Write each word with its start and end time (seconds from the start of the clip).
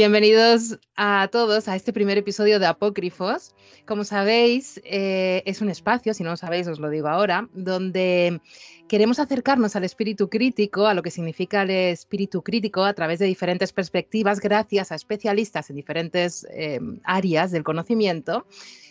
Bienvenidos 0.00 0.78
a 0.96 1.28
todos 1.30 1.68
a 1.68 1.76
este 1.76 1.92
primer 1.92 2.16
episodio 2.16 2.58
de 2.58 2.64
Apócrifos. 2.64 3.54
Como 3.84 4.04
sabéis, 4.04 4.80
eh, 4.82 5.42
es 5.44 5.60
un 5.60 5.68
espacio, 5.68 6.14
si 6.14 6.24
no 6.24 6.30
lo 6.30 6.38
sabéis 6.38 6.66
os 6.68 6.78
lo 6.78 6.88
digo 6.88 7.08
ahora, 7.08 7.50
donde 7.52 8.40
queremos 8.88 9.18
acercarnos 9.18 9.76
al 9.76 9.84
espíritu 9.84 10.30
crítico, 10.30 10.86
a 10.86 10.94
lo 10.94 11.02
que 11.02 11.10
significa 11.10 11.60
el 11.60 11.70
espíritu 11.70 12.40
crítico 12.40 12.82
a 12.82 12.94
través 12.94 13.18
de 13.18 13.26
diferentes 13.26 13.74
perspectivas, 13.74 14.40
gracias 14.40 14.90
a 14.90 14.94
especialistas 14.94 15.68
en 15.68 15.76
diferentes 15.76 16.46
eh, 16.50 16.80
áreas 17.04 17.50
del 17.50 17.62
conocimiento 17.62 18.46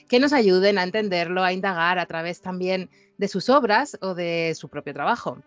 que 0.08 0.20
nos 0.20 0.32
ayuden 0.32 0.78
a 0.78 0.84
entenderlo, 0.84 1.44
a 1.44 1.54
indagar 1.54 1.98
a 1.98 2.06
través 2.06 2.40
también 2.40 2.92
de 3.18 3.28
sus 3.28 3.50
obras 3.50 3.98
o 4.02 4.14
de 4.14 4.54
su 4.56 4.70
propio 4.70 4.94
trabajo. 4.94 5.42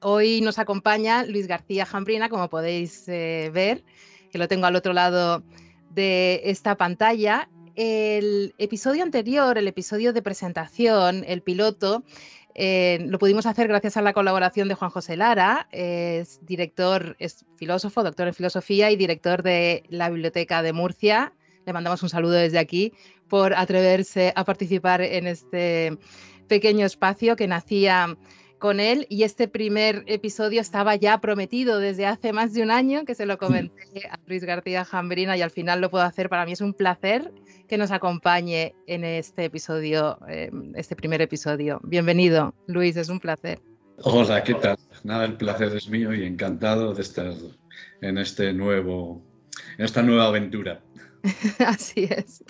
Hoy 0.00 0.40
nos 0.42 0.60
acompaña 0.60 1.24
Luis 1.24 1.48
García 1.48 1.86
Jambrina, 1.86 2.28
como 2.28 2.48
podéis 2.48 3.08
eh, 3.08 3.50
ver 3.52 3.82
que 4.30 4.38
lo 4.38 4.48
tengo 4.48 4.66
al 4.66 4.76
otro 4.76 4.92
lado 4.92 5.42
de 5.90 6.42
esta 6.44 6.76
pantalla. 6.76 7.48
El 7.76 8.54
episodio 8.58 9.02
anterior, 9.02 9.56
el 9.58 9.68
episodio 9.68 10.12
de 10.12 10.22
presentación, 10.22 11.24
el 11.26 11.42
piloto, 11.42 12.04
eh, 12.54 12.98
lo 13.06 13.18
pudimos 13.18 13.46
hacer 13.46 13.68
gracias 13.68 13.96
a 13.96 14.02
la 14.02 14.12
colaboración 14.12 14.68
de 14.68 14.74
Juan 14.74 14.90
José 14.90 15.16
Lara, 15.16 15.68
es 15.70 16.44
director, 16.44 17.16
es 17.18 17.44
filósofo, 17.56 18.02
doctor 18.02 18.26
en 18.28 18.34
filosofía 18.34 18.90
y 18.90 18.96
director 18.96 19.42
de 19.42 19.84
la 19.88 20.10
Biblioteca 20.10 20.62
de 20.62 20.72
Murcia. 20.72 21.32
Le 21.64 21.72
mandamos 21.72 22.02
un 22.02 22.08
saludo 22.08 22.32
desde 22.32 22.58
aquí 22.58 22.92
por 23.28 23.54
atreverse 23.54 24.32
a 24.34 24.44
participar 24.44 25.00
en 25.00 25.26
este 25.28 25.96
pequeño 26.48 26.84
espacio 26.84 27.36
que 27.36 27.46
nacía 27.46 28.16
con 28.60 28.78
él 28.78 29.06
y 29.08 29.24
este 29.24 29.48
primer 29.48 30.04
episodio 30.06 30.60
estaba 30.60 30.94
ya 30.94 31.18
prometido 31.18 31.80
desde 31.80 32.06
hace 32.06 32.32
más 32.32 32.52
de 32.52 32.62
un 32.62 32.70
año 32.70 33.04
que 33.06 33.16
se 33.16 33.26
lo 33.26 33.38
comenté 33.38 34.06
a 34.08 34.20
Luis 34.26 34.44
García 34.44 34.84
Jambrina 34.84 35.36
y 35.36 35.42
al 35.42 35.50
final 35.50 35.80
lo 35.80 35.90
puedo 35.90 36.04
hacer. 36.04 36.28
Para 36.28 36.44
mí 36.44 36.52
es 36.52 36.60
un 36.60 36.74
placer 36.74 37.32
que 37.66 37.78
nos 37.78 37.90
acompañe 37.90 38.74
en 38.86 39.02
este 39.02 39.46
episodio, 39.46 40.18
em, 40.28 40.72
este 40.76 40.94
primer 40.94 41.22
episodio. 41.22 41.80
Bienvenido, 41.82 42.54
Luis, 42.66 42.96
es 42.96 43.08
un 43.08 43.18
placer. 43.18 43.60
Hola, 44.02 44.44
¿qué 44.44 44.54
tal? 44.54 44.76
Nada, 45.04 45.24
el 45.24 45.38
placer 45.38 45.74
es 45.74 45.88
mío 45.88 46.14
y 46.14 46.24
encantado 46.24 46.92
de 46.92 47.00
estar 47.00 47.32
en 48.02 48.18
este 48.18 48.52
nuevo, 48.52 49.22
en 49.78 49.86
esta 49.86 50.02
nueva 50.02 50.26
aventura. 50.26 50.82
Así 51.66 52.08
es. 52.10 52.44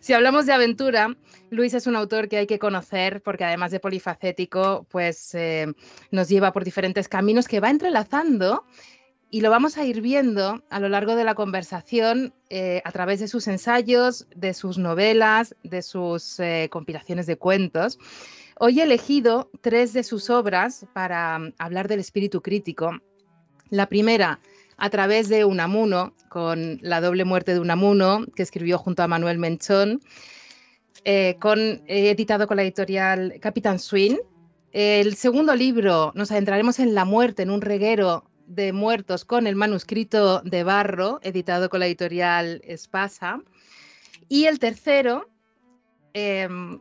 Si 0.00 0.14
hablamos 0.14 0.46
de 0.46 0.54
aventura, 0.54 1.14
Luis 1.52 1.74
es 1.74 1.86
un 1.86 1.96
autor 1.96 2.30
que 2.30 2.38
hay 2.38 2.46
que 2.46 2.58
conocer 2.58 3.20
porque 3.22 3.44
además 3.44 3.70
de 3.72 3.78
polifacético, 3.78 4.86
pues 4.90 5.34
eh, 5.34 5.66
nos 6.10 6.30
lleva 6.30 6.50
por 6.50 6.64
diferentes 6.64 7.10
caminos 7.10 7.46
que 7.46 7.60
va 7.60 7.68
entrelazando 7.68 8.64
y 9.28 9.42
lo 9.42 9.50
vamos 9.50 9.76
a 9.76 9.84
ir 9.84 10.00
viendo 10.00 10.64
a 10.70 10.80
lo 10.80 10.88
largo 10.88 11.14
de 11.14 11.24
la 11.24 11.34
conversación 11.34 12.32
eh, 12.48 12.80
a 12.86 12.90
través 12.90 13.20
de 13.20 13.28
sus 13.28 13.48
ensayos, 13.48 14.26
de 14.34 14.54
sus 14.54 14.78
novelas, 14.78 15.54
de 15.62 15.82
sus 15.82 16.40
eh, 16.40 16.68
compilaciones 16.72 17.26
de 17.26 17.36
cuentos. 17.36 17.98
Hoy 18.58 18.80
he 18.80 18.84
elegido 18.84 19.50
tres 19.60 19.92
de 19.92 20.04
sus 20.04 20.30
obras 20.30 20.86
para 20.94 21.38
mm, 21.38 21.52
hablar 21.58 21.86
del 21.86 22.00
espíritu 22.00 22.40
crítico. 22.40 22.98
La 23.68 23.90
primera 23.90 24.40
a 24.78 24.88
través 24.88 25.28
de 25.28 25.44
Unamuno, 25.44 26.14
con 26.30 26.78
La 26.80 27.02
doble 27.02 27.26
muerte 27.26 27.52
de 27.52 27.60
Unamuno, 27.60 28.24
que 28.34 28.42
escribió 28.42 28.78
junto 28.78 29.02
a 29.02 29.06
Manuel 29.06 29.38
Menchón, 29.38 30.00
eh, 31.04 31.36
con, 31.40 31.82
editado 31.86 32.46
con 32.46 32.56
la 32.56 32.62
editorial 32.62 33.34
Capitán 33.40 33.78
Swing. 33.78 34.16
El 34.72 35.16
segundo 35.16 35.54
libro, 35.54 36.12
nos 36.14 36.30
adentraremos 36.30 36.78
en 36.78 36.94
La 36.94 37.04
muerte 37.04 37.42
en 37.42 37.50
un 37.50 37.60
reguero 37.60 38.24
de 38.46 38.72
muertos 38.72 39.24
con 39.24 39.46
el 39.46 39.56
manuscrito 39.56 40.40
de 40.42 40.64
Barro, 40.64 41.20
editado 41.22 41.68
con 41.68 41.80
la 41.80 41.86
editorial 41.86 42.60
Espasa. 42.64 43.40
Y 44.28 44.44
el 44.44 44.58
tercero, 44.58 45.28
em, 46.14 46.80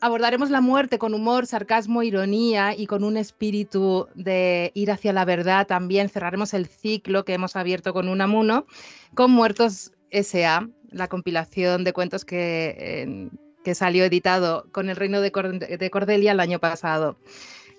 abordaremos 0.00 0.50
la 0.50 0.60
muerte 0.60 0.98
con 0.98 1.14
humor, 1.14 1.46
sarcasmo, 1.46 2.02
ironía 2.02 2.76
y 2.76 2.86
con 2.86 3.04
un 3.04 3.16
espíritu 3.16 4.08
de 4.14 4.70
ir 4.74 4.90
hacia 4.90 5.12
la 5.12 5.24
verdad. 5.24 5.66
También 5.66 6.08
cerraremos 6.08 6.54
el 6.54 6.66
ciclo 6.66 7.24
que 7.24 7.34
hemos 7.34 7.56
abierto 7.56 7.92
con 7.92 8.08
Unamuno 8.08 8.66
con 9.14 9.30
Muertos 9.30 9.92
S.A., 10.10 10.68
la 10.90 11.08
compilación 11.08 11.84
de 11.84 11.92
cuentos 11.92 12.24
que, 12.24 13.30
que 13.64 13.74
salió 13.74 14.04
editado 14.04 14.66
con 14.72 14.88
el 14.88 14.96
Reino 14.96 15.20
de, 15.20 15.30
Cordelia 15.30 16.32
el 16.32 16.40
año 16.40 16.58
pasado, 16.58 17.16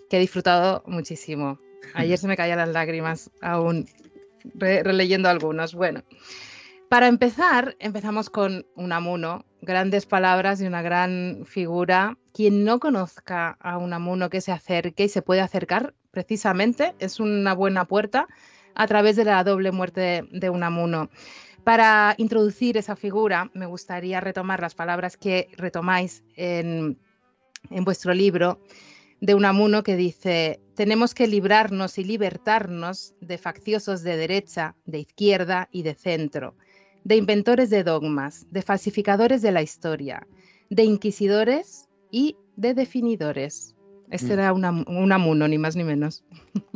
que 0.10 0.18
he 0.18 0.20
disfrutado 0.20 0.84
muchísimo. 0.86 1.60
Ayer 1.94 2.18
se 2.18 2.28
me 2.28 2.38
caían 2.38 2.60
las 2.60 2.70
lágrimas 2.70 3.32
aún 3.42 3.88
releyendo 4.56 5.30
algunos. 5.30 5.74
Bueno, 5.74 6.04
para 6.90 7.08
empezar, 7.08 7.76
empezamos 7.80 8.30
con 8.30 8.66
Unamuno, 8.76 9.46
grandes 9.62 10.06
palabras 10.06 10.62
y 10.62 10.68
una 10.68 10.82
gran 10.82 11.44
figura. 11.46 12.18
Quien 12.34 12.64
no 12.64 12.80
conozca 12.80 13.58
a 13.60 13.78
Unamuno 13.78 14.30
que 14.30 14.42
se 14.42 14.52
acerque 14.52 15.06
y 15.06 15.10
se 15.10 15.22
puede 15.22 15.42
acercar, 15.42 15.94
precisamente, 16.12 16.94
es 17.00 17.20
una 17.20 17.54
buena 17.54 17.86
puerta 17.86 18.28
a 18.76 18.88
través 18.88 19.16
de 19.16 19.26
la 19.26 19.44
doble 19.44 19.72
muerte 19.72 20.28
de, 20.32 20.50
Unamuno. 20.50 21.10
Para 21.64 22.16
introducir 22.18 22.78
esa 22.78 22.96
figura, 22.96 23.52
me 23.54 23.66
gustaría 23.66 24.20
retomar 24.20 24.62
las 24.62 24.76
palabras 24.76 25.18
que 25.18 25.48
retomáis 25.58 26.24
en, 26.36 26.98
en 27.70 27.84
vuestro 27.84 28.14
libro 28.14 28.60
de 29.20 29.36
Unamuno 29.36 29.84
que 29.84 29.96
dice, 29.96 30.60
tenemos 30.76 31.14
que 31.14 31.28
librarnos 31.28 32.00
y 32.00 32.04
libertarnos 32.04 33.14
de 33.22 33.38
facciosos 33.38 34.02
de 34.02 34.18
derecha, 34.18 34.76
de 34.86 35.00
izquierda 35.00 35.70
y 35.72 35.84
de 35.84 35.94
centro 35.94 36.56
de 37.04 37.16
inventores 37.16 37.70
de 37.70 37.84
dogmas, 37.84 38.46
de 38.52 38.62
falsificadores 38.62 39.42
de 39.42 39.52
la 39.52 39.62
historia, 39.62 40.28
de 40.70 40.84
inquisidores 40.84 41.88
y 42.12 42.36
de 42.56 42.74
definidores. 42.74 43.76
Este 44.10 44.30
mm. 44.30 44.40
era 44.40 44.54
un 44.54 45.12
amuno, 45.12 45.48
ni 45.48 45.58
más 45.58 45.76
ni 45.76 45.84
menos. 45.84 46.24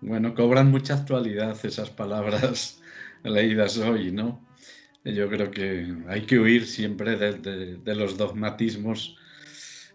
Bueno, 0.00 0.34
cobran 0.34 0.70
mucha 0.70 0.94
actualidad 0.94 1.58
esas 1.64 1.90
palabras 1.90 2.80
leídas 3.22 3.76
hoy, 3.78 4.10
¿no? 4.10 4.40
Yo 5.04 5.28
creo 5.28 5.50
que 5.50 5.94
hay 6.08 6.22
que 6.22 6.38
huir 6.38 6.66
siempre 6.66 7.16
de, 7.16 7.94
los 7.94 8.16
dogmatismos, 8.16 9.16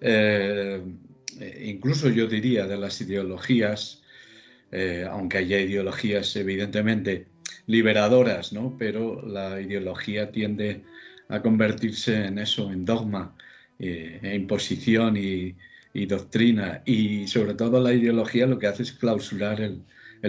eh, 0.01 0.81
incluso 1.63 2.09
yo 2.09 2.27
diría 2.27 2.67
de 2.67 2.77
las 2.77 3.01
ideologías, 3.01 4.03
eh, 4.71 5.07
aunque 5.09 5.39
haya 5.39 5.59
ideologías 5.59 6.35
evidentemente 6.35 7.27
liberadoras, 7.67 8.53
¿no? 8.53 8.75
Pero 8.77 9.25
la 9.25 9.59
ideología 9.61 10.31
tiende 10.31 10.83
a 11.29 11.41
convertirse 11.41 12.25
en 12.25 12.39
eso, 12.39 12.71
en 12.71 12.85
dogma, 12.85 13.35
eh, 13.79 14.19
e 14.21 14.35
imposición 14.35 15.17
y, 15.17 15.55
doctrina. 16.05 16.81
Y 16.85 17.27
sobre 17.27 17.53
todo 17.53 17.79
la 17.79 17.93
ideología 17.93 18.45
lo 18.45 18.59
que 18.59 18.67
hace 18.67 18.83
es 18.83 18.91
clausurar 18.91 19.61
el, 19.61 19.83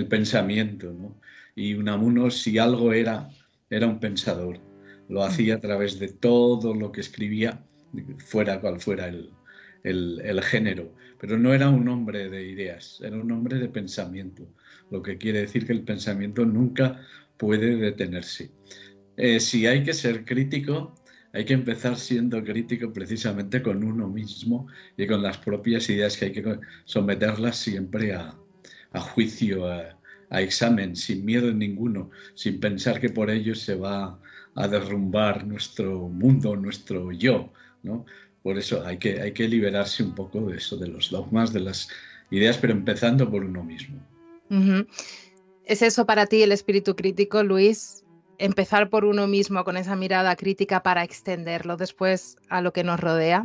pensamiento, 0.08 0.92
¿no? 0.92 1.20
Y 1.56 1.74
Unamuno, 1.74 2.30
si 2.30 2.58
algo 2.58 2.92
era, 2.92 3.30
era 3.70 3.86
un 3.86 3.98
pensador. 3.98 4.60
Lo 5.08 5.24
hacía 5.24 5.56
a 5.56 5.60
través 5.60 5.98
de 5.98 6.08
todo 6.08 6.74
lo 6.74 6.92
que 6.92 7.00
escribía, 7.00 7.64
fuera 8.18 8.60
cual 8.60 8.80
fuera 8.80 9.08
el, 9.08 9.30
el, 9.86 10.42
género, 10.42 10.92
pero 11.18 11.38
no 11.38 11.54
era 11.54 11.70
un 11.70 11.88
hombre 11.88 12.28
de 12.28 12.46
ideas, 12.46 13.00
era 13.02 13.16
un 13.16 13.30
hombre 13.30 13.58
de 13.58 13.68
pensamiento, 13.68 14.46
lo 14.90 15.02
que 15.02 15.16
quiere 15.16 15.40
decir 15.40 15.66
que 15.66 15.72
el 15.72 15.82
pensamiento 15.82 16.44
nunca 16.44 17.00
puede 17.36 17.76
detenerse. 17.76 18.50
Eh, 19.16 19.40
si 19.40 19.66
hay 19.66 19.82
que 19.82 19.94
ser 19.94 20.24
crítico, 20.24 20.94
hay 21.36 21.44
que 21.44 21.52
empezar 21.52 21.98
siendo 21.98 22.42
crítico 22.42 22.90
precisamente 22.94 23.62
con 23.62 23.84
uno 23.84 24.08
mismo 24.08 24.68
y 24.96 25.06
con 25.06 25.22
las 25.22 25.36
propias 25.36 25.90
ideas 25.90 26.16
que 26.16 26.24
hay 26.24 26.32
que 26.32 26.58
someterlas 26.86 27.58
siempre 27.58 28.14
a, 28.14 28.34
juicio, 29.12 29.66
a, 29.66 30.40
examen, 30.40 30.96
sin 30.96 31.26
miedo 31.26 31.52
ninguno, 31.52 32.10
sin 32.34 32.58
pensar 32.58 32.98
que 32.98 33.10
por 33.10 33.28
ello 33.28 33.54
se 33.54 33.74
va 33.74 34.18
a 34.54 34.66
derrumbar 34.66 35.46
nuestro 35.46 36.08
mundo, 36.08 36.56
nuestro 36.56 37.12
yo. 37.12 37.52
¿no? 37.82 38.06
Por 38.42 38.56
eso 38.56 38.82
hay 38.86 38.96
que, 38.96 39.20
hay 39.20 39.32
que 39.32 39.46
liberarse 39.46 40.02
un 40.02 40.14
poco 40.14 40.40
de 40.46 40.56
eso, 40.56 40.78
de 40.78 40.88
los 40.88 41.10
dogmas, 41.10 41.52
de 41.52 41.60
las 41.60 41.88
ideas, 42.30 42.56
pero 42.56 42.72
empezando 42.72 43.30
por 43.30 43.44
uno 43.44 43.62
mismo. 43.62 44.00
¿Es 45.66 45.82
eso 45.82 46.06
para 46.06 46.24
ti 46.24 46.42
el 46.42 46.52
espíritu 46.52 46.96
crítico, 46.96 47.42
Luis? 47.42 48.05
Empezar 48.38 48.90
por 48.90 49.04
uno 49.04 49.26
mismo 49.26 49.64
con 49.64 49.76
esa 49.76 49.96
mirada 49.96 50.36
crítica 50.36 50.82
para 50.82 51.04
extenderlo 51.04 51.76
después 51.76 52.36
a 52.48 52.60
lo 52.60 52.72
que 52.72 52.84
nos 52.84 53.00
rodea. 53.00 53.44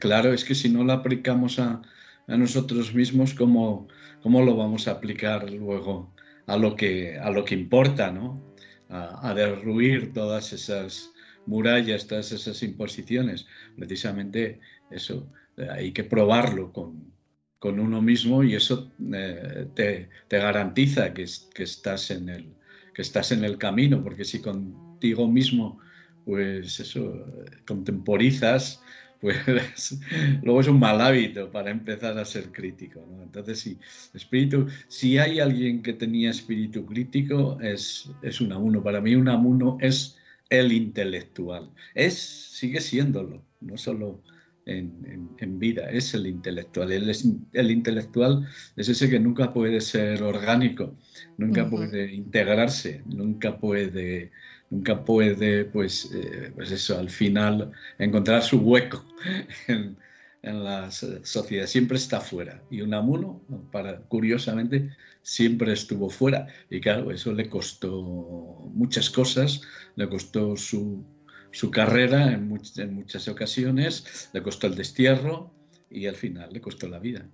Claro, 0.00 0.32
es 0.32 0.44
que 0.44 0.54
si 0.54 0.68
no 0.68 0.84
lo 0.84 0.92
aplicamos 0.92 1.58
a, 1.58 1.82
nosotros 2.26 2.94
mismos, 2.94 3.34
¿cómo, 3.34 3.88
¿cómo, 4.22 4.42
lo 4.42 4.56
vamos 4.56 4.86
a 4.86 4.92
aplicar 4.92 5.50
luego 5.50 6.14
a 6.46 6.56
lo 6.56 6.76
que, 6.76 7.18
a 7.18 7.28
lo 7.30 7.44
que 7.44 7.56
importa, 7.56 8.12
¿no? 8.12 8.40
A, 8.88 9.30
a 9.30 9.34
derruir 9.34 10.12
todas 10.12 10.52
esas 10.52 11.10
murallas, 11.46 12.06
todas 12.06 12.30
esas 12.30 12.62
imposiciones. 12.62 13.46
Precisamente 13.76 14.60
eso, 14.90 15.28
hay 15.70 15.92
que 15.92 16.04
probarlo 16.04 16.72
con, 16.72 17.12
con 17.60 17.78
uno 17.78 18.00
mismo 18.00 18.42
y 18.42 18.54
eso 18.54 18.90
eh, 19.12 19.66
te, 19.74 20.08
garantiza 20.30 21.12
que, 21.12 21.26
que, 21.54 21.62
estás 21.62 22.10
en 22.10 22.28
el, 22.28 22.54
que 22.94 23.02
estás 23.02 23.32
en 23.32 23.44
el 23.44 23.58
camino, 23.58 24.02
porque 24.02 24.24
si 24.24 24.40
contigo 24.40 25.28
mismo, 25.28 25.78
pues 26.24 26.80
eso, 26.80 27.26
contemporizas, 27.66 28.82
pues 29.20 29.36
luego 30.42 30.60
es 30.60 30.68
un 30.68 30.80
mal 30.80 31.00
hábito 31.00 31.50
para 31.50 31.70
empezar 31.70 32.18
a 32.18 32.24
ser 32.24 32.50
crítico. 32.52 33.06
Entonces, 33.22 33.60
sí, 33.60 33.78
espíritu, 34.14 34.66
si 34.88 35.18
hay 35.18 35.40
alguien 35.40 35.82
que 35.82 35.92
tenía 35.92 36.30
espíritu 36.30 36.86
crítico, 36.86 37.58
es, 37.60 38.10
es 38.22 38.40
Unamuno. 38.40 38.82
Para 38.82 39.00
mí, 39.00 39.14
Unamuno 39.14 39.76
es 39.80 40.16
el 40.48 40.72
intelectual. 40.72 41.70
Es, 41.94 42.18
sigue 42.18 42.80
siéndolo, 42.80 43.42
no 43.60 43.76
solo 43.76 44.22
en, 44.66 45.58
vida, 45.58 45.90
es 45.90 46.14
el 46.14 46.26
intelectual. 46.26 46.92
El, 46.92 47.10
el, 47.52 47.70
intelectual 47.70 48.46
es 48.76 48.88
ese 48.88 49.08
que 49.10 49.18
nunca 49.18 49.52
puede 49.52 49.80
ser 49.80 50.22
orgánico, 50.22 50.96
nunca 51.36 51.68
puede 51.68 52.12
integrarse, 52.12 53.02
nunca 53.06 53.58
puede, 53.58 54.30
nunca 54.70 55.04
puede, 55.04 55.64
pues, 55.64 56.10
eh, 56.14 56.52
pues 56.54 56.70
eso, 56.70 56.98
al 56.98 57.10
final 57.10 57.72
encontrar 57.98 58.42
su 58.42 58.58
hueco 58.58 59.04
en, 59.68 59.96
en 60.42 60.64
la 60.64 60.90
sociedad. 60.90 61.66
Siempre 61.66 61.96
está 61.96 62.20
fuera. 62.20 62.62
Y 62.70 62.80
Unamuno, 62.82 63.42
para, 63.70 64.00
curiosamente, 64.02 64.90
siempre 65.22 65.72
estuvo 65.72 66.08
fuera. 66.10 66.46
Y 66.70 66.80
claro, 66.80 67.10
eso 67.10 67.32
le 67.32 67.48
costó 67.48 68.70
muchas 68.72 69.10
cosas, 69.10 69.62
le 69.96 70.08
costó 70.08 70.56
su 70.56 71.04
su 71.52 71.70
carrera 71.70 72.32
en, 72.32 72.48
muchas 72.48 73.28
ocasiones, 73.28 74.30
le 74.32 74.42
costó 74.42 74.66
el 74.66 74.74
destierro 74.74 75.52
y 75.90 76.06
al 76.06 76.16
final 76.16 76.52
le 76.52 76.60
costó 76.60 76.88
la 76.88 76.98
vida. 76.98 77.26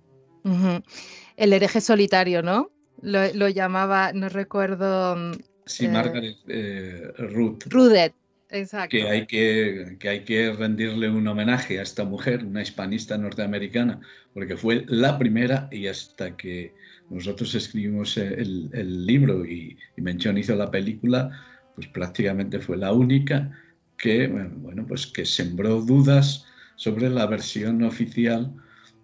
El 1.35 1.53
hereje 1.53 1.81
solitario, 1.81 2.41
¿no? 2.41 2.71
Lo, 3.01 3.49
llamaba, 3.49 4.13
no 4.13 4.29
recuerdo. 4.29 5.15
Mm, 5.15 5.31
sí, 5.65 5.85
eh, 5.85 5.89
Margaret 5.89 6.37
eh, 6.47 7.11
Ruth. 7.17 7.63
Rudet, 7.67 8.13
exacto. 8.49 8.89
Que 8.89 9.07
hay 9.07 9.27
que, 9.27 9.97
que 9.99 10.09
hay 10.09 10.23
que 10.23 10.53
rendirle 10.53 11.09
un 11.09 11.27
homenaje 11.27 11.79
a 11.79 11.83
esta 11.83 12.05
mujer, 12.05 12.43
una 12.43 12.61
hispanista 12.61 13.17
norteamericana, 13.17 13.99
porque 14.33 14.57
fue 14.57 14.85
la 14.87 15.19
primera 15.19 15.67
y 15.71 15.87
hasta 15.87 16.35
que 16.35 16.73
nosotros 17.09 17.53
escribimos 17.53 18.17
el, 18.17 19.05
libro 19.05 19.45
y, 19.45 19.77
y 19.95 20.01
Menchón 20.01 20.37
hizo 20.37 20.55
la 20.55 20.71
película, 20.71 21.29
pues 21.75 21.87
prácticamente 21.87 22.59
fue 22.59 22.77
la 22.77 22.93
única 22.93 23.51
que, 23.97 24.27
bueno, 24.27 24.85
pues 24.87 25.07
que 25.07 25.25
sembró 25.25 25.81
dudas 25.81 26.45
sobre 26.75 27.09
la 27.09 27.25
versión 27.25 27.83
oficial 27.83 28.53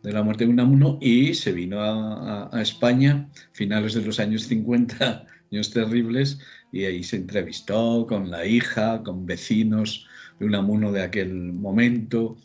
de 0.03 0.13
la 0.13 0.21
muerte 0.21 0.45
de 0.45 0.51
Unamuno 0.51 0.99
y 1.01 1.33
se 1.33 1.51
vino 1.51 1.81
a, 1.81 2.49
España 2.61 3.29
finales 3.53 3.93
de 3.93 4.01
los 4.01 4.19
años 4.19 4.43
50, 4.43 5.25
años 5.51 5.71
terribles, 5.71 6.39
y 6.71 6.85
ahí 6.85 7.03
se 7.03 7.17
entrevistó 7.17 8.05
con 8.07 8.29
la 8.29 8.45
hija, 8.45 9.01
con 9.03 9.25
vecinos 9.25 10.07
de 10.39 10.45
Unamuno 10.45 10.91
de 10.91 11.01
aquel 11.01 11.33
momento, 11.33 12.37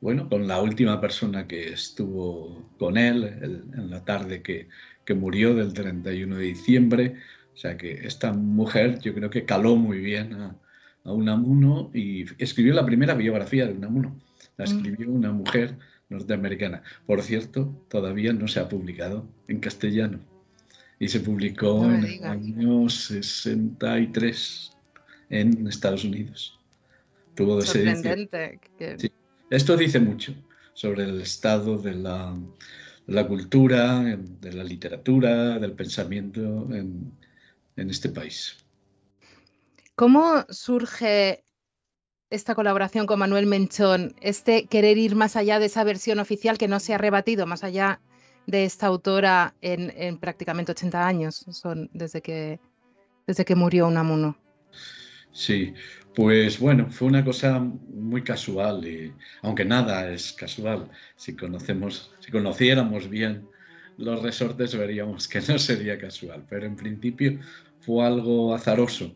bueno, 0.00 0.28
con 0.28 0.46
la 0.46 0.60
última 0.60 1.00
persona 1.00 1.46
que 1.46 1.72
estuvo 1.72 2.70
con 2.78 2.96
él 2.96 3.24
en 3.74 3.90
la 3.90 4.02
tarde 4.04 4.42
que, 4.42 4.68
que 5.04 5.14
murió 5.14 5.54
del 5.54 5.74
31 5.74 6.36
de 6.36 6.44
diciembre. 6.44 7.16
O 7.54 7.56
sea 7.56 7.76
que 7.76 8.06
esta 8.06 8.32
mujer 8.32 8.98
yo 9.00 9.14
creo 9.14 9.28
que 9.28 9.44
caló 9.44 9.76
muy 9.76 9.98
bien 9.98 10.32
a, 10.32 10.56
a 11.04 11.12
Unamuno 11.12 11.90
y 11.94 12.24
escribió 12.42 12.74
la 12.74 12.84
primera 12.84 13.14
biografía 13.14 13.66
de 13.66 13.72
Unamuno. 13.72 14.18
La 14.56 14.64
mm. 14.64 14.68
escribió 14.68 15.10
una 15.10 15.32
mujer 15.32 15.76
norteamericana. 16.08 16.82
Por 17.06 17.22
cierto, 17.22 17.72
todavía 17.88 18.32
no 18.32 18.48
se 18.48 18.60
ha 18.60 18.68
publicado 18.68 19.26
en 19.48 19.60
castellano 19.60 20.20
y 20.98 21.08
se 21.08 21.20
publicó 21.20 21.84
en 21.86 22.04
el 22.04 22.24
año 22.24 22.88
63 22.88 24.76
en 25.30 25.66
Estados 25.66 26.04
Unidos. 26.04 26.58
Tuvo 27.34 27.60
Esto 29.50 29.76
dice 29.76 30.00
mucho 30.00 30.34
sobre 30.74 31.04
el 31.04 31.20
estado 31.20 31.78
de 31.78 31.94
la, 31.94 32.36
cultura, 33.26 34.00
de 34.02 34.52
la 34.52 34.64
literatura, 34.64 35.58
del 35.58 35.72
pensamiento 35.72 36.68
en 36.72 37.90
este 37.90 38.10
país. 38.10 38.59
¿Cómo 40.00 40.46
surge 40.48 41.44
esta 42.30 42.54
colaboración 42.54 43.04
con 43.04 43.18
Manuel 43.18 43.44
Menchón, 43.44 44.14
este 44.22 44.64
querer 44.64 44.96
ir 44.96 45.14
más 45.14 45.36
allá 45.36 45.58
de 45.58 45.66
esa 45.66 45.84
versión 45.84 46.20
oficial 46.20 46.56
que 46.56 46.68
no 46.68 46.80
se 46.80 46.94
ha 46.94 46.96
rebatido, 46.96 47.44
más 47.44 47.64
allá 47.64 48.00
de 48.46 48.64
esta 48.64 48.86
autora 48.86 49.52
en, 49.60 50.16
prácticamente 50.16 50.72
80 50.72 51.06
años, 51.06 51.44
son 51.50 51.90
desde 51.92 52.22
que, 52.22 52.58
desde 53.26 53.44
que 53.44 53.54
murió 53.54 53.88
Unamuno? 53.88 54.38
Sí, 55.32 55.74
pues 56.14 56.58
bueno, 56.58 56.90
fue 56.90 57.08
una 57.08 57.22
cosa 57.22 57.58
muy 57.58 58.24
casual, 58.24 58.82
y, 58.86 59.12
aunque 59.42 59.66
nada 59.66 60.10
es 60.10 60.32
casual. 60.32 60.90
Si 61.16 61.36
conocemos, 61.36 62.10
si 62.20 62.32
conociéramos 62.32 63.10
bien 63.10 63.46
los 63.98 64.22
resortes, 64.22 64.74
veríamos 64.74 65.28
que 65.28 65.42
no 65.42 65.58
sería 65.58 65.98
casual, 65.98 66.46
pero 66.48 66.64
en 66.64 66.74
principio 66.74 67.38
fue 67.80 68.06
algo 68.06 68.54
azaroso 68.54 69.14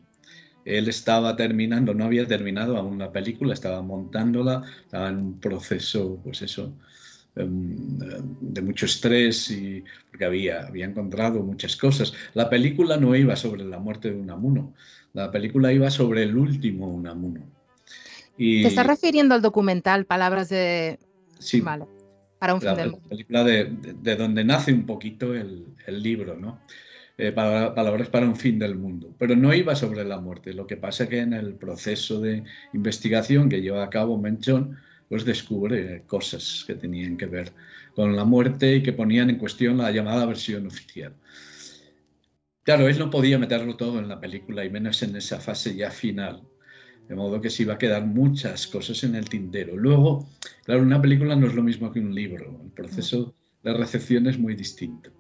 él 0.65 0.89
estaba 0.89 1.37
terminando, 1.37 1.95
no 1.95 2.05
había 2.05 2.27
terminado 2.27 2.77
aún 2.77 2.99
la 2.99 3.13
película, 3.13 3.55
estaba 3.55 3.83
montándola, 3.83 4.63
estaba 4.85 5.09
en 5.09 5.17
un 5.19 5.41
proceso, 5.41 6.21
pues 6.25 6.43
eso, 6.43 6.73
em, 7.37 7.99
de 8.41 8.63
mucho 8.63 8.87
estrés 8.87 9.51
y 9.51 9.85
porque 10.11 10.25
había, 10.25 10.67
había 10.67 10.87
encontrado 10.87 11.43
muchas 11.43 11.77
cosas. 11.77 12.15
La 12.35 12.49
película 12.49 12.97
no 12.97 13.15
iba 13.15 13.37
sobre 13.37 13.65
la 13.65 13.79
muerte 13.79 14.11
de 14.11 14.19
Unamuno, 14.19 14.75
la 15.13 15.31
película 15.31 15.73
iba 15.73 15.91
sobre 15.91 16.23
el 16.23 16.37
último 16.37 16.89
Unamuno. 16.89 17.43
Y, 18.37 18.63
¿Te 18.63 18.69
estás 18.69 18.87
refiriendo 18.87 19.35
al 19.35 19.43
documental 19.43 20.07
Palabras 20.07 20.49
de... 20.49 20.99
Sí. 21.39 21.61
para 21.61 22.55
un 22.55 22.61
fin 22.61 22.71
la, 22.77 22.97
película 23.09 23.45
de, 23.45 23.71
de, 24.03 24.17
donde 24.17 24.45
nace 24.45 24.73
un 24.73 24.87
poquito 24.87 25.35
el, 25.35 25.67
el 25.87 26.03
libro, 26.03 26.37
¿no? 26.37 26.59
Eh, 27.17 27.33
palabras 27.33 28.09
para 28.09 28.27
un 28.27 28.37
fin 28.37 28.59
del 28.59 28.77
mundo. 28.77 29.15
Pero 29.19 29.37
no 29.37 29.55
iba 29.55 29.77
sobre 29.77 30.05
la 30.05 30.21
muerte. 30.21 30.53
Lo 30.53 30.67
que 30.67 30.77
pasa 30.77 31.05
es 31.05 31.11
que 31.11 31.19
en 31.21 31.33
el 31.33 31.55
proceso 31.55 32.21
de 32.21 32.45
investigación 32.73 33.49
que 33.49 33.63
lleva 33.63 33.85
a 33.85 33.91
cabo 33.91 34.19
Menchón, 34.19 34.77
pues 35.09 35.25
descubre 35.25 36.03
cosas 36.07 36.65
que 36.67 36.75
tenían 36.75 37.17
que 37.17 37.27
ver 37.27 37.53
con 37.95 38.17
la 38.17 38.25
muerte 38.25 38.77
y 38.77 38.83
que 38.83 38.93
ponían 38.93 39.31
en 39.31 39.39
cuestión 39.39 39.79
la 39.79 39.93
llamada 39.93 40.27
versión 40.27 40.67
oficial. 40.67 41.15
Claro, 42.65 42.89
él 42.89 42.99
no 42.99 43.11
podía 43.11 43.39
meterlo 43.39 43.77
todo 43.77 43.99
en 43.99 44.09
la 44.09 44.21
película 44.21 44.65
y 44.65 44.71
menos 44.71 45.03
en 45.03 45.15
esa 45.15 45.39
fase 45.39 45.77
ya 45.77 45.91
final. 45.91 46.43
De 47.09 47.15
modo 47.15 47.41
que 47.41 47.51
se 47.51 47.63
iba 47.63 47.75
a 47.75 47.79
quedar 47.79 48.07
muchas 48.07 48.67
cosas 48.67 49.05
en 49.05 49.15
el 49.15 49.29
tintero. 49.29 49.77
Luego, 49.77 50.27
claro, 50.65 50.83
una 50.83 51.01
película 51.01 51.37
no 51.37 51.47
es 51.47 51.55
lo 51.55 51.63
mismo 51.63 51.93
que 51.93 52.01
un 52.01 52.15
libro. 52.15 52.61
El 52.65 52.71
proceso 52.71 53.35
de 53.63 53.75
recepción 53.75 54.27
es 54.27 54.39
muy 54.39 54.55
distinto. 54.55 55.11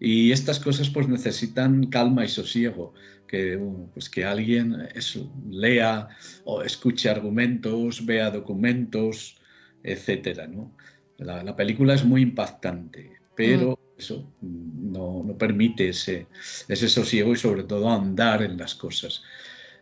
Y 0.00 0.32
estas 0.32 0.60
cosas 0.60 0.90
pues 0.90 1.08
necesitan 1.08 1.86
calma 1.86 2.24
y 2.24 2.28
sosiego, 2.28 2.94
que, 3.26 3.60
pues, 3.92 4.08
que 4.08 4.24
alguien 4.24 4.88
eso, 4.94 5.30
lea 5.50 6.08
o 6.44 6.62
escuche 6.62 7.10
argumentos, 7.10 8.04
vea 8.06 8.30
documentos, 8.30 9.36
etcétera, 9.82 10.46
¿no? 10.46 10.74
La, 11.18 11.56
película 11.56 11.94
es 11.94 12.04
muy 12.04 12.22
impactante, 12.22 13.10
pero 13.34 13.72
mm. 13.72 13.98
eso 14.00 14.32
no, 14.40 15.24
no, 15.24 15.36
permite 15.36 15.88
ese, 15.88 16.28
ese 16.68 16.88
sosiego 16.88 17.32
y 17.32 17.36
sobre 17.36 17.64
todo 17.64 17.90
andar 17.90 18.42
en 18.42 18.56
las 18.56 18.74
cosas. 18.76 19.22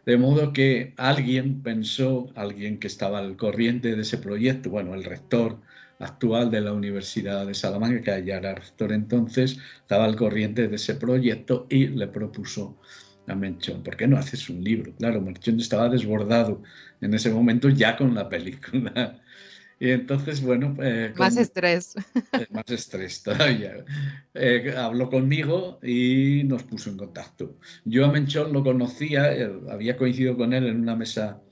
De 0.07 0.17
modo 0.17 0.53
que 0.53 0.95
alguien 0.97 1.63
pensó, 1.63 2.33
alguien 2.37 2.79
que 2.79 2.87
estaba 2.87 3.19
al 3.19 3.37
corriente 3.37 3.95
de 3.95 4.03
ese 4.03 4.19
proyecto, 4.19 4.71
bueno, 4.71 4.95
el 4.95 5.05
rector, 5.05 5.61
actual 5.99 6.51
de 6.51 6.61
la 6.61 6.73
Universidad 6.73 7.47
de 7.47 7.55
Salamanca, 7.55 8.17
que 8.17 8.25
ya 8.25 8.37
era 8.37 8.55
rector 8.55 8.93
entonces, 8.93 9.59
estaba 9.81 10.05
al 10.05 10.17
corriente 10.17 10.69
de 10.69 10.77
ese 10.77 10.95
proyecto 10.95 11.67
y 11.71 11.89
le 11.89 12.07
propuso 12.09 12.79
a 13.27 13.35
Menchón, 13.35 13.83
¿por 13.83 13.97
qué 13.97 14.07
no 14.07 14.19
haces 14.19 14.49
un 14.49 14.63
libro? 14.63 14.95
Claro, 14.97 15.21
Menchón 15.21 15.59
estaba 15.59 15.89
desbordado 15.89 16.63
en 17.01 17.15
ese 17.15 17.31
momento 17.31 17.69
ya 17.69 17.97
con 17.97 18.15
la 18.15 18.29
película. 18.29 19.21
Y 19.79 19.91
entonces, 19.91 20.41
bueno... 20.41 20.75
Eh, 20.81 21.13
más 21.19 21.37
estrés. 21.37 21.97
Eh, 22.33 22.47
más 22.51 22.65
estrés 22.71 23.23
todavía. 23.23 23.85
Eh, 24.33 24.75
habló 24.75 25.11
conmigo 25.11 25.79
y 25.83 26.45
nos 26.45 26.63
puso 26.63 26.89
en 26.89 26.97
contacto. 26.97 27.59
Yo 27.85 28.07
a 28.07 28.11
Menchón 28.11 28.55
lo 28.55 28.65
conocía, 28.65 29.37
había 29.71 29.99
coincidido 29.99 30.35
con 30.35 30.55
él 30.55 30.67
en 30.67 30.81
una 30.81 30.97
mesa 30.97 31.43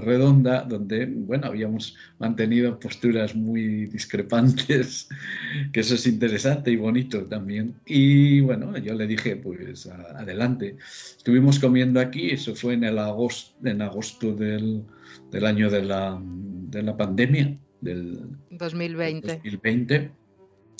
redonda 0.00 0.62
donde, 0.62 1.06
bueno, 1.06 1.46
habíamos 1.46 1.96
mantenido 2.18 2.78
posturas 2.78 3.34
muy 3.34 3.86
discrepantes, 3.86 5.08
que 5.72 5.80
eso 5.80 5.94
es 5.94 6.06
interesante 6.06 6.70
y 6.70 6.76
bonito 6.76 7.24
también. 7.24 7.74
Y 7.86 8.40
bueno, 8.40 8.76
yo 8.78 8.94
le 8.94 9.06
dije, 9.06 9.36
pues 9.36 9.86
adelante. 9.86 10.76
Estuvimos 11.16 11.58
comiendo 11.58 12.00
aquí, 12.00 12.30
eso 12.30 12.54
fue 12.54 12.74
en, 12.74 12.84
el 12.84 12.98
agosto, 12.98 13.56
en 13.66 13.82
agosto 13.82 14.34
del, 14.34 14.82
del 15.30 15.46
año 15.46 15.70
de 15.70 15.82
la, 15.82 16.20
de 16.22 16.82
la 16.82 16.96
pandemia, 16.96 17.56
del 17.80 18.20
2020. 18.50 19.28
2020. 19.28 20.10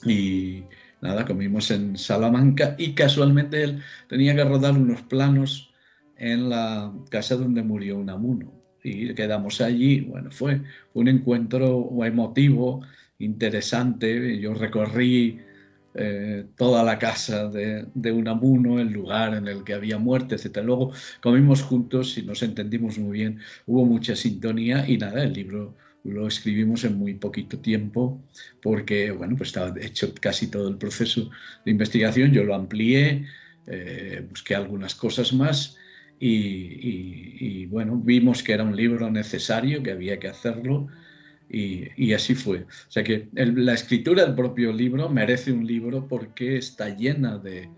Y 0.05 0.63
nada, 1.01 1.25
comimos 1.25 1.71
en 1.71 1.97
Salamanca 1.97 2.75
y 2.79 2.95
casualmente 2.95 3.63
él 3.63 3.83
tenía 4.09 4.35
que 4.35 4.45
rodar 4.45 4.75
unos 4.75 5.03
planos 5.03 5.73
en 6.17 6.49
la 6.49 6.93
casa 7.11 7.37
donde 7.37 7.63
murió 7.63 7.99
Unamuno 7.99 8.56
y 8.87 9.15
quedamos 9.15 9.61
allí. 9.61 10.01
Bueno, 10.01 10.31
fue 10.31 10.61
un 10.95 11.09
encuentro 11.09 11.91
emotivo, 12.05 12.83
interesante. 13.19 14.39
Yo 14.39 14.55
recorrí 14.55 15.41
eh, 15.95 16.45
toda 16.57 16.85
la 16.85 16.99
casa 16.99 17.49
de, 17.49 17.87
de, 17.95 18.13
Unamuno, 18.13 18.79
el 18.79 18.93
lugar 18.93 19.35
en 19.35 19.49
el 19.49 19.65
que 19.65 19.75
había 19.75 19.99
muerte, 19.99 20.37
etc. 20.37 20.59
Luego 20.63 20.93
comimos 21.23 21.63
juntos 21.63 22.17
y 22.19 22.23
nos 22.23 22.43
entendimos 22.43 22.99
muy 22.99 23.19
bien, 23.19 23.41
hubo 23.67 23.85
mucha 23.85 24.15
sintonía 24.15 24.89
y 24.89 24.99
nada, 24.99 25.25
el 25.25 25.33
libro 25.33 25.75
lo 26.05 26.29
escribimos 26.29 26.85
en 26.85 26.99
muy 26.99 27.15
poquito 27.15 27.59
tiempo 27.59 28.23
porque, 28.63 29.11
bueno, 29.11 29.37
pues 29.37 29.49
estaba 29.49 29.75
hecho 29.81 30.15
casi 30.21 30.49
todo 30.49 30.69
el 30.69 30.77
proceso 30.77 31.31
de 31.65 31.71
investigación, 31.71 32.31
yo 32.31 32.45
lo 32.45 32.55
amplié, 32.55 33.25
eh, 33.67 34.25
busqué 34.29 34.55
algunas 34.55 34.95
cosas 34.95 35.33
más 35.33 35.77
y, 36.19 37.67
bueno, 37.67 37.97
vimos 37.97 38.43
que 38.43 38.53
era 38.53 38.65
un 38.65 38.75
libro 38.75 39.11
necesario, 39.11 39.83
que 39.83 39.93
había 39.93 40.19
que 40.19 40.29
hacerlo 40.29 40.89
y, 41.49 42.13
así 42.13 42.35
fue. 42.35 42.63
O 42.63 42.91
sea 42.91 43.05
que 43.05 43.29
la 43.35 43.75
escritura 43.75 44.25
del 44.25 44.35
propio 44.35 44.73
libro 44.73 45.09
merece 45.09 45.53
un 45.53 45.67
libro 45.67 46.07
porque 46.09 46.57
está 46.57 46.89
llena 46.95 47.39
de, 47.39 47.71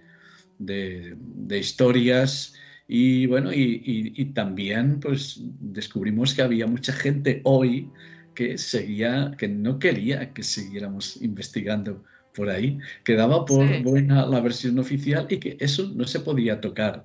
historias 1.59 2.55
y 2.87 3.27
bueno, 3.27 3.53
y, 3.53 4.25
también 4.35 5.01
pues 5.01 5.41
descubrimos 5.61 6.35
que 6.35 6.43
había 6.43 6.67
mucha 6.67 6.93
gente 6.93 7.41
hoy 7.45 7.91
que 8.35 8.57
seguía, 8.57 9.33
que 9.37 9.49
no 9.49 9.79
quería 9.79 10.33
que 10.33 10.45
siguiéramos 10.45 11.21
investigando 11.21 12.05
por 12.35 12.49
ahí, 12.51 12.79
que 13.03 13.17
daba 13.17 13.45
por 13.45 13.83
buena 13.83 14.25
la 14.27 14.41
versión 14.41 14.79
oficial 14.79 15.27
y 15.29 15.39
que 15.39 15.57
eso 15.59 15.91
no 15.97 16.05
se 16.05 16.21
podía 16.21 16.61
tocar. 16.61 17.05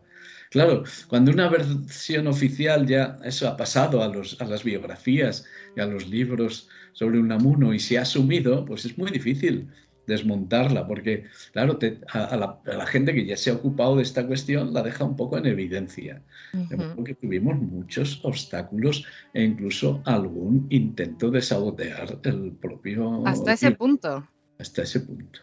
Claro, 0.54 0.84
cuando 1.08 1.32
una 1.32 1.50
versión 1.50 2.28
oficial 2.28 2.86
ya 2.86 3.18
eso 3.24 3.48
ha 3.48 3.58
pasado 3.58 4.04
a, 4.04 4.08
los, 4.08 4.40
a 4.40 4.46
las 4.46 4.64
biografías 4.64 5.46
y 5.76 5.82
a 5.82 5.88
los 5.88 6.08
libros 6.08 6.70
sobre 6.92 7.18
un 7.18 7.26
Unamuno 7.26 7.74
y 7.74 7.80
se 7.80 7.98
ha 7.98 8.04
asumido, 8.04 8.64
pues 8.64 8.86
es 8.86 8.96
muy 8.96 9.10
difícil 9.10 9.68
desmontarla, 10.06 10.86
porque, 10.86 11.26
claro, 11.54 11.80
a, 12.12 12.60
la, 12.66 12.86
gente 12.86 13.16
que 13.16 13.26
ya 13.26 13.36
se 13.36 13.50
ha 13.50 13.56
ocupado 13.56 13.96
de 13.96 14.04
esta 14.04 14.28
cuestión 14.28 14.76
la 14.76 14.84
deja 14.84 15.04
un 15.04 15.16
poco 15.16 15.40
en 15.40 15.48
evidencia. 15.48 16.22
Porque 16.96 17.16
tuvimos 17.16 17.58
muchos 17.58 18.20
obstáculos 18.24 19.08
e 19.34 19.42
incluso 19.44 20.04
algún 20.06 20.68
intento 20.70 21.32
de 21.32 21.42
sabotear 21.42 22.20
el 22.26 22.52
propio... 22.52 23.26
Hasta 23.26 23.54
ese 23.54 23.72
punto. 23.72 24.28
Hasta 24.60 24.84
ese 24.84 25.00
punto. 25.00 25.40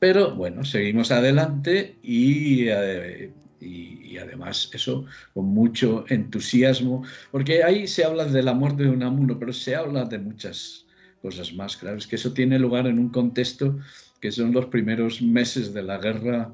Pero 0.00 0.34
bueno, 0.34 0.64
seguimos 0.64 1.12
adelante 1.12 1.98
y 2.02 2.66
eh, 2.66 3.32
y, 3.60 4.18
además 4.18 4.70
eso 4.72 5.06
con 5.34 5.46
mucho 5.46 6.04
entusiasmo, 6.08 7.04
porque 7.30 7.62
ahí 7.62 7.86
se 7.86 8.04
habla 8.04 8.24
de 8.24 8.42
la 8.42 8.54
muerte 8.54 8.84
de 8.84 8.90
Unamuno, 8.90 9.38
pero 9.38 9.52
se 9.52 9.74
habla 9.74 10.04
de 10.04 10.18
muchas 10.18 10.86
cosas 11.22 11.52
más, 11.52 11.76
claro, 11.76 11.98
es 11.98 12.06
que 12.06 12.16
eso 12.16 12.32
tiene 12.32 12.58
lugar 12.58 12.86
en 12.86 12.98
un 12.98 13.10
contexto 13.10 13.78
que 14.20 14.32
son 14.32 14.52
los 14.52 14.66
primeros 14.66 15.22
meses 15.22 15.72
de 15.72 15.82
la 15.82 15.98
guerra 15.98 16.52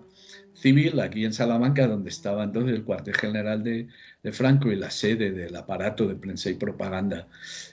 civil 0.54 0.98
aquí 1.00 1.24
en 1.24 1.32
Salamanca, 1.32 1.86
donde 1.86 2.10
estaba 2.10 2.44
entonces 2.44 2.74
el 2.74 2.84
cuartel 2.84 3.14
general 3.14 3.62
de, 3.62 3.88
de 4.22 4.32
Franco 4.32 4.70
y 4.70 4.76
la 4.76 4.90
sede 4.90 5.30
del 5.32 5.54
aparato 5.56 6.06
de 6.06 6.14
prensa 6.14 6.50
y 6.50 6.54
propaganda. 6.54 7.28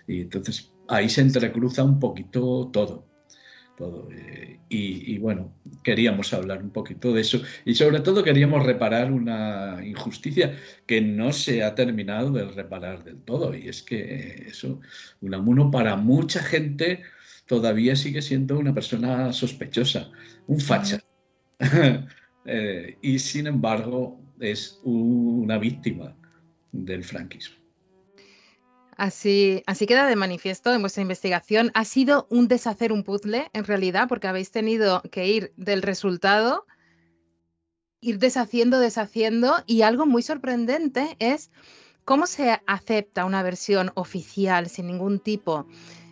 Y 0.07 0.21
entonces 0.21 0.71
ahí 0.87 1.09
se 1.09 1.21
entrecruza 1.21 1.83
un 1.83 1.99
poquito 1.99 2.69
todo 2.73 3.12
todo. 3.77 4.09
Eh, 4.11 4.59
y, 4.69 5.17
bueno, 5.19 5.53
queríamos 5.83 6.33
hablar 6.33 6.63
un 6.63 6.71
poquito 6.71 7.13
de 7.13 7.21
eso 7.21 7.41
y 7.65 7.75
sobre 7.75 7.99
todo 7.99 8.23
queríamos 8.23 8.65
reparar 8.65 9.11
una 9.11 9.79
injusticia 9.85 10.57
que 10.87 11.01
no 11.01 11.31
se 11.31 11.63
ha 11.63 11.75
terminado 11.75 12.31
de 12.31 12.45
reparar 12.45 13.03
del 13.03 13.17
todo 13.21 13.53
y 13.55 13.67
es 13.69 13.83
que 13.83 14.45
eso, 14.47 14.79
Unamuno 15.21 15.69
para 15.69 15.95
mucha 15.95 16.41
gente 16.41 17.03
todavía 17.45 17.95
sigue 17.95 18.21
siendo 18.21 18.57
una 18.57 18.73
persona 18.73 19.31
sospechosa, 19.33 20.11
un 20.47 20.59
facha. 20.59 20.99
Eh, 22.45 22.97
y 23.01 23.19
sin 23.19 23.47
embargo 23.47 24.19
es 24.41 24.81
una 24.83 25.57
víctima 25.57 26.13
del 26.73 27.01
franquismo. 27.05 27.62
Así, 29.03 29.63
así 29.65 29.85
queda 29.85 30.07
de 30.07 30.15
manifiesto 30.15 30.73
en 30.73 30.79
vuestra 30.79 31.01
investigación. 31.01 31.71
Ha 31.73 31.83
sido 31.83 32.25
un 32.29 32.47
deshacer 32.47 32.93
un 32.93 33.03
puzzle, 33.03 33.49
en 33.51 33.65
realidad, 33.65 34.07
porque 34.07 34.29
habéis 34.29 34.49
tenido 34.49 35.01
que 35.11 35.27
ir 35.27 35.51
del 35.57 35.81
resultado, 35.81 36.65
ir 37.99 38.17
deshaciendo, 38.17 38.79
deshaciendo, 38.79 39.61
y 39.67 39.81
algo 39.81 40.05
muy 40.05 40.21
sorprendente 40.21 41.17
es 41.19 41.51
cómo 42.05 42.27
se 42.27 42.61
acepta 42.65 43.25
una 43.25 43.43
versión 43.43 43.91
oficial 43.95 44.69
sin 44.69 44.87
ningún 44.87 45.19
tipo 45.19 45.67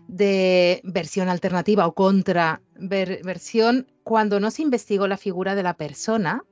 de 0.10 0.82
versión 0.84 1.30
alternativa 1.30 1.88
o 1.88 1.94
contra 1.94 2.62
versión 2.76 3.88
cuando 4.04 4.42
no 4.42 4.52
se 4.52 4.64
investigó 4.64 5.08
la 5.08 5.16
figura 5.16 5.56
de 5.56 5.64
la 5.64 5.78
persona 5.78 6.44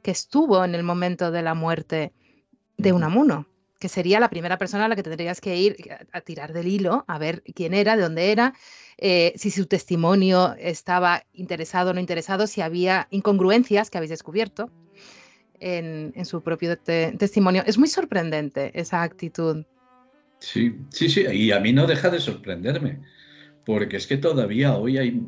que 0.00 0.12
estuvo 0.12 0.64
en 0.64 0.76
el 0.76 0.84
momento 0.84 1.32
de 1.32 1.42
la 1.42 1.54
muerte 1.54 2.12
de 2.76 2.92
Unamuno 2.92 3.48
que 3.82 3.88
sería 3.88 4.20
la 4.20 4.30
primera 4.30 4.58
persona 4.58 4.84
a 4.84 4.88
la 4.88 4.94
que 4.94 5.02
tendrías 5.02 5.40
que 5.40 5.56
ir 5.56 5.76
a, 6.12 6.20
tirar 6.20 6.52
del 6.52 6.68
hilo, 6.68 7.04
a 7.08 7.18
ver 7.18 7.42
quién 7.52 7.74
era, 7.74 7.96
de 7.96 8.02
dónde 8.02 8.30
era, 8.30 8.54
eh, 8.96 9.32
si 9.34 9.50
su 9.50 9.66
testimonio 9.66 10.54
estaba 10.56 11.24
interesado 11.32 11.90
o 11.90 11.92
no 11.92 11.98
interesado, 11.98 12.46
si 12.46 12.60
había 12.60 13.08
incongruencias 13.10 13.90
que 13.90 13.98
habéis 13.98 14.10
descubierto 14.10 14.70
en, 15.58 16.12
su 16.24 16.44
propio 16.44 16.78
testimonio. 16.78 17.64
Es 17.66 17.76
muy 17.76 17.88
sorprendente 17.88 18.70
esa 18.72 19.02
actitud. 19.02 19.64
Sí, 20.38 20.76
sí, 20.90 21.08
sí, 21.08 21.22
y 21.22 21.50
a 21.50 21.58
mí 21.58 21.72
no 21.72 21.88
deja 21.88 22.08
de 22.08 22.20
sorprenderme, 22.20 23.00
porque 23.66 23.96
es 23.96 24.06
que 24.06 24.16
todavía 24.16 24.76
hoy 24.76 24.98
hay, 24.98 25.20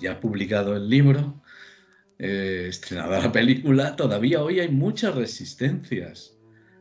ya 0.00 0.18
publicado 0.18 0.74
el 0.74 0.88
libro, 0.88 1.40
eh, 2.18 2.66
estrenada 2.70 3.20
la 3.20 3.30
película, 3.30 3.94
todavía 3.94 4.42
hoy 4.42 4.58
hay 4.58 4.68
muchas 4.68 5.14
resistencias 5.14 6.37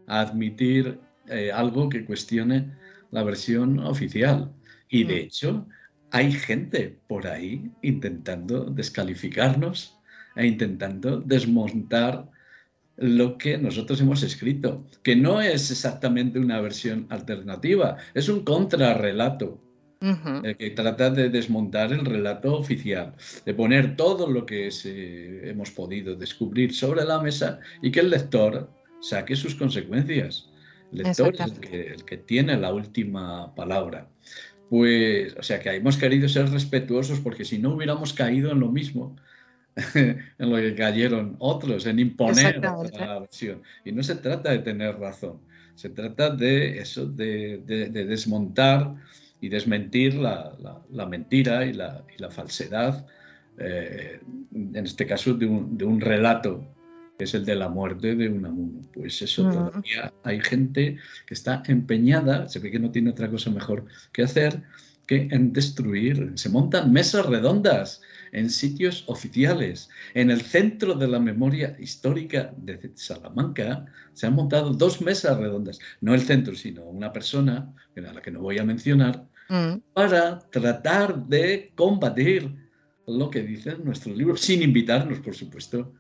a 0.08 0.22
admitir 0.22 1.00
eh, 1.28 1.52
algo 1.52 1.90
que 1.90 2.06
cuestione 2.06 2.72
la 3.12 3.24
versión 3.24 3.80
oficial. 3.80 4.52
Y 4.90 5.04
de 5.04 5.16
mm. 5.16 5.26
hecho, 5.26 5.68
hay 6.12 6.32
gente 6.32 6.98
por 7.08 7.28
ahí 7.28 7.70
intentando 7.82 8.66
descalificarnos 8.66 9.98
e 10.36 10.46
intentando 10.48 11.20
desmontar 11.20 12.30
lo 12.98 13.38
que 13.38 13.58
nosotros 13.58 14.02
hemos 14.02 14.24
escrito, 14.24 14.86
que 15.04 15.16
no 15.16 15.40
es 15.40 15.70
exactamente 15.70 16.40
una 16.40 16.60
versión 16.62 17.06
alternativa, 17.10 17.98
es 18.14 18.28
un 18.30 18.44
contrarrelato. 18.44 19.62
Eh, 20.00 20.56
que 20.60 20.70
trata 20.72 21.10
de 21.10 21.30
desmontar 21.30 21.92
el 21.92 22.06
relato 22.06 22.56
oficial, 22.56 23.16
de 23.44 23.54
poner 23.56 23.96
todo 23.96 24.30
lo 24.30 24.46
que 24.46 24.70
hemos 25.44 25.72
podido 25.72 26.16
descubrir 26.16 26.72
sobre 26.76 27.04
la 27.04 27.20
mesa 27.20 27.60
y 27.82 27.90
que 27.90 28.02
el 28.02 28.12
lector 28.12 28.70
saque 29.02 29.36
sus 29.36 29.56
consecuencias. 29.56 30.50
El 30.92 31.00
lector 31.00 31.34
es 31.36 31.42
el 31.42 32.06
que, 32.06 32.18
tiene 32.18 32.58
la 32.58 32.74
última 32.74 33.54
palabra. 33.56 34.08
Pues, 34.70 35.36
o 35.38 35.44
sea, 35.44 35.60
que 35.60 35.70
hemos 35.70 35.98
querido 35.98 36.28
ser 36.28 36.50
respetuosos 36.50 37.20
porque 37.20 37.46
si 37.46 37.58
no 37.58 37.74
hubiéramos 37.74 38.14
caído 38.14 38.52
en 38.52 38.60
lo 38.60 38.70
mismo, 38.70 39.16
en 39.96 40.50
lo 40.50 40.58
que 40.58 40.76
cayeron 40.76 41.36
otros, 41.40 41.86
en 41.86 42.00
imponer 42.00 42.60
la 42.60 43.20
versión. 43.20 43.62
Y 43.86 43.92
no 43.92 44.04
se 44.04 44.16
trata 44.16 44.52
de 44.52 44.60
tener 44.60 44.98
razón, 44.98 45.40
se 45.76 45.90
trata 45.90 46.30
de 46.30 46.80
eso, 46.80 47.06
de, 47.06 47.60
desmontar 47.60 48.96
y 49.40 49.50
desmentir 49.50 50.16
la, 50.16 51.08
mentira 51.08 51.66
y 51.66 51.74
la, 51.74 52.04
falsedad, 52.30 53.06
eh, 53.60 54.20
en 54.54 54.86
este 54.86 55.06
caso 55.06 55.34
de 55.34 55.46
un, 55.46 55.78
de 55.78 55.86
un 55.86 56.02
relato 56.02 56.77
es 57.20 57.34
el 57.34 57.46
de 57.46 57.56
la 57.56 57.70
muerte 57.70 58.16
de 58.16 58.30
Unamuno. 58.30 58.82
Pues 58.94 59.22
eso, 59.22 59.46
mm. 59.46 59.52
todavía 59.52 60.14
hay 60.24 60.40
gente 60.42 60.98
que 61.26 61.34
está 61.34 61.64
empeñada, 61.68 62.48
se 62.48 62.60
ve 62.60 62.72
que 62.72 62.80
no 62.80 62.92
tiene 62.92 63.10
otra 63.10 63.30
cosa 63.30 63.50
mejor 63.50 63.86
que 64.12 64.24
hacer 64.24 64.62
que 65.08 65.30
en 65.32 65.54
destruir. 65.54 66.34
Se 66.36 66.50
montan 66.50 66.92
mesas 66.92 67.26
redondas 67.26 68.02
en 68.34 68.50
sitios 68.50 69.06
oficiales. 69.08 69.90
En 70.14 70.30
el 70.30 70.42
centro 70.42 70.94
de 70.94 71.08
la 71.08 71.20
memoria 71.20 71.76
histórica 71.80 72.54
de 72.58 72.92
Salamanca 72.96 73.86
se 74.14 74.28
han 74.28 74.36
montado 74.36 74.72
dos 74.72 75.02
mesas 75.02 75.38
redondas, 75.38 75.80
no 76.02 76.14
el 76.14 76.22
centro, 76.22 76.56
sino 76.56 76.84
una 76.84 77.14
persona, 77.14 77.74
a 77.96 78.14
la 78.14 78.22
que 78.22 78.32
no 78.32 78.42
voy 78.42 78.60
a 78.60 78.66
mencionar, 78.66 79.26
mm. 79.50 79.78
para 79.94 80.40
tratar 80.52 81.26
de 81.26 81.72
combatir 81.76 82.54
lo 83.08 83.30
que 83.30 83.42
dicen 83.42 83.86
nuestros 83.86 84.18
libros, 84.18 84.42
sin 84.42 84.62
invitarnos, 84.62 85.20
por 85.20 85.34
supuesto, 85.34 85.94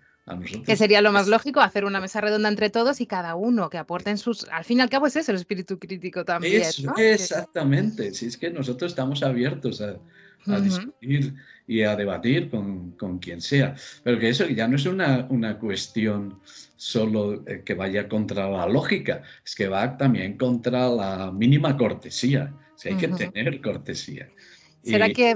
que 0.65 0.75
sería 0.75 1.01
lo 1.01 1.11
más 1.11 1.27
lógico, 1.27 1.61
hacer 1.61 1.85
una 1.85 2.01
mesa 2.01 2.19
redonda 2.19 2.49
entre 2.49 2.69
todos 2.69 2.99
y 2.99 3.05
cada 3.05 3.35
uno 3.35 3.69
que 3.69 3.77
aporten 3.77 4.17
sus... 4.17 4.47
Al 4.49 4.65
fin 4.65 4.79
y 4.79 4.81
al 4.81 4.89
cabo 4.89 5.07
es 5.07 5.15
eso 5.15 5.31
el 5.31 5.37
espíritu 5.37 5.79
crítico 5.79 6.25
también. 6.25 6.63
Exactamente, 6.97 8.13
si 8.13 8.27
es 8.27 8.37
que 8.37 8.49
nosotros 8.49 8.91
estamos 8.91 9.23
abiertos 9.23 9.81
a, 9.81 9.97
discutir 10.61 11.33
y 11.65 11.81
a 11.81 11.95
debatir 11.95 12.49
con, 12.49 13.19
quien 13.19 13.41
sea. 13.41 13.75
Pero 14.03 14.19
que 14.19 14.29
eso 14.29 14.45
ya 14.47 14.67
no 14.67 14.75
es 14.75 14.85
una, 14.85 15.57
cuestión 15.59 16.39
solo 16.75 17.43
eh, 17.47 17.63
que 17.65 17.73
vaya 17.73 18.07
contra 18.07 18.49
la 18.49 18.67
lógica, 18.67 19.23
es 19.45 19.55
que 19.55 19.67
va 19.67 19.97
también 19.97 20.37
contra 20.37 20.89
la 20.89 21.31
mínima 21.31 21.77
cortesía. 21.77 22.53
O 22.53 22.87
hay 22.87 22.97
que 22.97 23.07
tener 23.07 23.61
cortesía. 23.61 24.29
¿Será 24.83 25.09
que... 25.09 25.35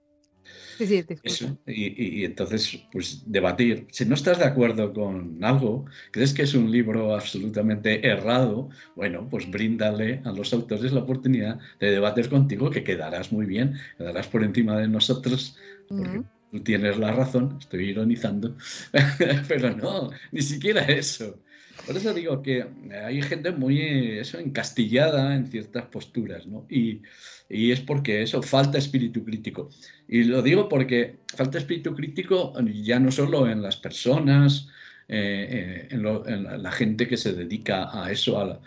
Sí, 1.24 1.30
sí, 1.30 1.58
y, 1.66 2.20
y, 2.20 2.24
entonces, 2.24 2.86
pues 2.92 3.22
debatir. 3.30 3.88
Si 3.90 4.04
no 4.04 4.14
estás 4.14 4.38
de 4.38 4.44
acuerdo 4.44 4.92
con 4.92 5.42
algo, 5.42 5.86
crees 6.12 6.32
que 6.34 6.42
es 6.42 6.54
un 6.54 6.70
libro 6.70 7.14
absolutamente 7.14 8.06
errado, 8.06 8.68
bueno, 8.94 9.28
pues 9.28 9.50
bríndale 9.50 10.22
a 10.24 10.32
los 10.32 10.52
autores 10.52 10.92
la 10.92 11.00
oportunidad 11.00 11.58
de 11.80 11.90
debatir 11.90 12.28
contigo, 12.28 12.70
que 12.70 12.84
quedarás 12.84 13.32
muy 13.32 13.46
bien, 13.46 13.74
quedarás 13.98 14.28
por 14.28 14.44
encima 14.44 14.78
de 14.78 14.88
nosotros, 14.88 15.56
porque 15.96 16.22
tú 16.50 16.62
tienes 16.62 16.98
la 16.98 17.12
razón, 17.12 17.56
estoy 17.60 17.90
ironizando, 17.90 18.56
pero 19.48 19.74
no, 19.74 20.10
ni 20.30 20.42
siquiera 20.42 20.82
eso. 20.82 21.42
Por 21.84 21.96
eso 21.96 22.14
digo 22.14 22.42
que 22.42 22.64
hay 23.04 23.20
gente 23.22 23.52
muy 23.52 23.80
eso, 24.18 24.38
encastillada 24.38 25.34
en 25.34 25.46
ciertas 25.46 25.84
posturas, 25.86 26.46
¿no? 26.46 26.66
Y, 26.70 27.02
y 27.48 27.72
es 27.72 27.80
porque 27.80 28.22
eso, 28.22 28.42
falta 28.42 28.78
espíritu 28.78 29.24
crítico. 29.24 29.70
Y 30.08 30.24
lo 30.24 30.42
digo 30.42 30.68
porque 30.68 31.18
falta 31.28 31.58
espíritu 31.58 31.94
crítico 31.94 32.54
ya 32.82 32.98
no 32.98 33.12
solo 33.12 33.48
en 33.48 33.62
las 33.62 33.76
personas, 33.76 34.68
eh, 35.08 35.86
eh, 35.90 35.94
en, 35.94 36.62
la 36.62 36.72
gente 36.72 37.06
que 37.06 37.16
se 37.16 37.32
dedica 37.32 37.88
a 37.92 38.10
eso, 38.10 38.40
a 38.40 38.44
la, 38.44 38.60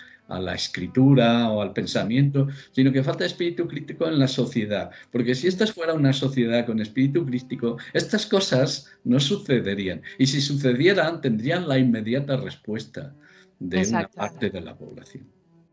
escritura 0.54 1.50
o 1.50 1.62
al 1.62 1.74
pensamiento, 1.74 2.48
sino 2.72 2.92
que 2.92 3.04
falta 3.04 3.26
espíritu 3.26 3.68
crítico 3.68 4.08
en 4.08 4.20
la 4.20 4.28
sociedad. 4.28 4.92
Porque 5.12 5.36
si 5.36 5.48
esta 5.48 5.68
fuera 5.68 5.94
una 5.94 6.14
sociedad 6.14 6.66
con 6.66 6.80
espíritu 6.80 7.26
crítico, 7.26 7.78
estas 7.94 8.26
cosas 8.26 8.92
no 9.04 9.20
sucederían. 9.20 10.02
Y 10.18 10.28
si 10.28 10.42
sucedieran, 10.42 11.22
tendrían 11.22 11.68
la 11.68 11.78
inmediata 11.78 12.38
respuesta 12.38 13.14
de 13.60 13.88
una 13.88 14.08
parte 14.08 14.50
de 14.50 14.62
la 14.62 14.76
población. 14.76 15.26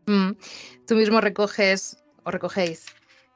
Mm. 0.07 0.31
Tú 0.87 0.95
mismo 0.95 1.21
recoges 1.21 1.97
o 2.23 2.31
recogéis 2.31 2.85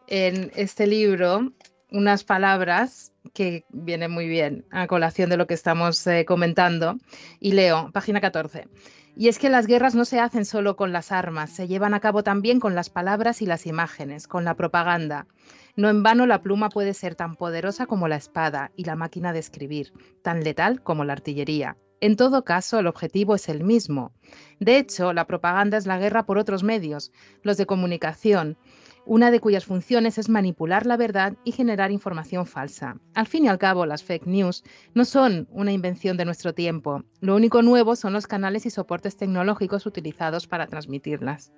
en 0.07 0.51
este 0.55 0.87
libro 0.87 1.51
unas 1.91 2.23
palabras 2.23 3.11
que 3.33 3.65
vienen 3.69 4.11
muy 4.11 4.27
bien 4.27 4.65
a 4.71 4.87
colación 4.87 5.29
de 5.29 5.37
lo 5.37 5.47
que 5.47 5.53
estamos 5.53 6.05
eh, 6.07 6.25
comentando. 6.25 6.97
Y 7.39 7.51
leo, 7.51 7.91
página 7.93 8.21
14. 8.21 8.67
Y 9.15 9.27
es 9.27 9.39
que 9.39 9.49
las 9.49 9.67
guerras 9.67 9.93
no 9.93 10.05
se 10.05 10.19
hacen 10.19 10.45
solo 10.45 10.75
con 10.75 10.93
las 10.93 11.11
armas, 11.11 11.49
se 11.49 11.67
llevan 11.67 11.93
a 11.93 11.99
cabo 11.99 12.23
también 12.23 12.59
con 12.59 12.75
las 12.75 12.89
palabras 12.89 13.41
y 13.41 13.45
las 13.45 13.65
imágenes, 13.65 14.27
con 14.27 14.45
la 14.45 14.55
propaganda. 14.55 15.27
No 15.75 15.89
en 15.89 16.03
vano 16.03 16.25
la 16.25 16.41
pluma 16.41 16.69
puede 16.69 16.93
ser 16.93 17.15
tan 17.15 17.35
poderosa 17.35 17.85
como 17.85 18.07
la 18.07 18.15
espada 18.15 18.71
y 18.75 18.85
la 18.85 18.95
máquina 18.95 19.33
de 19.33 19.39
escribir, 19.39 19.93
tan 20.21 20.43
letal 20.43 20.81
como 20.81 21.03
la 21.03 21.13
artillería. 21.13 21.77
En 21.99 22.15
todo 22.15 22.43
caso, 22.43 22.79
el 22.79 22.87
objetivo 22.87 23.35
es 23.35 23.47
el 23.47 23.63
mismo. 23.63 24.11
De 24.59 24.77
hecho, 24.77 25.13
la 25.13 25.27
propaganda 25.27 25.77
es 25.77 25.85
la 25.85 25.99
guerra 25.99 26.25
por 26.25 26.39
otros 26.39 26.63
medios, 26.63 27.11
los 27.43 27.57
de 27.57 27.67
comunicación, 27.67 28.57
una 29.05 29.31
de 29.31 29.39
cuyas 29.39 29.65
funciones 29.65 30.17
es 30.17 30.29
manipular 30.29 30.85
la 30.85 30.97
verdad 30.97 31.33
y 31.43 31.51
generar 31.51 31.91
información 31.91 32.45
falsa. 32.45 32.97
Al 33.13 33.27
fin 33.27 33.45
y 33.45 33.47
al 33.47 33.57
cabo, 33.57 33.85
las 33.85 34.03
fake 34.03 34.27
news 34.27 34.63
no 34.93 35.05
son 35.05 35.47
una 35.51 35.71
invención 35.71 36.17
de 36.17 36.25
nuestro 36.25 36.53
tiempo. 36.53 37.03
Lo 37.19 37.35
único 37.35 37.61
nuevo 37.61 37.95
son 37.95 38.13
los 38.13 38.27
canales 38.27 38.65
y 38.65 38.69
soportes 38.69 39.17
tecnológicos 39.17 39.85
utilizados 39.85 40.47
para 40.47 40.67
transmitirlas. 40.67 41.51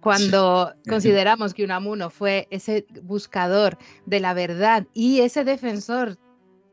Cuando 0.00 0.74
consideramos 0.86 1.54
que 1.54 1.64
Unamuno 1.64 2.10
fue 2.10 2.46
ese 2.50 2.84
buscador 3.02 3.78
de 4.04 4.20
la 4.20 4.34
verdad 4.34 4.86
y 4.92 5.20
ese 5.20 5.44
defensor 5.44 6.18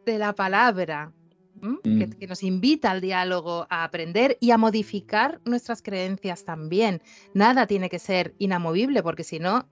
de 0.06 0.18
la 0.18 0.34
palabra 0.34 1.14
Mm. 1.62 2.18
que, 2.18 2.28
nos 2.28 2.44
invita 2.44 2.92
al 2.92 3.02
diálogo, 3.02 3.68
a 3.70 3.84
aprender 3.84 4.38
y 4.40 4.52
a 4.52 4.58
modificar 4.58 5.40
nuestras 5.46 5.82
creencias 5.82 6.44
también. 6.44 7.02
Nada 7.34 7.68
tiene 7.68 7.90
que 7.90 8.00
ser 8.00 8.34
inamovible, 8.40 9.04
porque 9.04 9.24
si 9.24 9.40
no, 9.40 9.68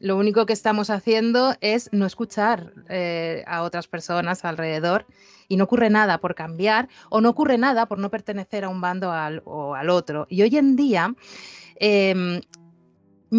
lo 0.00 0.16
único 0.16 0.46
que 0.46 0.52
estamos 0.52 0.90
haciendo 0.90 1.54
es 1.60 1.90
no 1.92 2.06
escuchar 2.06 2.72
eh, 2.88 3.44
a 3.46 3.62
otras 3.62 3.86
personas 3.86 4.44
alrededor 4.44 5.06
y 5.48 5.56
no 5.56 5.64
ocurre 5.64 5.90
nada 5.90 6.18
por 6.18 6.34
cambiar 6.34 6.88
o 7.10 7.20
no 7.20 7.30
ocurre 7.30 7.58
nada 7.58 7.86
por 7.86 7.98
no 7.98 8.10
pertenecer 8.10 8.64
a 8.64 8.68
un 8.68 8.80
bando 8.80 9.10
o 9.44 9.74
al 9.74 9.90
otro. 9.90 10.26
Y 10.30 10.42
hoy 10.42 10.56
en 10.56 10.76
día 10.76 11.14
em, 11.76 12.40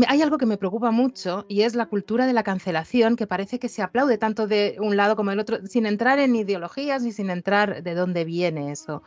hay 0.07 0.21
algo 0.21 0.37
que 0.37 0.45
me 0.45 0.57
preocupa 0.57 0.91
mucho 0.91 1.45
y 1.49 1.61
es 1.63 1.75
la 1.75 1.87
cultura 1.87 2.25
de 2.25 2.33
la 2.33 2.43
cancelación, 2.43 3.15
que 3.15 3.27
parece 3.27 3.59
que 3.59 3.69
se 3.69 3.81
aplaude 3.81 4.17
tanto 4.17 4.47
de 4.47 4.77
un 4.79 4.95
lado 4.95 5.15
como 5.15 5.31
del 5.31 5.39
otro, 5.39 5.65
sin 5.67 5.85
entrar 5.85 6.19
en 6.19 6.35
ideologías 6.35 7.05
y 7.05 7.11
sin 7.11 7.29
entrar 7.29 7.83
de 7.83 7.93
dónde 7.93 8.23
viene 8.23 8.71
eso. 8.71 9.03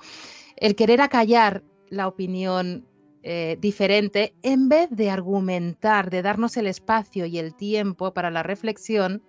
El 0.56 0.76
querer 0.76 1.00
acallar 1.00 1.62
la 1.88 2.06
opinión 2.06 2.86
eh, 3.22 3.56
diferente 3.60 4.34
en 4.42 4.68
vez 4.68 4.90
de 4.90 5.10
argumentar, 5.10 6.10
de 6.10 6.20
darnos 6.20 6.58
el 6.58 6.66
espacio 6.66 7.24
y 7.24 7.38
el 7.38 7.54
tiempo 7.54 8.12
para 8.12 8.30
la 8.30 8.42
reflexión 8.42 9.22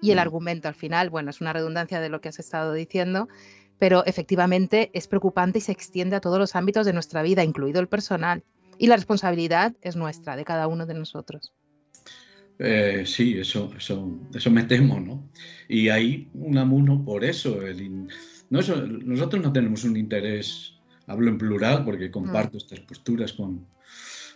y 0.00 0.12
el 0.12 0.16
mm. 0.16 0.20
argumento 0.20 0.68
al 0.68 0.74
final, 0.74 1.10
bueno, 1.10 1.28
es 1.28 1.42
una 1.42 1.52
redundancia 1.52 2.00
de 2.00 2.08
lo 2.08 2.22
que 2.22 2.30
has 2.30 2.38
estado 2.38 2.72
diciendo, 2.72 3.28
pero 3.78 4.04
efectivamente 4.06 4.90
es 4.94 5.06
preocupante 5.06 5.58
y 5.58 5.60
se 5.60 5.72
extiende 5.72 6.16
a 6.16 6.20
todos 6.20 6.38
los 6.38 6.56
ámbitos 6.56 6.86
de 6.86 6.94
nuestra 6.94 7.22
vida, 7.22 7.44
incluido 7.44 7.80
el 7.80 7.88
personal. 7.88 8.42
Y 8.78 8.86
la 8.86 8.96
responsabilidad 8.96 9.74
es 9.82 9.96
nuestra, 9.96 10.36
de 10.36 10.44
cada 10.44 10.68
uno 10.68 10.86
de 10.86 10.94
nosotros. 10.94 11.52
Eh, 12.58 13.04
sí, 13.06 13.38
eso, 13.38 13.72
eso, 13.76 14.10
eso 14.34 14.50
me 14.50 14.64
temo, 14.64 14.98
¿no? 15.00 15.30
Y 15.68 15.88
hay 15.88 16.28
un 16.34 16.56
amuno 16.56 17.04
por 17.04 17.24
eso. 17.24 17.62
El 17.62 18.08
nosotros 18.50 19.42
no 19.42 19.52
tenemos 19.52 19.84
un 19.84 19.96
interés, 19.96 20.74
hablo 21.06 21.30
en 21.30 21.38
plural 21.38 21.84
porque 21.84 22.10
comparto 22.10 22.56
mm. 22.56 22.58
estas 22.58 22.80
posturas 22.80 23.32
con, 23.32 23.66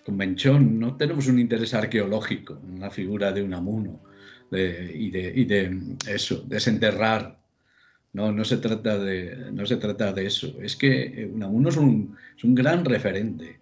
con 0.04 0.16
Menchón, 0.16 0.78
no 0.78 0.96
tenemos 0.96 1.28
un 1.28 1.38
interés 1.38 1.74
arqueológico 1.74 2.60
en 2.66 2.80
la 2.80 2.90
figura 2.90 3.32
de 3.32 3.42
un 3.42 3.54
amuno 3.54 4.00
y, 4.50 5.10
de, 5.10 5.32
y, 5.34 5.44
de, 5.44 5.96
eso, 6.08 6.42
desenterrar. 6.46 7.38
No, 8.12 8.32
no, 8.32 8.44
se 8.44 8.56
trata 8.56 8.98
de, 8.98 9.52
no 9.52 9.64
se 9.64 9.76
trata 9.76 10.12
de 10.12 10.26
eso. 10.26 10.56
Es 10.60 10.74
que 10.74 11.30
Unamuno 11.32 11.68
es 11.68 11.76
un, 11.76 12.16
es 12.36 12.42
un 12.42 12.56
gran 12.56 12.84
referente 12.84 13.60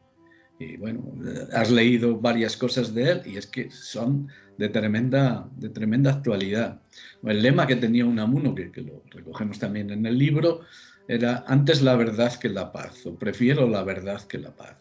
y 0.59 0.77
bueno, 0.77 1.13
has 1.53 1.71
leído 1.71 2.19
varias 2.19 2.57
cosas 2.57 2.93
de 2.93 3.13
él 3.13 3.23
y 3.27 3.37
es 3.37 3.47
que 3.47 3.71
son 3.71 4.29
de 4.57 4.69
tremenda, 4.69 5.49
de 5.57 5.69
tremenda 5.69 6.13
actualidad. 6.13 6.81
El 7.23 7.43
lema 7.43 7.67
que 7.67 7.77
tenía 7.77 8.05
Unamuno, 8.05 8.55
que, 8.55 8.73
que 8.73 8.83
lo 8.83 9.03
recogemos 9.11 9.59
también 9.59 9.91
en 9.91 10.05
el 10.05 10.19
libro, 10.19 10.63
era 11.07 11.45
antes 11.47 11.81
la 11.81 11.97
verdad 11.97 12.35
que 12.39 12.49
la 12.49 12.73
paz, 12.73 13.07
o 13.07 13.17
prefiero 13.17 13.69
la 13.69 13.83
verdad 13.85 14.21
que 14.23 14.39
la 14.39 14.55
paz. 14.55 14.77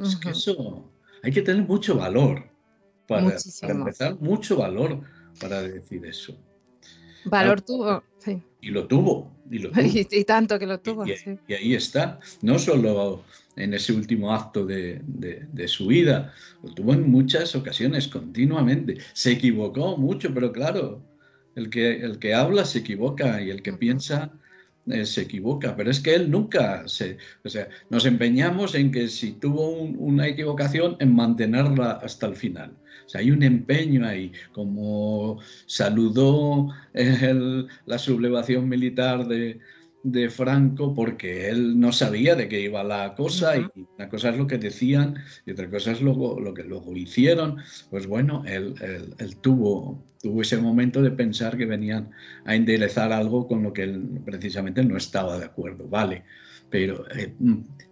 Es 0.00 0.16
que 0.16 0.30
eso 0.30 0.90
hay 1.22 1.32
que 1.32 1.42
tener 1.42 1.66
mucho 1.66 1.96
valor 1.96 2.48
para, 3.06 3.36
empezar, 3.62 4.18
mucho 4.20 4.56
valor 4.56 5.00
para 5.40 5.62
decir 5.62 6.04
eso. 6.06 6.36
Valor 7.24 7.60
tuvo, 7.60 8.02
sí. 8.18 8.40
Y 8.60 8.70
lo 8.70 8.86
tuvo, 8.86 9.30
y 9.50 9.58
lo 9.58 9.70
Y, 10.10 10.24
tanto 10.24 10.58
que 10.58 10.66
lo 10.66 10.80
tuvo. 10.80 11.06
Y, 11.06 11.14
y, 11.48 11.54
ahí 11.54 11.74
está, 11.74 12.20
no 12.42 12.58
solo 12.58 13.24
en 13.56 13.74
ese 13.74 13.92
último 13.92 14.32
acto 14.32 14.64
de, 14.64 15.02
su 15.66 15.86
vida. 15.86 16.32
Lo 16.62 16.72
tuvo 16.74 16.94
en 16.94 17.10
muchas 17.10 17.54
ocasiones, 17.54 18.08
continuamente. 18.08 18.98
Se 19.12 19.32
equivocó 19.32 19.96
mucho, 19.96 20.32
pero 20.32 20.52
claro, 20.52 21.02
el 21.54 21.70
que, 21.70 22.00
el 22.00 22.18
que 22.18 22.34
habla 22.34 22.64
se 22.64 22.78
equivoca 22.78 23.42
y 23.42 23.50
el 23.50 23.62
que 23.62 23.72
piensa 23.72 24.32
eh, 24.86 25.06
se 25.06 25.22
equivoca. 25.22 25.76
Pero 25.76 25.90
es 25.90 26.00
que 26.00 26.14
él 26.14 26.30
nunca 26.30 26.86
se... 26.88 27.18
O 27.44 27.48
sea, 27.48 27.68
nos 27.90 28.06
empeñamos 28.06 28.74
en 28.74 28.90
que 28.90 29.08
si 29.08 29.32
tuvo 29.32 29.70
una 29.70 30.26
equivocación, 30.26 30.96
en 31.00 31.14
mantenerla 31.14 31.92
hasta 31.92 32.26
el 32.26 32.36
final. 32.36 32.76
O 33.06 33.08
sea, 33.08 33.20
hay 33.20 33.30
un 33.30 33.42
empeño 33.42 34.06
ahí, 34.06 34.32
como 34.52 35.40
saludó 35.66 36.68
la 37.86 37.98
sublevación 37.98 38.68
militar 38.68 39.26
de, 39.26 39.60
de 40.02 40.30
Franco 40.30 40.94
porque 40.94 41.48
él 41.48 41.78
no 41.78 41.92
sabía 41.92 42.34
de 42.34 42.48
qué 42.48 42.60
iba 42.60 42.82
la 42.82 43.14
cosa 43.14 43.56
y 43.56 43.66
una 43.96 44.08
cosa 44.08 44.30
es 44.30 44.36
lo 44.36 44.46
que 44.46 44.58
decían 44.58 45.16
y 45.46 45.52
otra 45.52 45.70
cosa 45.70 45.92
es 45.92 46.00
lo, 46.00 46.38
lo 46.40 46.54
que 46.54 46.64
luego 46.64 46.94
hicieron. 46.96 47.58
Pues 47.90 48.06
bueno, 48.06 48.42
él, 48.46 48.74
tuvo, 49.40 50.04
tuvo 50.20 50.42
ese 50.42 50.58
momento 50.58 51.02
de 51.02 51.10
pensar 51.10 51.56
que 51.56 51.66
venían 51.66 52.10
a 52.44 52.54
enderezar 52.54 53.12
algo 53.12 53.46
con 53.46 53.62
lo 53.62 53.72
que 53.72 53.84
él 53.84 54.20
precisamente 54.24 54.84
no 54.84 54.96
estaba 54.96 55.38
de 55.38 55.46
acuerdo, 55.46 55.88
vale. 55.88 56.24
Pero 56.70 57.04
eh, 57.14 57.34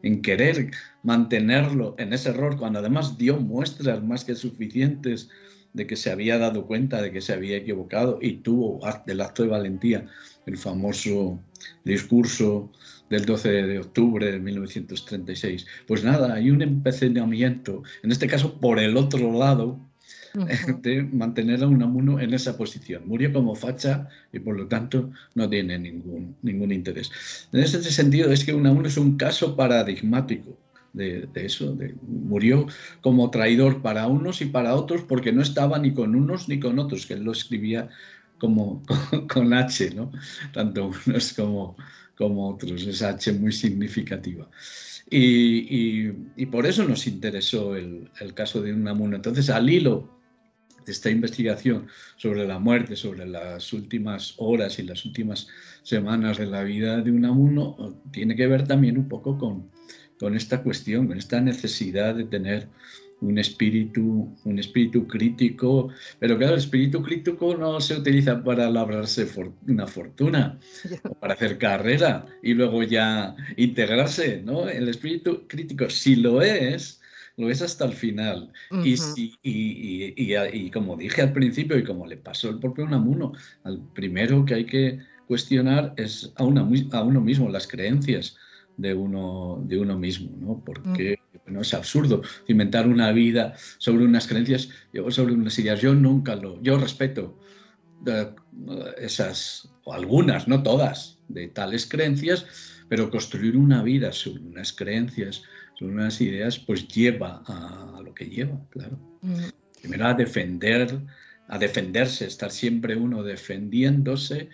en 0.03 0.23
querer 0.23 0.71
mantenerlo 1.03 1.95
en 1.99 2.13
ese 2.13 2.31
error, 2.31 2.57
cuando 2.57 2.79
además 2.79 3.19
dio 3.19 3.37
muestras 3.37 4.03
más 4.03 4.25
que 4.25 4.35
suficientes 4.35 5.29
de 5.73 5.87
que 5.87 5.97
se 5.97 6.11
había 6.11 6.39
dado 6.39 6.67
cuenta 6.67 7.01
de 7.01 7.13
que 7.13 7.21
se 7.21 7.33
había 7.33 7.57
equivocado 7.57 8.19
y 8.21 8.39
tuvo 8.39 8.81
el 9.07 9.21
acto 9.21 9.43
de 9.43 9.49
valentía 9.51 10.07
el 10.47 10.57
famoso 10.57 11.41
discurso 11.85 12.71
del 13.09 13.25
12 13.25 13.51
de 13.51 13.79
octubre 13.79 14.31
de 14.31 14.39
1936. 14.39 15.67
Pues 15.87 16.05
nada, 16.05 16.35
hay 16.35 16.51
un 16.51 16.63
empecinamiento, 16.63 17.83
en 18.03 18.13
este 18.13 18.27
caso 18.27 18.59
por 18.61 18.79
el 18.79 18.97
otro 18.97 19.33
lado, 19.33 19.79
de 20.83 21.03
mantener 21.03 21.63
a 21.63 21.67
Unamuno 21.67 22.21
en 22.21 22.35
esa 22.35 22.57
posición. 22.57 23.07
Murió 23.07 23.33
como 23.33 23.55
facha 23.55 24.09
y 24.33 24.39
por 24.39 24.57
lo 24.57 24.67
tanto 24.67 25.11
no 25.35 25.49
tiene 25.49 25.79
ningún, 25.79 26.37
ningún 26.43 26.73
interés. 26.73 27.11
En 27.53 27.61
ese 27.61 27.83
sentido 27.83 28.31
es 28.31 28.45
que 28.45 28.55
Unamuno 28.55 28.89
es 28.89 28.97
un 28.97 29.17
caso 29.17 29.57
paradigmático 29.57 30.57
de, 30.93 31.29
eso. 31.35 31.77
murió 32.03 32.67
como 33.01 33.31
traidor 33.31 33.83
para 33.83 34.07
unos 34.07 34.41
y 34.41 34.47
para 34.47 34.75
otros 34.75 35.03
porque 35.03 35.33
no 35.33 35.43
estaba 35.43 35.79
ni 35.79 35.95
con 35.95 36.15
unos 36.15 36.49
ni 36.49 36.59
con 36.59 36.79
otros, 36.79 37.07
que 37.07 37.15
él 37.15 37.25
lo 37.25 37.33
escribía 37.33 37.89
como 38.41 38.83
con, 39.33 39.53
H, 39.55 39.91
¿no? 39.95 40.11
Tanto 40.53 40.91
unos 41.07 41.33
como, 41.35 41.77
otros, 42.49 42.87
esa 42.87 43.11
H 43.11 43.33
muy 43.35 43.53
significativa. 43.53 44.49
Y, 45.09 46.11
por 46.47 46.67
eso 46.67 46.85
nos 46.85 47.07
interesó 47.07 47.77
el, 47.77 48.09
el, 48.21 48.35
caso 48.35 48.63
de 48.63 48.73
Unamuno. 48.73 49.17
Entonces, 49.17 49.51
al 49.51 49.69
hilo 49.69 50.09
de 50.85 50.93
esta 50.93 51.11
investigación 51.11 51.87
sobre 52.17 52.47
la 52.47 52.59
muerte, 52.59 52.97
sobre 52.97 53.27
las 53.27 53.73
últimas 53.73 54.35
horas 54.39 54.79
y 54.79 54.83
las 54.83 55.05
últimas 55.05 55.49
semanas 55.83 56.39
de 56.39 56.47
la 56.47 56.63
vida 56.63 57.01
de 57.01 57.11
Unamuno, 57.11 58.01
tiene 58.13 58.37
que 58.37 58.47
ver 58.47 58.67
también 58.67 58.99
un 58.99 59.09
poco 59.09 59.37
con, 59.37 59.71
con 60.19 60.37
esta 60.37 60.63
cuestión, 60.63 61.09
con 61.09 61.19
esta 61.19 61.41
necesidad 61.41 62.15
de 62.15 62.25
tener 62.25 62.69
un 63.21 63.39
espíritu, 63.39 64.35
un 64.45 64.59
espíritu 64.59 65.07
crítico, 65.07 65.91
pero 66.19 66.37
claro, 66.39 66.55
el 66.55 66.61
espíritu 66.61 67.03
crítico 67.03 67.57
no 67.57 67.81
se 67.81 67.97
utiliza 67.97 68.43
para 68.43 68.71
labrarse 68.71 69.29
una 69.67 69.87
fortuna 69.87 70.59
o 71.09 71.15
para 71.15 71.35
hacer 71.35 71.59
carrera 71.59 72.27
y 72.43 72.55
luego 72.55 72.83
ya 72.83 73.37
integrarse, 73.57 74.43
¿no? 74.43 74.69
El 74.69 74.89
espíritu 74.89 75.47
crítico, 75.47 75.89
si 75.91 76.17
lo 76.17 76.43
es, 76.43 77.01
lo 77.37 77.51
es 77.51 77.63
hasta 77.63 77.85
el 77.85 77.93
final. 77.93 78.53
y, 78.85 78.97
si, 78.97 79.35
y, 79.43 80.15
y, 80.17 80.71
como 80.71 80.97
dije 80.97 81.23
al 81.23 81.33
principio 81.33 81.79
y 81.79 81.85
como 81.85 82.07
le 82.07 82.17
pasó 82.17 82.51
el 82.51 82.59
propio 82.59 82.85
Unamuno, 82.85 83.33
al 83.65 83.81
primero 83.95 84.45
que 84.45 84.55
hay 84.55 84.65
que 84.65 84.99
cuestionar 85.27 85.95
es 85.97 86.33
a, 86.37 86.45
una, 86.45 86.63
a 86.63 87.03
uno 87.03 87.21
mismo, 87.21 87.49
las 87.49 87.69
creencias 87.69 88.37
de 88.77 88.95
uno, 88.95 89.63
de 89.67 89.79
uno 89.79 89.97
mismo, 89.99 90.37
¿no? 90.41 90.63
Porque 90.65 91.20
bueno, 91.51 91.63
es 91.63 91.75
absurdo 91.75 92.23
inventar 92.47 92.87
una 92.87 93.11
vida 93.11 93.55
sobre 93.79 94.05
unas 94.05 94.29
creencias, 94.29 94.69
sobre 95.09 95.35
unas 95.35 95.59
ideas. 95.59 95.81
Yo 95.81 95.95
nunca 95.95 96.37
lo, 96.37 96.63
yo 96.63 96.79
respeto 96.79 97.37
esas, 98.99 99.69
o 99.83 99.93
algunas, 99.93 100.47
no 100.47 100.63
todas, 100.63 101.19
de 101.27 101.49
tales 101.49 101.87
creencias, 101.87 102.47
pero 102.89 103.11
construir 103.11 103.57
una 103.57 103.83
vida 103.83 104.13
sobre 104.13 104.43
unas 104.43 104.73
creencias, 104.73 105.43
sobre 105.77 105.95
unas 105.95 106.21
ideas, 106.21 106.57
pues 106.57 106.87
lleva 106.87 107.43
a, 107.47 108.01
lo 108.01 108.15
que 108.15 108.27
lleva, 108.27 108.57
claro. 108.71 108.97
Primero 109.81 110.07
a 110.07 110.15
defender, 110.15 111.01
a 111.49 111.59
defenderse, 111.59 112.27
estar 112.27 112.53
siempre 112.53 112.95
uno 112.95 113.25
defendiéndose, 113.25 114.51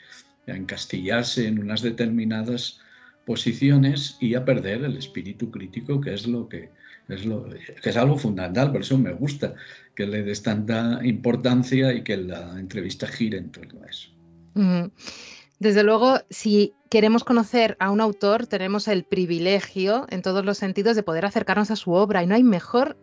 a 0.46 0.52
encastillarse 0.52 1.46
en 1.46 1.58
unas 1.58 1.82
determinadas 1.82 2.80
posiciones 3.26 4.16
y 4.20 4.34
a 4.34 4.44
perder 4.46 4.84
el 4.84 4.96
espíritu 4.96 5.50
crítico, 5.50 6.00
que 6.00 6.14
es 6.14 6.26
lo 6.26 6.48
que 6.48 6.70
es, 7.08 7.24
lo, 7.24 7.48
que 7.48 7.90
es 7.90 7.96
algo 7.96 8.18
fundamental. 8.18 8.72
Por 8.72 8.80
eso 8.80 8.98
me 8.98 9.12
gusta 9.12 9.54
que 9.94 10.06
le 10.06 10.22
des 10.22 10.42
tanta 10.42 11.00
importancia 11.02 11.92
y 11.92 12.02
que 12.02 12.16
la 12.16 12.58
entrevista 12.58 13.06
gire 13.06 13.38
en 13.38 13.50
torno 13.50 13.82
a 13.82 13.86
eso. 13.86 14.10
Desde 15.58 15.82
luego, 15.82 16.18
si 16.30 16.74
queremos 16.90 17.24
conocer 17.24 17.76
a 17.80 17.90
un 17.90 18.00
autor, 18.00 18.46
tenemos 18.46 18.88
el 18.88 19.04
privilegio, 19.04 20.06
en 20.10 20.22
todos 20.22 20.44
los 20.44 20.58
sentidos, 20.58 20.96
de 20.96 21.02
poder 21.02 21.24
acercarnos 21.24 21.70
a 21.70 21.76
su 21.76 21.92
obra 21.92 22.22
y 22.22 22.26
no 22.26 22.34
hay 22.34 22.42
mejor 22.42 22.96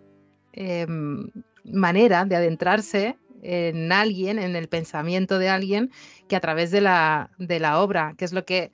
em, 0.53 1.29
manera 1.63 2.25
de 2.25 2.35
adentrarse 2.35 3.17
en 3.41 3.91
alguien, 3.91 4.39
en 4.39 4.55
el 4.55 4.67
pensamiento 4.67 5.37
de 5.37 5.49
alguien, 5.49 5.91
que 6.27 6.35
a 6.35 6.39
través 6.39 6.71
de 6.71 6.81
la, 6.81 7.31
de 7.37 7.59
la 7.59 7.81
obra, 7.81 8.15
que 8.17 8.25
es 8.25 8.33
lo 8.33 8.45
que 8.45 8.71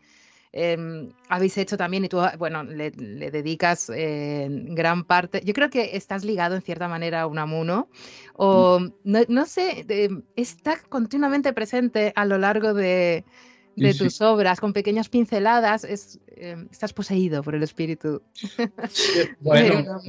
Em, 0.51 1.11
habéis 1.27 1.55
hecho 1.59 1.77
también 1.77 2.05
y 2.05 2.09
tú, 2.09 2.19
ah, 2.19 2.33
bueno, 2.39 2.63
le, 2.63 2.89
dedicas 2.89 3.91
eh, 3.95 4.47
gran 4.49 5.03
parte, 5.03 5.43
yo 5.45 5.53
creo 5.53 5.69
que 5.69 5.95
estás 5.95 6.25
ligado 6.25 6.55
en 6.55 6.63
cierta 6.63 6.87
manera 6.87 7.21
a 7.21 7.27
Unamuno, 7.27 7.87
mm. 7.91 8.33
o 8.37 8.79
no, 9.03 9.45
sé, 9.45 9.85
está 10.35 10.81
continuamente 10.89 11.53
presente 11.53 12.13
a 12.15 12.25
lo 12.25 12.39
largo 12.39 12.73
de, 12.73 13.25
tus 13.97 14.21
obras, 14.21 14.59
con 14.59 14.73
pequeñas 14.73 15.07
pinceladas, 15.07 15.83
es, 15.83 16.19
em, 16.35 16.67
estás 16.71 16.93
poseído 16.93 17.43
por 17.43 17.53
el 17.53 17.61
espíritu. 17.61 18.23
bueno, 19.41 20.01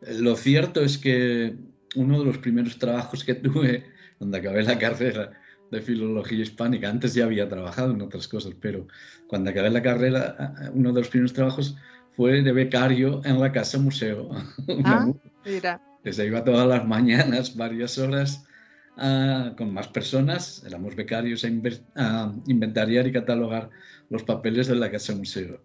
lo 0.00 0.36
cierto 0.36 0.80
es 0.80 0.96
que 0.96 1.54
uno 1.96 2.18
de 2.18 2.24
los 2.24 2.38
primeros 2.38 2.78
trabajos 2.78 3.24
que 3.24 3.34
tuve, 3.34 3.84
donde 4.18 4.38
acabé 4.38 4.62
la 4.62 4.78
carrera, 4.78 5.32
de 5.70 5.80
filología 5.80 6.42
hispánica. 6.42 6.88
Antes 6.88 7.14
ya 7.14 7.24
había 7.24 7.48
trabajado 7.48 7.92
en 7.92 8.02
otras 8.02 8.28
cosas, 8.28 8.52
pero 8.60 8.86
cuando 9.26 9.50
acabé 9.50 9.70
la 9.70 9.82
carrera, 9.82 10.70
uno 10.72 10.92
de 10.92 11.00
los 11.00 11.08
primeros 11.08 11.32
trabajos 11.32 11.76
fue 12.16 12.42
de 12.42 12.52
becario 12.52 13.20
en 13.24 13.40
la 13.40 13.52
casa 13.52 13.78
museo. 13.78 14.30
Ah, 14.84 15.06
mira. 15.44 15.80
Se 16.04 16.26
iba 16.26 16.44
todas 16.44 16.66
las 16.68 16.86
mañanas, 16.86 17.56
varias 17.56 17.98
horas, 17.98 18.44
con 18.96 19.72
más 19.72 19.88
personas. 19.88 20.62
Éramos 20.64 20.94
becarios 20.94 21.44
a, 21.44 22.32
inventariar 22.46 23.06
y 23.06 23.12
catalogar 23.12 23.70
los 24.08 24.22
papeles 24.22 24.68
de 24.68 24.76
la 24.76 24.90
casa 24.90 25.14
museo. 25.14 25.60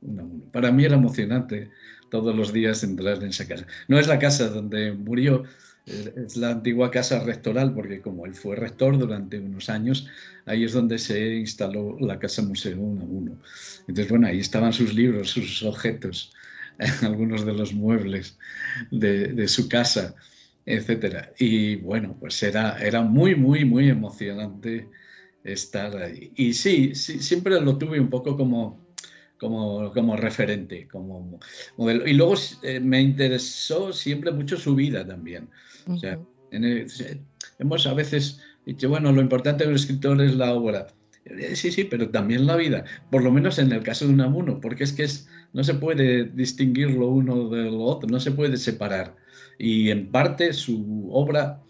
Para 0.52 0.72
mí 0.72 0.84
era 0.84 0.96
emocionante 0.96 1.70
todos 2.10 2.36
los 2.36 2.52
días 2.52 2.84
entrar 2.84 3.18
en 3.18 3.30
esa 3.30 3.48
casa. 3.48 3.66
No 3.88 4.00
es 4.00 4.08
la 4.08 4.20
casa 4.20 4.50
donde 4.50 4.94
murió, 4.94 5.44
es 5.86 6.38
la 6.38 6.52
antigua 6.52 6.92
casa 6.92 7.24
rectoral, 7.24 7.74
porque 7.74 8.02
como 8.02 8.26
él 8.26 8.36
fue 8.36 8.56
rector 8.56 8.98
durante 8.98 9.40
unos 9.40 9.70
años, 9.70 10.08
ahí 10.46 10.64
es 10.64 10.74
donde 10.74 10.98
se 10.98 11.36
instaló 11.36 11.98
la 12.00 12.20
casa 12.20 12.42
museo 12.42 12.80
uno 12.80 13.02
a 13.02 13.06
uno. 13.06 13.40
Entonces, 13.88 14.10
bueno, 14.10 14.28
ahí 14.28 14.40
estaban 14.40 14.74
sus 14.74 14.94
libros, 14.94 15.32
sus 15.32 15.64
objetos, 15.64 16.34
algunos 17.02 17.46
de 17.46 17.54
los 17.54 17.74
muebles 17.74 18.38
de, 18.92 19.48
su 19.48 19.68
casa, 19.68 20.16
etcétera. 20.66 21.34
Y 21.38 21.76
bueno, 21.78 22.16
pues 22.20 22.42
era, 22.44 22.78
era 22.78 23.02
muy, 23.02 23.36
muy, 23.36 23.66
muy 23.66 23.90
emocionante 23.90 24.90
estar 25.44 25.98
ahí. 25.98 26.32
Y 26.36 26.54
sí, 26.54 26.96
sí, 26.96 27.20
siempre 27.20 27.60
lo 27.60 27.78
tuve 27.78 28.00
un 28.00 28.10
poco 28.10 28.38
como, 28.38 28.81
como, 29.42 29.92
como 29.92 30.16
referente, 30.16 30.88
como 30.88 31.40
modelo. 31.76 32.08
Y 32.08 32.14
luego 32.14 32.36
eh, 32.62 32.80
me 32.80 33.02
interesó 33.02 33.92
siempre 33.92 34.32
mucho 34.32 34.56
su 34.56 34.76
vida 34.76 35.06
también. 35.06 35.50
O 35.88 35.98
sea, 35.98 36.20
hemos 37.58 37.88
a 37.88 37.94
veces 37.96 38.40
dicho, 38.68 38.88
bueno, 38.88 39.12
lo 39.12 39.20
importante 39.20 39.66
del 39.66 39.74
escritor 39.74 40.22
es 40.22 40.36
la 40.36 40.54
obra. 40.54 40.86
Eh, 41.26 41.56
sí, 41.56 41.72
sí, 41.72 41.86
pero 41.86 42.12
también 42.12 42.46
la 42.46 42.56
vida, 42.56 42.86
por 43.10 43.24
lo 43.24 43.32
menos 43.32 43.58
en 43.58 43.72
el 43.72 43.82
caso 43.82 44.06
de 44.06 44.14
Unamuno, 44.14 44.62
porque 44.62 44.84
es 44.84 44.94
que 44.94 45.04
es, 45.06 45.28
no 45.54 45.64
se 45.64 45.74
puede 45.74 46.26
distinguir 46.26 46.92
lo 46.92 47.08
uno 47.08 47.50
de 47.50 47.64
lo 47.64 47.82
otro, 47.82 48.08
no 48.08 48.20
se 48.20 48.32
puede 48.32 48.58
separar. 48.58 49.16
Y 49.58 49.90
en 49.90 50.12
parte 50.12 50.54
su 50.54 51.10
obra 51.12 51.64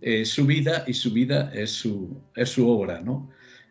es 0.00 0.28
su 0.28 0.46
vida 0.46 0.84
y 0.86 0.92
su 0.92 1.12
vida 1.12 1.50
es 1.52 1.72
su, 1.72 2.22
es 2.36 2.50
su 2.50 2.68
obra, 2.70 3.00
¿no? 3.00 3.28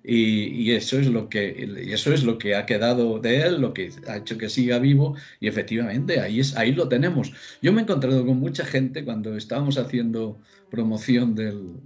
Y, 0.08 0.72
eso 0.72 1.00
es 1.00 1.08
lo 1.08 1.30
que 1.30 1.68
eso 1.88 2.13
es 2.13 2.24
lo 2.24 2.38
que 2.38 2.56
ha 2.56 2.65
quedado 2.65 3.20
de 3.20 3.41
él, 3.41 3.62
lo 3.62 3.74
que 3.74 3.91
ha 4.08 4.18
hecho 4.18 4.38
que 4.38 4.50
siga 4.50 4.78
vivo 4.78 5.15
y 5.39 5.48
efectivamente 5.48 6.20
ahí 6.20 6.39
es 6.39 6.56
ahí 6.56 6.74
lo 6.74 6.88
tenemos. 6.88 7.34
Yo 7.62 7.74
me 7.74 7.82
he 7.82 7.84
encontrado 7.84 8.26
con 8.26 8.39
mucha 8.39 8.65
gente 8.65 9.04
cuando 9.04 9.36
estábamos 9.36 9.78
haciendo 9.78 10.39
promoción 10.70 11.36
del, 11.36 11.82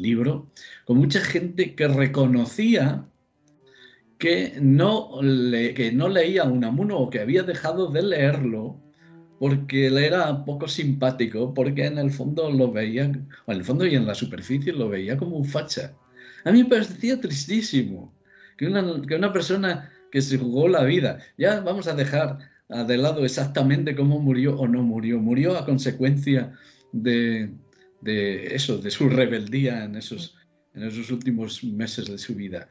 libro, 0.00 0.50
con 0.86 0.98
mucha 0.98 1.20
gente 1.20 1.74
que 1.74 1.88
reconocía 1.88 3.06
que 4.18 4.54
no, 4.60 5.20
le, 5.22 5.74
que 5.74 5.92
no 5.92 6.08
leía 6.08 6.44
Unamuno 6.44 6.98
o 6.98 7.10
que 7.10 7.20
había 7.20 7.42
dejado 7.42 7.90
de 7.90 8.02
leerlo 8.02 8.80
porque 9.38 9.90
le 9.90 10.06
era 10.06 10.44
poco 10.44 10.68
simpático, 10.68 11.54
porque 11.54 11.86
en 11.86 11.98
el 11.98 12.10
fondo 12.10 12.50
lo 12.50 12.70
veía, 12.70 13.10
o 13.46 13.52
en 13.52 13.58
el 13.58 13.64
fondo 13.64 13.86
y 13.86 13.94
en 13.96 14.06
la 14.06 14.14
superficie 14.14 14.72
lo 14.72 14.90
veía 14.90 15.16
como 15.16 15.36
un 15.36 15.46
facha. 15.46 15.94
A 16.44 16.52
mí 16.52 16.62
me 16.62 16.68
parecía 16.68 17.20
tristísimo 17.20 18.14
que 18.56 18.66
una, 18.66 19.02
que 19.06 19.16
una 19.16 19.32
persona 19.32 19.90
que 20.10 20.20
se 20.20 20.38
jugó 20.38 20.68
la 20.68 20.84
vida, 20.84 21.18
ya 21.38 21.60
vamos 21.60 21.86
a 21.86 21.94
dejar 21.94 22.38
de 22.68 22.96
lado 22.96 23.24
exactamente 23.24 23.96
cómo 23.96 24.20
murió 24.20 24.56
o 24.58 24.68
no 24.68 24.82
murió, 24.82 25.18
murió 25.18 25.56
a 25.56 25.64
consecuencia 25.64 26.52
de, 26.92 27.50
de 28.00 28.54
eso, 28.54 28.78
de 28.78 28.90
su 28.90 29.08
rebeldía 29.08 29.84
en 29.84 29.96
esos, 29.96 30.36
en 30.74 30.84
esos 30.84 31.10
últimos 31.10 31.64
meses 31.64 32.06
de 32.06 32.18
su 32.18 32.34
vida. 32.34 32.68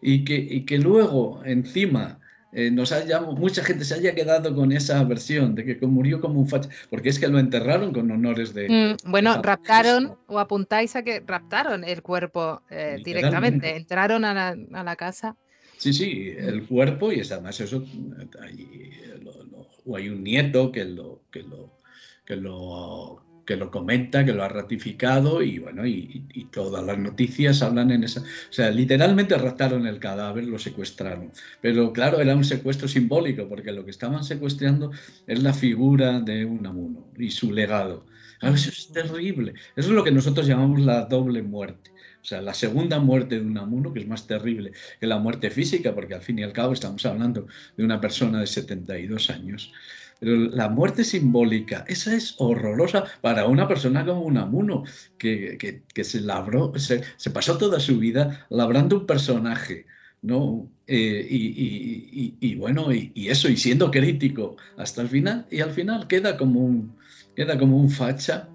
Y 0.00 0.24
que, 0.24 0.34
y 0.36 0.64
que 0.64 0.78
luego, 0.78 1.42
encima, 1.44 2.20
eh, 2.54 2.70
nos 2.70 2.92
haya, 2.92 3.20
mucha 3.20 3.64
gente 3.64 3.84
se 3.84 3.94
haya 3.94 4.14
quedado 4.14 4.54
con 4.54 4.70
esa 4.70 5.02
versión 5.02 5.56
de 5.56 5.64
que 5.64 5.86
murió 5.86 6.20
como 6.20 6.38
un 6.40 6.48
facha, 6.48 6.68
porque 6.88 7.08
es 7.08 7.18
que 7.18 7.26
lo 7.26 7.40
enterraron 7.40 7.92
con 7.92 8.08
honores 8.10 8.54
de... 8.54 8.68
Mm, 8.68 9.10
bueno, 9.10 9.42
raptaron, 9.42 10.16
o 10.28 10.38
apuntáis 10.38 10.94
a 10.94 11.02
que 11.02 11.20
raptaron 11.26 11.82
el 11.82 12.02
cuerpo 12.02 12.62
eh, 12.70 12.98
directamente, 13.04 13.76
entraron 13.76 14.24
a 14.24 14.34
la, 14.34 14.56
a 14.72 14.84
la, 14.84 14.94
casa. 14.94 15.36
Sí, 15.78 15.92
sí, 15.92 16.32
el 16.38 16.64
cuerpo 16.66 17.12
y 17.12 17.20
además 17.20 17.60
eso, 17.60 17.84
hay, 18.40 18.92
o 19.84 19.96
hay 19.96 20.08
un 20.08 20.22
nieto 20.22 20.70
que 20.70 20.84
lo, 20.84 21.22
que 21.32 21.42
lo, 21.42 21.78
que 22.24 22.36
lo 22.36 23.23
que 23.44 23.56
lo 23.56 23.70
comenta, 23.70 24.24
que 24.24 24.32
lo 24.32 24.42
ha 24.42 24.48
ratificado 24.48 25.42
y 25.42 25.58
bueno, 25.58 25.86
y, 25.86 26.26
todas 26.50 26.84
las 26.84 26.98
noticias 26.98 27.62
hablan 27.62 27.90
en 27.90 28.04
esa... 28.04 28.20
O 28.20 28.52
sea, 28.52 28.70
literalmente 28.70 29.36
raptaron 29.36 29.86
el 29.86 29.98
cadáver, 29.98 30.44
lo 30.44 30.58
secuestraron. 30.58 31.32
Pero 31.60 31.92
claro, 31.92 32.20
era 32.20 32.36
un 32.36 32.44
secuestro 32.44 32.86
simbólico 32.86 33.48
porque 33.48 33.72
lo 33.72 33.84
que 33.84 33.90
estaban 33.90 34.22
secuestrando 34.24 34.92
es 35.26 35.42
la 35.42 35.52
figura 35.52 36.20
de 36.20 36.44
Unamuno 36.44 37.08
y 37.18 37.30
su 37.30 37.52
legado. 37.52 38.06
eso 38.40 38.70
es 38.70 38.88
terrible. 38.92 39.54
Eso 39.76 39.88
es 39.88 39.94
lo 39.94 40.04
que 40.04 40.12
nosotros 40.12 40.46
llamamos 40.46 40.80
la 40.80 41.06
doble 41.06 41.42
muerte. 41.42 41.90
O 42.24 42.26
sea, 42.26 42.40
la 42.40 42.54
segunda 42.54 43.00
muerte 43.00 43.38
de 43.38 43.44
Unamuno, 43.44 43.92
que 43.92 44.00
es 44.00 44.06
más 44.06 44.26
terrible 44.26 44.72
que 44.98 45.06
la 45.06 45.18
muerte 45.18 45.50
física, 45.50 45.94
porque 45.94 46.14
al 46.14 46.22
fin 46.22 46.38
y 46.38 46.42
al 46.42 46.54
cabo 46.54 46.72
estamos 46.72 47.04
hablando 47.04 47.46
de 47.76 47.84
una 47.84 48.00
persona 48.00 48.40
de 48.40 48.46
72 48.46 49.28
años. 49.28 49.72
La 50.24 50.68
muerte 50.68 51.04
simbólica, 51.04 51.84
esa 51.86 52.14
es 52.14 52.34
horrorosa 52.38 53.04
para 53.20 53.46
una 53.46 53.68
persona 53.68 54.04
como 54.04 54.22
Unamuno, 54.22 54.84
que, 55.18 55.58
que, 55.58 56.04
se 56.04 56.20
labró, 56.20 56.72
se, 56.78 57.02
pasó 57.30 57.58
toda 57.58 57.78
su 57.80 57.98
vida 57.98 58.46
labrando 58.48 59.00
un 59.00 59.06
personaje, 59.06 59.86
¿no? 60.22 60.68
Eh, 60.86 61.26
y, 61.30 62.54
bueno, 62.56 62.92
y, 62.92 63.28
eso, 63.28 63.48
y 63.48 63.56
siendo 63.56 63.90
crítico 63.90 64.56
hasta 64.76 65.02
el 65.02 65.08
final, 65.08 65.46
y 65.50 65.60
al 65.60 65.70
final 65.70 66.06
queda 66.06 66.36
como 66.36 66.60
un, 66.60 66.96
queda 67.36 67.58
como 67.58 67.76
un 67.76 67.90
facha, 67.90 68.48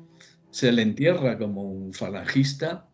se 0.51 0.71
le 0.71 0.81
entierra 0.81 1.37
como 1.37 1.63
un 1.71 1.93
falangista, 1.93 2.87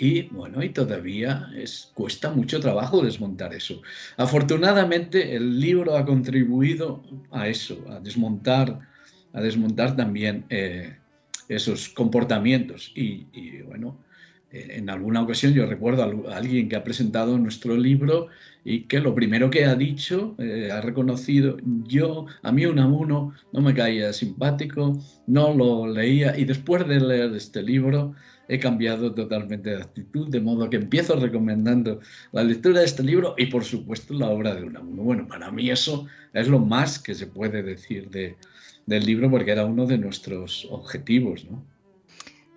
y 0.00 0.22
bueno, 0.30 0.62
y 0.62 0.70
todavía 0.70 1.50
es, 1.54 1.90
cuesta 1.92 2.30
mucho 2.30 2.58
trabajo 2.58 3.02
desmontar 3.02 3.52
eso. 3.52 3.82
Afortunadamente 4.16 5.36
el 5.36 5.60
libro 5.60 5.94
ha 5.94 6.06
contribuido 6.06 7.02
a 7.30 7.48
eso, 7.48 7.84
a 7.90 8.00
desmontar, 8.00 8.80
a 9.34 9.42
desmontar 9.42 9.96
también 9.96 10.46
eh, 10.48 10.96
esos 11.50 11.90
comportamientos. 11.90 12.92
Y, 12.94 13.60
bueno, 13.66 13.98
eh, 14.50 14.68
en 14.78 14.88
alguna 14.88 15.20
ocasión 15.20 15.52
yo 15.52 15.66
recuerdo 15.66 16.30
a 16.30 16.36
alguien 16.38 16.70
que 16.70 16.76
ha 16.76 16.84
presentado 16.84 17.36
nuestro 17.36 17.76
libro 17.76 18.28
y 18.64 18.84
que 18.84 19.00
lo 19.00 19.14
primero 19.14 19.50
que 19.50 19.66
ha 19.66 19.74
dicho, 19.74 20.34
eh, 20.38 20.70
ha 20.72 20.80
reconocido, 20.80 21.58
yo, 21.86 22.24
a 22.42 22.52
mí 22.52 22.64
Unamuno 22.64 23.34
no 23.52 23.60
me 23.60 23.74
caía 23.74 24.14
simpático, 24.14 24.98
no 25.26 25.52
lo 25.52 25.86
leía 25.86 26.38
y 26.38 26.46
después 26.46 26.88
de 26.88 27.00
leer 27.00 27.34
este 27.34 27.62
libro 27.62 28.14
he 28.50 28.58
cambiado 28.58 29.14
totalmente 29.14 29.70
de 29.70 29.76
actitud, 29.76 30.28
de 30.28 30.40
modo 30.40 30.68
que 30.68 30.76
empiezo 30.76 31.14
recomendando 31.14 32.00
la 32.32 32.42
lectura 32.42 32.80
de 32.80 32.86
este 32.86 33.04
libro 33.04 33.36
y 33.38 33.46
por 33.46 33.64
supuesto 33.64 34.12
la 34.12 34.28
obra 34.28 34.56
de 34.56 34.64
Unamuno. 34.64 35.04
Bueno, 35.04 35.28
para 35.28 35.52
mí 35.52 35.70
eso 35.70 36.06
es 36.32 36.48
lo 36.48 36.58
más 36.58 36.98
que 36.98 37.14
se 37.14 37.28
puede 37.28 37.62
decir 37.62 38.10
de, 38.10 38.36
del 38.86 39.06
libro 39.06 39.30
porque 39.30 39.52
era 39.52 39.64
uno 39.64 39.86
de 39.86 39.98
nuestros 39.98 40.66
objetivos. 40.68 41.44
¿no? 41.44 41.64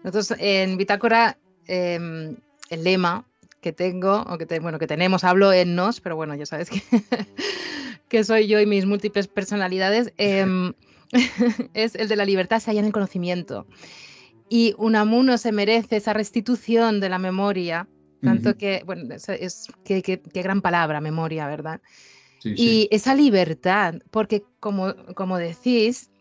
Nosotros 0.03 0.36
en 0.39 0.77
Bitácora, 0.77 1.38
em, 1.67 2.38
el 2.71 2.84
lema 2.84 3.27
que 3.62 3.71
tengo, 3.71 4.23
o 4.23 4.38
que, 4.39 4.60
bueno, 4.60 4.79
que 4.79 4.88
tenemos, 4.88 5.23
hablo 5.23 5.53
en 5.53 5.75
nos, 5.75 6.01
pero 6.01 6.15
bueno, 6.15 6.34
ya 6.34 6.47
sabes 6.47 6.71
que, 6.71 6.82
que 8.10 8.23
soy 8.23 8.47
yo 8.47 8.60
y 8.60 8.65
mis 8.65 8.88
múltiples 8.88 9.27
personalidades, 9.27 10.12
em, 10.17 10.73
es 11.75 11.93
el 11.93 12.08
de 12.08 12.15
la 12.15 12.25
libertad 12.25 12.60
se 12.60 12.71
halla 12.71 12.79
en 12.79 12.88
el 12.88 12.93
conocimiento. 12.93 13.67
Y 14.56 14.76
Unamuno 14.78 15.39
se 15.39 15.52
merece 15.52 15.96
esa 15.96 16.13
restitución 16.13 17.00
de 17.00 17.10
la 17.10 17.18
memoria, 17.18 17.88
tanto 18.22 18.56
que, 18.56 18.84
bueno, 18.86 19.16
es, 19.16 19.68
qué 19.84 20.22
gran 20.32 20.62
palabra, 20.62 21.02
memoria, 21.02 21.48
¿verdad? 21.48 21.82
y 22.44 22.88
esa 22.92 23.16
libertad, 23.16 23.96
porque 24.12 24.44
como, 24.60 24.94
como 25.16 25.39
decís, 25.39 26.12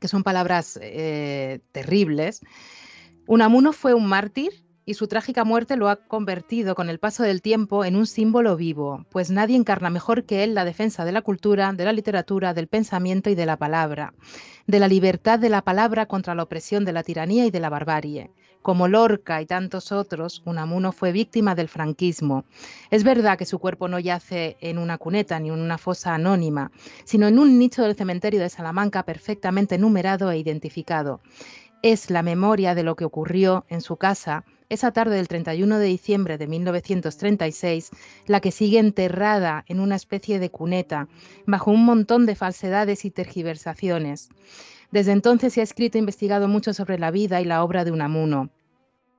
que 0.00 0.08
son 0.08 0.22
palabras 0.22 0.78
eh, 0.80 1.60
terribles, 1.70 2.40
Unamuno 3.26 3.74
fue 3.74 3.92
un 3.92 4.06
mártir 4.06 4.64
y 4.90 4.94
su 4.94 5.06
trágica 5.06 5.44
muerte 5.44 5.76
lo 5.76 5.88
ha 5.88 5.94
convertido 5.94 6.74
con 6.74 6.90
el 6.90 6.98
paso 6.98 7.22
del 7.22 7.42
tiempo 7.42 7.84
en 7.84 7.94
un 7.94 8.08
símbolo 8.08 8.56
vivo, 8.56 9.06
pues 9.10 9.30
nadie 9.30 9.54
encarna 9.54 9.88
mejor 9.88 10.24
que 10.24 10.42
él 10.42 10.52
la 10.52 10.64
defensa 10.64 11.04
de 11.04 11.12
la 11.12 11.22
cultura, 11.22 11.72
de 11.72 11.84
la 11.84 11.92
literatura, 11.92 12.54
del 12.54 12.66
pensamiento 12.66 13.30
y 13.30 13.36
de 13.36 13.46
la 13.46 13.56
palabra, 13.56 14.14
de 14.66 14.80
la 14.80 14.88
libertad 14.88 15.38
de 15.38 15.48
la 15.48 15.62
palabra 15.62 16.06
contra 16.06 16.34
la 16.34 16.42
opresión 16.42 16.84
de 16.84 16.92
la 16.92 17.04
tiranía 17.04 17.46
y 17.46 17.52
de 17.52 17.60
la 17.60 17.68
barbarie. 17.68 18.32
Como 18.62 18.88
Lorca 18.88 19.40
y 19.40 19.46
tantos 19.46 19.92
otros, 19.92 20.42
Unamuno 20.44 20.90
fue 20.90 21.12
víctima 21.12 21.54
del 21.54 21.68
franquismo. 21.68 22.44
Es 22.90 23.04
verdad 23.04 23.38
que 23.38 23.46
su 23.46 23.60
cuerpo 23.60 23.86
no 23.86 24.00
yace 24.00 24.56
en 24.60 24.76
una 24.76 24.98
cuneta 24.98 25.38
ni 25.38 25.50
en 25.50 25.60
una 25.60 25.78
fosa 25.78 26.16
anónima, 26.16 26.72
sino 27.04 27.28
en 27.28 27.38
un 27.38 27.60
nicho 27.60 27.84
del 27.84 27.94
cementerio 27.94 28.40
de 28.40 28.48
Salamanca 28.48 29.04
perfectamente 29.04 29.78
numerado 29.78 30.32
e 30.32 30.38
identificado. 30.38 31.20
Es 31.80 32.10
la 32.10 32.24
memoria 32.24 32.74
de 32.74 32.82
lo 32.82 32.96
que 32.96 33.04
ocurrió 33.04 33.64
en 33.68 33.82
su 33.82 33.96
casa 33.96 34.44
esa 34.70 34.92
tarde 34.92 35.16
del 35.16 35.28
31 35.28 35.78
de 35.78 35.86
diciembre 35.86 36.38
de 36.38 36.46
1936, 36.46 37.90
la 38.26 38.40
que 38.40 38.52
sigue 38.52 38.78
enterrada 38.78 39.64
en 39.66 39.80
una 39.80 39.96
especie 39.96 40.38
de 40.38 40.50
cuneta, 40.50 41.08
bajo 41.44 41.72
un 41.72 41.84
montón 41.84 42.24
de 42.24 42.36
falsedades 42.36 43.04
y 43.04 43.10
tergiversaciones. 43.10 44.30
Desde 44.92 45.12
entonces 45.12 45.52
se 45.52 45.60
ha 45.60 45.64
escrito 45.64 45.98
e 45.98 46.00
investigado 46.00 46.48
mucho 46.48 46.72
sobre 46.72 46.98
la 46.98 47.10
vida 47.10 47.40
y 47.40 47.44
la 47.44 47.64
obra 47.64 47.84
de 47.84 47.90
Unamuno. 47.90 48.50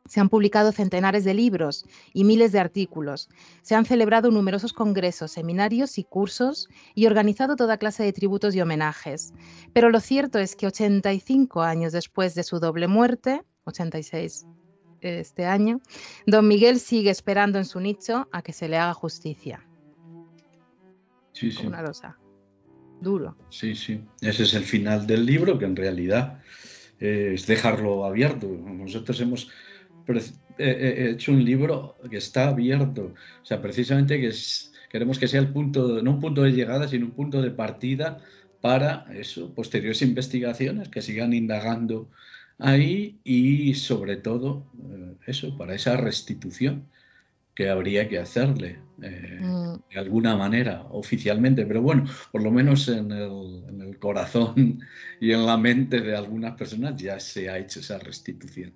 Se 0.05 0.19
han 0.19 0.29
publicado 0.29 0.71
centenares 0.71 1.25
de 1.25 1.33
libros 1.33 1.85
y 2.13 2.23
miles 2.23 2.51
de 2.53 2.59
artículos. 2.59 3.29
Se 3.61 3.75
han 3.75 3.85
celebrado 3.85 4.31
numerosos 4.31 4.73
congresos, 4.73 5.31
seminarios 5.31 5.97
y 5.97 6.03
cursos 6.03 6.69
y 6.95 7.05
organizado 7.05 7.55
toda 7.55 7.77
clase 7.77 8.03
de 8.03 8.13
tributos 8.13 8.55
y 8.55 8.61
homenajes. 8.61 9.33
Pero 9.73 9.89
lo 9.89 9.99
cierto 9.99 10.39
es 10.39 10.55
que 10.55 10.67
85 10.67 11.61
años 11.61 11.91
después 11.91 12.35
de 12.35 12.43
su 12.43 12.59
doble 12.59 12.87
muerte, 12.87 13.43
86 13.65 14.47
este 15.01 15.45
año, 15.45 15.81
don 16.25 16.47
Miguel 16.47 16.79
sigue 16.79 17.09
esperando 17.09 17.57
en 17.57 17.65
su 17.65 17.79
nicho 17.79 18.27
a 18.31 18.41
que 18.41 18.53
se 18.53 18.69
le 18.69 18.77
haga 18.77 18.93
justicia. 18.93 19.65
Sí, 21.33 21.51
sí. 21.51 21.65
Una 21.65 21.81
rosa. 21.81 22.17
Duro. 23.01 23.35
Sí, 23.49 23.73
sí. 23.75 24.01
Ese 24.21 24.43
es 24.43 24.53
el 24.53 24.63
final 24.63 25.07
del 25.07 25.25
libro, 25.25 25.57
que 25.57 25.65
en 25.65 25.75
realidad 25.75 26.41
eh, 26.99 27.31
es 27.33 27.47
dejarlo 27.47 28.05
abierto. 28.05 28.47
Nosotros 28.47 29.19
hemos 29.21 29.49
eh, 30.07 30.21
eh, 30.57 31.09
hecho 31.11 31.31
un 31.31 31.43
libro 31.43 31.95
que 32.09 32.17
está 32.17 32.49
abierto. 32.49 33.13
O 33.41 33.45
sea, 33.45 33.61
precisamente 33.61 34.21
que 34.21 34.31
queremos 34.89 35.17
que 35.17 35.27
sea 35.27 35.39
el 35.39 35.51
punto, 35.51 36.01
no 36.03 36.11
un 36.11 36.19
punto 36.19 36.43
de 36.43 36.51
llegada, 36.51 36.87
sino 36.87 37.07
un 37.07 37.13
punto 37.13 37.41
de 37.41 37.49
partida 37.49 38.19
para 38.61 39.07
eso, 39.13 39.53
posteriores 39.55 40.03
investigaciones 40.03 40.89
que 40.89 41.01
sigan 41.01 41.33
indagando 41.33 42.11
ahí 42.61 43.19
y 43.23 43.73
sobre 43.73 44.17
todo 44.17 44.65
eh, 44.89 45.15
eso, 45.27 45.57
para 45.57 45.75
esa 45.75 45.97
restitución 45.97 46.85
que 47.55 47.69
habría 47.69 48.07
que 48.07 48.19
hacerle 48.19 48.79
eh, 49.01 49.39
mm. 49.41 49.93
de 49.93 49.99
alguna 49.99 50.35
manera 50.37 50.85
oficialmente, 50.91 51.65
pero 51.65 51.81
bueno, 51.81 52.05
por 52.31 52.43
lo 52.43 52.51
menos 52.51 52.87
en 52.87 53.11
el, 53.11 53.63
en 53.67 53.81
el 53.81 53.99
corazón 53.99 54.79
y 55.19 55.31
en 55.31 55.45
la 55.45 55.57
mente 55.57 55.99
de 55.99 56.15
algunas 56.15 56.55
personas 56.55 56.95
ya 56.95 57.19
se 57.19 57.49
ha 57.49 57.57
hecho 57.57 57.79
esa 57.79 57.99
restitución 57.99 58.73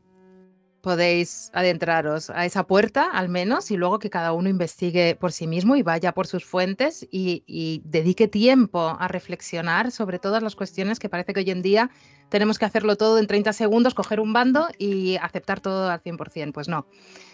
podéis 0.86 1.50
adentraros 1.54 2.30
a 2.30 2.46
esa 2.46 2.68
puerta 2.68 3.10
al 3.12 3.28
menos 3.28 3.72
y 3.72 3.76
luego 3.76 3.98
que 3.98 4.12
cada 4.12 4.34
uno 4.34 4.50
investigue 4.50 5.18
por 5.20 5.32
sí 5.32 5.48
mismo 5.48 5.76
y 5.76 5.82
vaya 5.82 6.12
por 6.12 6.28
sus 6.28 6.46
fuentes 6.46 7.08
y, 7.10 7.82
dedique 7.86 8.28
tiempo 8.28 8.96
a 9.00 9.08
reflexionar 9.08 9.90
sobre 9.90 10.20
todas 10.20 10.44
las 10.44 10.56
cuestiones 10.56 11.00
que 11.00 11.10
parece 11.10 11.34
que 11.34 11.40
hoy 11.40 11.50
en 11.50 11.64
día 11.64 11.90
tenemos 12.30 12.60
que 12.60 12.66
hacerlo 12.66 12.96
todo 12.96 13.20
en 13.20 13.28
30 13.28 13.54
segundos, 13.54 13.94
coger 13.94 14.20
un 14.20 14.34
bando 14.34 14.68
y 14.78 15.18
aceptar 15.18 15.60
todo 15.60 15.90
al 15.90 16.02
100%. 16.02 16.52
Pues 16.54 16.68
no, 16.68 16.88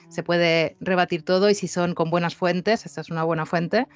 se 0.09 0.23
puede 0.23 0.77
rebatir 0.79 1.23
todo 1.23 1.49
y 1.49 1.55
si 1.55 1.67
son 1.67 1.93
con 1.93 2.09
buenas 2.09 2.35
fuentes, 2.35 2.85
esta 2.85 3.01
es 3.01 3.09
una 3.09 3.23
buena 3.23 3.45
fuente, 3.45 3.87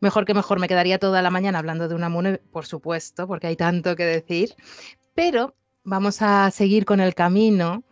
mejor 0.00 0.24
que 0.24 0.34
mejor. 0.34 0.58
Me 0.58 0.68
quedaría 0.68 0.98
toda 0.98 1.22
la 1.22 1.30
mañana 1.30 1.58
hablando 1.58 1.88
de 1.88 1.94
una 1.94 2.08
MUNE, 2.08 2.38
por 2.38 2.66
supuesto, 2.66 3.26
porque 3.26 3.46
hay 3.46 3.56
tanto 3.56 3.96
que 3.96 4.04
decir, 4.04 4.54
pero 5.14 5.54
vamos 5.84 6.22
a 6.22 6.50
seguir 6.50 6.84
con 6.84 7.00
el 7.00 7.14
camino 7.14 7.84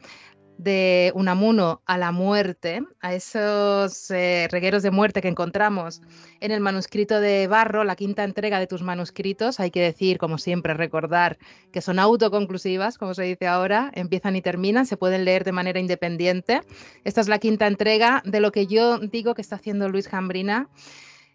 de 0.62 1.12
Unamuno 1.14 1.82
a 1.86 1.98
la 1.98 2.12
muerte, 2.12 2.82
a 3.00 3.14
esos 3.14 4.10
eh, 4.10 4.48
regueros 4.50 4.82
de 4.82 4.90
muerte 4.90 5.20
que 5.20 5.28
encontramos 5.28 6.00
en 6.40 6.52
el 6.52 6.60
manuscrito 6.60 7.20
de 7.20 7.46
Barro, 7.48 7.84
la 7.84 7.96
quinta 7.96 8.22
entrega 8.24 8.60
de 8.60 8.66
tus 8.66 8.82
manuscritos, 8.82 9.58
hay 9.60 9.70
que 9.70 9.82
decir, 9.82 10.18
como 10.18 10.38
siempre, 10.38 10.74
recordar 10.74 11.38
que 11.72 11.80
son 11.80 11.98
autoconclusivas, 11.98 12.98
como 12.98 13.14
se 13.14 13.24
dice 13.24 13.46
ahora, 13.46 13.90
empiezan 13.94 14.36
y 14.36 14.42
terminan, 14.42 14.86
se 14.86 14.96
pueden 14.96 15.24
leer 15.24 15.44
de 15.44 15.52
manera 15.52 15.80
independiente. 15.80 16.60
Esta 17.04 17.20
es 17.20 17.28
la 17.28 17.38
quinta 17.38 17.66
entrega 17.66 18.22
de 18.24 18.40
lo 18.40 18.52
que 18.52 18.66
yo 18.66 18.98
digo 18.98 19.34
que 19.34 19.42
está 19.42 19.56
haciendo 19.56 19.88
Luis 19.88 20.08
Jambrina 20.08 20.68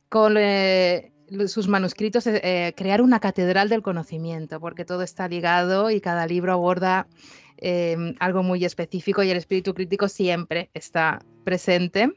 con 0.10 0.36
eh, 0.38 1.12
sus 1.48 1.68
manuscritos, 1.68 2.26
eh, 2.28 2.74
crear 2.78 3.02
una 3.02 3.20
catedral 3.20 3.68
del 3.68 3.82
conocimiento, 3.82 4.60
porque 4.62 4.86
todo 4.86 5.04
está 5.04 5.28
ligado 5.28 5.92
y 5.92 6.00
cada 6.00 6.26
libro 6.26 6.54
aborda 6.54 7.08
Em, 7.58 8.15
algo 8.20 8.43
muy 8.43 8.63
específico 8.65 9.24
y 9.24 9.30
el 9.32 9.38
espíritu 9.38 9.74
crítico 9.74 10.08
siempre 10.08 10.70
está 10.74 11.20
presente. 11.43 12.12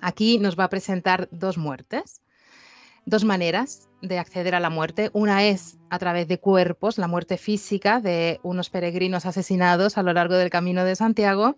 Aquí 0.00 0.38
nos 0.38 0.58
va 0.58 0.64
a 0.64 0.70
presentar 0.70 1.28
dos 1.30 1.58
muertes. 1.58 2.20
dos 3.04 3.24
maneras 3.24 3.88
de 4.00 4.18
acceder 4.18 4.54
a 4.54 4.60
la 4.60 4.70
muerte. 4.70 5.10
Una 5.12 5.44
es 5.44 5.76
a 5.90 5.98
través 5.98 6.28
de 6.28 6.38
cuerpos, 6.38 6.98
la 6.98 7.08
muerte 7.08 7.36
física 7.36 8.00
de 8.00 8.38
unos 8.44 8.70
peregrinos 8.70 9.26
asesinados 9.26 9.98
a 9.98 10.02
lo 10.02 10.12
largo 10.12 10.36
del 10.36 10.50
Camino 10.50 10.84
de 10.84 10.94
Santiago, 10.96 11.56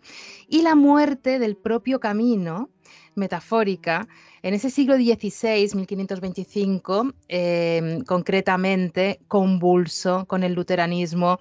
y 0.49 0.63
la 0.63 0.75
muerte 0.75 1.39
del 1.39 1.57
propio 1.57 2.01
camino, 2.01 2.71
metafórica, 3.15 4.09
en 4.43 4.55
ese 4.55 4.71
siglo 4.71 4.97
XVI, 4.97 5.75
1525, 5.75 7.13
em, 7.29 8.03
concretamente 8.05 9.21
convulso 9.29 10.27
con 10.27 10.43
el 10.43 10.55
luteranismo 10.55 11.39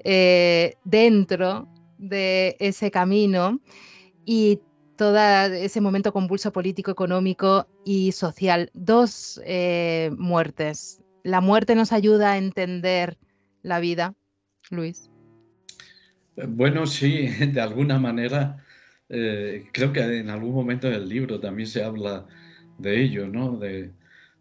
eh, 0.00 0.74
dentro 0.84 1.68
de 1.98 2.56
ese 2.58 2.90
camino 2.90 3.60
y 4.24 4.60
todo 4.96 5.18
ese 5.18 5.80
momento 5.80 6.12
convulso 6.12 6.52
político, 6.52 6.90
económico 6.90 7.66
y 7.84 8.12
social. 8.12 8.70
Dos 8.74 9.40
eh, 9.44 10.10
muertes. 10.16 11.02
¿La 11.22 11.40
muerte 11.40 11.74
nos 11.74 11.92
ayuda 11.92 12.32
a 12.32 12.38
entender 12.38 13.18
la 13.62 13.80
vida, 13.80 14.14
Luis? 14.70 15.10
Bueno, 16.36 16.86
sí, 16.86 17.26
de 17.52 17.60
alguna 17.60 17.98
manera. 17.98 18.64
Eh, 19.08 19.66
creo 19.72 19.92
que 19.92 20.00
en 20.00 20.30
algún 20.30 20.54
momento 20.54 20.88
del 20.88 21.08
libro 21.08 21.38
también 21.38 21.68
se 21.68 21.84
habla 21.84 22.26
de 22.78 23.02
ello, 23.02 23.28
¿no? 23.28 23.58
De, 23.58 23.92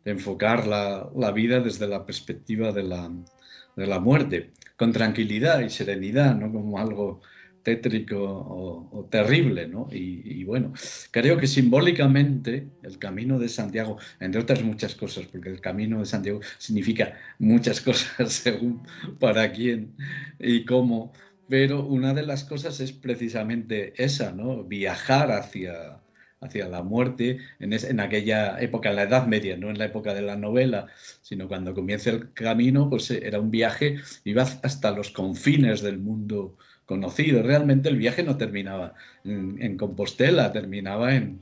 enfocar 0.05 0.67
la, 0.67 1.31
vida 1.31 1.61
desde 1.61 1.87
la 1.87 2.05
perspectiva 2.05 2.73
de 2.73 2.83
la 2.83 3.99
muerte, 4.01 4.51
con 4.83 4.91
tranquilidad 4.91 5.61
y 5.61 5.69
serenidad, 5.69 6.35
no 6.35 6.51
como 6.51 6.77
algo 6.77 7.21
tétrico 7.63 8.17
o, 8.19 9.07
terrible, 9.09 9.65
¿no? 9.65 9.87
Y, 9.89 10.43
bueno, 10.43 10.73
creo 11.09 11.37
que 11.37 11.47
simbólicamente 11.47 12.67
el 12.81 12.99
camino 12.99 13.39
de 13.39 13.47
Santiago, 13.47 13.97
entre 14.19 14.41
otras 14.41 14.61
muchas 14.61 14.93
cosas, 14.95 15.25
porque 15.27 15.47
el 15.47 15.61
camino 15.61 15.99
de 15.99 16.05
Santiago 16.05 16.41
significa 16.57 17.17
muchas 17.39 17.79
cosas 17.87 18.33
según 18.33 18.85
para 19.19 19.53
quién 19.53 19.95
y 20.37 20.65
cómo, 20.65 21.13
pero 21.47 21.85
una 21.85 22.13
de 22.13 22.23
las 22.23 22.43
cosas 22.43 22.81
es 22.81 22.91
precisamente 22.91 23.93
esa, 24.03 24.33
¿no? 24.33 24.65
Viajar 24.65 25.31
hacia, 25.31 26.02
hacia 26.43 26.67
la 26.67 26.83
muerte 26.83 27.37
en, 27.59 27.73
en, 27.73 27.99
aquella 27.99 28.59
época, 28.59 28.89
en 28.89 28.97
la 28.97 29.03
Edad 29.03 29.27
Media, 29.27 29.57
no 29.57 29.69
en 29.69 29.77
la 29.77 29.85
época 29.85 30.13
de 30.13 30.21
la 30.21 30.35
novela, 30.35 30.87
sino 31.21 31.47
cuando 31.47 31.73
comienza 31.73 32.09
el 32.09 32.33
camino, 32.33 32.89
pues 32.89 33.09
era 33.11 33.39
un 33.39 33.51
viaje, 33.51 33.99
iba 34.23 34.43
hasta 34.43 34.91
los 34.91 35.11
confines 35.11 35.81
del 35.81 35.99
mundo 35.99 36.57
conocido. 36.85 37.43
Realmente 37.43 37.89
el 37.89 37.97
viaje 37.97 38.23
no 38.23 38.37
terminaba 38.37 38.93
en, 39.23 39.77
Compostela, 39.77 40.51
terminaba 40.51 41.15
en, 41.15 41.39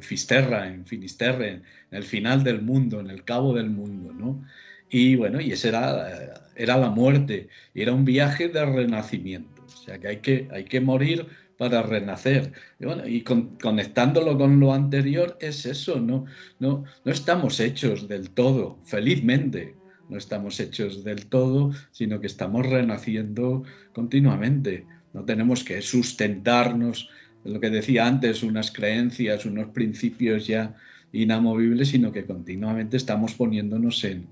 Fisterra, 0.00 0.66
en 0.66 0.84
Finisterre, 0.84 1.48
en, 1.48 1.62
el 1.92 2.02
final 2.02 2.42
del 2.42 2.60
mundo, 2.60 3.00
en 3.00 3.10
el 3.10 3.22
cabo 3.24 3.54
del 3.54 3.70
mundo, 3.70 4.12
¿no? 4.12 4.44
Y 4.90 5.16
bueno, 5.16 5.40
y 5.40 5.52
esa 5.52 5.68
era, 5.68 6.34
era 6.56 6.76
la 6.76 6.90
muerte, 6.90 7.48
era 7.74 7.92
un 7.92 8.04
viaje 8.04 8.48
de 8.48 8.64
renacimiento, 8.64 9.64
o 9.64 9.84
sea 9.84 9.98
que 9.98 10.08
hay 10.08 10.16
que, 10.18 10.48
hay 10.52 10.64
que 10.64 10.80
morir 10.80 11.26
para 11.58 11.82
renacer. 11.82 12.52
Y, 12.78 12.86
bueno, 12.86 13.06
y 13.06 13.22
conectándolo 13.22 14.36
con 14.36 14.60
lo 14.60 14.72
anterior 14.72 15.36
es 15.40 15.66
eso, 15.66 16.00
¿no? 16.00 16.24
No, 16.58 16.84
no 17.04 17.12
estamos 17.12 17.60
hechos 17.60 18.08
del 18.08 18.30
todo, 18.30 18.78
felizmente, 18.84 19.74
no 20.08 20.18
estamos 20.18 20.60
hechos 20.60 21.04
del 21.04 21.26
todo, 21.26 21.72
sino 21.90 22.20
que 22.20 22.26
estamos 22.26 22.66
renaciendo 22.66 23.62
continuamente. 23.92 24.86
No 25.12 25.24
tenemos 25.24 25.64
que 25.64 25.80
sustentarnos, 25.80 27.08
lo 27.44 27.60
que 27.60 27.70
decía 27.70 28.06
antes, 28.06 28.42
unas 28.42 28.70
creencias, 28.70 29.44
unos 29.44 29.68
principios 29.68 30.46
ya 30.46 30.74
inamovibles, 31.12 31.88
sino 31.88 32.10
que 32.10 32.24
continuamente 32.24 32.96
estamos 32.96 33.34
poniéndonos 33.34 34.04
en, 34.04 34.26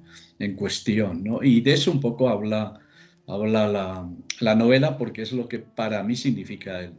cuestión. 0.57 1.25
Y 1.43 1.61
de 1.61 1.75
eso 1.75 1.93
un 1.93 2.01
poco 2.01 2.29
habla, 2.29 2.81
habla 3.29 4.09
la, 4.41 4.55
novela, 4.57 4.99
porque 4.99 5.23
es 5.23 5.33
lo 5.33 5.47
que 5.47 5.61
para 5.61 6.03
mí 6.03 6.17
significa 6.17 6.81
el, 6.81 6.95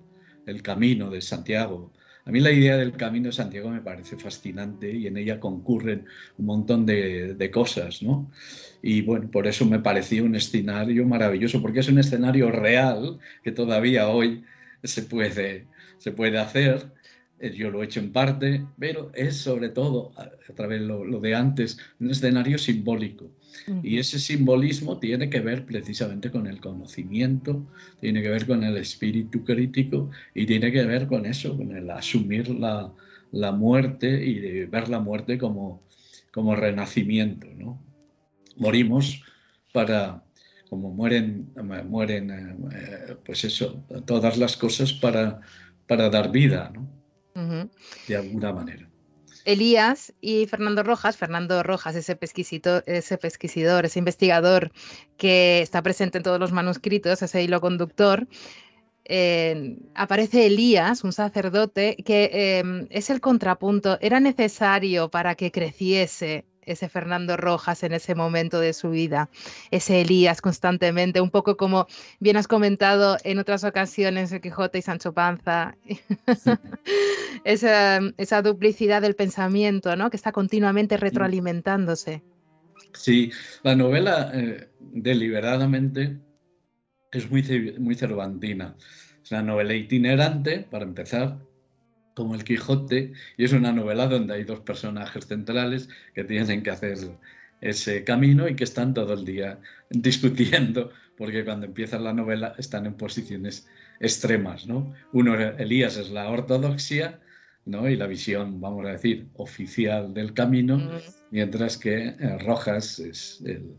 el 0.46 0.62
camino 0.62 1.10
de 1.10 1.22
Santiago. 1.22 1.92
A 2.26 2.32
mí 2.32 2.40
la 2.40 2.52
idea 2.52 2.78
del 2.78 2.94
Camino 2.94 3.28
de 3.28 3.34
Santiago 3.34 3.70
me 3.70 3.82
parece 3.82 4.16
fascinante 4.18 4.90
y 4.90 5.08
en 5.08 5.18
ella 5.18 5.42
concurren 5.42 6.06
un 6.38 6.46
montón 6.46 6.86
de, 6.86 7.50
cosas, 7.52 8.02
¿no? 8.02 8.32
Y 8.82 9.02
bueno, 9.02 9.30
por 9.30 9.46
eso 9.46 9.66
me 9.66 9.80
pareció 9.80 10.24
un 10.24 10.36
escenario 10.36 11.06
maravilloso, 11.06 11.62
porque 11.62 11.82
es 11.82 11.90
un 11.90 12.00
escenario 12.00 12.50
real 12.50 13.20
que 13.44 13.52
todavía 13.52 14.08
hoy 14.08 14.44
se 14.84 15.04
puede, 15.04 15.68
se 15.98 16.12
puede 16.12 16.38
hacer 16.38 16.94
eh, 17.44 17.52
yo 17.52 17.70
lo 17.70 17.82
he 17.82 17.86
hecho 17.86 18.00
en 18.00 18.14
parte, 18.14 18.66
pero 18.80 19.12
es 19.14 19.36
sobre 19.36 19.68
todo, 19.68 20.14
a 20.18 20.54
través 20.56 20.80
de 20.80 20.88
lo, 20.88 21.20
de 21.20 21.36
antes, 21.36 21.78
un 22.00 22.10
escenario 22.10 22.58
simbólico. 22.58 23.32
Y 23.84 23.98
ese 23.98 24.20
simbolismo 24.20 25.00
tiene 25.00 25.30
que 25.30 25.40
ver 25.40 25.66
precisamente 25.66 26.32
con 26.32 26.48
el 26.48 26.60
conocimiento, 26.60 27.66
tiene 28.00 28.22
que 28.22 28.30
ver 28.30 28.48
con 28.48 28.64
el 28.64 28.78
espíritu 28.78 29.44
crítico 29.44 30.10
y 30.34 30.46
tiene 30.46 30.72
que 30.72 30.84
ver 30.86 31.08
con 31.08 31.26
eso, 31.26 31.56
con 31.56 31.76
el 31.76 31.90
asumir 31.90 32.50
la, 32.50 32.92
la 33.32 33.52
muerte 33.52 34.26
y 34.26 34.66
ver 34.66 34.90
la 34.90 35.00
muerte 35.00 35.38
como, 35.38 35.84
como 36.32 36.56
renacimiento. 36.56 37.48
¿no? 37.56 37.82
Morimos 38.58 39.24
para, 39.72 40.24
como 40.70 40.92
mueren, 40.92 41.52
mueren 41.88 42.32
eh, 42.72 43.16
pues 43.26 43.44
eso, 43.44 43.86
todas 44.06 44.38
las 44.38 44.58
cosas 44.58 44.94
para, 44.94 45.42
para 45.88 46.10
dar 46.10 46.32
vida. 46.32 46.72
¿no? 46.74 47.04
de 48.08 48.16
alguna 48.16 48.54
manera. 48.54 48.93
Elías 49.46 50.14
y 50.22 50.46
Fernando 50.48 50.84
Rojas, 50.84 51.18
Fernando 51.18 51.64
Rojas, 51.64 51.96
ese 51.96 52.16
pesquisidor, 52.16 52.84
ese 52.86 53.18
pesquisidor, 53.18 53.86
ese 53.86 54.00
investigador 54.00 54.72
que 55.18 55.62
está 55.62 55.82
presente 55.82 56.18
en 56.18 56.24
todos 56.24 56.40
los 56.40 56.52
manuscritos, 56.52 57.22
ese 57.22 57.44
hilo 57.44 57.62
conductor, 57.62 58.28
eh, 59.06 59.78
aparece 59.96 60.46
Elías, 60.46 61.04
un 61.04 61.12
sacerdote, 61.12 61.98
que 62.06 62.30
eh, 62.34 62.88
es 62.90 63.10
el 63.10 63.20
contrapunto. 63.20 63.98
Era 64.02 64.20
necesario 64.20 65.10
para 65.10 65.36
que 65.36 65.52
creciese 65.52 66.46
ese 66.66 66.90
Fernando 66.90 67.38
Rojas 67.38 67.84
en 67.84 67.94
ese 67.94 68.16
momento 68.16 68.60
de 68.60 68.74
su 68.74 68.92
vida, 68.92 69.30
ese 69.72 70.02
Elías 70.02 70.42
constantemente, 70.42 71.22
un 71.22 71.30
poco 71.30 71.58
como 71.58 71.88
bien 72.20 72.38
has 72.38 72.48
comentado 72.48 73.18
en 73.24 73.40
otras 73.40 73.64
ocasiones 73.64 74.32
el 74.32 74.42
Quijote 74.42 74.80
y 74.80 74.82
Sancho 74.82 75.14
Panza, 75.14 75.76
esa, 77.44 78.42
duplicidad 78.42 79.02
del 79.02 79.16
pensamiento, 79.16 79.96
¿no? 79.96 80.10
Que 80.10 80.18
está 80.18 80.32
continuamente 80.32 80.98
retroalimentándose. 80.98 82.24
Sí, 82.94 83.32
la 83.64 83.76
novela 83.76 84.32
eh, 84.34 84.70
deliberadamente 84.80 86.18
es 87.12 87.30
muy, 87.30 87.76
muy 87.80 87.96
cervantina. 87.96 88.76
Es 89.24 89.32
una 89.32 89.42
novela 89.42 89.74
itinerante, 89.74 90.68
para 90.70 90.84
empezar, 90.84 91.40
como 92.14 92.36
el 92.36 92.44
Quijote, 92.44 93.14
y 93.38 93.44
es 93.44 93.54
una 93.54 93.72
novela 93.72 94.08
donde 94.08 94.36
hay 94.36 94.44
dos 94.44 94.60
personajes 94.60 95.26
centrales 95.28 95.90
que 96.14 96.24
tienen 96.24 96.64
que 96.64 96.70
hacer 96.70 96.98
ese 97.62 98.04
camino 98.04 98.48
y 98.48 98.56
que 98.56 98.66
están 98.66 98.94
todo 98.94 99.14
el 99.14 99.26
día 99.26 99.60
discutiendo, 99.90 100.92
porque 101.18 101.46
cuando 101.46 101.66
empieza 101.66 101.98
la 102.00 102.14
novela 102.14 102.56
están 102.58 102.86
en 102.86 102.96
posiciones 102.96 103.68
extremas, 104.00 104.68
¿no? 104.68 104.94
Uno, 105.14 105.40
Elías 105.40 105.98
es 105.98 106.12
la 106.12 106.30
ortodoxia, 106.30 107.20
¿no? 107.66 107.90
Y 107.90 107.96
la 107.96 108.08
visión, 108.08 108.60
vamos 108.60 108.86
a 108.86 108.90
decir, 108.90 109.28
oficial 109.36 110.14
del 110.14 110.34
camino, 110.34 110.78
mm. 110.78 110.90
mientras 111.32 111.78
que 111.78 112.08
eh, 112.08 112.38
Rojas 112.40 113.00
es 113.00 113.42
el, 113.46 113.76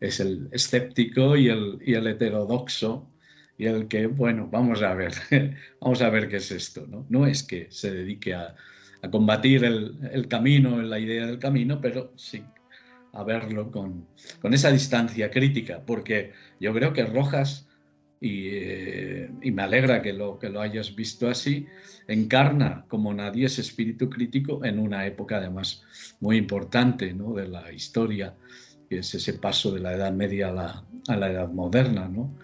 es 0.00 0.20
el 0.20 0.48
escéptico 0.52 1.36
y 1.36 1.48
el, 1.48 1.78
y 1.84 1.94
el 1.94 2.06
heterodoxo, 2.06 3.08
y 3.58 3.66
el 3.66 3.88
que, 3.88 4.06
bueno, 4.06 4.48
vamos 4.50 4.82
a 4.82 4.94
ver, 4.94 5.12
vamos 5.80 6.00
a 6.00 6.08
ver 6.10 6.28
qué 6.28 6.36
es 6.36 6.50
esto, 6.52 6.86
¿no? 6.86 7.04
No 7.08 7.26
es 7.26 7.42
que 7.42 7.66
se 7.70 7.92
dedique 7.92 8.32
a, 8.32 8.54
combatir 9.10 9.64
el, 9.64 10.26
camino, 10.28 10.80
la 10.82 10.98
idea 10.98 11.26
del 11.26 11.38
camino, 11.38 11.80
pero 11.80 12.12
sí 12.16 12.42
a 13.12 13.24
verlo 13.24 13.70
con, 13.70 14.06
esa 14.52 14.70
distancia 14.70 15.30
crítica, 15.30 15.82
porque 15.84 16.32
yo 16.60 16.72
creo 16.72 16.92
que 16.92 17.04
Rojas, 17.04 17.68
eh, 18.20 19.30
y, 19.40 19.50
me 19.50 19.62
alegra 19.62 20.02
que 20.02 20.12
lo, 20.12 20.38
que 20.38 20.50
lo 20.50 20.60
hayas 20.60 20.94
visto 20.94 21.28
así, 21.28 21.66
encarna 22.06 22.84
como 22.88 23.14
nadie 23.14 23.46
ese 23.46 23.60
espíritu 23.60 24.10
crítico 24.10 24.64
en 24.64 24.78
una 24.78 25.06
época 25.06 25.36
además 25.36 25.82
muy 26.20 26.36
importante 26.36 27.12
¿no? 27.12 27.34
de 27.34 27.48
la 27.48 27.72
historia, 27.72 28.34
que 28.88 28.98
es 28.98 29.14
ese 29.14 29.34
paso 29.34 29.72
de 29.72 29.80
la 29.80 29.94
Edad 29.94 30.12
Media 30.12 30.48
a 30.48 30.52
la, 30.52 30.84
a 31.08 31.16
la 31.16 31.30
Edad 31.30 31.48
Moderna. 31.48 32.08
¿no? 32.08 32.34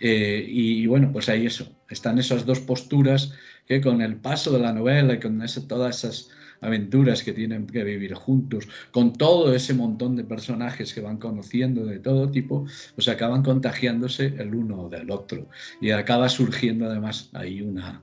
Eh, 0.00 0.44
y, 0.48 0.86
bueno, 0.86 1.10
pues 1.12 1.28
ahí 1.28 1.46
eso, 1.46 1.68
están 1.88 2.18
esas 2.18 2.46
dos 2.46 2.60
posturas 2.60 3.32
que 3.66 3.80
con 3.80 4.00
el 4.00 4.16
paso 4.16 4.52
de 4.52 4.60
la 4.60 4.72
novela 4.72 5.14
y 5.14 5.20
con 5.20 5.42
todas 5.68 5.98
esas 5.98 6.30
aventuras 6.60 7.22
que 7.22 7.32
tienen 7.32 7.66
que 7.66 7.84
vivir 7.84 8.14
juntos, 8.14 8.68
con 8.90 9.12
todo 9.12 9.54
ese 9.54 9.74
montón 9.74 10.16
de 10.16 10.24
personajes 10.24 10.92
que 10.92 11.00
van 11.00 11.18
conociendo 11.18 11.84
de 11.84 11.98
todo 11.98 12.30
tipo, 12.30 12.66
pues 12.94 13.08
acaban 13.08 13.42
contagiándose 13.42 14.34
el 14.38 14.54
uno 14.54 14.88
del 14.88 15.10
otro 15.10 15.48
y 15.80 15.90
acaba 15.90 16.28
surgiendo 16.28 16.86
además 16.86 17.30
ahí 17.32 17.60
una, 17.60 18.02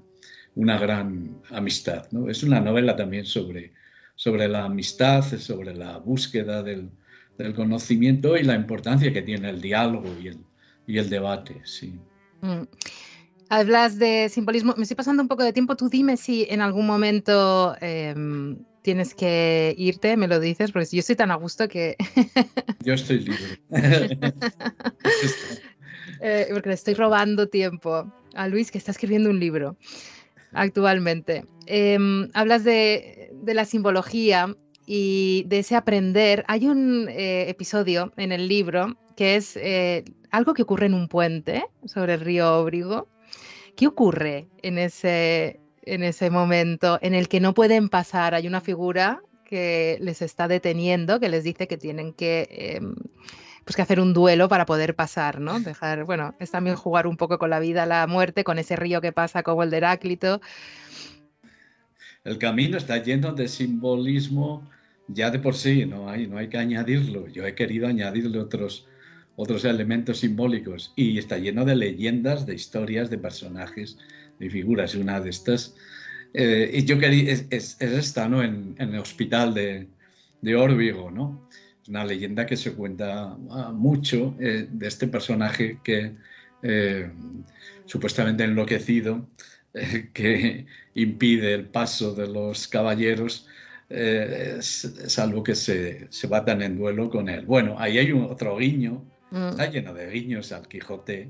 una 0.56 0.78
gran 0.78 1.38
amistad. 1.52 2.08
¿no? 2.12 2.30
Es 2.30 2.44
una 2.44 2.62
novela 2.62 2.96
también 2.96 3.26
sobre, 3.26 3.74
sobre 4.16 4.48
la 4.48 4.66
amistad, 4.66 5.22
sobre 5.24 5.76
la 5.76 5.98
búsqueda 5.98 6.64
del, 6.64 6.92
conocimiento 7.54 8.38
y 8.38 8.44
la 8.44 8.56
importancia 8.56 9.12
que 9.12 9.22
tiene 9.22 9.50
el 9.50 9.60
diálogo 9.60 10.08
y 10.24 10.30
el, 10.30 10.38
y 10.88 10.98
el 10.98 11.10
debate. 11.10 11.62
Sí. 11.64 12.00
Mm. 12.42 12.64
Hablas 13.50 14.00
de 14.00 14.30
simbolismo. 14.30 14.74
Me 14.78 14.84
estoy 14.84 14.96
pasando 14.96 15.22
un 15.22 15.28
poco 15.28 15.44
de 15.44 15.54
tiempo. 15.54 15.76
Tú 15.76 15.90
dime 15.90 16.18
si 16.18 16.48
en 16.50 16.62
algún 16.62 16.88
momento 16.88 17.76
em, 17.82 18.58
tienes 18.82 19.14
que 19.14 19.76
irte, 19.78 20.18
me 20.18 20.28
lo 20.28 20.40
dices, 20.40 20.72
porque 20.72 20.88
yo 20.92 21.00
estoy 21.00 21.16
tan 21.16 21.32
a 21.32 21.36
gusto 21.36 21.68
que. 21.68 21.96
yo 22.84 22.94
estoy 22.94 23.20
libre. 23.20 23.60
Eh, 26.22 26.48
porque 26.54 26.70
le 26.70 26.76
estoy 26.76 26.94
robando 26.94 27.50
tiempo 27.50 28.12
a 28.36 28.48
Luis, 28.48 28.72
que 28.72 28.78
está 28.78 28.92
escribiendo 28.92 29.30
un 29.30 29.40
libro 29.40 29.76
actualmente. 30.56 31.46
Em, 31.68 32.30
hablas 32.34 32.64
de, 32.64 33.32
la 33.46 33.66
simbología 33.66 34.56
y 34.86 35.44
de 35.48 35.60
ese 35.60 35.76
aprender. 35.76 36.44
Hay 36.48 36.68
un 36.68 37.08
eh, 37.10 37.50
episodio 37.50 38.14
en 38.18 38.32
el 38.32 38.48
libro 38.48 38.98
que 39.16 39.36
es 39.36 39.58
eh, 39.58 40.04
algo 40.32 40.54
que 40.54 40.64
ocurre 40.64 40.88
en 40.88 40.94
un 40.94 41.08
puente 41.08 41.66
sobre 41.86 42.16
el 42.16 42.22
río 42.22 42.60
Óbrigo. 42.60 43.08
¿Qué 43.76 43.88
ocurre 43.88 44.48
en 44.62 44.78
ese, 44.78 45.60
en 45.84 46.04
ese 46.04 46.30
momento 46.30 47.00
en 47.02 47.14
el 47.14 47.28
que 47.28 47.40
no 47.40 47.54
pueden 47.54 47.90
pasar? 47.90 48.36
Hay 48.36 48.48
una 48.48 48.62
figura 48.62 49.22
que 49.46 49.98
les 50.02 50.22
está 50.22 50.48
deteniendo, 50.48 51.20
que 51.20 51.30
les 51.30 51.44
dice 51.44 51.68
que 51.68 51.78
tienen 51.78 52.14
que 52.14 52.48
em, 52.50 52.96
pues 53.64 53.76
que 53.76 53.82
hacer 53.82 54.00
un 54.00 54.14
duelo 54.14 54.48
para 54.48 54.66
poder 54.66 54.96
pasar, 54.96 55.40
¿no? 55.40 55.60
Dejar, 55.60 56.04
bueno, 56.04 56.36
es 56.40 56.52
también 56.52 56.76
jugar 56.76 57.08
un 57.08 57.18
poco 57.18 57.40
con 57.40 57.50
la 57.50 57.60
vida, 57.60 57.88
la 57.88 58.06
muerte, 58.06 58.44
con 58.44 58.60
ese 58.60 58.76
río 58.76 59.02
que 59.02 59.12
pasa 59.12 59.42
como 59.42 59.64
el 59.64 59.72
de 59.72 59.78
Heráclito. 59.78 60.40
El 62.24 62.38
camino 62.38 62.78
está 62.78 62.98
lleno 62.98 63.34
de 63.34 63.48
simbolismo 63.48 64.68
ya 65.08 65.32
de 65.32 65.40
por 65.40 65.56
sí, 65.56 65.86
no 65.86 66.10
hay, 66.10 66.28
no 66.28 66.38
hay 66.38 66.50
que 66.50 66.58
añadirlo. 66.58 67.28
Yo 67.28 67.46
he 67.46 67.56
querido 67.56 67.88
añadirle 67.88 68.40
otros, 68.40 68.88
otros 69.36 69.66
elementos 69.66 70.20
simbólicos 70.20 70.94
y 70.96 71.18
está 71.18 71.38
lleno 71.38 71.66
de 71.66 71.76
leyendas, 71.76 72.46
de 72.46 72.56
historias, 72.56 73.10
de 73.10 73.18
personajes, 73.18 73.98
de 74.40 74.50
figuras. 74.50 74.96
Una 74.96 75.20
de 75.20 75.30
estas, 75.30 75.76
eh, 76.34 76.72
y 76.74 76.86
yo 76.86 77.00
quería, 77.00 77.32
es, 77.32 77.78
esta, 77.80 78.28
¿no? 78.28 78.44
En, 78.44 78.76
el 78.78 78.98
hospital 78.98 79.54
de, 79.54 79.88
de 80.42 80.56
Órbigo, 80.56 81.12
¿no? 81.12 81.48
una 81.88 82.04
leyenda 82.04 82.46
que 82.46 82.58
se 82.58 82.74
cuenta 82.74 83.38
ah, 83.50 83.72
mucho 83.74 84.36
eh, 84.40 84.68
de 84.70 84.88
este 84.88 85.08
personaje 85.08 85.80
que 85.84 86.16
eh, 86.64 87.12
supuestamente 87.86 88.44
enloquecido, 88.44 89.30
eh, 89.74 90.10
que 90.14 90.66
impide 90.96 91.54
el 91.54 91.66
paso 91.66 92.16
de 92.16 92.28
los 92.28 92.68
caballeros, 92.68 93.48
salvo 95.08 95.44
que 95.44 95.56
se, 95.56 96.08
se, 96.10 96.28
batan 96.28 96.62
en 96.62 96.78
duelo 96.78 97.10
con 97.10 97.30
él. 97.30 97.46
Bueno, 97.46 97.76
ahí 97.78 97.98
hay 97.98 98.12
un 98.12 98.24
otro 98.24 98.58
guiño, 98.58 99.04
mm. 99.32 99.50
está 99.50 99.70
lleno 99.70 99.94
de 99.94 100.10
guiños 100.10 100.52
al 100.52 100.68
Quijote 100.68 101.30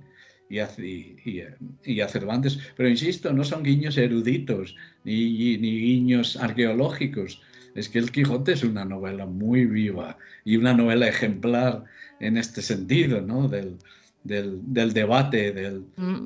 y 0.49 0.59
a, 0.59 0.69
y, 0.77 2.01
a, 2.01 2.07
Cervantes, 2.07 2.59
pero 2.77 2.87
insisto, 2.87 3.33
no 3.33 3.43
son 3.43 3.63
guiños 3.63 3.97
eruditos 3.97 4.75
ni, 5.03 5.57
ni 5.57 5.79
guiños 5.79 6.37
arqueológicos, 6.37 7.41
es 7.73 7.89
que 7.89 7.99
El 7.99 8.11
Quijote 8.11 8.53
es 8.53 8.63
una 8.63 8.85
novela 8.85 9.25
muy 9.25 9.65
viva 9.65 10.17
y 10.45 10.55
una 10.55 10.73
novela 10.73 11.07
ejemplar 11.07 11.83
en 12.21 12.37
este 12.37 12.61
sentido, 12.61 13.19
¿no? 13.21 13.49
Del, 13.49 13.77
debate, 14.23 15.53
mm. 15.97 16.23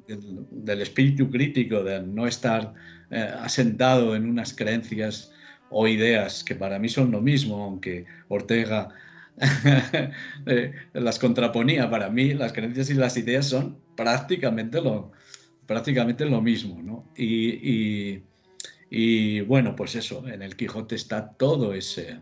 del, 0.51 0.81
espíritu 0.81 1.29
crítico, 1.31 1.83
de 1.83 2.01
no 2.03 2.27
estar 2.27 2.73
eh, 3.09 3.31
asentado 3.39 4.15
en 4.15 4.29
unas 4.29 4.53
creencias 4.53 5.31
o 5.71 5.87
ideas 5.87 6.43
que 6.43 6.55
para 6.55 6.79
mí 6.79 6.89
son 6.89 7.11
lo 7.11 7.21
mismo, 7.21 7.63
aunque 7.63 8.05
Ortega 8.27 8.89
eh, 10.45 10.73
las 10.93 11.19
contraponía. 11.19 11.89
Para 11.89 12.09
mí 12.09 12.33
las 12.33 12.53
creencias 12.53 12.89
y 12.89 12.95
las 12.95 13.17
ideas 13.17 13.47
son 13.47 13.77
prácticamente 13.95 14.81
lo, 14.81 15.11
prácticamente 15.65 16.25
lo 16.25 16.41
mismo. 16.41 16.81
¿no? 16.81 17.05
y, 17.15 18.23
y 18.89 19.41
bueno, 19.41 19.75
pues 19.75 19.95
eso, 19.95 20.27
en 20.27 20.41
el 20.41 20.55
Quijote 20.55 20.95
está 20.95 21.29
todo 21.33 21.73
ese, 21.73 22.19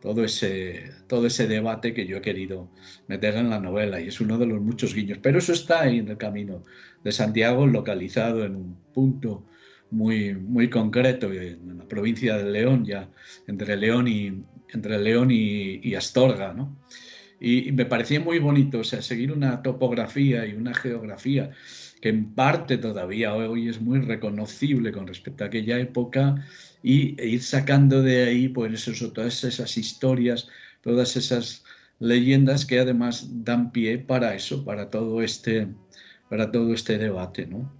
todo 0.00 0.24
ese, 0.24 0.90
todo 1.08 1.26
ese 1.26 1.46
debate 1.46 1.92
que 1.92 2.06
yo 2.06 2.18
he 2.18 2.22
querido 2.22 2.70
meter 3.06 3.36
en 3.36 3.50
la 3.50 3.60
novela 3.60 4.00
y 4.00 4.08
es 4.08 4.20
uno 4.20 4.38
de 4.38 4.46
los 4.46 4.60
muchos 4.60 4.94
guiños. 4.94 5.18
Pero 5.22 5.38
eso 5.38 5.52
está 5.52 5.82
ahí 5.82 5.98
en 5.98 6.08
el 6.08 6.16
camino 6.16 6.62
de 7.04 7.12
Santiago, 7.12 7.66
localizado 7.66 8.44
en 8.44 8.56
un 8.56 8.76
punto 8.94 9.44
muy, 9.90 10.34
muy 10.34 10.68
concreto 10.70 11.32
en 11.32 11.78
la 11.78 11.88
provincia 11.88 12.36
de 12.36 12.50
León, 12.50 12.84
ya 12.84 13.08
entre 13.46 13.76
León 13.76 14.08
y, 14.08 14.42
entre 14.72 14.98
León 14.98 15.30
y, 15.30 15.94
Astorga, 15.94 16.52
¿no? 16.52 16.76
Y, 17.40 17.72
me 17.72 17.86
parecía 17.86 18.20
muy 18.20 18.38
bonito, 18.38 18.82
seguir 18.84 19.32
una 19.32 19.62
topografía 19.62 20.46
y 20.46 20.54
una 20.54 20.74
geografía 20.74 21.50
que 22.00 22.08
en 22.10 22.34
parte 22.34 22.78
todavía 22.78 23.34
hoy 23.34 23.68
es 23.68 23.80
muy 23.80 24.00
reconocible 24.00 24.92
con 24.92 25.06
respecto 25.06 25.44
a 25.44 25.46
aquella 25.48 25.78
época, 25.78 26.44
y 26.82 27.20
e 27.20 27.26
ir 27.28 27.42
sacando 27.42 28.02
de 28.02 28.24
ahí 28.24 28.48
pues 28.48 28.86
eso, 28.86 29.12
todas 29.12 29.42
esas 29.44 29.76
historias, 29.76 30.48
todas 30.82 31.16
esas 31.16 31.64
leyendas 31.98 32.64
que 32.66 32.78
además 32.78 33.28
dan 33.44 33.72
pie 33.72 33.98
para 33.98 34.34
eso, 34.34 34.64
para 34.64 34.90
todo 34.90 35.22
este, 35.22 35.68
para 36.28 36.52
todo 36.52 36.72
este 36.74 36.98
debate, 36.98 37.46
¿no? 37.46 37.75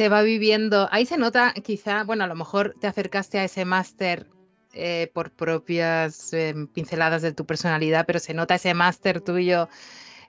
Se 0.00 0.08
va 0.08 0.22
viviendo, 0.22 0.88
ahí 0.92 1.04
se 1.04 1.18
nota 1.18 1.52
quizá, 1.52 2.04
bueno, 2.04 2.24
a 2.24 2.26
lo 2.26 2.34
mejor 2.34 2.74
te 2.80 2.86
acercaste 2.86 3.38
a 3.38 3.44
ese 3.44 3.66
máster 3.66 4.28
eh, 4.72 5.10
por 5.12 5.30
propias 5.30 6.32
eh, 6.32 6.54
pinceladas 6.72 7.20
de 7.20 7.34
tu 7.34 7.44
personalidad, 7.44 8.06
pero 8.06 8.18
se 8.18 8.32
nota 8.32 8.54
ese 8.54 8.72
máster 8.72 9.20
tuyo 9.20 9.68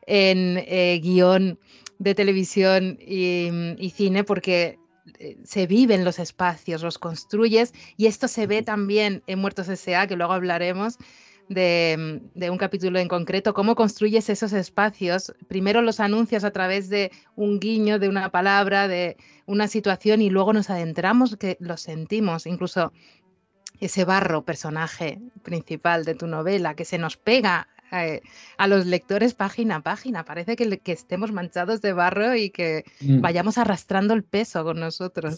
en 0.06 0.58
eh, 0.68 1.00
guion 1.02 1.58
de 2.00 2.16
televisión 2.16 2.98
y, 3.00 3.94
cine 3.96 4.26
porque 4.26 4.78
eh, 5.20 5.38
se 5.46 5.68
viven 5.68 6.04
los 6.04 6.20
espacios, 6.20 6.84
los 6.84 6.98
construyes 6.98 7.72
y 7.96 8.08
esto 8.08 8.28
se 8.28 8.48
ve 8.48 8.64
también 8.64 9.24
en 9.26 9.40
Muertos 9.40 9.70
S.A., 9.70 10.06
que 10.06 10.18
luego 10.18 10.34
hablaremos 10.34 10.98
de, 11.54 12.50
un 12.50 12.58
capítulo 12.58 13.00
en 13.00 13.08
concreto, 13.08 13.54
cómo 13.54 13.76
construyes 13.76 14.30
esos 14.30 14.54
espacios, 14.54 15.34
primero 15.48 15.82
los 15.82 16.00
anuncios 16.00 16.44
a 16.44 16.52
través 16.52 16.90
de 16.90 17.12
un 17.36 17.60
guiño, 17.60 18.00
de 18.00 18.08
una 18.10 18.30
palabra, 18.30 18.88
de 18.88 19.18
una 19.46 19.68
situación 19.68 20.22
y 20.22 20.30
luego 20.30 20.54
nos 20.54 20.70
adentramos, 20.70 21.36
que 21.38 21.58
lo 21.60 21.78
sentimos, 21.78 22.46
incluso 22.46 22.94
ese 23.80 24.06
barro, 24.06 24.46
personaje 24.46 25.20
principal 25.44 26.06
de 26.06 26.16
tu 26.16 26.28
novela, 26.28 26.76
que 26.76 26.86
se 26.86 26.98
nos 26.98 27.18
pega 27.18 27.68
eh, 27.92 28.22
a 28.58 28.68
los 28.68 28.86
lectores 28.86 29.34
página 29.34 29.78
a 29.78 29.82
página. 29.82 30.24
Parece 30.24 30.56
que, 30.56 30.80
que 30.80 30.92
estemos 30.92 31.32
manchados 31.32 31.82
de 31.82 31.92
barro 31.92 32.36
y 32.36 32.50
que 32.52 32.86
mm. 33.02 33.20
vayamos 33.20 33.58
arrastrando 33.58 34.14
el 34.14 34.24
peso 34.24 34.64
con 34.64 34.80
nosotros. 34.80 35.38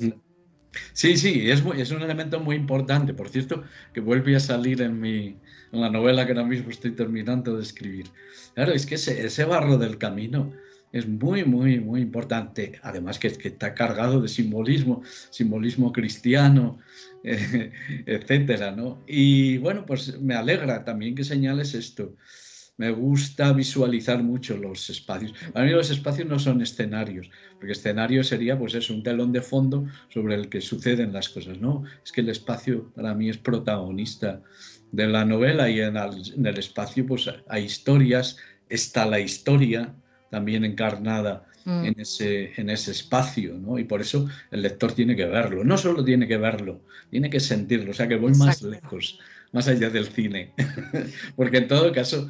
Sí, 0.94 1.18
sí, 1.18 1.50
es, 1.50 1.64
es 1.78 1.92
un 1.92 2.02
elemento 2.02 2.40
muy 2.40 2.56
importante. 2.56 3.14
Por 3.14 3.30
cierto, 3.30 3.64
que 3.94 4.02
vuelve 4.02 4.36
a 4.36 4.40
salir 4.40 4.82
en, 4.82 5.00
mi, 5.00 5.38
en 5.74 5.82
la 5.82 5.90
novela 5.90 6.26
que 6.26 6.32
ahora 6.32 6.46
mismo 6.46 6.70
estoy 6.70 6.92
terminando 6.92 7.58
de 7.58 7.64
escribir. 7.64 8.08
Claro, 8.54 8.72
es 8.72 8.86
que 8.86 8.96
ese, 8.96 9.26
ese 9.26 9.44
barro 9.44 9.78
del 9.78 9.98
camino 9.98 10.54
es 10.92 11.08
muy, 11.08 11.44
muy, 11.44 11.80
muy 11.80 12.02
importante. 12.02 12.80
Además 12.84 13.18
que, 13.18 13.32
que 13.32 13.50
está 13.50 13.74
cargado 13.74 14.22
de 14.22 14.28
simbolismo, 14.28 15.02
simbolismo 15.32 15.92
cristiano, 15.92 16.78
eh, 17.24 17.72
etcétera, 18.06 18.72
¿no? 18.72 19.04
Y 19.08 19.58
bueno, 19.58 19.86
pues 19.86 20.22
me 20.22 20.36
alegra 20.36 20.86
también 20.86 21.16
que 21.16 21.24
señales 21.24 21.74
esto 21.74 22.16
me 22.78 22.92
gusta 22.92 23.54
visualizar 23.54 24.24
mucho 24.24 24.58
los 24.58 24.90
espacios. 24.90 25.34
Para 25.54 25.66
mí 25.66 25.72
los 25.72 25.92
espacios 25.92 26.28
no 26.28 26.40
son 26.40 26.62
escenarios, 26.62 27.30
porque 27.58 27.74
escenario 27.74 28.24
sería 28.24 28.58
pues 28.58 28.74
eso, 28.74 28.94
un 28.94 29.04
telón 29.04 29.32
de 29.32 29.42
fondo 29.42 29.86
sobre 30.10 30.36
el 30.36 30.50
que 30.50 30.62
suceden 30.62 31.14
las 31.14 31.30
cosas, 31.30 31.60
¿no? 31.60 31.84
Es 32.04 32.12
que 32.12 32.22
el 32.22 32.30
espacio 32.30 32.92
para 32.94 33.14
mí 33.14 33.30
es 33.30 33.38
protagonista 33.38 34.42
de 34.94 35.08
la 35.08 35.26
novela 35.26 35.70
y 35.70 35.82
en 35.82 35.98
el, 35.98 36.58
espacio 36.58 37.06
pues 37.06 37.28
hay 37.50 37.64
historias, 37.64 38.38
está 38.70 39.08
la 39.08 39.20
historia 39.20 39.92
también 40.30 40.64
encarnada 40.64 41.46
mm. 41.66 41.86
en, 41.86 42.00
ese, 42.00 42.54
en 42.58 42.70
ese 42.70 42.92
espacio, 42.92 43.56
¿no? 43.58 43.80
Y 43.80 43.86
por 43.86 44.02
eso 44.02 44.30
el 44.52 44.62
lector 44.62 44.92
tiene 44.94 45.16
que 45.16 45.26
verlo, 45.26 45.64
no 45.64 45.80
solo 45.80 46.06
tiene 46.06 46.28
que 46.28 46.38
verlo, 46.38 46.80
tiene 47.10 47.32
que 47.32 47.40
sentirlo, 47.40 47.90
o 47.90 47.94
sea 47.94 48.08
que 48.08 48.18
voy 48.18 48.34
más 48.36 48.62
lejos, 48.62 49.20
más 49.52 49.68
allá 49.68 49.90
del 49.90 50.06
cine, 50.06 50.54
porque 51.36 51.58
en 51.58 51.68
todo 51.68 51.92
caso 51.92 52.30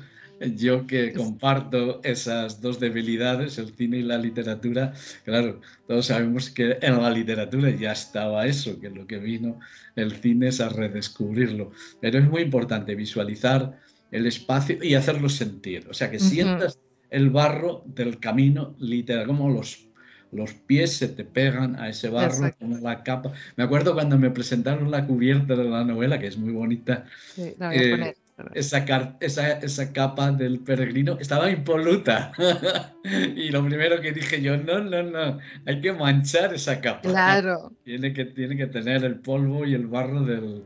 yo 0.56 0.86
que 0.88 1.14
comparto 1.14 2.02
esas 2.04 2.62
dos 2.62 2.80
debilidades, 2.80 3.58
el 3.58 3.74
cine 3.74 3.98
y 3.98 4.04
la 4.04 4.18
literatura, 4.18 4.94
claro, 5.24 5.62
todos 5.88 6.08
sabemos 6.08 6.50
que 6.50 6.78
en 6.82 7.02
la 7.02 7.10
literatura 7.10 7.70
ya 7.70 7.92
estaba 7.92 8.46
eso, 8.46 8.80
que 8.80 8.90
lo 8.90 9.08
que 9.08 9.20
vino 9.20 9.60
el 9.96 10.14
cine 10.14 10.48
es 10.50 10.62
a 10.62 10.70
redescubrirlo. 10.70 11.72
Pero 12.02 12.20
es 12.20 12.30
muy 12.30 12.42
importante 12.42 12.96
visualizar 12.96 13.80
el 14.12 14.26
espacio 14.26 14.78
y 14.82 14.96
hacerlo 14.96 15.30
sentir, 15.30 15.88
o 15.90 15.94
sea, 15.94 16.12
que 16.12 16.20
sientas 16.20 16.80
el 17.10 17.30
barro 17.30 17.84
del 17.86 18.20
camino 18.20 18.76
literal, 18.80 19.28
como 19.28 19.50
los 19.50 19.88
los 20.34 20.54
pies 20.54 20.98
se 20.98 21.10
te 21.10 21.24
pegan 21.24 21.80
a 21.80 21.90
ese 21.90 22.10
barro, 22.10 22.52
con 22.60 22.82
la 22.82 23.04
capa. 23.04 23.34
Me 23.56 23.64
acuerdo 23.64 23.94
cuando 23.94 24.18
me 24.18 24.32
presentaron 24.32 24.90
la 24.90 25.06
cubierta 25.06 25.56
de 25.56 25.64
la 25.66 25.84
novela, 25.84 26.20
que 26.20 26.28
es 26.28 26.38
muy 26.38 26.52
bonita. 26.52 27.06
Eh, 27.38 28.16
esa, 28.54 28.86
esa, 29.20 29.52
esa, 29.60 29.94
capa 29.94 30.32
del 30.32 30.60
peregrino 30.60 31.18
estaba 31.20 31.50
impoluta. 31.50 32.32
y 33.36 33.50
lo 33.50 33.66
primero 33.66 34.02
que 34.02 34.12
dije 34.12 34.42
yo, 34.42 34.58
no, 34.58 34.80
no, 34.80 35.04
no, 35.04 35.40
hay 35.66 35.82
que 35.82 35.94
manchar 35.94 36.54
esa 36.54 36.82
capa. 36.82 37.10
Claro. 37.10 37.72
Tiene 37.84 38.14
que, 38.14 38.26
tiene 38.26 38.58
que 38.58 38.68
tener 38.68 39.04
el 39.04 39.20
polvo 39.20 39.66
y 39.66 39.74
el 39.74 39.88
barro 39.88 40.22
del, 40.22 40.64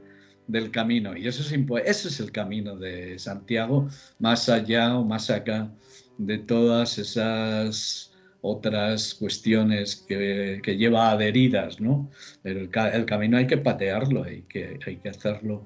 del 0.47 0.71
camino. 0.71 1.15
Y 1.15 1.27
eso 1.27 1.41
es, 1.41 1.51
eso 1.85 2.07
es 2.07 2.19
el 2.19 2.31
camino 2.31 2.75
de 2.75 3.19
Santiago, 3.19 3.87
más 4.19 4.49
allá 4.49 4.97
o 4.97 5.03
más 5.03 5.29
acá 5.29 5.69
de 6.17 6.37
todas 6.39 6.97
esas 6.97 8.13
otras 8.41 9.13
cuestiones 9.15 9.95
que, 10.07 10.61
que 10.63 10.77
lleva 10.77 11.11
adheridas, 11.11 11.81
¿no? 11.81 12.09
El, 12.43 12.69
el, 12.93 13.05
camino 13.05 13.37
hay 13.37 13.47
que 13.47 13.57
patearlo, 13.57 14.23
hay 14.23 14.43
que, 14.43 14.79
hay 14.85 14.97
que 14.97 15.09
hacerlo 15.09 15.65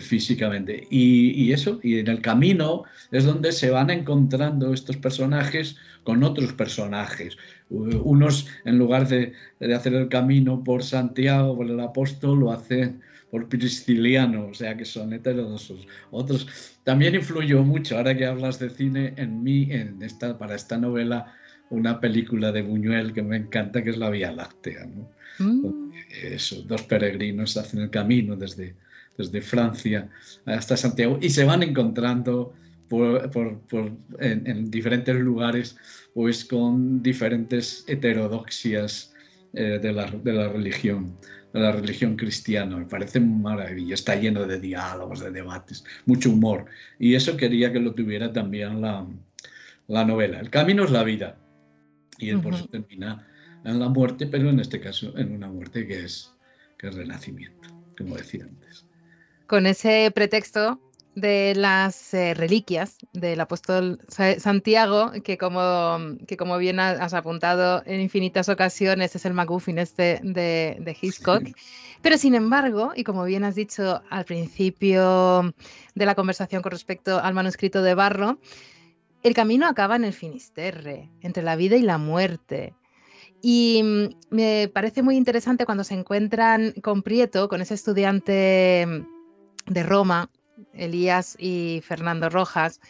físicamente. 0.00 0.86
Y, 0.90 1.30
y, 1.30 1.52
eso, 1.52 1.80
y 1.82 1.98
en 1.98 2.08
el 2.08 2.20
camino 2.20 2.84
es 3.10 3.24
donde 3.24 3.52
se 3.52 3.70
van 3.70 3.90
encontrando 3.90 4.72
estos 4.72 4.96
personajes 4.96 5.76
con 6.04 6.22
otros 6.24 6.52
personajes. 6.52 7.36
Unos, 7.70 8.48
en 8.64 8.78
lugar 8.78 9.08
de, 9.08 9.32
de 9.60 9.74
hacer 9.74 9.94
el 9.94 10.08
camino 10.08 10.62
por 10.62 10.82
Santiago, 10.82 11.56
por 11.56 11.66
el 11.66 11.80
apóstol, 11.80 12.40
lo 12.40 12.52
hacen 12.52 13.00
por 13.30 13.48
Prisciliano, 13.48 14.48
o 14.48 14.54
sea 14.54 14.76
que 14.76 14.84
son 14.84 15.12
heterodosos. 15.14 15.86
Otros 16.10 16.46
también 16.84 17.14
influyó 17.14 17.62
mucho, 17.62 17.96
ahora 17.96 18.14
que 18.14 18.26
hablas 18.26 18.58
de 18.58 18.68
cine, 18.68 19.14
en 19.16 19.42
mí, 19.42 19.68
en 19.70 20.02
esta, 20.02 20.36
para 20.36 20.54
esta 20.54 20.76
novela, 20.76 21.34
una 21.70 21.98
película 21.98 22.52
de 22.52 22.60
Buñuel 22.60 23.14
que 23.14 23.22
me 23.22 23.38
encanta, 23.38 23.82
que 23.82 23.88
es 23.88 23.96
La 23.96 24.10
Vía 24.10 24.32
Láctea. 24.32 24.84
¿no? 24.84 25.08
Mm. 25.38 25.92
Eso, 26.22 26.60
dos 26.62 26.82
peregrinos 26.82 27.56
hacen 27.56 27.80
el 27.80 27.88
camino 27.88 28.36
desde, 28.36 28.74
desde 29.16 29.40
Francia 29.40 30.08
hasta 30.46 30.76
Santiago 30.76 31.18
y 31.20 31.30
se 31.30 31.44
van 31.44 31.62
encontrando 31.62 32.52
por, 32.88 33.30
por, 33.30 33.92
en, 34.18 34.46
en, 34.46 34.70
diferentes 34.70 35.16
lugares 35.16 35.76
pues 36.14 36.44
con 36.44 37.02
diferentes 37.02 37.84
heterodoxias 37.86 39.14
eh, 39.54 39.78
de, 39.80 39.92
la, 39.92 40.10
de 40.10 40.32
la 40.32 40.48
religión 40.48 41.16
de 41.52 41.60
la 41.60 41.72
religión 41.72 42.16
cristiana. 42.16 42.76
Me 42.76 42.86
parece 42.86 43.20
maravilla. 43.20 43.94
Está 43.94 44.16
lleno 44.16 44.46
de 44.46 44.58
diálogos, 44.58 45.20
de 45.20 45.30
debates, 45.30 45.84
mucho 46.06 46.30
humor. 46.30 46.66
Y 46.98 47.14
eso 47.14 47.36
quería 47.36 47.72
que 47.72 47.80
lo 47.80 47.94
tuviera 47.94 48.32
también 48.32 48.80
la, 48.80 49.06
la 49.88 50.04
novela. 50.04 50.40
El 50.40 50.50
camino 50.50 50.84
es 50.84 50.90
la 50.90 51.04
vida. 51.04 51.38
Y 52.18 52.30
el 52.30 52.40
por 52.40 52.54
eso 52.54 52.66
termina 52.68 53.26
en 53.64 53.78
la 53.78 53.88
muerte, 53.88 54.26
pero 54.26 54.48
en 54.48 54.60
este 54.60 54.80
caso 54.80 55.16
en 55.18 55.32
una 55.32 55.48
muerte 55.48 55.86
que 55.86 56.04
es, 56.04 56.32
que 56.78 56.88
es 56.88 56.94
renacimiento, 56.94 57.68
como 57.96 58.16
decía 58.16 58.44
antes. 58.44 58.86
Con 59.52 59.66
ese 59.66 60.10
pretexto 60.14 60.80
de 61.14 61.52
las 61.54 62.14
eh, 62.14 62.32
reliquias 62.32 62.96
del 63.12 63.38
apóstol 63.38 64.00
Santiago, 64.08 65.12
que 65.22 65.36
como, 65.36 65.98
que 66.26 66.38
como 66.38 66.56
bien 66.56 66.80
has 66.80 67.12
apuntado 67.12 67.82
en 67.84 68.00
infinitas 68.00 68.48
ocasiones 68.48 69.14
es 69.14 69.26
el 69.26 69.34
MacGuffin 69.34 69.76
este 69.76 70.20
de, 70.22 70.78
de 70.80 70.96
Hitchcock. 70.98 71.42
Pero 72.00 72.16
sin 72.16 72.34
embargo, 72.34 72.92
y 72.96 73.04
como 73.04 73.24
bien 73.24 73.44
has 73.44 73.54
dicho 73.54 74.00
al 74.08 74.24
principio 74.24 75.54
de 75.94 76.06
la 76.06 76.14
conversación 76.14 76.62
con 76.62 76.72
respecto 76.72 77.18
al 77.18 77.34
manuscrito 77.34 77.82
de 77.82 77.94
Barro, 77.94 78.38
el 79.22 79.34
camino 79.34 79.68
acaba 79.68 79.96
en 79.96 80.04
el 80.04 80.14
Finisterre, 80.14 81.10
entre 81.20 81.42
la 81.42 81.56
vida 81.56 81.76
y 81.76 81.82
la 81.82 81.98
muerte. 81.98 82.72
Y 83.42 83.82
mm, 83.84 84.34
me 84.34 84.70
parece 84.72 85.02
muy 85.02 85.18
interesante 85.18 85.66
cuando 85.66 85.84
se 85.84 85.92
encuentran 85.92 86.72
con 86.82 87.02
Prieto, 87.02 87.50
con 87.50 87.60
ese 87.60 87.74
estudiante 87.74 89.04
de 89.66 89.82
Roma, 89.82 90.30
Elías 90.74 91.36
y 91.38 91.82
Fernando 91.84 92.28
Rojas, 92.28 92.80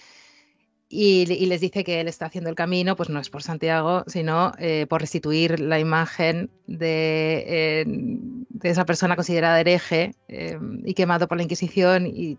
y, 0.95 1.47
les 1.47 1.63
dice 1.63 1.85
que 1.85 2.01
él 2.03 2.09
está 2.09 2.27
haciendo 2.27 2.51
el 2.51 2.55
camino, 2.55 2.97
pues 2.97 3.09
no 3.09 3.19
es 3.19 3.31
por 3.31 3.43
Santiago, 3.43 4.05
sino 4.07 4.53
eh, 4.59 4.87
por 4.91 5.01
restituir 5.01 5.59
la 5.59 5.79
imagen 5.79 6.51
de, 6.67 7.45
eh, 7.47 7.85
de, 7.87 8.69
esa 8.69 8.85
persona 8.85 9.17
considerada 9.17 9.59
hereje 9.59 10.15
eh, 10.29 10.59
y 10.85 10.93
quemado 10.93 11.29
por 11.29 11.39
la 11.39 11.45
Inquisición 11.45 12.07
y, 12.07 12.39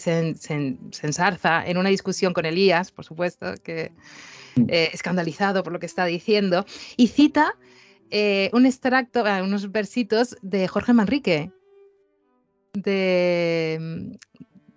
se, 0.00 0.34
ensarza 1.02 1.64
en 1.66 1.78
una 1.78 1.88
discusión 1.88 2.34
con 2.34 2.44
Elías, 2.44 2.92
por 2.92 3.06
supuesto, 3.06 3.54
que 3.62 3.92
mm. 4.56 4.66
escandalizado 4.68 5.62
por 5.62 5.72
lo 5.72 5.78
que 5.78 5.86
está 5.86 6.04
diciendo, 6.04 6.66
y 6.98 7.06
cita 7.06 7.54
un 8.52 8.66
extracto, 8.66 9.24
unos 9.42 9.72
versitos 9.72 10.36
de 10.42 10.68
Jorge 10.68 10.92
Manrique, 10.92 11.52
de, 12.72 14.18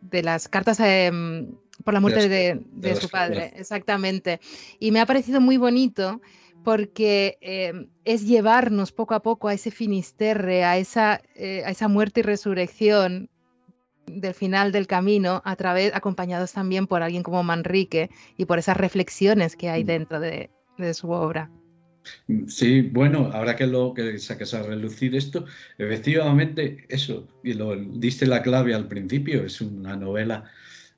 de 0.01 0.23
las 0.23 0.47
cartas 0.47 0.79
em, 0.79 1.55
por 1.83 1.93
la 1.93 1.99
muerte 1.99 2.29
de, 2.29 2.95
su 2.95 3.09
padre, 3.09 3.53
exactamente. 3.55 4.39
Y 4.79 4.91
me 4.91 4.99
ha 4.99 5.05
parecido 5.05 5.41
muy 5.41 5.57
bonito 5.57 6.21
porque 6.63 7.37
em, 7.41 7.87
es 8.05 8.25
llevarnos 8.27 8.91
poco 8.91 9.15
a 9.15 9.21
poco 9.21 9.47
a 9.47 9.53
ese 9.53 9.71
finisterre, 9.71 10.63
a 10.63 10.77
esa, 10.77 11.21
eh, 11.35 11.63
a 11.65 11.71
esa 11.71 11.87
muerte 11.87 12.19
y 12.19 12.23
resurrección 12.23 13.29
del 14.05 14.33
final 14.33 14.71
del 14.71 14.87
camino, 14.87 15.41
a 15.45 15.55
través, 15.55 15.93
acompañados 15.95 16.51
también 16.51 16.85
por 16.85 17.01
alguien 17.01 17.23
como 17.23 17.43
Manrique 17.43 18.09
y 18.37 18.45
por 18.45 18.59
esas 18.59 18.77
reflexiones 18.77 19.55
que 19.55 19.69
hay 19.69 19.83
mm. 19.83 19.87
dentro 19.87 20.19
de, 20.19 20.51
de 20.77 20.93
su 20.93 21.09
obra. 21.09 21.49
Sí, 22.47 22.82
bueno, 22.82 23.30
ahora 23.34 23.56
que 23.56 23.68
lo 23.68 23.93
que 23.93 24.18
sacas 24.20 24.54
a 24.54 24.64
relucir 24.64 25.16
esto, 25.16 25.45
efectivamente 25.78 26.86
eso, 26.89 27.28
y 27.43 27.54
lo 27.54 27.76
diste 27.76 28.26
la 28.26 28.41
clave 28.41 28.74
al 28.74 28.88
principio, 28.88 29.45
es 29.45 29.62
una 29.62 29.95
novela 29.95 30.45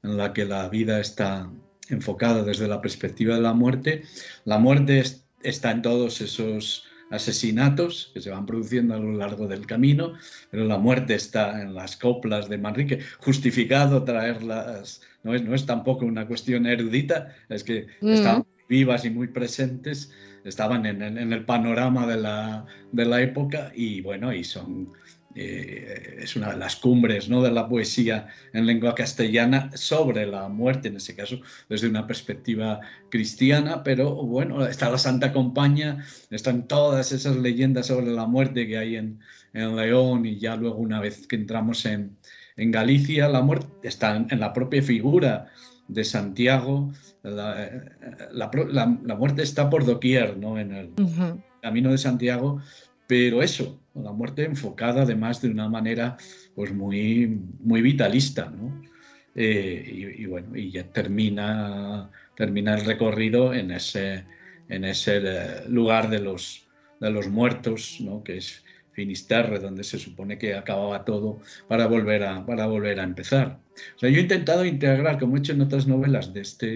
en 0.04 0.18
la 0.18 0.34
que 0.34 0.46
la 0.46 0.70
vida 0.70 1.00
está 1.00 1.50
enfocada 1.90 2.44
desde 2.44 2.68
la 2.68 2.82
perspectiva 2.82 3.36
de 3.36 3.42
la 3.42 3.54
muerte. 3.54 4.04
La 4.46 4.58
muerte 4.58 5.04
está 5.42 5.72
en 5.72 5.82
todos 5.82 6.22
esos 6.22 6.86
asesinatos 7.12 8.12
que 8.14 8.22
se 8.22 8.32
van 8.32 8.46
produciendo 8.46 8.96
a 8.96 9.00
lo 9.00 9.14
largo 9.14 9.48
del 9.48 9.68
camino, 9.68 10.14
pero 10.50 10.66
la 10.66 10.78
muerte 10.78 11.14
está 11.14 11.62
en 11.62 11.76
las 11.76 11.96
coplas 11.96 12.50
de 12.50 12.58
Manrique, 12.58 13.00
justificado 13.20 14.04
traerlas, 14.04 15.02
no 15.22 15.36
es, 15.36 15.44
no 15.44 15.54
es 15.54 15.66
tampoco 15.66 16.06
una 16.06 16.28
cuestión 16.28 16.66
erudita, 16.66 17.36
es 17.50 17.64
que 17.64 17.88
están 18.02 18.46
vivas 18.74 19.06
y 19.06 19.12
muy 19.12 19.28
presentes 19.28 20.12
estaban 20.44 20.86
en, 20.88 21.02
el 21.02 21.46
panorama 21.46 22.08
de 22.08 22.18
la, 22.18 22.66
de 22.92 23.06
la, 23.06 23.22
época 23.22 23.72
y 23.76 24.02
bueno, 24.02 24.34
y 24.34 24.44
son, 24.44 24.92
eh, 25.36 26.18
es 26.24 26.36
una 26.36 26.50
de 26.54 26.58
las 26.58 26.76
cumbres 26.76 27.30
¿no? 27.30 27.44
de 27.44 27.52
la 27.52 27.70
poesía 27.70 28.28
en 28.52 28.66
lengua 28.66 28.96
castellana 28.96 29.70
sobre 29.76 30.26
la 30.26 30.50
muerte, 30.50 30.88
en 30.88 30.98
ese 30.98 31.16
caso, 31.16 31.40
desde 31.70 31.88
una 31.88 32.08
perspectiva 32.08 32.80
cristiana, 33.10 33.84
pero 33.84 34.16
bueno, 34.16 34.66
está 34.66 34.90
la 34.90 34.98
Santa 34.98 35.32
Compañía, 35.32 36.04
están 36.32 36.68
todas 36.68 37.12
esas 37.12 37.36
leyendas 37.38 37.86
sobre 37.86 38.08
la 38.08 38.26
muerte 38.26 38.68
que 38.68 38.80
hay 38.80 38.96
en, 38.96 39.20
en 39.54 39.76
León 39.76 40.26
y 40.26 40.40
ya 40.40 40.56
luego 40.56 40.78
una 40.78 41.00
vez 41.00 41.28
que 41.28 41.36
entramos 41.36 41.86
en, 41.86 42.18
en 42.58 42.72
Galicia, 42.72 43.30
la 43.30 43.42
muerte 43.44 43.88
está 43.88 44.16
en 44.18 44.40
la 44.40 44.52
propia 44.52 44.82
figura 44.82 45.52
de 45.88 46.04
Santiago, 46.04 46.92
la, 47.24 49.16
muerte 49.18 49.44
está 49.44 49.70
por 49.70 49.86
doquier, 49.86 50.38
¿no? 50.38 50.60
En 50.60 50.74
el 50.74 50.92
camino 51.62 51.92
de 51.92 51.98
Santiago, 51.98 52.62
pero 53.08 53.42
eso, 53.42 53.80
la 53.96 54.12
muerte 54.12 54.44
enfocada 54.44 55.04
además 55.04 55.42
de 55.42 55.50
una 55.50 55.70
manera 55.70 56.18
pues 56.56 56.74
muy, 56.74 57.40
muy 57.60 57.82
vitalista, 57.82 58.50
¿no? 58.50 58.82
Eh, 59.36 60.16
y, 60.20 60.26
bueno, 60.26 60.56
y 60.56 60.70
ya 60.70 60.84
termina, 60.84 62.12
termina 62.36 62.76
el 62.76 62.86
recorrido 62.86 63.54
en 63.54 63.72
ese, 63.72 64.26
en 64.70 64.86
ese 64.86 65.18
eh, 65.24 65.64
lugar 65.68 66.10
de 66.10 66.20
los, 66.20 66.68
de 67.00 67.10
los 67.10 67.30
muertos, 67.30 67.98
¿no? 68.00 68.24
Que 68.24 68.38
es 68.38 68.63
Finisterre, 68.94 69.60
donde 69.60 69.84
se 69.84 70.00
supone 70.00 70.38
que 70.38 70.56
acababa 70.56 71.04
todo 71.04 71.40
para 71.68 71.88
volver 71.88 72.24
a, 72.24 72.46
para 72.46 72.66
volver 72.68 73.00
a 73.00 73.04
empezar. 73.04 73.60
O 73.96 74.00
sea, 74.00 74.10
yo 74.10 74.20
he 74.20 74.22
intentado 74.22 74.66
integrar, 74.66 75.20
como 75.20 75.36
he 75.36 75.40
hecho 75.40 75.54
en 75.54 75.62
otras 75.62 75.88
novelas 75.88 76.34
de, 76.34 76.42
este, 76.42 76.68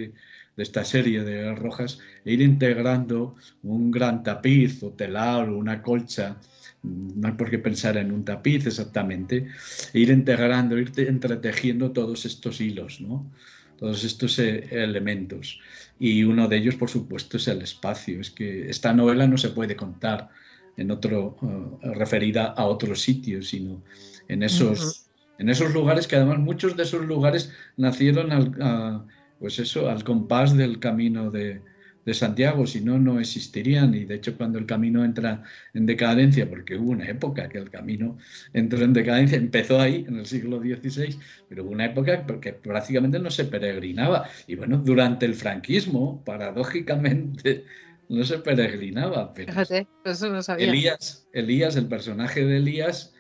de 0.56 0.64
esta 0.64 0.84
serie 0.84 1.24
de 1.24 1.54
Rojas, 1.56 2.00
e 2.26 2.34
ir 2.34 2.42
integrando 2.42 3.36
un 3.64 3.92
gran 3.92 4.24
tapiz 4.24 4.84
o 4.84 4.92
telar 4.92 5.50
o 5.50 5.58
una 5.58 5.82
colcha, 5.82 6.38
no 6.84 7.28
hay 7.28 7.34
por 7.34 7.50
qué 7.50 7.60
pensar 7.60 7.98
en 7.98 8.12
un 8.12 8.26
tapiz 8.26 8.66
exactamente, 8.66 9.48
e 9.94 10.00
ir 10.00 10.10
integrando, 10.10 10.78
ir 10.78 10.92
entretejiendo 10.98 11.92
todos 11.92 12.26
estos 12.26 12.60
hilos, 12.60 13.00
¿no? 13.02 13.32
todos 13.78 14.04
estos 14.04 14.40
eh, 14.40 14.68
elementos. 14.72 15.60
Y 16.00 16.24
uno 16.24 16.48
de 16.48 16.58
ellos, 16.58 16.76
por 16.76 16.90
supuesto, 16.90 17.38
es 17.38 17.48
el 17.48 17.62
espacio. 17.62 18.20
Es 18.20 18.32
que 18.32 18.70
esta 18.70 18.94
novela 18.94 19.28
no 19.28 19.38
se 19.38 19.50
puede 19.50 19.76
contar 19.76 20.30
en 20.78 20.92
otro, 20.92 21.38
eh, 21.42 21.90
referida 21.94 22.46
a 22.46 22.66
otros 22.66 23.02
sitios, 23.02 23.50
sino 23.50 23.84
en 24.28 24.44
esos, 24.44 25.10
en 25.40 25.50
esos 25.50 25.74
lugares 25.74 26.08
que 26.08 26.16
además 26.16 26.40
muchos 26.40 26.78
de 26.78 26.84
esos 26.84 27.06
lugares 27.06 27.52
nacieron 27.76 28.32
al, 28.32 29.06
pues 29.40 29.60
eso, 29.60 29.90
al 29.90 30.04
compás 30.04 30.56
del 30.56 30.80
camino 30.80 31.32
de, 31.32 31.62
de 32.08 32.14
Santiago, 32.14 32.66
si 32.66 32.80
no, 32.80 32.98
no 32.98 33.20
existirían. 33.20 33.94
Y 33.94 34.06
de 34.06 34.16
hecho, 34.16 34.38
cuando 34.38 34.58
el 34.58 34.66
camino 34.66 35.04
entra 35.04 35.44
en 35.74 35.86
decadencia, 35.86 36.50
porque 36.50 36.78
hubo 36.78 36.92
una 36.92 37.06
época 37.06 37.50
que 37.50 37.58
el 37.58 37.70
camino 37.70 38.18
entró 38.54 38.82
en 38.82 38.94
decadencia, 38.94 39.38
empezó 39.38 39.82
ahí, 39.82 40.06
en 40.08 40.16
el 40.20 40.26
siglo 40.26 40.62
XVI, 40.62 41.20
pero 41.50 41.66
hubo 41.66 41.72
una 41.72 41.86
época 41.86 42.26
que 42.40 42.54
prácticamente 42.54 43.20
no 43.20 43.30
se 43.30 43.44
peregrinaba. 43.44 44.30
Y 44.48 44.56
bueno, 44.56 44.78
durante 44.78 45.26
el 45.26 45.34
franquismo, 45.34 46.24
paradójicamente, 46.24 47.66
no 48.10 48.24
se 48.24 48.40
peregrinaba. 48.40 49.34
Pero 49.34 49.52
Fíjate, 49.52 49.88
eso 50.06 50.30
no 50.30 50.42
sabía. 50.42 50.70
Elías, 50.70 51.28
Elías, 51.34 51.76
el 51.76 51.88
personaje 51.88 52.46
de 52.46 52.58
Elías, 52.58 53.14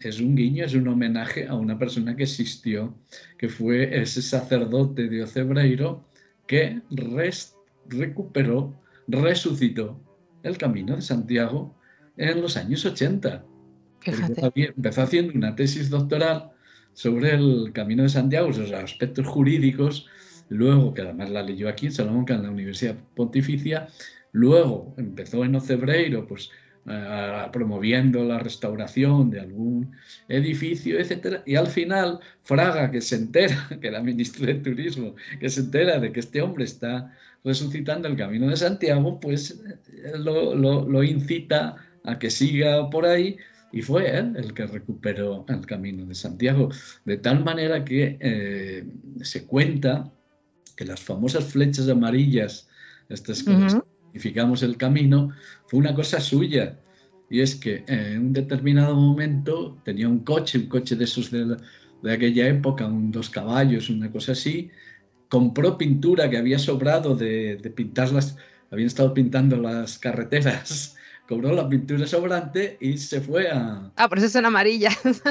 es 0.00 0.20
un 0.20 0.34
guiño, 0.34 0.64
es 0.64 0.74
un 0.74 0.88
homenaje 0.88 1.46
a 1.46 1.54
una 1.54 1.78
persona 1.78 2.16
que 2.16 2.22
existió, 2.22 2.94
que 3.38 3.48
fue 3.48 4.00
ese 4.00 4.22
sacerdote 4.22 5.08
de 5.08 5.22
Ocebreiro 5.22 6.04
que 6.46 6.80
recuperó, 7.86 8.74
resucitó 9.06 10.00
el 10.42 10.56
camino 10.56 10.96
de 10.96 11.02
Santiago 11.02 11.76
en 12.16 12.40
los 12.40 12.56
años 12.56 12.84
80. 12.84 13.44
Empezó 14.04 15.02
haciendo 15.02 15.34
una 15.34 15.54
tesis 15.54 15.90
doctoral 15.90 16.50
sobre 16.94 17.34
el 17.34 17.72
camino 17.72 18.02
de 18.02 18.08
Santiago, 18.08 18.52
sus 18.52 18.72
aspectos 18.72 19.26
jurídicos, 19.26 20.08
luego, 20.48 20.94
que 20.94 21.02
además 21.02 21.30
la 21.30 21.42
leyó 21.42 21.68
aquí 21.68 21.86
en 21.86 21.92
Salamanca, 21.92 22.34
en 22.34 22.42
la 22.42 22.50
Universidad 22.50 22.96
Pontificia, 23.14 23.88
luego 24.32 24.94
empezó 24.96 25.44
en 25.44 25.54
Ocebreiro, 25.54 26.26
pues 26.26 26.50
promoviendo 27.52 28.24
la 28.24 28.38
restauración 28.38 29.30
de 29.30 29.40
algún 29.40 29.92
edificio, 30.28 30.98
etc. 30.98 31.40
Y 31.46 31.56
al 31.56 31.66
final, 31.66 32.20
Fraga, 32.42 32.90
que 32.90 33.00
se 33.00 33.16
entera, 33.16 33.68
que 33.80 33.88
era 33.88 34.02
ministro 34.02 34.46
de 34.46 34.54
Turismo, 34.54 35.14
que 35.38 35.48
se 35.48 35.60
entera 35.60 35.98
de 35.98 36.12
que 36.12 36.20
este 36.20 36.42
hombre 36.42 36.64
está 36.64 37.14
resucitando 37.44 38.08
el 38.08 38.16
camino 38.16 38.48
de 38.48 38.56
Santiago, 38.56 39.18
pues 39.20 39.62
eh, 39.88 40.12
lo, 40.18 41.02
incita 41.02 41.76
a 42.04 42.18
que 42.18 42.30
siga 42.30 42.88
por 42.90 43.06
ahí 43.06 43.36
y 43.72 43.82
fue 43.82 44.16
él 44.16 44.34
el 44.36 44.52
que 44.52 44.66
recuperó 44.66 45.44
el 45.48 45.64
camino 45.66 46.04
de 46.06 46.14
Santiago. 46.14 46.70
De 47.04 47.18
tal 47.18 47.44
manera 47.44 47.84
que 47.84 48.18
eh, 48.20 48.84
se 49.22 49.46
cuenta 49.46 50.10
que 50.76 50.84
las 50.84 51.00
famosas 51.00 51.44
flechas 51.44 51.88
amarillas, 51.88 52.68
estas 53.08 53.42
que 53.42 53.52
significamos 54.10 54.62
el 54.62 54.76
camino, 54.76 55.32
fue 55.66 55.78
una 55.78 55.94
cosa 55.94 56.20
suya. 56.20 56.78
Y 57.28 57.40
es 57.40 57.54
que 57.54 57.84
en 57.86 58.18
un 58.18 58.32
determinado 58.32 58.94
momento 58.96 59.78
tenía 59.84 60.08
un 60.08 60.20
coche, 60.20 60.58
un 60.58 60.66
coche 60.66 60.96
de 60.96 61.04
esos 61.04 61.30
de, 61.30 61.56
de 62.02 62.12
aquella 62.12 62.48
época, 62.48 62.86
un 62.86 63.12
dos 63.12 63.30
caballos, 63.30 63.88
una 63.88 64.10
cosa 64.10 64.32
así, 64.32 64.70
compró 65.28 65.78
pintura 65.78 66.28
que 66.28 66.38
había 66.38 66.58
sobrado 66.58 67.14
de, 67.14 67.56
de 67.56 67.70
pintarlas, 67.70 68.36
habían 68.72 68.88
estado 68.88 69.14
pintando 69.14 69.56
las 69.56 69.96
carreteras, 69.98 70.96
cobró 71.28 71.52
la 71.52 71.68
pintura 71.68 72.04
sobrante 72.04 72.76
y 72.80 72.98
se 72.98 73.20
fue 73.20 73.48
a... 73.48 73.92
Ah, 73.94 74.08
por 74.08 74.18
eso 74.18 74.28
son 74.28 74.46
amarillas. 74.46 74.98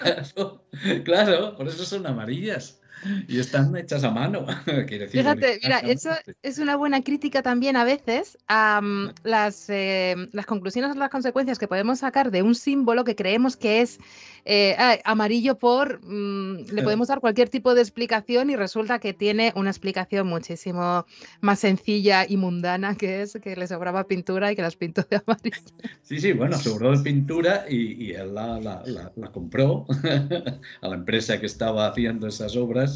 claro, 0.00 0.64
claro, 1.02 1.56
por 1.56 1.66
eso 1.66 1.84
son 1.84 2.06
amarillas 2.06 2.81
y 3.28 3.38
están 3.38 3.76
hechas 3.76 4.04
a 4.04 4.10
mano. 4.10 4.46
Fíjate, 5.10 5.60
mira, 5.62 5.78
eso 5.80 6.10
es 6.42 6.58
una 6.58 6.76
buena 6.76 7.02
crítica 7.02 7.42
también 7.42 7.76
a 7.76 7.84
veces 7.84 8.38
a 8.48 8.80
las, 9.24 9.68
eh, 9.68 10.14
las 10.32 10.46
conclusiones 10.46 10.94
o 10.94 10.98
las 10.98 11.10
consecuencias 11.10 11.58
que 11.58 11.68
podemos 11.68 12.00
sacar 12.00 12.30
de 12.30 12.42
un 12.42 12.54
símbolo 12.54 13.04
que 13.04 13.16
creemos 13.16 13.56
que 13.56 13.80
es 13.80 13.98
eh, 14.44 14.76
amarillo 15.04 15.58
por, 15.58 16.00
mm, 16.04 16.72
le 16.72 16.82
podemos 16.82 17.08
dar 17.08 17.20
cualquier 17.20 17.48
tipo 17.48 17.74
de 17.74 17.80
explicación 17.80 18.50
y 18.50 18.56
resulta 18.56 18.98
que 18.98 19.12
tiene 19.12 19.52
una 19.56 19.70
explicación 19.70 20.26
muchísimo 20.26 21.06
más 21.40 21.60
sencilla 21.60 22.26
y 22.28 22.36
mundana 22.36 22.96
que 22.96 23.22
es 23.22 23.38
que 23.42 23.56
le 23.56 23.66
sobraba 23.66 24.04
pintura 24.04 24.52
y 24.52 24.56
que 24.56 24.62
las 24.62 24.76
pintó 24.76 25.06
de 25.08 25.22
amarillo. 25.26 25.56
Sí, 26.02 26.20
sí, 26.20 26.32
bueno, 26.32 26.58
sobró 26.58 26.96
de 26.96 27.02
pintura 27.02 27.66
y, 27.68 28.04
y 28.04 28.12
él 28.12 28.34
la, 28.34 28.60
la, 28.60 28.82
la 28.84 29.32
compró 29.32 29.86
a 30.80 30.88
la 30.88 30.94
empresa 30.94 31.38
que 31.38 31.46
estaba 31.46 31.86
haciendo 31.86 32.26
esas 32.26 32.56
obras 32.56 32.91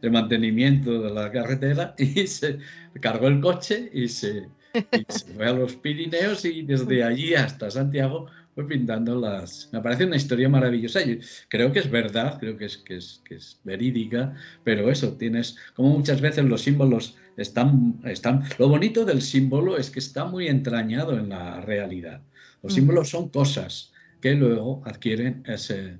de 0.00 0.10
mantenimiento 0.10 1.02
de 1.02 1.10
la 1.10 1.30
carretera 1.30 1.94
y 1.98 2.26
se 2.26 2.58
cargó 3.00 3.28
el 3.28 3.40
coche 3.40 3.90
y 3.92 4.08
se, 4.08 4.48
fue 5.36 5.46
a 5.46 5.52
los 5.52 5.76
Pirineos 5.76 6.44
y 6.44 6.62
desde 6.62 7.02
allí 7.02 7.34
hasta 7.34 7.70
Santiago 7.70 8.26
fue 8.54 8.68
pintando 8.68 9.18
las... 9.18 9.68
Me 9.72 9.80
parece 9.80 10.04
una 10.04 10.16
historia 10.16 10.48
maravillosa 10.48 11.02
y 11.02 11.20
creo 11.48 11.72
que 11.72 11.80
es 11.80 11.90
verdad, 11.90 12.38
creo 12.38 12.56
que 12.56 12.66
es, 12.66 12.76
que 12.76 12.96
es, 12.96 13.20
que 13.24 13.36
es 13.36 13.60
verídica, 13.64 14.34
pero 14.62 14.90
eso, 14.90 15.14
tienes, 15.14 15.56
como 15.74 15.90
muchas 15.90 16.20
veces 16.20 16.44
los 16.44 16.62
símbolos 16.62 17.16
están, 17.36 18.00
están... 18.04 18.44
Lo 18.58 18.68
bonito 18.68 19.04
del 19.04 19.22
símbolo 19.22 19.76
es 19.76 19.90
que 19.90 19.98
está 19.98 20.24
muy 20.24 20.46
entrañado 20.46 21.18
en 21.18 21.30
la 21.30 21.60
realidad. 21.62 22.22
Los 22.62 22.74
símbolos 22.74 23.10
son 23.10 23.28
cosas 23.28 23.92
que 24.20 24.34
luego 24.34 24.82
adquieren 24.86 25.42
ese, 25.46 25.98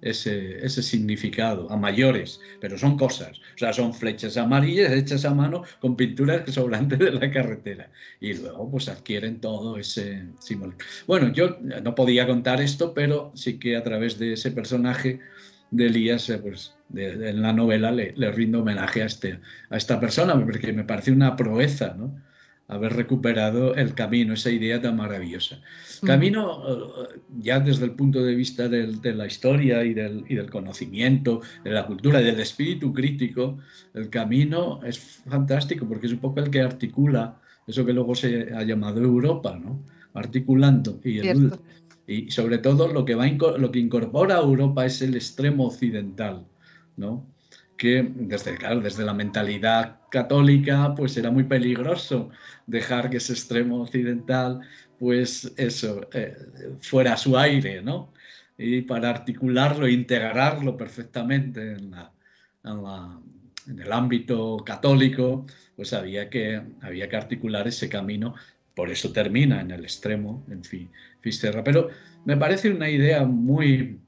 ese, 0.00 0.64
ese, 0.64 0.82
significado 0.82 1.70
a 1.70 1.76
mayores, 1.76 2.40
pero 2.60 2.76
son 2.78 2.96
cosas. 2.96 3.38
O 3.54 3.58
sea, 3.58 3.72
son 3.72 3.94
flechas 3.94 4.36
amarillas 4.36 4.92
hechas 4.92 5.24
a 5.24 5.34
mano 5.34 5.64
con 5.80 5.96
pinturas 5.96 6.50
sobrantes 6.52 6.98
de 6.98 7.12
la 7.12 7.30
carretera. 7.30 7.90
Y 8.20 8.34
luego 8.34 8.70
pues 8.70 8.88
adquieren 8.88 9.40
todo 9.40 9.78
ese 9.78 10.26
símbolo. 10.38 10.74
Bueno, 11.06 11.32
yo 11.32 11.58
no 11.60 11.94
podía 11.94 12.26
contar 12.26 12.60
esto, 12.60 12.92
pero 12.94 13.32
sí 13.34 13.58
que 13.58 13.76
a 13.76 13.82
través 13.82 14.18
de 14.18 14.34
ese 14.34 14.50
personaje 14.50 15.20
de 15.70 15.86
Elías, 15.86 16.28
eh, 16.30 16.38
pues 16.38 16.74
en 16.94 17.42
la 17.42 17.52
novela 17.52 17.90
le, 17.90 18.12
le, 18.16 18.30
rindo 18.30 18.60
homenaje 18.60 19.02
a, 19.02 19.06
este, 19.06 19.40
a 19.70 19.76
esta 19.76 19.98
persona, 19.98 20.34
porque 20.34 20.72
me 20.72 20.84
parece 20.84 21.10
una 21.10 21.34
proeza, 21.34 21.94
¿no? 21.96 22.14
Haber 22.68 22.94
recuperado 22.94 23.74
el 23.74 23.94
camino, 23.94 24.34
esa 24.34 24.50
idea 24.50 24.80
tan 24.80 24.96
maravillosa. 24.96 25.60
Camino, 26.02 26.62
eh, 26.66 27.20
ya 27.40 27.60
desde 27.60 27.84
el 27.84 27.92
punto 27.92 28.22
de 28.22 28.34
vista 28.34 28.68
de 28.68 29.14
la 29.14 29.26
historia 29.26 29.84
y 29.84 29.94
del, 29.94 30.24
y 30.28 30.34
del, 30.34 30.50
conocimiento, 30.50 31.42
de 31.62 31.70
la 31.70 31.86
cultura, 31.86 32.20
del 32.20 32.40
espíritu 32.40 32.92
crítico, 32.92 33.58
el 33.92 34.08
camino 34.08 34.80
es 34.82 34.98
fantástico 34.98 35.86
porque 35.86 36.06
es 36.06 36.12
un 36.12 36.20
poco 36.20 36.40
el 36.40 36.50
que 36.50 36.60
articula 36.60 37.38
eso 37.66 37.84
que 37.84 37.92
luego 37.92 38.14
se 38.14 38.54
ha 38.54 38.62
llamado 38.62 39.00
Europa, 39.00 39.58
¿no? 39.58 39.82
Articulando. 40.12 41.00
Y, 41.02 41.20
y 42.06 42.30
sobre 42.30 42.58
todo 42.58 42.88
lo 42.88 43.04
que, 43.04 43.14
va, 43.14 43.26
lo 43.26 43.70
que 43.72 43.78
incorpora 43.78 44.36
a 44.36 44.42
Europa 44.42 44.84
es 44.84 45.00
el 45.02 45.14
extremo 45.14 45.66
occidental, 45.66 46.46
¿no? 46.96 47.26
Que 47.84 48.10
desde, 48.14 48.56
claro, 48.56 48.80
desde 48.80 49.04
la 49.04 49.12
mentalidad 49.12 49.98
católica 50.10 50.94
pues 50.96 51.18
era 51.18 51.30
muy 51.30 51.44
peligroso 51.44 52.30
dejar 52.66 53.10
que 53.10 53.18
ese 53.18 53.34
extremo 53.34 53.82
occidental 53.82 54.60
pues 54.98 55.52
eso 55.58 56.08
eh, 56.14 56.34
fuera 56.80 57.14
su 57.18 57.36
aire, 57.36 57.82
¿no? 57.82 58.10
Y 58.56 58.80
para 58.82 59.10
articularlo, 59.10 59.86
integrarlo 59.86 60.78
perfectamente 60.78 61.72
en, 61.72 61.90
la, 61.90 62.10
en, 62.64 63.78
el 63.78 63.92
ámbito 63.92 64.56
católico, 64.64 65.44
pues 65.76 65.92
había 65.92 66.30
que, 66.30 66.62
había 66.80 67.06
que 67.10 67.16
articular 67.16 67.68
ese 67.68 67.90
camino, 67.90 68.34
por 68.74 68.90
eso 68.90 69.12
termina 69.12 69.60
en 69.60 69.72
el 69.72 69.84
extremo, 69.84 70.42
en 70.48 70.64
fin, 70.64 70.90
Fisterra. 71.20 71.62
Pero 71.62 71.90
me 72.24 72.38
parece 72.38 72.70
una 72.70 72.88
idea 72.88 73.24
muy, 73.24 74.00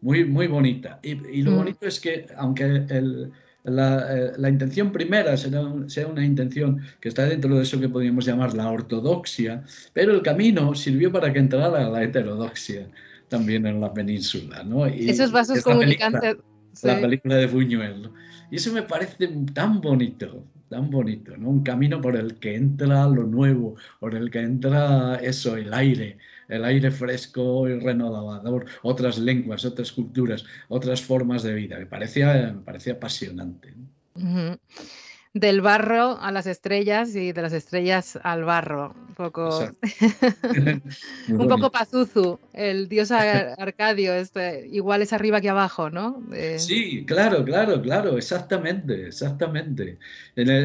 muy, 0.00 0.24
muy 0.24 0.46
bonita. 0.46 1.00
Y, 1.02 1.42
lo 1.42 1.52
mm. 1.52 1.56
bonito 1.56 1.86
es 1.86 2.00
que, 2.00 2.26
aunque 2.36 2.64
el, 2.64 3.32
la, 3.64 4.16
eh, 4.16 4.32
la, 4.36 4.48
intención 4.48 4.92
primera 4.92 5.36
sea, 5.36 5.50
sea, 5.86 6.06
una 6.06 6.24
intención 6.24 6.80
que 7.00 7.08
está 7.08 7.26
dentro 7.26 7.56
de 7.56 7.62
eso 7.62 7.80
que 7.80 7.88
podríamos 7.88 8.24
llamar 8.24 8.54
la 8.54 8.70
ortodoxia, 8.70 9.64
pero 9.92 10.12
el 10.12 10.22
camino 10.22 10.74
sirvió 10.74 11.10
para 11.10 11.32
que 11.32 11.40
entrara 11.40 11.88
la 11.88 12.02
heterodoxia 12.02 12.88
también 13.28 13.66
en 13.66 13.80
la 13.80 13.92
península. 13.92 14.62
¿no? 14.62 14.88
Y 14.88 15.10
Esos 15.10 15.32
vasos 15.32 15.62
comunicantes. 15.62 16.36
La 16.82 17.00
película 17.00 17.36
de 17.36 17.46
Buñuel. 17.46 18.10
Y 18.50 18.56
eso 18.56 18.72
me 18.72 18.82
parece 18.82 19.28
tan 19.54 19.80
bonito, 19.80 20.44
tan 20.68 20.90
bonito, 20.90 21.36
¿no? 21.36 21.48
Un 21.48 21.62
camino 21.62 22.00
por 22.00 22.16
el 22.16 22.38
que 22.38 22.54
entra 22.54 23.06
lo 23.08 23.24
nuevo, 23.24 23.76
por 23.98 24.14
el 24.14 24.30
que 24.30 24.40
entra 24.40 25.16
eso, 25.16 25.56
el 25.56 25.72
aire, 25.72 26.18
el 26.48 26.64
aire 26.64 26.90
fresco 26.90 27.68
y 27.68 27.78
renovador, 27.78 28.66
otras 28.82 29.18
lenguas, 29.18 29.64
otras 29.64 29.92
culturas, 29.92 30.44
otras 30.68 31.02
formas 31.02 31.42
de 31.42 31.54
vida. 31.54 31.78
Me 31.78 31.86
parecía, 31.86 32.52
me 32.54 32.62
parecía 32.62 32.94
apasionante 32.94 33.74
del 35.38 35.60
barro 35.60 36.18
a 36.18 36.32
las 36.32 36.46
estrellas 36.46 37.14
y 37.14 37.32
de 37.32 37.42
las 37.42 37.52
estrellas 37.52 38.18
al 38.22 38.44
barro. 38.44 38.94
Un 39.08 39.14
poco, 39.14 39.70
un 41.28 41.48
poco 41.48 41.70
Pazuzu, 41.70 42.38
el 42.54 42.88
dios 42.88 43.10
Arcadio, 43.58 44.14
este, 44.14 44.66
igual 44.72 45.02
es 45.02 45.12
arriba 45.12 45.42
que 45.42 45.50
abajo, 45.50 45.90
¿no? 45.90 46.22
Sí, 46.56 47.04
claro, 47.06 47.44
claro, 47.44 47.82
claro, 47.82 48.16
exactamente, 48.16 49.08
exactamente. 49.08 49.98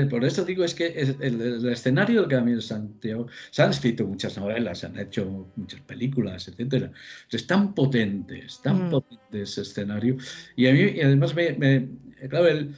por 0.09 0.24
eso 0.24 0.45
digo, 0.45 0.63
es 0.63 0.74
que 0.74 0.88
el, 1.19 1.69
escenario 1.69 2.22
del 2.22 2.30
Camino 2.30 2.55
de 2.57 2.63
Santiago, 2.63 3.28
se 3.49 3.63
han 3.63 3.72
escrito 3.72 4.07
muchas 4.07 4.38
novelas, 4.38 4.80
se 4.80 4.86
han 4.86 4.97
hecho 4.97 5.49
muchas 5.57 5.82
películas, 5.82 6.47
etcétera. 6.47 6.91
Es 7.30 7.45
tan 7.45 7.74
potente, 7.74 8.45
es 8.45 8.61
tan 8.61 8.88
mm. 8.88 8.91
potente 8.91 9.41
ese 9.41 9.63
escenario. 9.63 10.15
Y 10.55 10.67
a 10.67 10.72
mí, 10.72 10.80
y 10.80 11.01
además, 11.01 11.36
me, 11.36 11.51
me 11.53 11.88
claro, 12.30 12.47
el 12.47 12.59
eh, 12.59 12.74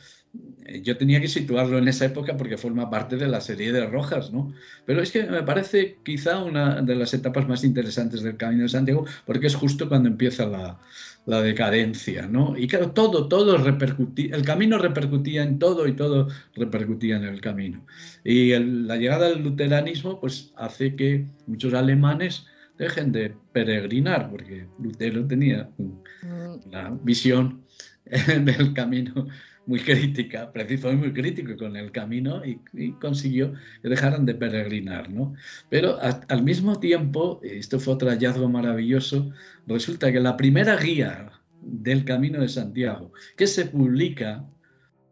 yo 0.82 0.98
tenía 0.98 1.22
que 1.22 1.28
situarlo 1.28 1.78
en 1.78 1.88
esa 1.88 2.06
época 2.06 2.38
porque 2.38 2.58
forma 2.58 2.90
parte 2.90 3.18
de 3.18 3.28
la 3.28 3.42
serie 3.42 3.72
de 3.72 3.86
Rojas, 3.86 4.32
¿no? 4.32 4.54
Pero 4.86 5.02
es 5.02 5.12
que 5.12 5.24
me 5.24 5.44
parece 5.44 5.98
quizá 6.04 6.44
una 6.44 6.82
de 6.82 6.96
las 6.96 7.14
etapas 7.14 7.48
más 7.48 7.64
interesantes 7.64 8.24
del 8.24 8.38
Camino 8.38 8.64
de 8.64 8.70
Santiago 8.70 9.06
porque 9.26 9.48
es 9.48 9.56
justo 9.56 9.90
cuando 9.90 10.10
empieza 10.10 10.46
la, 10.46 10.80
la 11.26 11.42
decadencia, 11.42 12.28
¿no? 12.28 12.58
Y 12.58 12.68
claro, 12.68 12.92
todo, 12.92 13.28
todo 13.28 13.58
repercutía, 13.58 14.36
el 14.36 14.44
camino 14.44 14.78
repercutía 14.78 15.44
en 15.44 15.60
todo 15.60 15.88
y 15.88 15.94
todo 15.94 16.28
repercutía 16.56 17.18
en 17.18 17.24
el 17.24 17.40
camino. 17.40 17.86
Y 18.24 18.54
la 18.58 18.98
llegada 18.98 19.30
del 19.30 19.44
luteranismo, 19.44 20.20
pues 20.20 20.52
hace 20.56 20.96
que 20.96 21.26
muchos 21.48 21.74
alemanes 21.74 22.46
dejen 22.78 23.12
de 23.12 23.36
peregrinar, 23.52 24.30
porque 24.30 24.68
Lutero 24.80 25.26
tenía 25.26 25.70
mm. 25.78 26.68
una 26.68 26.90
visión 27.04 27.64
del 28.06 28.74
camino 28.74 29.28
muy 29.66 29.80
crítica, 29.80 30.52
preciso 30.52 30.92
y 30.92 30.96
muy 30.96 31.14
crítico 31.14 31.56
con 31.58 31.76
el 31.76 31.92
camino 31.92 32.42
y, 32.46 32.92
consiguió 32.94 33.54
que 33.82 33.90
dejaran 33.90 34.26
de 34.26 34.36
peregrinar, 34.36 35.10
¿no? 35.10 35.34
Pero 35.70 35.98
al 36.02 36.44
mismo 36.44 36.80
tiempo, 36.80 37.40
esto 37.44 37.80
fue 37.80 37.94
otro 37.94 38.10
hallazgo 38.10 38.50
maravilloso, 38.50 39.32
resulta 39.68 40.12
que 40.12 40.20
la 40.20 40.38
primera 40.38 40.76
guía 40.78 41.32
del 41.62 42.04
Camino 42.04 42.42
de 42.42 42.50
Santiago 42.50 43.14
que 43.38 43.48
se 43.48 43.66
publica 43.66 44.46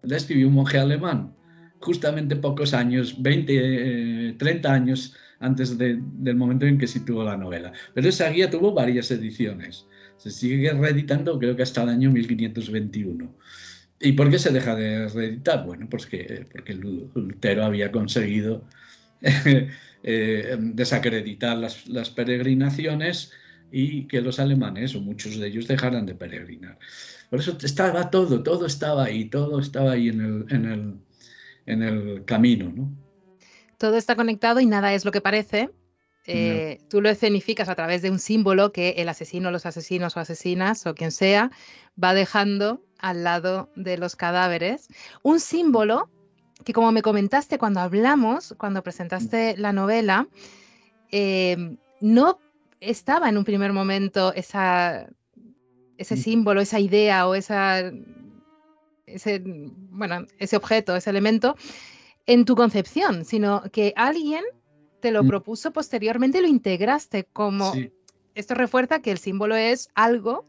la 0.04 0.18
escribió 0.18 0.48
un 0.48 0.56
monje 0.56 0.80
alemán, 0.80 1.34
justamente 1.80 2.36
pocos 2.36 2.74
años, 2.74 3.22
20, 3.22 4.36
30 4.38 4.68
eh, 4.68 4.72
años 4.72 5.16
antes 5.40 5.78
del 5.78 6.36
momento 6.36 6.66
en 6.66 6.78
que 6.78 6.88
situó 6.88 7.24
la 7.24 7.38
novela. 7.38 7.72
Pero 7.94 8.10
esa 8.10 8.30
guía 8.30 8.50
tuvo 8.50 8.74
varias 8.74 9.10
ediciones. 9.12 9.88
Se 10.18 10.30
sigue 10.30 10.72
reeditando 10.72 11.40
creo 11.40 11.56
que 11.56 11.64
hasta 11.64 11.84
el 11.84 11.90
año 11.90 12.12
1521. 12.12 13.36
¿Y 14.02 14.14
por 14.14 14.30
qué 14.30 14.40
se 14.40 14.52
deja 14.52 14.76
de 14.76 15.08
reeditar? 15.08 15.66
Bueno, 15.66 15.88
pues 15.90 16.08
que, 16.08 16.46
porque 16.52 16.74
Lutero 16.74 17.64
había 17.64 17.92
conseguido 17.92 18.64
eh, 20.04 20.58
desacreditar 20.60 21.58
las, 21.58 22.10
peregrinaciones 22.10 23.32
y 23.72 24.08
que 24.08 24.22
los 24.22 24.40
alemanes, 24.40 24.96
o 24.96 25.02
muchos 25.02 25.38
de 25.38 25.48
ellos, 25.48 25.68
dejaran 25.68 26.06
de 26.06 26.16
peregrinar. 26.16 26.80
Por 27.30 27.40
eso 27.40 27.58
estaba 27.62 28.10
todo, 28.10 28.42
todo 28.44 28.66
estaba 28.66 29.06
ahí, 29.06 29.26
todo 29.26 29.60
estaba 29.60 29.92
ahí 29.94 30.10
en 30.10 30.22
el, 30.22 30.46
en 30.50 30.66
el, 30.66 30.96
en 31.68 31.84
el 31.84 32.26
camino. 32.26 32.74
¿no? 32.76 32.92
Todo 33.78 33.98
está 33.98 34.16
conectado 34.16 34.60
y 34.60 34.66
nada 34.66 34.94
es 34.94 35.06
lo 35.06 35.12
que 35.12 35.22
parece. 35.22 35.70
Eh, 36.26 36.80
tú 36.90 37.02
lo 37.02 37.10
escenificas 37.10 37.68
a 37.68 37.76
través 37.76 38.04
de 38.04 38.12
un 38.12 38.20
símbolo 38.20 38.72
que 38.72 38.92
el 38.98 39.10
asesino, 39.10 39.50
los 39.50 39.66
asesinos 39.66 40.16
o 40.16 40.20
asesinas 40.20 40.86
o 40.86 40.94
quien 40.94 41.12
sea 41.12 41.52
va 42.02 42.14
dejando 42.14 42.86
al 43.02 43.24
lado 43.24 43.70
de 43.76 43.98
los 43.98 44.16
cadáveres. 44.16 44.88
Un 45.24 45.40
símbolo 45.40 46.10
que 46.64 46.74
como 46.74 46.92
me 46.92 47.02
comentaste 47.02 47.58
cuando 47.58 47.80
hablamos, 47.80 48.54
cuando 48.58 48.84
presentaste 48.84 49.58
la 49.58 49.74
novela, 49.74 50.28
eh, 51.12 51.76
no 52.00 52.40
estaba 52.80 53.30
en 53.30 53.38
un 53.38 53.44
primer 53.44 53.74
momento 53.74 54.34
esa, 54.34 55.08
ese 55.98 56.18
símbolo, 56.18 56.62
esa 56.62 56.80
idea 56.80 57.28
o 57.28 57.36
esa, 57.36 57.92
ese, 59.06 59.42
bueno, 59.44 60.26
ese 60.38 60.56
objeto, 60.56 60.96
ese 60.96 61.10
elemento 61.10 61.56
en 62.28 62.46
tu 62.46 62.56
concepción, 62.56 63.26
sino 63.26 63.64
que 63.72 63.94
alguien 63.96 64.44
te 65.00 65.12
lo 65.12 65.24
mm. 65.24 65.28
propuso 65.28 65.72
posteriormente 65.72 66.42
lo 66.42 66.48
integraste 66.48 67.26
como... 67.26 67.74
Esto 68.34 68.54
refuerza 68.54 69.02
que 69.02 69.12
el 69.12 69.18
símbolo 69.18 69.58
es 69.58 69.90
algo 69.94 70.46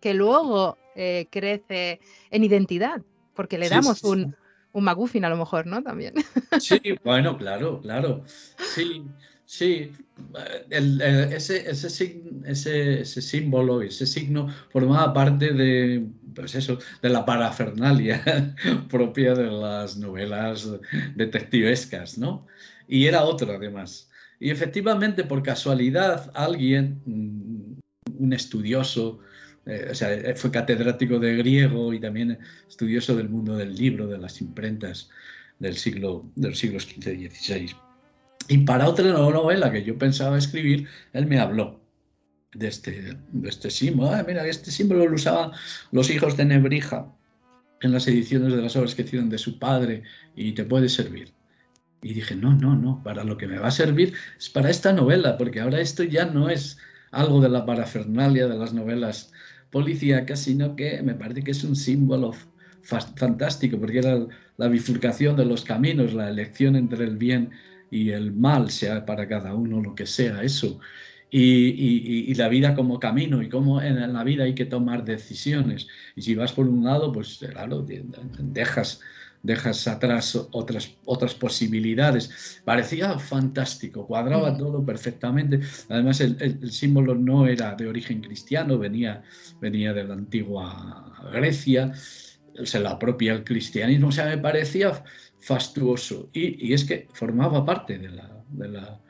que 0.00 0.14
luego 0.14 0.78
eh, 0.96 1.26
crece 1.30 2.00
en 2.30 2.44
identidad, 2.44 3.02
porque 3.34 3.58
le 3.58 3.68
damos 3.68 4.02
un, 4.02 4.34
un 4.72 4.84
magufin 4.84 5.24
a 5.24 5.28
lo 5.28 5.36
mejor, 5.36 5.66
¿no? 5.66 5.82
También. 5.82 6.14
Sí, 6.60 6.80
bueno, 7.04 7.36
claro, 7.36 7.80
claro. 7.82 8.24
Sí, 8.74 9.04
sí. 9.44 9.92
ese, 10.70 11.70
ese, 11.70 12.20
ese, 12.46 13.00
ese, 13.00 13.22
símbolo, 13.22 13.82
ese 13.82 14.06
signo 14.06 14.48
formaba 14.70 15.12
parte 15.12 15.52
de, 15.52 16.06
pues 16.34 16.54
eso, 16.54 16.78
de 17.02 17.08
la 17.10 17.24
parafernalia 17.24 18.54
propia 18.90 19.34
de 19.34 19.50
las 19.50 19.98
novelas 19.98 20.68
detectivescas, 21.14 22.16
¿no? 22.16 22.46
Y 22.88 23.06
era 23.06 23.24
otro, 23.24 23.52
además. 23.52 24.10
Y 24.38 24.50
efectivamente, 24.50 25.24
por 25.24 25.42
casualidad, 25.42 26.30
alguien, 26.34 27.02
mm, 27.04 28.22
un 28.22 28.32
estudioso, 28.32 29.20
eh, 29.66 29.88
o 29.90 29.94
sea, 29.94 30.12
eh, 30.12 30.34
fue 30.36 30.50
catedrático 30.50 31.18
de 31.18 31.36
griego 31.36 31.92
y 31.92 32.00
también 32.00 32.38
estudioso 32.68 33.16
del 33.16 33.28
mundo 33.28 33.56
del 33.56 33.74
libro, 33.74 34.06
de 34.06 34.18
las 34.18 34.40
imprentas 34.40 35.10
del 35.58 35.76
siglo, 35.76 36.30
de 36.36 36.50
los 36.50 36.58
siglos 36.58 36.84
XV 36.84 37.12
y 37.12 37.28
XVI. 37.28 37.76
Y 38.48 38.58
para 38.58 38.88
otra 38.88 39.12
novela 39.12 39.72
que 39.72 39.82
yo 39.82 39.98
pensaba 39.98 40.38
escribir, 40.38 40.86
él 41.12 41.26
me 41.26 41.40
habló 41.40 41.80
de 42.54 42.68
este, 42.68 43.16
de 43.32 43.48
este 43.48 43.70
símbolo. 43.70 44.10
Ah, 44.10 44.24
mira, 44.26 44.46
este 44.46 44.70
símbolo 44.70 45.06
lo 45.08 45.14
usaban 45.14 45.50
los 45.90 46.10
hijos 46.10 46.36
de 46.36 46.44
Nebrija 46.44 47.12
en 47.80 47.92
las 47.92 48.06
ediciones 48.06 48.54
de 48.54 48.62
las 48.62 48.76
obras 48.76 48.94
que 48.94 49.02
hicieron 49.02 49.28
de 49.28 49.38
su 49.38 49.58
padre 49.58 50.04
y 50.36 50.52
te 50.52 50.64
puede 50.64 50.88
servir. 50.88 51.32
Y 52.02 52.14
dije, 52.14 52.36
no, 52.36 52.54
no, 52.54 52.76
no, 52.76 53.02
para 53.02 53.24
lo 53.24 53.36
que 53.36 53.48
me 53.48 53.58
va 53.58 53.68
a 53.68 53.72
servir 53.72 54.14
es 54.38 54.48
para 54.48 54.70
esta 54.70 54.92
novela, 54.92 55.36
porque 55.36 55.60
ahora 55.60 55.80
esto 55.80 56.04
ya 56.04 56.26
no 56.26 56.48
es 56.48 56.78
algo 57.10 57.40
de 57.40 57.48
la 57.48 57.66
parafernalia 57.66 58.46
de 58.46 58.56
las 58.56 58.72
novelas 58.72 59.32
policíacas, 59.70 60.40
sino 60.40 60.76
que 60.76 61.02
me 61.02 61.14
parece 61.14 61.42
que 61.42 61.50
es 61.52 61.64
un 61.64 61.76
símbolo 61.76 62.34
fantástico, 62.82 63.78
porque 63.78 63.98
era 63.98 64.26
la 64.56 64.68
bifurcación 64.68 65.36
de 65.36 65.44
los 65.44 65.64
caminos, 65.64 66.14
la 66.14 66.30
elección 66.30 66.76
entre 66.76 67.04
el 67.04 67.16
bien 67.16 67.50
y 67.90 68.10
el 68.10 68.32
mal, 68.32 68.70
sea 68.70 69.04
para 69.04 69.28
cada 69.28 69.54
uno 69.54 69.80
lo 69.80 69.94
que 69.94 70.06
sea 70.06 70.42
eso. 70.42 70.78
Y, 71.30 72.34
la 72.34 72.48
vida 72.48 72.74
como 72.74 73.00
camino 73.00 73.42
y 73.42 73.48
cómo 73.48 73.82
en 73.82 74.12
la 74.12 74.24
vida 74.24 74.44
hay 74.44 74.54
que 74.54 74.64
tomar 74.64 75.04
decisiones. 75.04 75.88
Y 76.14 76.22
si 76.22 76.34
vas 76.34 76.52
por 76.52 76.68
un 76.68 76.84
lado, 76.84 77.12
pues 77.12 77.38
claro, 77.38 77.84
dejas 78.38 79.00
dejas 79.42 79.86
atrás 79.86 80.36
otras, 80.52 80.96
otras 81.04 81.34
posibilidades. 81.34 82.60
Parecía 82.64 83.18
fantástico, 83.18 84.06
cuadraba 84.06 84.52
mm. 84.52 84.58
todo 84.58 84.84
perfectamente. 84.84 85.60
Además, 85.88 86.20
el, 86.20 86.70
símbolo 86.70 87.14
no 87.14 87.46
era 87.46 87.74
de 87.74 87.86
origen 87.86 88.20
cristiano, 88.20 88.78
venía, 88.78 89.22
venía 89.60 89.92
de 89.92 90.04
la 90.04 90.14
antigua 90.14 91.30
Grecia, 91.32 91.92
se 92.64 92.80
la 92.80 92.90
apropia 92.90 93.32
el 93.32 93.44
cristianismo, 93.44 94.08
o 94.08 94.12
sea, 94.12 94.26
me 94.26 94.38
parecía 94.38 95.02
fastuoso. 95.40 96.30
Y, 96.32 96.72
es 96.72 96.84
que 96.84 97.08
formaba 97.12 97.64
parte 97.64 97.98
de 97.98 98.08
la, 98.08 98.42
de 98.48 98.68
la, 98.68 99.00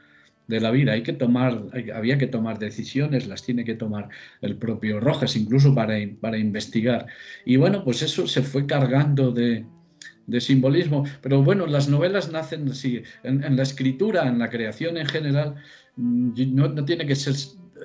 de 0.46 0.60
la 0.60 0.70
vida. 0.70 0.92
Hay 0.92 1.02
que 1.02 1.12
tomar, 1.12 1.62
había 1.94 2.18
que 2.18 2.26
tomar 2.26 2.58
decisiones, 2.58 3.26
las 3.26 3.42
tiene 3.42 3.64
que 3.64 3.74
tomar 3.74 4.08
el 4.40 4.56
propio 4.56 5.00
Rojas, 5.00 5.36
incluso 5.36 5.74
para, 5.74 5.96
para 6.20 6.38
investigar. 6.38 7.06
Y 7.44 7.56
bueno, 7.56 7.84
pues 7.84 8.02
eso 8.02 8.26
se 8.26 8.42
fue 8.42 8.66
cargando 8.66 9.32
de, 9.32 9.64
de 10.26 10.40
simbolismo. 10.40 11.04
Pero 11.22 11.42
bueno, 11.42 11.66
las 11.66 11.88
novelas 11.88 12.30
nacen 12.30 12.68
así. 12.68 13.02
En, 13.22 13.56
la 13.56 13.62
escritura, 13.62 14.28
en 14.28 14.38
la 14.38 14.50
creación 14.50 14.96
en 14.96 15.06
general, 15.06 15.56
mm, 15.96 16.54
no, 16.54 16.84
tiene 16.84 17.06
que 17.06 17.16
ser 17.16 17.34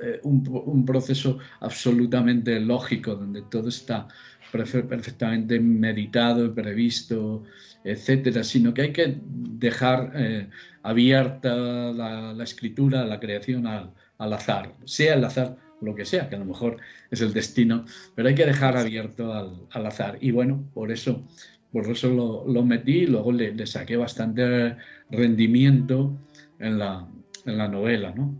eh, 0.03 0.19
un, 0.23 0.85
proceso 0.85 1.37
absolutamente 1.59 2.59
lógico, 2.59 3.15
donde 3.15 3.43
todo 3.43 3.69
está 3.69 4.07
perfectamente 4.51 5.59
meditado, 5.59 6.53
previsto, 6.53 7.43
etcétera, 7.83 8.43
sino 8.43 8.73
que 8.73 8.81
hay 8.81 8.91
que 8.91 9.17
dejar 9.25 10.11
eh, 10.15 10.49
abierta 10.83 11.55
la, 11.55 12.43
escritura, 12.43 13.05
la 13.05 13.19
creación 13.19 13.65
al, 13.65 13.93
azar, 14.33 14.73
sea 14.85 15.13
el 15.13 15.23
azar 15.23 15.57
lo 15.81 15.95
que 15.95 16.05
sea, 16.05 16.29
que 16.29 16.35
a 16.35 16.39
lo 16.39 16.45
mejor 16.45 16.77
es 17.09 17.21
el 17.21 17.33
destino, 17.33 17.85
pero 18.13 18.27
hay 18.27 18.35
que 18.35 18.45
dejar 18.45 18.77
abierto 18.77 19.33
al, 19.33 19.65
al 19.71 19.85
azar. 19.87 20.19
Y 20.21 20.29
bueno, 20.29 20.63
por 20.75 20.91
eso 20.91 21.25
por 21.71 21.89
eso 21.89 22.09
lo, 22.45 22.63
metí 22.63 22.99
y 22.99 23.07
luego 23.07 23.31
le, 23.31 23.65
saqué 23.65 23.95
bastante 23.95 24.75
rendimiento 25.09 26.11
en 26.59 26.79
la, 26.79 27.07
en 27.45 27.57
la 27.57 27.67
novela, 27.67 28.13
¿no? 28.15 28.35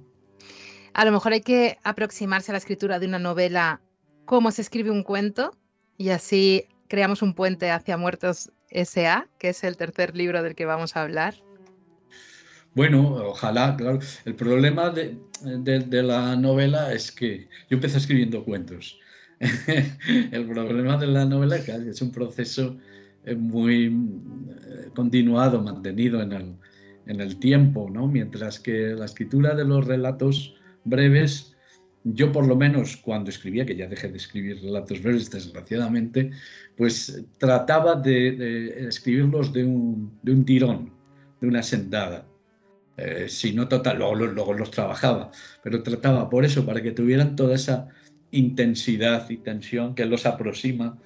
A 0.94 1.06
lo 1.06 1.12
mejor 1.12 1.32
hay 1.32 1.42
que 1.42 1.78
aproximarse 1.84 2.52
a 2.52 2.54
la 2.54 2.58
escritura 2.58 3.00
de 3.00 3.08
una 3.08 3.20
novela 3.20 3.80
como 4.26 4.52
se 4.52 4.62
escribe 4.62 4.92
un 4.92 5.04
cuento 5.04 5.56
y 5.98 6.10
así 6.10 6.66
creamos 6.90 7.22
un 7.22 7.34
puente 7.34 7.72
hacia 7.72 7.96
Muertos 7.96 8.52
S.A., 8.70 9.28
que 9.38 9.50
es 9.50 9.64
el 9.64 9.78
tercer 9.78 10.16
libro 10.16 10.44
del 10.44 10.56
que 10.56 10.66
vamos 10.66 10.98
a 10.98 11.04
hablar. 11.04 11.36
Bueno, 12.74 13.16
ojalá, 13.26 13.76
claro. 13.78 14.00
El 14.26 14.36
problema 14.36 14.90
de, 14.90 15.18
de 15.42 16.04
la 16.04 16.36
novela 16.36 16.94
es 16.94 17.12
que 17.12 17.48
yo 17.70 17.78
empecé 17.78 17.98
escribiendo 17.98 18.44
cuentos. 18.44 19.00
el 20.32 20.46
problema 20.48 20.98
de 20.98 21.08
la 21.08 21.26
novela 21.26 21.56
es 21.56 21.66
que 21.66 21.72
es 21.72 22.02
un 22.02 22.12
proceso 22.12 22.78
muy 23.38 23.86
eh, 23.86 24.90
continuado, 24.96 25.62
mantenido 25.62 26.22
en 26.22 26.32
el, 26.34 26.56
en 27.06 27.22
el 27.22 27.38
tiempo, 27.38 27.90
¿no? 27.90 28.08
mientras 28.08 28.60
que 28.60 28.94
la 28.96 29.06
escritura 29.06 29.56
de 29.56 29.66
los 29.66 29.86
relatos 29.86 30.56
breves 30.84 31.52
yo 32.04 32.32
por 32.32 32.48
lo 32.48 32.56
menos 32.56 32.98
cuando 32.98 33.30
escribía, 33.30 33.66
que 33.66 33.76
ya 33.76 33.88
dejé 33.88 34.10
de 34.10 34.18
escribir 34.18 34.62
relatos 34.62 35.02
breves 35.02 35.30
desgraciadamente, 35.30 36.32
pues 36.76 37.24
trataba 37.38 37.96
de, 37.96 38.88
escribirlos 38.88 39.54
de 39.54 39.64
un, 39.66 40.20
de 40.24 40.32
un, 40.32 40.46
tirón, 40.46 40.92
de 41.40 41.48
una 41.48 41.62
sentada. 41.62 42.26
Eh, 42.98 43.26
si 43.30 43.54
no 43.54 43.68
total, 43.68 44.00
luego, 44.00 44.16
luego, 44.16 44.54
los 44.54 44.72
trabajaba, 44.72 45.32
pero 45.64 45.84
trataba 45.84 46.30
por 46.30 46.44
eso, 46.44 46.66
para 46.66 46.82
que 46.82 46.92
tuvieran 46.92 47.36
toda 47.36 47.56
esa 47.56 47.88
intensidad 48.32 49.30
y 49.30 49.38
tensión 49.38 49.96
que 49.96 50.06
los 50.06 50.26
aproxima 50.26 50.98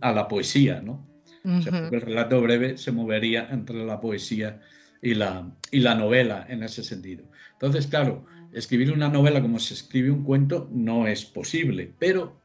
a 0.00 0.12
la 0.12 0.28
poesía, 0.28 0.80
¿no? 0.80 1.15
El 1.46 2.00
relato 2.00 2.40
breve 2.40 2.76
se 2.76 2.90
movería 2.90 3.48
entre 3.50 3.84
la 3.84 4.00
poesía 4.00 4.60
y 5.00 5.14
la, 5.14 5.48
y 5.70 5.80
la 5.80 5.94
novela 5.94 6.44
en 6.48 6.62
ese 6.62 6.82
sentido. 6.82 7.24
Entonces, 7.52 7.86
claro, 7.86 8.26
escribir 8.52 8.92
una 8.92 9.08
novela 9.08 9.40
como 9.40 9.58
se 9.60 9.74
escribe 9.74 10.10
un 10.10 10.24
cuento 10.24 10.68
no 10.72 11.06
es 11.06 11.24
posible, 11.24 11.94
pero 11.98 12.40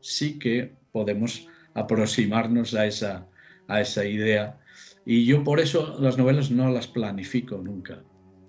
sí 0.00 0.38
que 0.38 0.74
podemos 0.92 1.46
aproximarnos 1.74 2.74
a 2.74 2.86
esa, 2.86 3.26
a 3.68 3.80
esa 3.80 4.04
idea. 4.04 4.58
Y 5.04 5.26
yo 5.26 5.44
por 5.44 5.60
eso 5.60 5.96
las 6.00 6.16
novelas 6.16 6.50
no 6.50 6.70
las 6.70 6.86
planifico 6.86 7.58
nunca. 7.58 8.02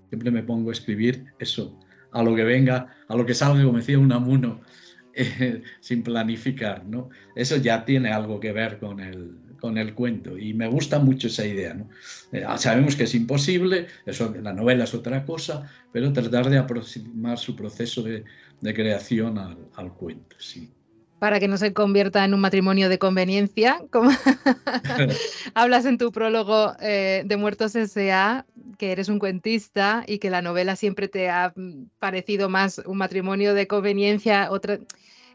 Siempre 0.10 0.32
me 0.32 0.44
pongo 0.44 0.70
a 0.70 0.74
escribir 0.74 1.26
eso, 1.40 1.78
a 2.14 2.24
lo 2.24 2.36
que 2.36 2.44
venga, 2.44 2.96
a 3.08 3.16
lo 3.16 3.26
que 3.26 3.34
salga, 3.34 3.64
como 3.64 3.78
decía 3.78 4.00
un 4.00 4.12
amuno, 4.12 4.62
eh, 5.14 5.64
sin 5.82 6.04
planificar. 6.04 6.86
¿no? 6.86 7.10
Eso 7.36 7.58
ya 7.58 7.84
tiene 7.84 8.12
algo 8.12 8.40
que 8.40 8.52
ver 8.52 8.80
con 8.80 9.00
el, 9.00 9.51
con 9.62 9.78
el 9.78 9.94
cuento 9.94 10.38
y 10.38 10.54
me 10.54 10.68
gusta 10.68 11.00
mucho 11.00 11.28
esa 11.28 11.46
idea. 11.46 11.76
¿no? 11.76 11.88
Eh, 12.32 12.44
sabemos 12.58 12.96
que 12.96 13.04
es 13.04 13.16
imposible, 13.16 13.88
eso, 14.06 14.34
la 14.42 14.52
novela 14.52 14.84
es 14.84 14.94
otra 14.94 15.24
cosa, 15.24 15.72
pero 15.94 16.12
tratar 16.12 16.50
de 16.50 16.58
aproximar 16.58 17.38
su 17.38 17.56
proceso 17.56 18.02
de, 18.02 18.26
de 18.60 18.74
creación 18.74 19.38
al, 19.38 19.58
al, 19.76 19.94
cuento. 19.94 20.36
Sí. 20.40 20.72
Para 21.20 21.40
que 21.40 21.48
no 21.48 21.58
se 21.58 21.72
convierta 21.72 22.26
en 22.26 22.34
un 22.34 22.40
matrimonio 22.40 22.90
de 22.90 22.98
conveniencia, 22.98 23.80
como 23.92 24.10
hablas 25.54 25.86
en 25.86 26.00
tu 26.00 26.12
prólogo 26.12 26.74
eh, 26.82 27.22
de 27.24 27.38
Muertos 27.38 27.76
S.A., 27.76 28.46
que 28.80 28.92
eres 28.92 29.10
un 29.10 29.20
cuentista 29.20 30.04
y 30.08 30.18
que 30.18 30.32
la 30.32 30.42
novela 30.42 30.76
siempre 30.76 31.08
te 31.08 31.30
ha 31.30 31.54
parecido 32.00 32.50
más 32.50 32.82
un 32.86 32.98
matrimonio 32.98 33.54
de 33.54 33.68
conveniencia, 33.68 34.50
otra... 34.52 34.80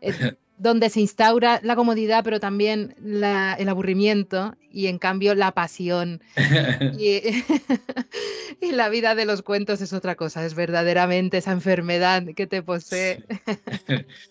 Donde 0.58 0.88
se 0.88 1.00
instaura 1.00 1.60
la 1.62 1.76
comodidad, 1.76 2.24
pero 2.24 2.40
también 2.40 2.94
el 2.98 3.68
aburrimiento 3.68 4.56
y 4.76 4.88
en 4.88 4.98
cambio 4.98 5.34
la 5.34 5.52
pasión. 5.52 6.20
y, 6.98 8.72
la 8.72 8.90
vida 8.90 9.14
de 9.14 9.24
los 9.24 9.40
cuentos 9.40 9.80
es 9.80 9.94
otra 9.94 10.16
cosa, 10.16 10.44
es 10.44 10.54
verdaderamente 10.54 11.38
esa 11.38 11.52
enfermedad 11.52 12.24
que 12.36 12.46
te 12.46 12.62
posee. 12.62 13.24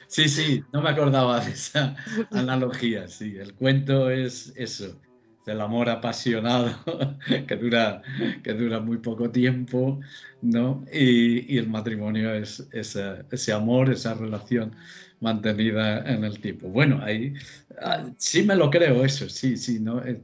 sí, 0.07 0.29
sí, 0.29 0.63
no 0.71 0.83
me 0.83 0.91
acordaba 0.91 1.39
de 1.39 1.51
esa 1.51 1.95
analogía, 2.31 3.07
sí, 3.07 3.35
el 3.37 3.55
cuento 3.55 4.11
es 4.11 4.53
eso, 4.55 4.99
el 5.47 5.61
amor 5.61 5.89
apasionado 5.89 6.75
que 7.47 7.55
dura, 7.55 8.03
que 8.43 8.53
dura 8.53 8.79
muy 8.79 8.97
poco 8.97 9.31
tiempo, 9.31 9.99
¿no? 10.43 10.85
Y, 10.93 11.57
el 11.57 11.67
matrimonio 11.69 12.33
es 12.35 12.67
ese 12.71 13.53
amor, 13.53 13.91
esa 13.91 14.13
relación 14.13 14.75
mantenida 15.25 16.05
en 16.05 16.23
el 16.23 16.39
tiempo. 16.39 16.69
Bueno, 16.69 16.99
ahí 17.03 17.33
ah, 17.81 18.05
sí 18.17 18.43
me 18.43 18.55
lo 18.55 18.69
creo 18.69 19.03
eso, 19.03 19.27
sí, 19.27 19.57
sí, 19.57 19.79
¿no? 19.79 20.03
Eh, 20.05 20.21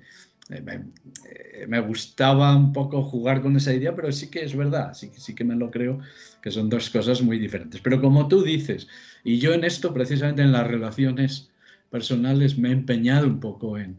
eh, 0.52 0.84
eh, 1.26 1.66
me, 1.68 1.80
gustaba 1.80 2.56
un 2.56 2.72
poco 2.72 3.02
jugar 3.02 3.42
con 3.42 3.56
esa 3.56 3.74
idea, 3.74 3.96
pero 3.96 4.12
sí 4.12 4.30
que 4.30 4.44
es 4.44 4.56
verdad, 4.56 4.94
sí, 4.94 5.10
sí 5.18 5.34
que 5.34 5.44
me 5.44 5.56
lo 5.56 5.72
creo, 5.72 6.00
que 6.44 6.52
son 6.52 6.70
dos 6.70 6.90
cosas 6.92 7.22
muy 7.22 7.40
diferentes. 7.40 7.82
Pero 7.82 8.00
como 8.00 8.28
tú 8.28 8.44
dices, 8.44 8.88
y 9.24 9.40
yo 9.40 9.54
en 9.54 9.64
esto, 9.64 9.92
precisamente 9.92 10.44
en 10.44 10.52
las 10.52 10.68
relaciones 10.68 11.50
personales, 11.90 12.58
me 12.60 12.70
he 12.70 12.74
empeñado 12.74 13.26
un 13.26 13.40
poco 13.40 13.80
en, 13.80 13.98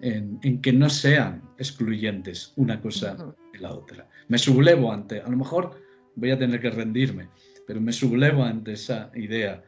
en, 0.00 0.38
en 0.42 0.62
que 0.62 0.72
no 0.72 0.88
sean 0.88 1.42
excluyentes 1.58 2.54
una 2.56 2.80
cosa 2.80 3.16
y 3.52 3.58
la 3.58 3.72
otra. 3.72 4.08
Me 4.28 4.38
sublevo 4.38 4.92
ante, 4.92 5.20
a 5.20 5.28
lo 5.28 5.36
mejor 5.36 5.82
voy 6.14 6.30
a 6.30 6.38
tener 6.38 6.58
que 6.60 6.70
rendirme, 6.70 7.28
pero 7.66 7.80
me 7.82 7.92
sublevo 7.92 8.44
ante 8.44 8.72
esa 8.72 9.10
idea 9.14 9.62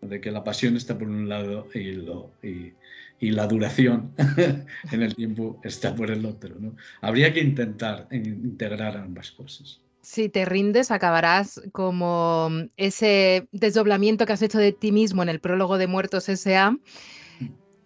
de 0.00 0.20
que 0.20 0.30
la 0.30 0.44
pasión 0.44 0.76
está 0.76 0.96
por 0.98 1.08
un 1.08 1.28
lado 1.28 1.68
y, 1.74 1.92
lo, 1.92 2.30
y, 2.42 2.72
la 3.20 3.46
duración 3.46 4.12
en 4.92 5.02
el 5.02 5.14
tiempo 5.14 5.60
está 5.64 5.94
por 5.94 6.10
el 6.10 6.24
otro. 6.26 6.54
¿no? 6.58 6.76
Habría 7.00 7.32
que 7.32 7.40
intentar 7.40 8.06
integrar 8.10 8.96
ambas 8.96 9.30
cosas. 9.32 9.80
Si 10.02 10.28
te 10.28 10.44
rindes, 10.44 10.90
acabarás 10.92 11.60
como 11.72 12.48
ese 12.76 13.48
desdoblamiento 13.50 14.24
que 14.24 14.34
has 14.34 14.42
hecho 14.42 14.58
de 14.58 14.72
ti 14.72 14.92
mismo 14.92 15.22
en 15.22 15.28
el 15.28 15.40
prólogo 15.40 15.78
de 15.78 15.88
Muertos 15.88 16.28
S.A., 16.28 16.70
mm. 16.70 16.78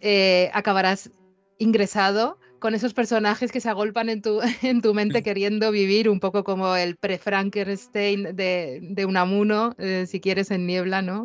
eh, 0.00 0.50
acabarás 0.52 1.10
ingresado 1.56 2.38
con 2.60 2.74
esos 2.74 2.94
personajes 2.94 3.50
que 3.50 3.60
se 3.60 3.68
agolpan 3.68 4.08
en 4.08 4.22
tu, 4.22 4.40
en 4.62 4.80
tu 4.80 4.94
mente 4.94 5.22
queriendo 5.22 5.72
vivir 5.72 6.08
un 6.08 6.20
poco 6.20 6.44
como 6.44 6.76
el 6.76 6.96
pre-Frankenstein 6.96 8.36
de, 8.36 8.78
de 8.82 9.06
Unamuno, 9.06 9.74
eh, 9.78 10.04
si 10.06 10.20
quieres, 10.20 10.50
en 10.50 10.66
Niebla, 10.66 11.02
¿no? 11.02 11.24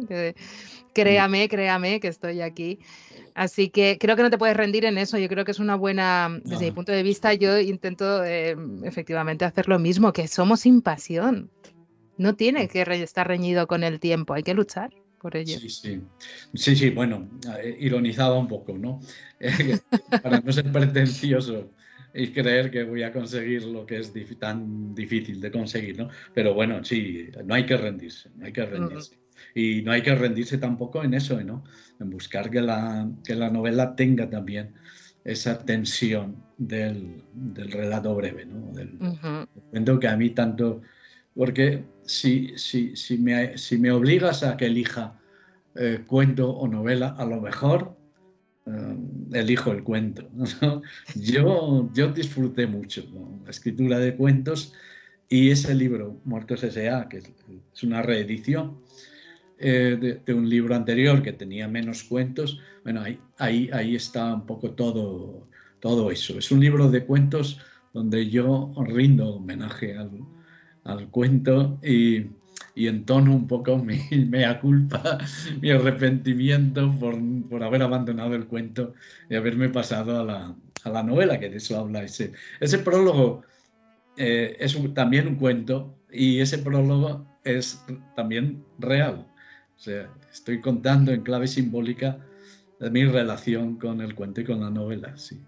Créame, 0.94 1.50
créame 1.50 2.00
que 2.00 2.08
estoy 2.08 2.42
aquí. 2.42 2.80
Así 3.36 3.70
que 3.70 3.98
creo 4.00 4.16
que 4.16 4.24
no 4.24 4.30
te 4.30 4.38
puedes 4.38 4.56
rendir 4.56 4.86
en 4.86 4.98
eso. 4.98 5.18
Yo 5.18 5.28
creo 5.28 5.44
que 5.44 5.52
es 5.52 5.60
una 5.60 5.76
buena, 5.76 6.40
desde 6.46 6.66
mi 6.66 6.72
punto 6.72 6.94
de 6.94 7.04
vista, 7.04 7.34
yo 7.34 7.60
intento 7.60 8.24
eh, 8.24 8.56
efectivamente 8.84 9.44
hacer 9.44 9.68
lo 9.68 9.78
mismo, 9.78 10.14
que 10.14 10.30
somos 10.30 10.62
sin 10.62 10.82
pasión. 10.82 11.52
No 12.18 12.36
tiene 12.36 12.70
que 12.70 12.82
estar 12.82 13.28
reñido 13.28 13.68
con 13.68 13.84
el 13.84 14.00
tiempo, 14.00 14.34
hay 14.34 14.44
que 14.44 14.54
luchar 14.54 14.92
por 15.26 15.36
ello. 15.36 15.58
Sí, 15.58 15.70
sí. 15.70 16.02
Sí, 16.54 16.76
sí, 16.76 16.92
bueno, 16.92 17.28
eh, 17.58 17.76
ironizaba 17.80 18.38
un 18.38 18.48
poco, 18.48 18.78
¿no? 18.78 19.00
Para 20.22 20.40
no 20.40 20.52
ser 20.52 20.72
pretencioso 20.72 21.72
y 22.14 22.28
creer 22.28 22.70
que 22.70 22.84
voy 22.84 23.02
a 23.02 23.12
conseguir 23.12 23.64
lo 23.64 23.88
que 23.88 23.98
es 23.98 24.14
tan 24.38 24.94
difícil 24.94 25.42
de 25.42 25.50
conseguir, 25.50 25.98
¿no? 25.98 26.10
Pero 26.36 26.54
bueno, 26.54 26.84
sí, 26.84 27.28
no 27.44 27.56
hay 27.56 27.66
que 27.66 27.76
rendirse, 27.76 28.30
no 28.36 28.46
hay 28.46 28.54
que 28.54 28.68
rendirse. 28.68 29.18
Y 29.56 29.82
no 29.82 29.94
hay 29.94 30.04
que 30.04 30.14
rendirse 30.14 30.60
tampoco 30.60 31.04
en 31.04 31.16
eso, 31.16 31.42
¿no? 31.42 31.64
En 32.00 32.12
buscar 32.12 32.52
que 32.52 32.62
la, 32.62 33.10
que 33.26 33.34
la 33.34 33.50
novela 33.50 33.96
tenga 33.96 34.30
también 34.30 34.76
esa 35.24 35.58
tensión 35.66 36.36
del, 36.60 37.24
del 37.34 37.72
relato 37.72 38.14
breve, 38.14 38.46
¿no? 38.46 38.72
Del, 38.74 39.00
uh 39.02 40.00
que 40.00 40.08
a 40.08 40.16
mí 40.16 40.30
tanto... 40.30 40.84
Porque 41.34 41.84
si, 42.06 42.58
si, 42.58 42.96
si, 42.96 43.18
me, 43.18 43.58
si 43.58 43.78
me 43.78 43.92
obligas 43.92 44.44
a 44.44 44.58
que 44.58 44.68
elija 44.68 45.20
eh, 45.76 46.04
cuento 46.06 46.50
o 46.50 46.68
novela, 46.68 47.16
a 47.18 47.26
lo 47.26 47.42
mejor 47.42 47.96
eh, 48.66 48.96
elijo 49.34 49.72
el 49.72 49.84
cuento. 49.84 50.30
Yo, 51.16 51.90
yo 51.94 52.12
disfruté 52.12 52.68
mucho 52.68 53.04
la 53.44 53.52
escritura 53.52 54.00
de 54.00 54.16
cuentos 54.16 54.74
y 55.28 55.50
ese 55.50 55.74
libro, 55.74 56.20
Muertos 56.24 56.64
S.A., 56.64 57.10
que 57.10 57.18
es 57.18 57.84
una 57.84 58.02
reedición, 58.02 58.78
eh, 59.58 60.22
de, 60.26 60.34
un 60.34 60.50
libro 60.50 60.76
anterior 60.76 61.24
que 61.24 61.32
tenía 61.34 61.68
menos 61.68 62.04
cuentos, 62.04 62.60
bueno, 62.84 63.02
ahí, 63.02 63.20
ahí, 63.38 63.70
ahí 63.72 63.96
está 63.96 64.34
un 64.34 64.46
poco 64.46 64.72
todo, 64.72 65.48
todo 65.80 66.12
eso. 66.12 66.38
Es 66.38 66.52
un 66.52 66.60
libro 66.60 66.92
de 66.92 67.06
cuentos 67.06 67.60
donde 67.94 68.30
yo 68.30 68.74
rindo 68.86 69.36
homenaje 69.36 69.98
al, 69.98 70.12
al 70.86 71.10
cuento 71.10 71.78
y, 71.84 72.28
y, 72.76 72.88
entono 72.88 73.36
un 73.36 73.48
poco 73.48 73.78
mi 73.78 74.00
mea 74.30 74.60
culpa, 74.60 75.18
mi 75.62 75.72
arrepentimiento 75.72 76.94
por, 77.00 77.16
por, 77.50 77.64
haber 77.64 77.84
abandonado 77.84 78.36
el 78.36 78.48
cuento 78.48 78.94
y 79.30 79.36
haberme 79.36 79.70
pasado 79.70 80.22
a 80.22 80.24
la, 80.24 80.56
a 80.84 80.90
la 80.90 81.04
novela, 81.04 81.40
que 81.40 81.50
de 81.50 81.58
eso 81.58 81.78
habla 81.78 82.04
ese. 82.04 82.32
Ese 82.60 82.80
prólogo 82.80 83.44
eh, 84.18 84.56
es 84.60 84.78
también 84.94 85.28
un 85.28 85.36
cuento 85.36 85.98
y 86.12 86.40
ese 86.40 86.60
prólogo 86.60 87.26
es 87.44 87.84
también 88.16 88.64
real. 88.80 89.28
O 89.76 89.80
sea, 89.80 90.10
estoy 90.32 90.62
contando 90.62 91.12
en 91.12 91.22
clave 91.22 91.48
simbólica 91.48 92.18
mi 92.80 93.06
relación 93.06 93.78
con 93.78 94.02
el 94.02 94.16
cuento 94.16 94.42
y 94.42 94.46
con 94.46 94.62
la 94.62 94.70
novela, 94.70 95.18
sí. 95.18 95.42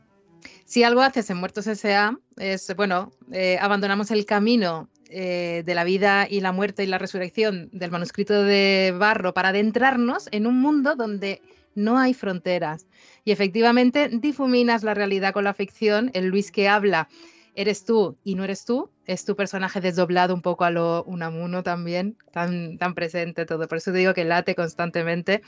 Si 0.66 0.84
algo 0.84 1.02
haces 1.02 1.30
en 1.30 1.38
Muertos 1.38 1.68
S.A. 1.68 2.18
es, 2.38 2.74
bueno, 2.76 3.12
eh, 3.32 3.58
abandonamos 3.60 4.12
el 4.12 4.26
camino 4.26 4.90
eh, 5.10 5.64
de 5.66 5.76
la 5.76 5.84
vida 5.84 6.28
y 6.30 6.42
la 6.42 6.52
muerte 6.52 6.84
y 6.84 6.88
la 6.88 6.98
resurrección 6.98 7.70
del 7.72 7.92
manuscrito 7.92 8.44
de 8.44 8.94
Barro 8.98 9.34
para 9.34 9.50
adentrarnos 9.50 10.28
en 10.32 10.48
un 10.48 10.60
mundo 10.60 10.96
donde 10.96 11.42
no 11.76 11.98
hay 11.98 12.14
fronteras. 12.14 12.88
Y 13.24 13.32
efectivamente 13.32 14.10
difuminas 14.12 14.84
la 14.84 14.94
realidad 14.94 15.34
con 15.34 15.44
la 15.44 15.54
ficción. 15.54 16.10
El 16.14 16.28
Luis 16.28 16.52
que 16.52 16.68
habla 16.68 17.08
eres 17.56 17.86
tú 17.86 18.18
y 18.24 18.36
no 18.36 18.44
eres 18.44 18.66
tú, 18.66 18.92
es 19.06 19.26
tu 19.26 19.36
personaje 19.36 19.82
desdoblado 19.82 20.34
un 20.34 20.42
poco 20.42 20.64
a 20.64 20.72
lo 20.72 21.04
Unamuno 21.06 21.64
también, 21.64 22.16
tan, 22.32 22.78
tan 22.78 22.94
presente 22.94 23.46
todo. 23.46 23.68
Por 23.68 23.80
eso 23.80 23.92
te 23.92 23.98
digo 23.98 24.14
que 24.14 24.26
late 24.26 24.56
constantemente 24.56 25.42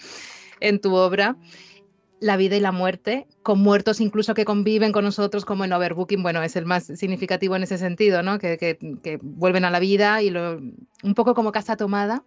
en 0.60 0.80
tu 0.82 0.96
obra. 0.96 1.36
La 2.22 2.36
vida 2.36 2.58
y 2.58 2.60
la 2.60 2.74
muerte, 2.74 3.28
con 3.44 3.60
muertos 3.60 4.02
incluso 4.02 4.34
que 4.34 4.44
conviven 4.44 4.92
con 4.92 5.06
nosotros, 5.06 5.46
como 5.46 5.64
en 5.64 5.72
Overbooking, 5.72 6.22
bueno, 6.22 6.44
es 6.44 6.56
el 6.58 6.66
más 6.66 6.86
significativo 6.86 7.56
en 7.56 7.64
ese 7.64 7.78
sentido, 7.78 8.24
¿no? 8.24 8.40
Que, 8.40 8.58
que, 8.58 9.20
vuelven 9.22 9.64
a 9.64 9.72
la 9.72 9.80
vida 9.80 10.22
y 10.22 10.30
lo, 10.30 10.58
un 10.58 11.14
poco 11.16 11.34
como 11.34 11.52
casa 11.52 11.78
tomada. 11.78 12.24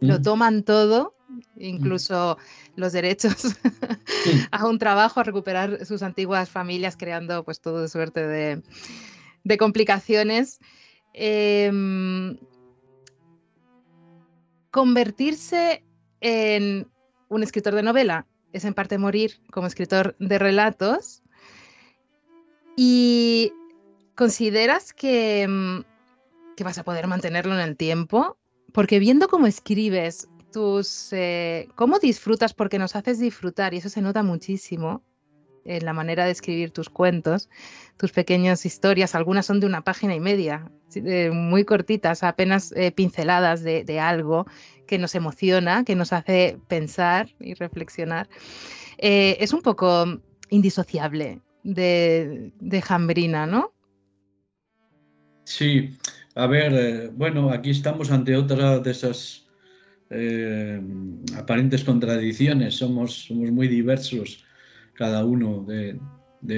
lo 0.00 0.22
toman 0.22 0.62
todo, 0.62 1.14
incluso 1.56 2.38
los 2.76 2.92
derechos 2.92 3.34
a 4.50 4.66
un 4.66 4.78
trabajo, 4.78 5.20
a 5.20 5.24
recuperar 5.24 5.84
sus 5.84 6.02
antiguas 6.02 6.48
familias, 6.48 6.96
creando 6.96 7.44
pues 7.44 7.60
todo 7.60 7.86
suerte 7.88 8.26
de, 8.26 9.58
complicaciones. 9.58 10.58
Em, 11.12 12.38
convertirse 14.70 15.84
en 16.20 16.88
un 17.28 17.42
escritor 17.42 17.74
de 17.74 17.82
novela 17.82 18.26
es 18.52 18.64
en 18.64 18.74
parte 18.74 18.98
morir 18.98 19.40
como 19.50 19.66
escritor 19.66 20.16
de 20.18 20.38
relatos. 20.38 21.22
¿Y 22.76 23.52
consideras 24.14 24.92
que, 24.92 25.42
em, 25.42 25.84
que 26.56 26.64
vas 26.64 26.78
a 26.78 26.84
poder 26.84 27.06
mantenerlo 27.06 27.54
en 27.54 27.60
el 27.60 27.76
tiempo? 27.76 28.36
Porque 28.72 28.98
viendo 28.98 29.28
cómo 29.28 29.46
escribes, 29.46 30.28
tus, 30.52 31.12
eh, 31.12 31.68
cómo 31.76 31.98
disfrutas, 31.98 32.54
porque 32.54 32.78
nos 32.78 32.96
haces 32.96 33.18
disfrutar 33.18 33.74
y 33.74 33.78
eso 33.78 33.88
se 33.88 34.02
nota 34.02 34.22
muchísimo 34.22 35.02
en 35.64 35.84
la 35.84 35.92
manera 35.92 36.24
de 36.24 36.32
escribir 36.32 36.70
tus 36.70 36.88
cuentos, 36.88 37.48
tus 37.96 38.12
pequeñas 38.12 38.64
historias, 38.66 39.14
algunas 39.14 39.46
son 39.46 39.60
de 39.60 39.66
una 39.66 39.82
página 39.82 40.14
y 40.14 40.20
media, 40.20 40.70
muy 41.32 41.64
cortitas, 41.64 42.22
apenas 42.22 42.72
eh, 42.72 42.90
pinceladas 42.92 43.62
de, 43.62 44.00
algo 44.00 44.46
que 44.86 44.98
nos 44.98 45.14
emociona, 45.14 45.84
que 45.84 45.94
nos 45.94 46.12
hace 46.12 46.58
pensar 46.68 47.28
y 47.38 47.54
reflexionar. 47.54 48.28
Eh, 48.98 49.36
es 49.40 49.52
un 49.52 49.62
poco 49.62 50.20
indisociable 50.48 51.40
de, 51.62 52.52
de 52.58 52.82
Jambrina, 52.82 53.46
¿no? 53.46 53.72
Sí, 55.44 55.96
a 56.34 56.46
ver, 56.46 57.10
bueno, 57.10 57.50
aquí 57.50 57.70
estamos 57.70 58.10
ante 58.10 58.36
otra 58.36 58.78
de 58.78 58.90
esas 58.90 59.50
eh, 60.10 60.80
aparentes 61.36 61.84
contradicciones, 61.84 62.74
somos, 62.74 63.26
somos 63.26 63.50
muy 63.52 63.68
diversos 63.68 64.44
cada 65.00 65.24
uno 65.24 65.64
de, 65.64 65.98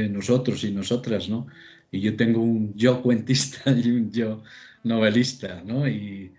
nosotros 0.08 0.64
y 0.64 0.72
nosotras, 0.72 1.28
¿no? 1.28 1.46
Y 1.92 2.00
yo 2.00 2.16
tengo 2.16 2.42
un 2.42 2.74
yo 2.74 3.00
cuentista 3.00 3.70
y 3.84 3.88
un 3.88 4.10
yo 4.10 4.42
novelista, 4.82 5.62
¿no? 5.64 5.86
Y, 5.86 6.32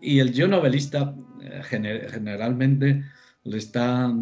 el 0.00 0.32
yo 0.32 0.48
novelista 0.48 1.14
eh, 1.40 1.62
generalmente 2.10 3.04
le 3.44 3.58
está... 3.58 4.12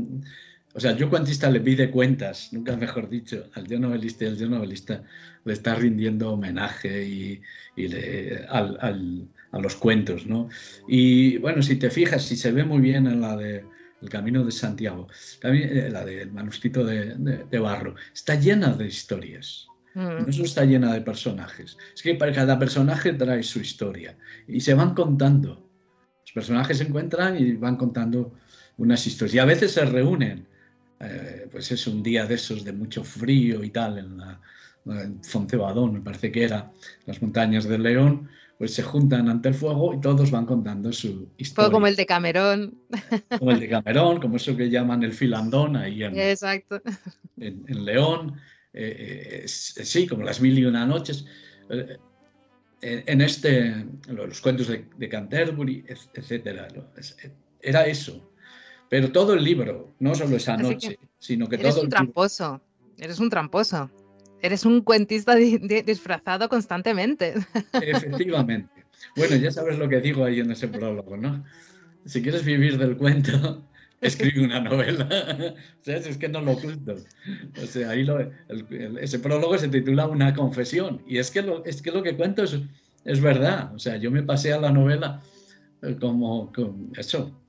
O 0.75 0.81
sea, 0.81 0.95
yo 0.95 1.09
cuentista 1.09 1.51
le 1.51 1.61
pide 1.61 1.91
cuentas, 1.91 2.53
nunca 2.53 2.77
mejor 2.77 3.09
dicho, 3.09 3.49
al 3.55 3.67
yo 3.67 3.79
novelista 3.79 4.25
y 4.25 4.29
el 4.29 4.37
yo 4.37 4.49
novelista 4.49 5.03
le 5.47 5.53
está 5.55 5.75
rindiendo 5.75 6.33
homenaje 6.33 7.07
y, 7.09 7.41
le, 7.89 8.45
al 8.49 9.29
a 9.53 9.59
los 9.59 9.77
cuentos, 9.77 10.27
¿no? 10.27 10.49
Y 10.89 11.37
bueno, 11.39 11.63
si 11.63 11.77
te 11.77 11.91
fijas, 11.91 12.25
si 12.25 12.37
se 12.37 12.53
ve 12.53 12.65
muy 12.65 12.81
bien 12.81 13.07
en 13.07 13.21
la 13.21 13.37
de 13.37 13.65
El 14.03 14.09
Camino 14.09 14.45
de 14.45 14.51
Santiago, 14.51 15.09
también 15.41 15.77
eh, 15.77 15.91
la 15.91 16.05
del 16.05 16.33
manuscrito 16.33 16.85
de, 16.85 17.59
Barro, 17.59 17.95
está 18.13 18.35
llena 18.35 18.75
de 18.75 18.87
historias. 18.87 19.69
Mm. 19.95 20.25
No 20.27 20.45
está 20.45 20.65
llena 20.65 20.93
de 20.93 21.01
personajes. 21.03 21.77
Es 21.95 22.03
que 22.03 22.15
para 22.15 22.33
cada 22.33 22.59
personaje 22.59 23.13
trae 23.13 23.43
su 23.43 23.61
historia 23.61 24.17
y 24.49 24.61
se 24.61 24.75
van 24.75 24.95
contando. 24.95 25.69
Los 26.23 26.33
personajes 26.33 26.79
se 26.79 26.85
encuentran 26.85 27.37
y 27.39 27.53
van 27.53 27.77
contando 27.77 28.35
unas 28.79 29.07
historias. 29.07 29.35
Y 29.35 29.39
a 29.39 29.45
veces 29.45 29.73
se 29.73 29.85
reúnen. 29.85 30.47
Eh, 31.01 31.49
pues 31.51 31.71
es 31.73 31.87
un 31.87 32.03
día 32.03 32.27
de 32.27 32.35
esos 32.37 32.65
de 32.65 32.73
mucho 32.73 33.03
frío 33.03 33.63
y 33.65 33.71
tal, 33.71 33.99
en 33.99 34.19
la, 34.19 34.41
en 34.87 35.23
Foncebadón, 35.23 35.95
me 35.95 36.01
parece 36.01 36.31
que 36.33 36.45
era, 36.45 36.71
las 37.07 37.21
montañas 37.23 37.65
del 37.65 37.83
León, 37.83 38.29
pues 38.63 38.75
se 38.75 38.85
juntan 38.85 39.29
ante 39.29 39.49
el 39.49 39.57
fuego 39.57 39.93
y 39.93 40.01
todos 40.01 40.31
van 40.31 40.47
contando 40.47 40.93
su 40.93 41.29
historia. 41.37 41.73
como 41.73 41.89
el 41.89 41.97
de 41.97 42.07
Camerón. 42.07 42.79
Como 43.37 43.51
el 43.51 43.59
de 43.59 43.69
Camerón, 43.69 44.21
como 44.21 44.37
eso 44.37 44.57
que 44.57 44.71
llaman 44.71 45.03
el 45.03 45.13
filandón 45.13 45.75
ahí 45.75 46.05
en, 46.05 46.17
Exacto. 46.17 46.81
en, 47.39 47.85
León. 47.85 48.41
Eh, 48.73 49.43
eh, 49.43 49.49
sí, 49.49 50.07
como 50.07 50.23
las 50.23 50.41
mil 50.41 50.57
y 50.57 50.65
una 50.65 50.87
noches. 50.87 51.27
Eh, 51.71 51.99
en 52.81 53.21
este, 53.21 53.85
los 54.07 54.41
cuentos 54.41 54.69
de, 54.69 55.09
Canterbury, 55.09 55.85
etc. 55.89 56.47
Era 57.61 57.85
eso. 57.85 58.33
Pero 58.89 59.11
todo 59.11 59.35
el 59.35 59.43
libro, 59.43 59.93
no 59.99 60.15
solo 60.15 60.37
esa 60.37 60.57
noche, 60.57 61.01
sino 61.19 61.49
que 61.49 61.59
todo. 61.59 61.67
Eres 61.67 61.83
un 61.83 61.89
tramposo. 61.89 62.61
Eres 62.97 63.19
un 63.19 63.29
tramposo. 63.29 63.91
Eres 64.43 64.65
un 64.65 64.83
cuentista 64.83 65.37
disfrazado 65.37 66.49
constantemente. 66.49 67.35
Efectivamente. 67.73 68.85
Bueno, 69.17 69.37
ya 69.37 69.53
sabes 69.53 69.79
lo 69.79 69.89
que 69.89 70.01
digo 70.01 70.25
ahí 70.25 70.41
en 70.41 70.51
ese 70.51 70.67
prólogo, 70.67 71.17
¿no? 71.17 71.45
Si 72.05 72.23
quieres 72.23 72.45
vivir 72.45 72.77
del 72.77 72.97
cuento, 72.97 73.65
escribe 74.01 74.45
una 74.45 74.61
novela. 74.61 75.07
o 75.81 75.85
sea, 75.85 75.97
es 75.97 76.19
que 76.19 76.29
no 76.29 76.41
lo 76.41 76.53
oculto. 76.53 76.97
O 77.63 77.67
sea, 77.67 77.91
ahí 77.91 78.05
ese 79.01 79.21
prólogo 79.21 79.57
se 79.59 79.69
titula 79.69 80.09
Una 80.09 80.35
confesión. 80.35 81.01
Y 81.07 81.19
es 81.19 81.31
que 81.31 81.43
lo, 81.43 81.65
es 81.65 81.81
que, 81.81 81.93
lo 81.93 82.03
que 82.03 82.17
cuento 82.17 82.43
es, 82.43 82.59
es 83.05 83.21
verdad. 83.21 83.73
O 83.75 83.79
sea, 83.79 83.97
yo 83.97 84.11
me 84.11 84.25
pasé 84.25 84.53
a 84.53 84.61
la 84.61 84.73
novela 84.73 85.23
eh, 85.83 85.97
como, 86.01 86.53
como 86.53 86.91
eso, 86.97 87.41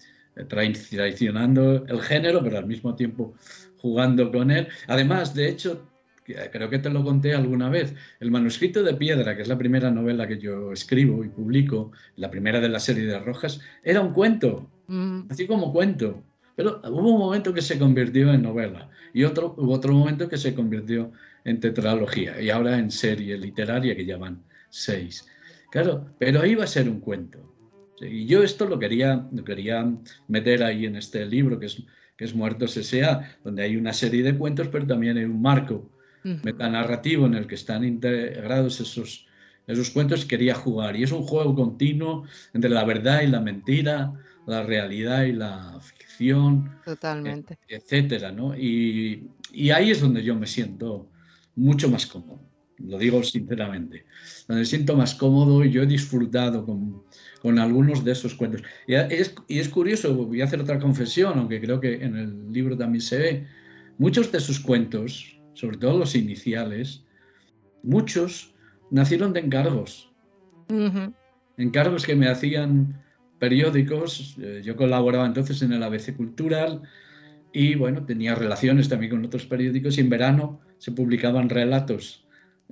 traicionando 0.47 1.85
el 1.87 2.01
género, 2.01 2.43
pero 2.43 2.59
al 2.59 2.67
mismo 2.67 2.95
tiempo 2.95 3.33
jugando 3.77 4.31
con 4.31 4.51
él. 4.51 4.67
Además, 4.87 5.33
de 5.33 5.49
hecho, 5.49 5.87
creo 6.23 6.69
que 6.69 6.79
te 6.79 6.89
lo 6.89 7.03
conté 7.03 7.33
alguna 7.33 7.69
vez, 7.69 7.95
el 8.19 8.31
manuscrito 8.31 8.83
de 8.83 8.93
piedra, 8.93 9.35
que 9.35 9.41
es 9.41 9.47
la 9.47 9.57
primera 9.57 9.91
novela 9.91 10.27
que 10.27 10.37
yo 10.37 10.71
escribo 10.71 11.23
y 11.23 11.29
publico, 11.29 11.91
la 12.15 12.31
primera 12.31 12.59
de 12.59 12.69
la 12.69 12.79
serie 12.79 13.05
de 13.05 13.19
Rojas, 13.19 13.61
era 13.83 14.01
un 14.01 14.13
cuento, 14.13 14.69
mm. 14.87 15.21
así 15.29 15.47
como 15.47 15.71
cuento. 15.73 16.23
Pero 16.55 16.81
hubo 16.85 17.13
un 17.13 17.19
momento 17.19 17.53
que 17.53 17.61
se 17.61 17.79
convirtió 17.79 18.31
en 18.31 18.43
novela 18.43 18.89
y 19.13 19.23
otro, 19.23 19.55
hubo 19.57 19.73
otro 19.73 19.93
momento 19.93 20.29
que 20.29 20.37
se 20.37 20.53
convirtió 20.53 21.11
en 21.45 21.59
tetralogía 21.59 22.39
y 22.39 22.49
ahora 22.49 22.77
en 22.77 22.91
serie 22.91 23.37
literaria 23.37 23.95
que 23.95 24.05
llaman 24.05 24.43
seis. 24.69 25.27
Claro, 25.71 26.05
pero 26.19 26.41
va 26.57 26.63
a 26.63 26.67
ser 26.67 26.87
un 26.87 26.99
cuento. 26.99 27.39
Y 27.99 28.25
yo 28.25 28.43
esto 28.43 28.65
lo 28.67 28.77
quería, 28.77 29.27
lo 29.31 29.43
quería 29.43 29.91
meter 30.27 30.63
ahí 30.63 30.85
en 30.85 30.95
este 30.95 31.25
libro 31.25 31.59
que 31.59 31.67
es, 31.67 31.83
que 32.15 32.25
es 32.25 32.35
Muertos 32.35 32.77
S.A., 32.77 33.37
donde 33.43 33.63
hay 33.63 33.75
una 33.75 33.93
serie 33.93 34.23
de 34.23 34.37
cuentos, 34.37 34.67
pero 34.67 34.85
también 34.85 35.17
hay 35.17 35.25
un 35.25 35.41
marco 35.41 35.89
metanarrativo 36.23 37.25
en 37.25 37.35
el 37.35 37.47
que 37.47 37.55
están 37.55 37.83
integrados 37.83 38.79
esos, 38.79 39.27
esos 39.67 39.89
cuentos, 39.89 40.25
quería 40.25 40.55
jugar. 40.55 40.95
Y 40.95 41.03
es 41.03 41.11
un 41.11 41.23
juego 41.23 41.55
continuo 41.55 42.25
entre 42.53 42.69
la 42.69 42.83
verdad 42.83 43.21
y 43.21 43.27
la 43.27 43.41
mentira, 43.41 44.13
la 44.45 44.63
realidad 44.63 45.23
y 45.23 45.33
la 45.33 45.79
ficción, 45.81 46.77
Totalmente. 46.85 47.57
etcétera, 47.67 48.31
¿no? 48.31 48.55
Y, 48.57 49.29
y, 49.51 49.69
ahí 49.71 49.91
es 49.91 50.01
donde 50.01 50.23
yo 50.23 50.35
me 50.35 50.47
siento 50.47 51.09
mucho 51.55 51.89
más 51.89 52.05
cómodo, 52.05 52.41
lo 52.79 52.97
digo 52.97 53.23
sinceramente, 53.23 54.05
donde 54.47 54.61
me 54.61 54.65
siento 54.65 54.95
más 54.95 55.15
cómodo 55.15 55.63
y 55.63 55.71
yo 55.71 55.83
he 55.83 55.87
disfrutado 55.87 56.65
con, 56.65 57.03
con 57.41 57.59
algunos 57.59 58.03
de 58.03 58.11
esos 58.11 58.35
cuentos. 58.35 58.63
Y 58.87 58.95
es, 58.95 59.35
y 59.47 59.59
es 59.59 59.69
curioso, 59.69 60.13
voy 60.13 60.41
a 60.41 60.45
hacer 60.45 60.59
otra 60.59 60.79
confesión, 60.79 61.37
aunque 61.37 61.61
creo 61.61 61.79
que 61.79 61.95
en 62.03 62.15
el 62.15 62.51
libro 62.51 62.77
también 62.77 63.01
se 63.01 63.17
ve, 63.17 63.47
muchos 63.97 64.31
de 64.31 64.39
sus 64.39 64.59
cuentos 64.59 65.37
sobre 65.53 65.77
todo 65.77 65.97
los 65.97 66.15
iniciales, 66.15 67.03
muchos 67.83 68.53
nacieron 68.91 69.33
de 69.33 69.41
encargos. 69.41 70.11
Encargos 71.57 72.05
que 72.05 72.15
me 72.15 72.27
hacían 72.27 73.01
periódicos. 73.39 74.35
Eh, 74.39 74.61
yo 74.63 74.75
colaboraba 74.75 75.25
entonces 75.25 75.61
en 75.61 75.73
el 75.73 75.83
ABC 75.83 76.15
Cultural 76.15 76.81
y 77.51 77.75
bueno, 77.75 78.05
tenía 78.05 78.35
relaciones 78.35 78.89
también 78.89 79.11
con 79.11 79.25
otros 79.25 79.45
periódicos 79.45 79.97
y 79.97 80.01
en 80.01 80.09
verano 80.09 80.61
se 80.77 80.91
publicaban 80.91 81.49
relatos 81.49 82.22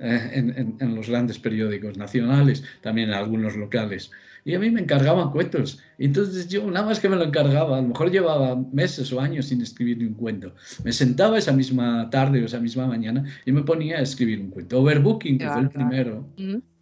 eh, 0.01 0.75
en, 0.79 0.95
los 0.95 1.09
grandes 1.09 1.39
periódicos 1.39 1.97
nacionales, 1.97 2.63
también 2.81 3.09
en 3.09 3.15
algunos 3.15 3.55
locales 3.55 4.11
y 4.43 4.55
a 4.55 4.59
mí 4.59 4.71
me 4.71 4.81
encargaban 4.81 5.31
cuentos. 5.31 5.79
Entonces 5.97 6.47
yo 6.47 6.69
nada 6.69 6.85
más 6.85 6.99
que 6.99 7.09
me 7.09 7.15
lo 7.15 7.23
encargaba, 7.23 7.77
a 7.77 7.81
lo 7.81 7.89
mejor 7.89 8.11
llevaba 8.11 8.55
meses 8.71 9.11
o 9.13 9.19
años 9.19 9.47
sin 9.47 9.61
escribir 9.61 9.99
ni 9.99 10.05
un 10.05 10.15
cuento. 10.15 10.55
Me 10.83 10.91
sentaba 10.91 11.37
esa 11.37 11.51
misma 11.51 12.09
tarde 12.09 12.41
o 12.41 12.45
esa 12.45 12.59
misma 12.59 12.87
mañana 12.87 13.25
y 13.45 13.51
me 13.51 13.63
ponía 13.63 13.97
a 13.97 14.01
escribir 14.01 14.39
un 14.39 14.49
cuento. 14.49 14.79
Overbooking, 14.79 15.37
que 15.37 15.49
fue 15.49 15.61
el 15.61 15.69
primero, 15.69 16.27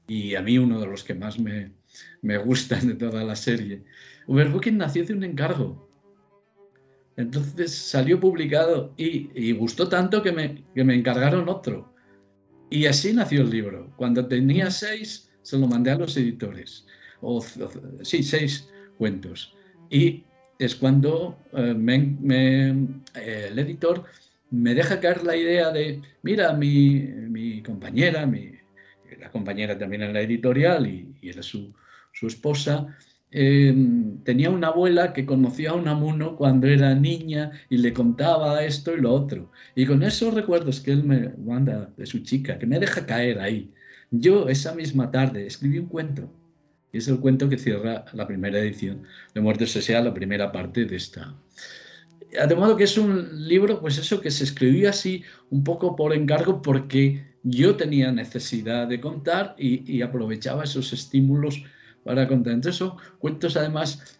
y 0.07 0.35
a 0.35 0.41
mí 0.41 0.57
uno 0.57 0.79
de 0.79 0.87
los 0.87 1.03
que 1.03 1.13
más 1.13 1.39
me, 1.39 1.71
me 2.21 2.37
gustan 2.37 2.87
de 2.87 2.95
toda 2.95 3.23
la 3.23 3.35
serie. 3.35 3.83
Overbooking 4.27 4.77
nació 4.77 5.05
de 5.05 5.13
un 5.13 5.23
encargo. 5.23 5.87
Entonces 7.17 7.75
salió 7.75 8.17
publicado 8.17 8.93
y, 8.95 9.29
y 9.35 9.51
gustó 9.51 9.89
tanto 9.89 10.23
que 10.23 10.31
me, 10.31 10.63
que 10.73 10.85
me 10.85 10.95
encargaron 10.95 11.49
otro. 11.49 11.93
Y 12.69 12.85
así 12.85 13.13
nació 13.13 13.41
el 13.41 13.49
libro. 13.49 13.91
Cuando 13.95 14.27
tenía 14.27 14.69
seis, 14.69 15.31
se 15.41 15.57
lo 15.57 15.67
mandé 15.67 15.91
a 15.91 15.95
los 15.95 16.15
editores 16.17 16.85
sí, 18.01 18.23
seis 18.23 18.69
cuentos. 18.97 19.53
Y 19.89 20.23
es 20.57 20.75
cuando 20.75 21.37
eh, 21.53 21.75
eh, 22.29 23.47
el 23.49 23.59
editor 23.59 24.03
me 24.51 24.73
deja 24.73 24.99
caer 24.99 25.23
la 25.23 25.35
idea 25.35 25.71
de, 25.71 26.01
mira, 26.23 26.53
mi, 26.53 27.61
compañera, 27.63 28.25
mi, 28.25 28.51
la 29.19 29.29
compañera 29.31 29.77
también 29.77 30.03
en 30.03 30.13
la 30.13 30.21
editorial 30.21 30.87
y, 30.87 31.15
era 31.21 31.43
su, 31.43 31.73
su, 32.13 32.27
esposa, 32.27 32.97
Em, 33.31 34.23
tenía 34.23 34.49
una 34.49 34.67
abuela 34.69 35.13
que 35.13 35.25
conocía 35.25 35.69
a 35.71 35.75
un 35.75 35.87
amuno 35.87 36.35
cuando 36.35 36.65
era 36.67 36.95
niña 36.95 37.51
y 37.69 37.77
le 37.77 37.93
contaba 37.93 38.63
esto 38.63 38.95
y 38.95 39.01
lo 39.01 39.13
otro. 39.13 39.51
Y 39.75 39.85
con 39.85 40.01
esos 40.03 40.33
recuerdos 40.33 40.79
que 40.79 40.91
él 40.91 41.03
me 41.03 41.29
manda 41.37 41.93
de 41.95 42.05
su 42.07 42.19
chica, 42.19 42.57
que 42.57 42.65
me 42.65 42.79
deja 42.79 43.05
caer 43.05 43.39
ahí, 43.39 43.71
yo 44.09 44.49
esa 44.49 44.73
misma 44.73 45.11
tarde 45.11 45.45
escribí 45.45 45.77
un 45.77 45.87
cuento. 45.87 46.31
Y 46.91 46.97
es 46.97 47.07
el 47.07 47.19
cuento 47.19 47.47
que 47.47 47.59
cierra 47.59 48.05
la 48.13 48.25
primera 48.25 48.57
edición 48.59 49.03
de 49.35 49.41
Muertes 49.41 49.75
S.A., 49.75 50.01
la 50.01 50.13
primera 50.13 50.51
parte 50.51 50.85
de 50.85 50.95
esta. 50.95 51.35
De 52.47 52.55
modo 52.55 52.75
que 52.75 52.85
es 52.85 52.97
un 52.97 53.47
libro, 53.47 53.79
pues 53.79 53.99
eso, 53.99 54.21
que 54.21 54.31
se 54.31 54.43
escribió 54.43 54.89
así 54.89 55.23
un 55.51 55.63
poco 55.63 55.95
por 55.95 56.13
encargo 56.13 56.63
porque 56.63 57.23
yo 57.43 57.75
tenía 57.75 58.11
necesidad 58.11 58.87
de 58.87 58.99
contar 58.99 59.55
y 59.57 60.01
aprovechaba 60.01 60.63
esos 60.63 60.93
estímulos 60.93 61.63
para 62.03 62.27
contar. 62.27 62.53
Entonces 62.53 62.77
son 62.77 62.93
cuentos 63.19 63.55
además, 63.57 64.19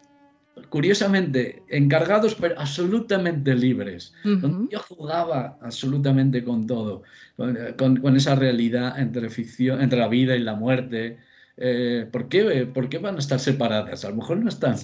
curiosamente, 0.68 1.62
encargados, 1.68 2.34
pero 2.34 2.58
absolutamente 2.58 3.54
libres. 3.54 4.12
Yo 4.24 4.78
jugaba 4.88 5.58
absolutamente 5.62 6.44
con 6.44 6.66
todo, 6.66 7.02
con, 7.76 8.16
esa 8.16 8.34
realidad 8.34 8.98
entre 8.98 9.30
ficción, 9.30 9.80
entre 9.80 9.98
la 9.98 10.08
vida 10.08 10.36
y 10.36 10.40
la 10.40 10.54
muerte. 10.54 11.18
Eh, 11.56 12.06
¿por, 12.10 12.28
qué, 12.28 12.66
¿por, 12.66 12.88
qué, 12.88 12.98
van 12.98 13.16
a 13.16 13.18
estar 13.18 13.38
separadas? 13.38 14.04
A 14.04 14.10
lo 14.10 14.16
mejor 14.16 14.38
no 14.38 14.48
están, 14.48 14.76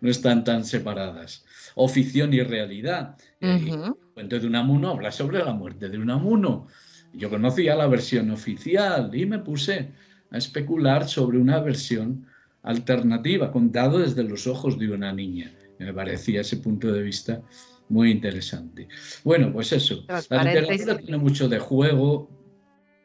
no 0.00 0.10
están 0.10 0.44
tan 0.44 0.64
separadas. 0.64 1.44
O 1.74 1.88
ficción 1.88 2.32
y 2.32 2.42
realidad. 2.42 3.16
El 3.40 3.94
cuento 4.14 4.38
de 4.38 4.46
Unamuno 4.46 4.90
habla 4.90 5.10
sobre 5.10 5.44
la 5.44 5.52
muerte 5.52 5.88
de 5.88 5.98
Unamuno. 5.98 6.68
Yo 7.12 7.28
conocía 7.28 7.74
la 7.74 7.86
versión 7.86 8.30
oficial 8.30 9.10
y 9.14 9.26
me 9.26 9.38
puse 9.38 9.90
a 10.30 10.38
especular 10.38 11.06
sobre 11.08 11.38
una 11.38 11.60
versión 11.60 12.26
alternativa, 12.62 13.50
contado 13.50 13.98
desde 13.98 14.24
los 14.24 14.46
ojos 14.46 14.78
de 14.78 14.90
una 14.90 15.12
niña. 15.12 15.52
Me 15.78 15.92
parecía 15.92 16.42
ese 16.42 16.58
punto 16.58 16.92
de 16.92 17.02
vista 17.02 17.42
muy 17.88 18.10
interesante. 18.10 18.88
Bueno, 19.24 19.52
pues 19.52 19.72
eso. 19.72 20.04
La 20.30 20.44
literatura 20.44 20.98
tiene 20.98 21.18
mucho 21.18 21.48
de 21.48 21.58
juego, 21.58 22.30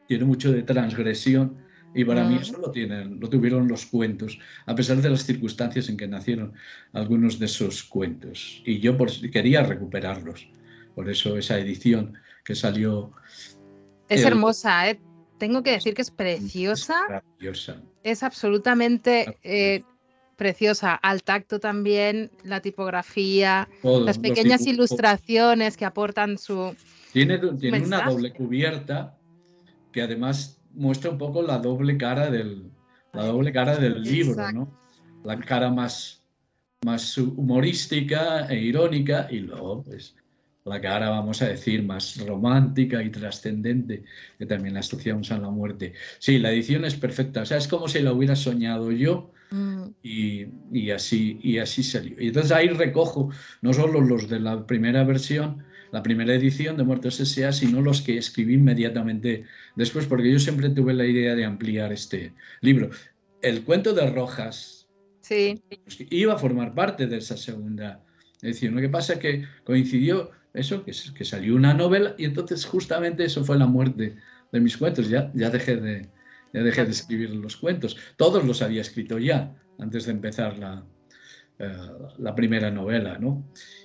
tiene 0.06 0.24
mucho 0.24 0.52
de 0.52 0.62
transgresión, 0.62 1.56
y 1.94 2.04
para 2.04 2.24
mí 2.24 2.38
eso 2.40 2.58
lo, 2.58 2.70
tienen, 2.70 3.18
lo 3.18 3.28
tuvieron 3.28 3.66
los 3.66 3.86
cuentos, 3.86 4.38
a 4.66 4.74
pesar 4.74 5.00
de 5.00 5.10
las 5.10 5.24
circunstancias 5.24 5.88
en 5.88 5.96
que 5.96 6.06
nacieron 6.06 6.52
algunos 6.92 7.38
de 7.38 7.46
esos 7.46 7.82
cuentos. 7.82 8.62
Y 8.64 8.78
yo 8.80 8.96
quería 9.32 9.62
recuperarlos. 9.62 10.48
Por 10.94 11.08
eso 11.08 11.36
esa 11.36 11.58
edición 11.58 12.14
que 12.44 12.54
salió. 12.54 13.12
Es 14.08 14.24
hermosa, 14.24 14.90
¿eh? 14.90 15.00
Tengo 15.38 15.62
que 15.62 15.72
decir 15.72 15.94
que 15.94 16.02
es 16.02 16.10
preciosa. 16.10 17.22
Es 18.02 18.22
absolutamente 18.22 19.38
eh, 19.42 19.82
preciosa. 20.36 20.94
Al 20.94 21.22
tacto 21.22 21.58
también, 21.60 22.30
la 22.44 22.60
tipografía, 22.60 23.68
las 23.82 24.18
pequeñas 24.18 24.66
ilustraciones 24.66 25.76
que 25.76 25.84
aportan 25.84 26.38
su. 26.38 26.74
Tiene, 27.12 27.38
tiene 27.58 27.80
una 27.80 28.02
doble 28.02 28.32
cubierta 28.32 29.16
que 29.92 30.02
además 30.02 30.60
muestra 30.74 31.10
un 31.10 31.18
poco 31.18 31.42
la 31.42 31.58
doble 31.58 31.96
cara 31.96 32.30
del, 32.30 32.70
la 33.12 33.24
doble 33.24 33.52
cara 33.52 33.76
del 33.76 34.02
libro, 34.02 34.52
¿no? 34.52 34.68
La 35.24 35.38
cara 35.38 35.70
más, 35.70 36.22
más 36.84 37.16
humorística 37.18 38.46
e 38.46 38.60
irónica 38.60 39.26
y 39.30 39.40
luego 39.40 39.82
pues 39.82 40.14
la 40.68 40.80
cara, 40.80 41.10
vamos 41.10 41.42
a 41.42 41.48
decir, 41.48 41.82
más 41.82 42.24
romántica 42.26 43.02
y 43.02 43.10
trascendente, 43.10 44.04
que 44.38 44.46
también 44.46 44.74
la 44.74 44.80
asociamos 44.80 45.30
a 45.32 45.38
la 45.38 45.50
muerte. 45.50 45.94
Sí, 46.18 46.38
la 46.38 46.52
edición 46.52 46.84
es 46.84 46.94
perfecta, 46.94 47.42
o 47.42 47.46
sea, 47.46 47.58
es 47.58 47.68
como 47.68 47.88
si 47.88 48.00
la 48.00 48.12
hubiera 48.12 48.36
soñado 48.36 48.92
yo 48.92 49.32
mm. 49.50 49.84
y, 50.02 50.90
así, 50.90 51.38
y 51.42 51.58
así 51.58 51.82
salió. 51.82 52.20
Y 52.20 52.28
entonces 52.28 52.52
ahí 52.52 52.68
recojo 52.68 53.30
no 53.62 53.72
solo 53.72 54.00
los 54.00 54.28
de 54.28 54.40
la 54.40 54.66
primera 54.66 55.04
versión, 55.04 55.64
la 55.90 56.02
primera 56.02 56.34
edición 56.34 56.76
de 56.76 56.84
Muertos 56.84 57.18
S.A., 57.20 57.52
sino 57.52 57.80
los 57.80 58.02
que 58.02 58.18
escribí 58.18 58.54
inmediatamente 58.54 59.44
después, 59.74 60.06
porque 60.06 60.30
yo 60.30 60.38
siempre 60.38 60.68
tuve 60.70 60.92
la 60.94 61.06
idea 61.06 61.34
de 61.34 61.44
ampliar 61.44 61.92
este 61.92 62.32
libro. 62.60 62.90
El 63.40 63.62
cuento 63.64 63.94
de 63.94 64.10
Rojas 64.10 64.88
sí. 65.20 65.62
iba 66.10 66.34
a 66.34 66.38
formar 66.38 66.74
parte 66.74 67.06
de 67.06 67.18
esa 67.18 67.36
segunda 67.36 68.04
edición. 68.42 68.74
Lo 68.74 68.80
que 68.80 68.88
pasa 68.88 69.14
es 69.14 69.18
que 69.18 69.44
coincidió 69.64 70.30
eso, 70.54 70.84
que, 70.84 70.92
salió 71.24 71.54
una 71.54 71.74
novela 71.74 72.14
y 72.18 72.24
entonces 72.24 72.64
justamente 72.64 73.24
eso 73.24 73.44
fue 73.44 73.58
la 73.58 73.66
muerte 73.66 74.16
de 74.52 74.60
mis 74.60 74.76
cuentos. 74.76 75.08
Ya, 75.08 75.30
ya, 75.34 75.50
dejé 75.50 75.76
de, 75.76 76.08
dejé 76.52 76.84
de 76.84 76.90
escribir 76.90 77.30
los 77.30 77.56
cuentos. 77.56 77.96
Todos 78.16 78.44
los 78.44 78.62
había 78.62 78.80
escrito 78.80 79.18
ya 79.18 79.54
antes 79.78 80.06
de 80.06 80.12
empezar 80.12 80.58
la, 80.58 80.84
eh, 81.58 81.72
la 82.18 82.34
primera 82.34 82.70
novela, 82.70 83.18
¿no? 83.18 83.44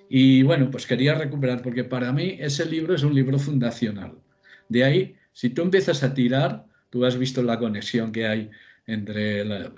Y 0.09 0.43
bueno, 0.43 0.69
pues 0.69 0.85
quería 0.85 1.15
recuperar, 1.15 1.61
porque 1.61 1.83
para 1.83 2.11
mí 2.11 2.37
ese 2.39 2.65
libro 2.65 2.93
es 2.93 3.03
un 3.03 3.15
libro 3.15 3.39
fundacional. 3.39 4.17
De 4.69 4.83
ahí, 4.83 5.15
si 5.31 5.49
tú 5.49 5.63
empiezas 5.63 6.03
a 6.03 6.13
tirar, 6.13 6.65
tú 6.89 7.05
has 7.05 7.17
visto 7.17 7.41
la 7.41 7.57
conexión 7.57 8.11
que 8.11 8.27
hay 8.27 8.51
entre 8.85 9.41
el, 9.41 9.71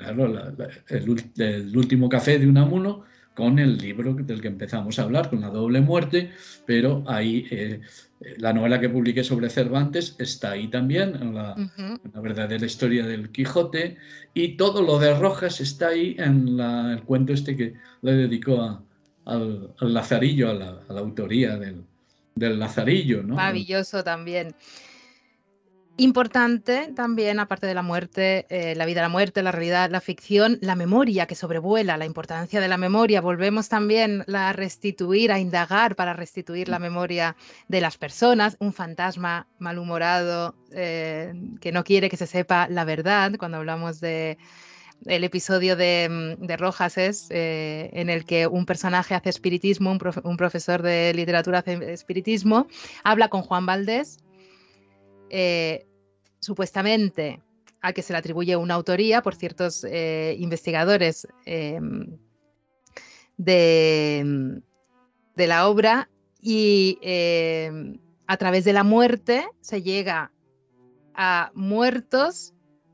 el, 0.87 1.77
último 1.77 2.09
café 2.09 2.39
de 2.39 2.47
Unamuno 2.47 3.05
con 3.35 3.59
el 3.59 3.77
libro 3.77 4.13
del 4.13 4.41
que 4.41 4.47
empezamos 4.47 4.97
a 4.97 5.03
hablar, 5.03 5.29
con 5.29 5.41
la 5.41 5.49
doble 5.49 5.81
muerte, 5.81 6.31
pero 6.65 7.03
ahí 7.05 7.45
eh, 7.51 7.81
la 8.37 8.53
novela 8.53 8.79
que 8.79 8.89
publiqué 8.89 9.23
sobre 9.23 9.49
Cervantes 9.49 10.15
está 10.19 10.51
ahí 10.51 10.69
también, 10.69 11.15
en 11.15 11.35
la, 11.35 11.55
verdadera 12.21 12.65
historia 12.65 13.05
del 13.05 13.29
Quijote, 13.29 13.97
y 14.33 14.55
todo 14.55 14.81
lo 14.81 14.97
de 14.99 15.13
Rojas 15.13 15.59
está 15.59 15.89
ahí 15.89 16.15
en 16.17 16.59
el 16.59 17.03
cuento 17.03 17.33
este 17.33 17.55
que 17.57 17.73
le 18.01 18.13
dedicó 18.13 18.81
al, 19.25 19.73
Lazarillo, 19.79 20.49
a 20.49 20.53
la, 20.53 20.99
autoría 20.99 21.57
del, 21.57 21.83
del 22.35 22.57
Lazarillo. 22.57 23.21
¿no? 23.21 23.35
Maravilloso 23.35 24.03
también. 24.03 24.55
Importante 25.97 26.91
también, 26.93 27.39
aparte 27.39 27.67
de 27.67 27.73
la 27.73 27.81
muerte, 27.81 28.45
eh, 28.49 28.75
la 28.75 28.85
vida, 28.85 29.01
la 29.01 29.07
muerte, 29.07 29.41
la 29.41 29.53
realidad, 29.53 29.89
la 29.89 30.01
ficción, 30.01 30.57
la 30.59 30.75
memoria 30.75 31.25
que 31.25 31.35
sobrevuela, 31.35 31.95
la 31.95 32.05
importancia 32.05 32.59
de 32.59 32.67
la 32.67 32.75
memoria. 32.75 33.21
Volvemos 33.21 33.69
también 33.69 34.25
a 34.33 34.51
restituir, 34.51 35.31
a 35.31 35.39
indagar 35.39 35.95
para 35.95 36.11
restituir 36.11 36.67
la 36.67 36.79
memoria 36.79 37.37
de 37.69 37.79
las 37.79 37.97
personas. 37.97 38.57
Un 38.59 38.73
fantasma 38.73 39.47
malhumorado 39.57 40.55
eh, 40.73 41.33
que 41.61 41.71
no 41.71 41.85
quiere 41.85 42.09
que 42.09 42.17
se 42.17 42.27
sepa 42.27 42.67
la 42.67 42.83
verdad. 42.83 43.31
Cuando 43.39 43.57
hablamos 43.57 44.01
de 44.01 44.37
el 45.05 45.23
episodio 45.23 45.77
de, 45.77 46.35
mm, 46.41 46.57
Rojas 46.57 46.97
es 46.97 47.27
eh, 47.29 47.89
en 47.93 48.09
el 48.09 48.25
que 48.25 48.47
un 48.47 48.65
personaje 48.65 49.15
hace 49.15 49.29
espiritismo, 49.29 49.91
un, 49.91 49.99
un 50.25 50.35
profesor 50.35 50.81
de 50.81 51.13
literatura 51.13 51.59
hace 51.59 51.93
espiritismo, 51.93 52.67
habla 53.05 53.29
con 53.29 53.43
Juan 53.43 53.65
Valdés 53.65 54.17
eh, 55.29 55.85
supuestamente 56.39 57.41
a 57.81 57.93
que 57.93 58.01
se 58.01 58.13
le 58.13 58.19
atribuye 58.19 58.55
una 58.55 58.73
autoría 58.73 59.21
por 59.21 59.35
ciertos 59.35 59.83
eh, 59.83 60.35
investigadores 60.39 61.27
em, 61.45 62.17
de, 63.37 64.61
de, 65.35 65.47
la 65.47 65.67
obra 65.67 66.09
y 66.41 66.97
em, 67.01 67.99
a 68.27 68.37
través 68.37 68.65
de 68.65 68.73
la 68.73 68.83
muerte 68.83 69.45
se 69.61 69.81
llega 69.81 70.31
a 71.13 71.51
muertos 71.53 72.53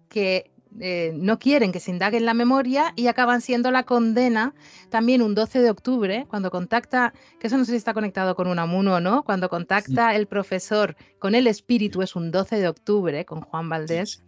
que 0.09 0.51
eh, 0.79 1.11
no 1.15 1.37
quieren 1.37 1.71
que 1.71 1.79
se 1.79 1.91
indague 1.91 2.17
en 2.17 2.25
la 2.25 2.33
memoria 2.33 2.93
y 2.95 3.07
acaban 3.07 3.41
siendo 3.41 3.71
la 3.71 3.83
condena 3.83 4.53
también 4.89 5.21
un 5.21 5.35
12 5.35 5.61
de 5.61 5.69
octubre, 5.69 6.25
cuando 6.29 6.49
contacta, 6.49 7.13
que 7.39 7.47
eso 7.47 7.57
no 7.57 7.65
sé 7.65 7.71
si 7.71 7.77
está 7.77 7.93
conectado 7.93 8.35
con 8.35 8.47
un 8.47 8.57
amuno 8.57 8.95
o 8.95 8.99
no, 8.99 9.23
cuando 9.23 9.49
contacta 9.49 10.15
el 10.15 10.27
profesor 10.27 10.95
con 11.19 11.35
el 11.35 11.47
espíritu, 11.47 12.01
es 12.01 12.15
un 12.15 12.31
12 12.31 12.57
de 12.57 12.67
octubre 12.67 13.25
con 13.25 13.41
Juan 13.41 13.67
Valdés, 13.69 14.23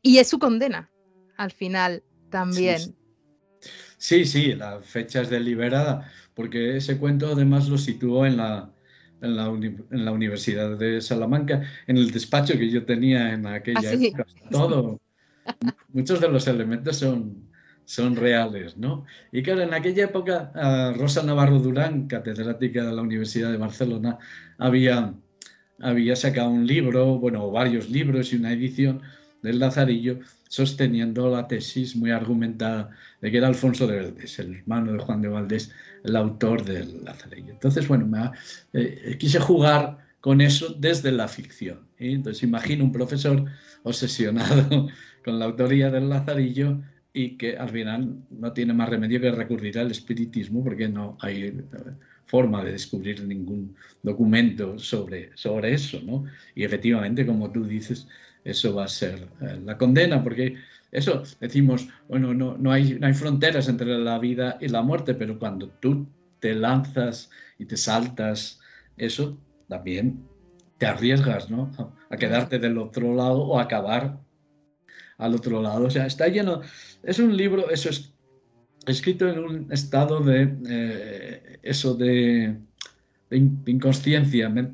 y 0.00 0.18
es 0.18 0.28
su 0.28 0.38
condena 0.38 0.90
al 1.36 1.50
final 1.50 2.02
también. 2.30 2.96
Sí, 3.98 4.24
sí, 4.24 4.54
la 4.54 4.80
fecha 4.80 5.22
es 5.22 5.30
deliberada, 5.30 6.10
porque 6.34 6.76
ese 6.76 6.98
cuento 6.98 7.32
además 7.32 7.68
lo 7.68 7.76
situó 7.78 8.24
en 8.24 8.36
la, 8.36 8.72
en 9.20 9.36
la, 9.36 9.46
en 9.46 10.04
la, 10.04 10.12
Universidad 10.12 10.78
de 10.78 11.00
Salamanca, 11.00 11.62
en 11.86 11.96
el 11.96 12.10
despacho 12.10 12.54
que 12.54 12.70
yo 12.70 12.84
tenía 12.86 13.32
en 13.32 13.46
aquella 13.46 13.80
ah, 13.80 13.92
época. 13.92 14.26
Todo, 14.50 15.00
muchos 15.92 16.20
de 16.20 16.28
los 16.28 16.46
elementos 16.46 16.96
son, 16.96 17.48
son 17.84 18.16
reales, 18.16 18.76
¿no? 18.76 19.04
Y 19.32 19.42
claro, 19.42 19.62
en 19.62 19.74
aquella 19.74 20.04
época, 20.04 20.52
Rosa 20.96 21.22
Navarro 21.22 21.58
Durán, 21.58 22.06
catedrática 22.06 22.84
de 22.84 22.92
la 22.92 23.02
Universidad 23.02 23.50
de 23.50 23.56
Barcelona, 23.56 24.18
había, 24.58 25.14
había 25.80 26.16
sacado 26.16 26.50
un 26.50 26.66
libro, 26.66 27.18
bueno, 27.18 27.50
varios 27.50 27.88
libros 27.90 28.32
y 28.32 28.36
una 28.36 28.52
edición 28.52 29.02
del 29.42 29.58
Lazarillo, 29.58 30.18
sosteniendo 30.48 31.30
la 31.30 31.46
tesis 31.46 31.94
muy 31.94 32.10
argumentada 32.10 32.90
de 33.20 33.30
que 33.30 33.38
era 33.38 33.48
Alfonso 33.48 33.86
de 33.86 34.02
Valdés, 34.02 34.38
el 34.38 34.56
hermano 34.56 34.92
de 34.92 34.98
Juan 34.98 35.22
de 35.22 35.28
Valdés, 35.28 35.70
el 36.04 36.16
autor 36.16 36.64
del 36.64 37.04
Lazarillo. 37.04 37.52
Entonces, 37.52 37.86
bueno, 37.86 38.06
me, 38.06 38.30
eh, 38.72 39.16
quise 39.18 39.38
jugar 39.38 39.98
con 40.20 40.40
eso 40.40 40.74
desde 40.78 41.12
la 41.12 41.28
ficción. 41.28 41.86
Entonces, 41.98 42.42
imagino 42.42 42.84
un 42.84 42.92
profesor 42.92 43.44
obsesionado 43.82 44.88
con 45.28 45.38
la 45.38 45.44
autoría 45.44 45.90
del 45.90 46.08
Lazarillo 46.08 46.80
y 47.12 47.36
que 47.36 47.58
al 47.58 47.68
final 47.68 48.16
no 48.30 48.54
tiene 48.54 48.72
más 48.72 48.88
remedio 48.88 49.20
que 49.20 49.30
recurrir 49.30 49.78
al 49.78 49.90
espiritismo 49.90 50.64
porque 50.64 50.88
no 50.88 51.18
hay 51.20 51.42
eh, 51.42 51.64
forma 52.24 52.64
de 52.64 52.72
descubrir 52.72 53.22
ningún 53.24 53.76
documento 54.02 54.78
sobre, 54.78 55.30
sobre 55.34 55.74
eso, 55.74 56.00
¿no? 56.02 56.24
Y 56.54 56.64
efectivamente, 56.64 57.26
como 57.26 57.52
tú 57.52 57.66
dices, 57.66 58.08
eso 58.42 58.74
va 58.74 58.84
a 58.84 58.88
ser 58.88 59.28
eh, 59.42 59.60
la 59.62 59.76
condena, 59.76 60.24
porque 60.24 60.56
eso 60.92 61.22
decimos, 61.40 61.86
bueno, 62.08 62.32
no, 62.32 62.56
no, 62.56 62.72
hay, 62.72 62.98
no 62.98 63.06
hay 63.06 63.12
fronteras 63.12 63.68
entre 63.68 63.98
la 63.98 64.18
vida 64.18 64.56
y 64.62 64.68
la 64.68 64.80
muerte, 64.80 65.12
pero 65.12 65.38
cuando 65.38 65.68
tú 65.68 66.06
te 66.40 66.54
lanzas 66.54 67.28
y 67.58 67.66
te 67.66 67.76
saltas, 67.76 68.60
eso 68.96 69.38
también 69.68 70.24
te 70.78 70.86
arriesgas, 70.86 71.50
¿no? 71.50 71.70
A 72.08 72.16
quedarte 72.16 72.58
del 72.58 72.78
otro 72.78 73.14
lado 73.14 73.42
o 73.42 73.58
acabar 73.58 74.26
al 75.18 75.34
otro 75.34 75.60
lado. 75.60 75.86
O 75.86 75.90
sea, 75.90 76.06
está 76.06 76.28
lleno, 76.28 76.62
es 77.02 77.18
un 77.18 77.36
libro, 77.36 77.70
eso 77.70 77.90
es 77.90 78.12
escrito 78.86 79.28
en 79.28 79.38
un 79.38 79.72
estado 79.72 80.20
de, 80.20 80.56
eh, 80.68 81.58
eso 81.62 81.94
de, 81.94 82.56
inconsciencia, 83.30 84.48
me, 84.48 84.70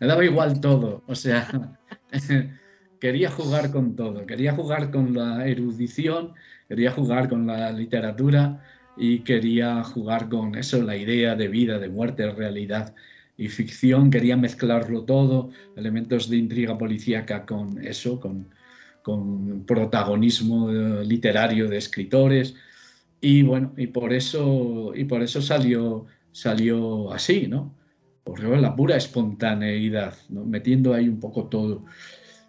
daba 0.00 0.24
igual 0.24 0.60
todo, 0.60 1.02
o 1.06 1.14
sea, 1.14 1.78
quería 3.00 3.30
jugar 3.30 3.70
con 3.70 3.94
todo, 3.94 4.24
quería 4.24 4.54
jugar 4.54 4.90
con 4.90 5.12
la 5.12 5.46
erudición, 5.46 6.32
quería 6.68 6.90
jugar 6.90 7.28
con 7.28 7.46
la 7.46 7.70
literatura 7.72 8.62
y 8.96 9.18
quería 9.20 9.82
jugar 9.84 10.28
con 10.28 10.54
eso, 10.54 10.82
la 10.82 10.96
idea 10.96 11.34
de 11.34 11.48
vida, 11.48 11.78
de 11.78 11.88
muerte, 11.88 12.30
realidad 12.30 12.94
y 13.36 13.48
ficción, 13.48 14.10
quería 14.10 14.36
mezclarlo 14.36 15.02
todo, 15.02 15.50
elementos 15.76 16.30
de 16.30 16.36
intriga 16.36 16.78
policíaca 16.78 17.44
con 17.44 17.84
eso, 17.84 18.20
con, 18.20 18.53
con 19.04 19.64
protagonismo 19.66 20.70
eh, 20.70 21.04
literario 21.04 21.68
de 21.68 21.76
escritores 21.76 22.54
y 23.20 23.42
bueno, 23.42 23.74
y 23.76 23.86
por 23.86 24.14
eso, 24.14 24.92
y 24.94 25.04
por 25.04 25.22
eso 25.22 25.42
salió, 25.42 26.06
salió 26.32 27.12
así, 27.12 27.46
¿no? 27.46 27.74
Por 28.24 28.42
la 28.42 28.74
pura 28.74 28.96
espontaneidad, 28.96 30.14
¿no? 30.30 30.46
metiendo 30.46 30.94
ahí 30.94 31.06
un 31.06 31.20
poco 31.20 31.44
todo. 31.46 31.84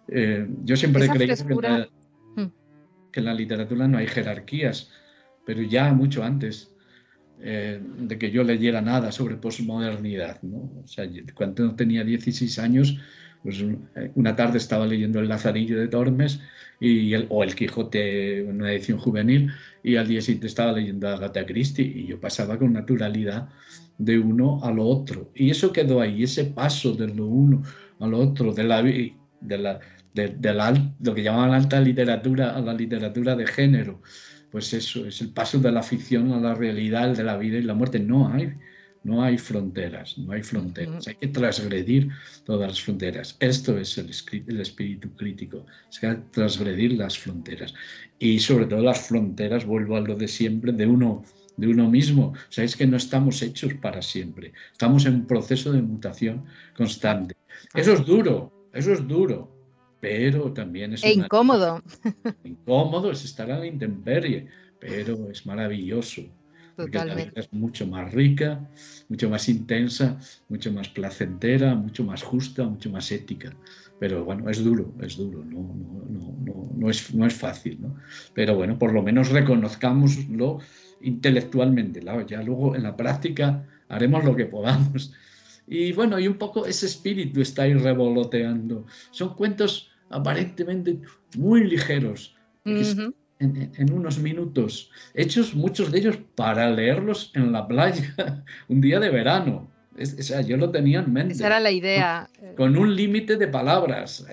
Eh, 0.08 0.48
yo 0.64 0.76
siempre 0.76 1.04
he 1.04 1.08
creído 1.10 1.34
mm. 1.44 2.46
que 3.12 3.20
en, 3.20 3.26
la, 3.26 3.34
literatura 3.34 3.86
no 3.86 3.98
hay 3.98 4.06
jerarquías, 4.06 4.90
pero 5.44 5.60
ya 5.60 5.92
mucho 5.92 6.24
antes 6.24 6.74
eh, 7.40 7.82
de 7.98 8.18
que 8.18 8.30
yo 8.30 8.44
leyera 8.44 8.80
nada 8.80 9.12
sobre 9.12 9.36
posmodernidad, 9.36 10.40
¿no? 10.42 10.70
O 10.82 10.86
sea, 10.86 11.06
cuando 11.34 11.74
tenía 11.74 12.02
16 12.02 12.58
años, 12.58 12.98
pues 13.42 13.64
una 14.14 14.36
tarde 14.36 14.58
estaba 14.58 14.86
leyendo 14.86 15.20
El 15.20 15.28
Lazarillo 15.28 15.78
de 15.78 15.88
Tormes 15.88 16.40
y 16.80 17.14
el, 17.14 17.26
o 17.30 17.42
El 17.42 17.54
Quijote, 17.54 18.42
una 18.42 18.72
edición 18.72 18.98
juvenil, 18.98 19.50
y 19.82 19.96
al 19.96 20.08
día 20.08 20.20
siguiente 20.20 20.48
estaba 20.48 20.72
leyendo 20.72 21.08
Agatha 21.08 21.46
Christie 21.46 21.84
y 21.84 22.06
yo 22.06 22.20
pasaba 22.20 22.58
con 22.58 22.72
naturalidad 22.72 23.48
de 23.98 24.18
uno 24.18 24.60
a 24.62 24.70
lo 24.70 24.84
otro. 24.84 25.30
Y 25.34 25.50
eso 25.50 25.72
quedó 25.72 26.00
ahí, 26.00 26.22
ese 26.22 26.44
paso 26.44 26.92
de 26.92 27.08
lo 27.08 27.26
uno 27.26 27.62
a 28.00 28.06
lo 28.06 28.18
otro, 28.18 28.52
de 28.52 28.64
la, 28.64 28.82
de 28.82 29.58
la, 29.58 29.80
de, 30.12 30.54
la, 30.54 30.94
lo 31.00 31.14
que 31.14 31.22
llamaban 31.22 31.54
alta 31.54 31.80
literatura 31.80 32.56
a 32.56 32.60
la 32.60 32.74
literatura 32.74 33.36
de 33.36 33.46
género. 33.46 34.02
Pues 34.50 34.72
eso, 34.72 35.06
es 35.06 35.20
el 35.20 35.30
paso 35.30 35.58
de 35.58 35.72
la 35.72 35.82
ficción 35.82 36.32
a 36.32 36.40
la 36.40 36.54
realidad, 36.54 37.16
de 37.16 37.24
la 37.24 37.36
vida 37.36 37.58
y 37.58 37.62
la 37.62 37.74
muerte. 37.74 37.98
No 37.98 38.28
hay 38.32 38.54
no 39.06 39.22
hay 39.22 39.38
fronteras, 39.38 40.18
no 40.18 40.32
hay 40.32 40.42
fronteras. 40.42 41.06
Hay 41.06 41.14
que 41.14 41.28
transgredir 41.28 42.10
todas 42.44 42.68
las 42.70 42.80
fronteras. 42.80 43.36
Esto 43.38 43.78
es 43.78 43.96
el, 43.98 44.10
espíritu 44.60 45.08
crítico, 45.14 45.64
es 45.88 46.00
que 46.00 46.12
transgredir 46.32 46.94
las 46.94 47.16
fronteras. 47.16 47.72
Y 48.18 48.40
sobre 48.40 48.66
todo 48.66 48.82
las 48.82 49.06
fronteras, 49.06 49.64
vuelvo 49.64 49.96
a 49.96 50.00
lo 50.00 50.16
de 50.16 50.26
siempre, 50.26 50.72
de 50.72 50.86
uno, 50.86 51.22
de 51.56 51.68
uno 51.68 51.88
mismo. 51.88 52.32
O 52.32 52.52
sea, 52.52 52.64
es 52.64 52.74
que 52.76 52.84
no 52.84 52.96
estamos 52.96 53.40
hechos 53.42 53.74
para 53.74 54.02
siempre. 54.02 54.52
Estamos 54.72 55.06
en 55.06 55.14
un 55.14 55.26
proceso 55.26 55.70
de 55.70 55.82
mutación 55.82 56.44
constante. 56.76 57.36
Eso 57.74 57.92
es 57.92 58.04
duro, 58.04 58.68
eso 58.74 58.92
es 58.92 59.06
duro, 59.06 59.48
pero 60.00 60.52
también 60.52 60.94
es... 60.94 61.04
E 61.04 61.12
incómodo. 61.12 61.80
Incómodo 62.42 63.12
es 63.12 63.24
estar 63.24 63.52
a 63.52 63.60
la 63.60 63.66
intemperie, 63.66 64.48
pero 64.80 65.30
es 65.30 65.46
maravilloso 65.46 66.22
vida 67.14 67.32
es 67.34 67.52
mucho 67.52 67.86
más 67.86 68.12
rica, 68.12 68.60
mucho 69.08 69.30
más 69.30 69.48
intensa, 69.48 70.18
mucho 70.48 70.72
más 70.72 70.88
placentera, 70.88 71.74
mucho 71.74 72.04
más 72.04 72.22
justa, 72.22 72.64
mucho 72.64 72.90
más 72.90 73.10
ética. 73.10 73.54
Pero 73.98 74.24
bueno, 74.24 74.48
es 74.50 74.62
duro, 74.62 74.92
es 75.00 75.16
duro, 75.16 75.42
no, 75.44 75.74
no, 76.10 76.36
no, 76.40 76.70
no, 76.76 76.90
es, 76.90 77.14
no 77.14 77.26
es 77.26 77.34
fácil. 77.34 77.78
¿no? 77.80 77.96
Pero 78.34 78.54
bueno, 78.56 78.78
por 78.78 78.92
lo 78.92 79.02
menos 79.02 79.30
reconozcámoslo 79.30 80.58
intelectualmente. 81.00 82.02
Ya 82.28 82.42
luego 82.42 82.76
en 82.76 82.82
la 82.82 82.96
práctica 82.96 83.66
haremos 83.88 84.24
lo 84.24 84.36
que 84.36 84.46
podamos. 84.46 85.12
Y 85.66 85.92
bueno, 85.92 86.18
y 86.18 86.28
un 86.28 86.38
poco 86.38 86.66
ese 86.66 86.86
espíritu 86.86 87.40
está 87.40 87.62
ahí 87.62 87.74
revoloteando. 87.74 88.86
Son 89.10 89.34
cuentos 89.34 89.90
aparentemente 90.10 91.00
muy 91.36 91.64
ligeros 91.64 92.36
en, 93.38 93.92
unos 93.92 94.18
minutos, 94.18 94.90
hechos 95.14 95.54
muchos 95.54 95.92
de 95.92 95.98
ellos 95.98 96.18
para 96.34 96.70
leerlos 96.70 97.30
en 97.34 97.52
la 97.52 97.66
playa 97.66 98.14
un 98.68 98.80
día 98.80 98.98
de 99.00 99.10
verano. 99.10 99.70
o 99.98 100.22
sea, 100.22 100.40
yo 100.40 100.56
lo 100.56 100.70
tenía 100.70 101.00
en 101.00 101.12
mente. 101.12 101.34
Esa 101.34 101.46
era 101.46 101.60
la 101.60 101.70
idea. 101.70 102.28
Con, 102.56 102.76
un 102.76 102.94
límite 102.94 103.36
de 103.36 103.48
palabras. 103.48 104.26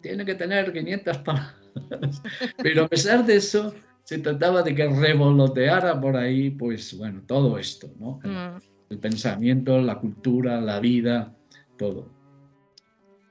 Tiene 0.00 0.24
que 0.24 0.34
tener 0.34 0.72
500 0.72 1.18
palabras. 1.18 1.54
Pero 2.62 2.84
a 2.84 2.88
pesar 2.88 3.24
de 3.24 3.36
eso, 3.36 3.74
se 4.04 4.18
trataba 4.18 4.62
de 4.62 4.74
que 4.74 4.88
revoloteara 4.88 6.00
por 6.00 6.16
ahí, 6.16 6.50
pues 6.50 6.96
bueno, 6.96 7.22
todo 7.26 7.58
esto, 7.58 7.90
¿no? 7.98 8.20
Mm. 8.24 8.58
El 8.90 8.98
pensamiento, 8.98 9.78
la 9.80 9.98
cultura, 9.98 10.60
la 10.60 10.80
vida, 10.80 11.36
todo. 11.76 12.10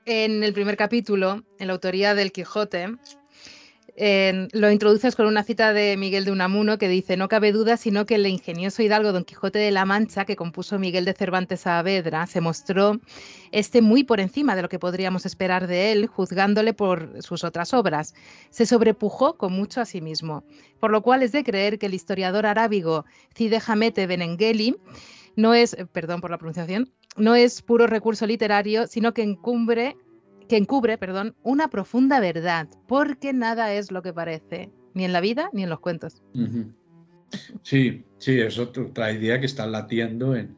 En 0.04 0.42
el 0.42 0.52
primer 0.52 0.76
capítulo, 0.76 1.44
en 1.58 1.66
la 1.66 1.72
autoría 1.74 2.14
del 2.14 2.32
Quijote, 2.32 2.96
lo 4.52 4.70
introduces 4.70 5.16
con 5.16 5.26
una 5.26 5.42
cita 5.42 5.72
de 5.72 5.96
Miguel 5.96 6.24
de 6.24 6.30
Unamuno 6.30 6.78
que 6.78 6.88
dice, 6.88 7.16
no 7.16 7.28
cabe 7.28 7.50
duda 7.50 7.76
sino 7.76 8.06
que 8.06 8.14
el 8.14 8.26
ingenioso 8.26 8.82
hidalgo 8.82 9.12
Don 9.12 9.24
Quijote 9.24 9.58
de 9.58 9.72
la 9.72 9.84
Mancha 9.84 10.24
que 10.24 10.36
compuso 10.36 10.78
Miguel 10.78 11.04
de 11.04 11.14
Cervantes 11.14 11.60
Saavedra 11.60 12.26
se 12.28 12.40
mostró 12.40 13.00
este 13.50 13.82
muy 13.82 14.04
por 14.04 14.20
encima 14.20 14.54
de 14.54 14.62
lo 14.62 14.68
que 14.68 14.78
podríamos 14.78 15.26
esperar 15.26 15.66
de 15.66 15.90
él, 15.90 16.06
juzgándole 16.06 16.74
por 16.74 17.22
sus 17.22 17.42
otras 17.42 17.74
obras. 17.74 18.14
Se 18.50 18.66
sobrepujó 18.66 19.36
con 19.36 19.52
mucho 19.52 19.80
a 19.80 19.84
sí 19.84 20.00
mismo, 20.00 20.44
por 20.78 20.92
lo 20.92 21.02
cual 21.02 21.24
es 21.24 21.32
de 21.32 21.42
creer 21.42 21.78
que 21.78 21.86
el 21.86 21.94
historiador 21.94 22.46
arábigo 22.46 23.04
Cide 23.34 23.60
Hamete 23.66 24.06
Benengeli 24.06 24.76
no 25.34 25.54
es, 25.54 25.76
perdón 25.92 26.20
por 26.20 26.30
la 26.30 26.38
pronunciación, 26.38 26.92
no 27.16 27.34
es 27.34 27.62
puro 27.62 27.88
recurso 27.88 28.26
literario, 28.26 28.86
sino 28.86 29.12
que 29.12 29.22
encumbre 29.22 29.96
que 30.48 30.56
encubre, 30.56 30.98
perdón, 30.98 31.36
una 31.42 31.68
profunda 31.68 32.20
verdad, 32.20 32.68
porque 32.86 33.32
nada 33.32 33.72
es 33.74 33.92
lo 33.92 34.02
que 34.02 34.12
parece, 34.12 34.70
ni 34.94 35.04
en 35.04 35.12
la 35.12 35.20
vida 35.20 35.50
ni 35.52 35.62
en 35.62 35.70
los 35.70 35.80
cuentos. 35.80 36.22
Sí, 37.62 38.04
sí, 38.18 38.40
es 38.40 38.58
otra 38.58 39.12
idea 39.12 39.38
que 39.38 39.46
está 39.46 39.66
latiendo 39.66 40.34
en, 40.34 40.56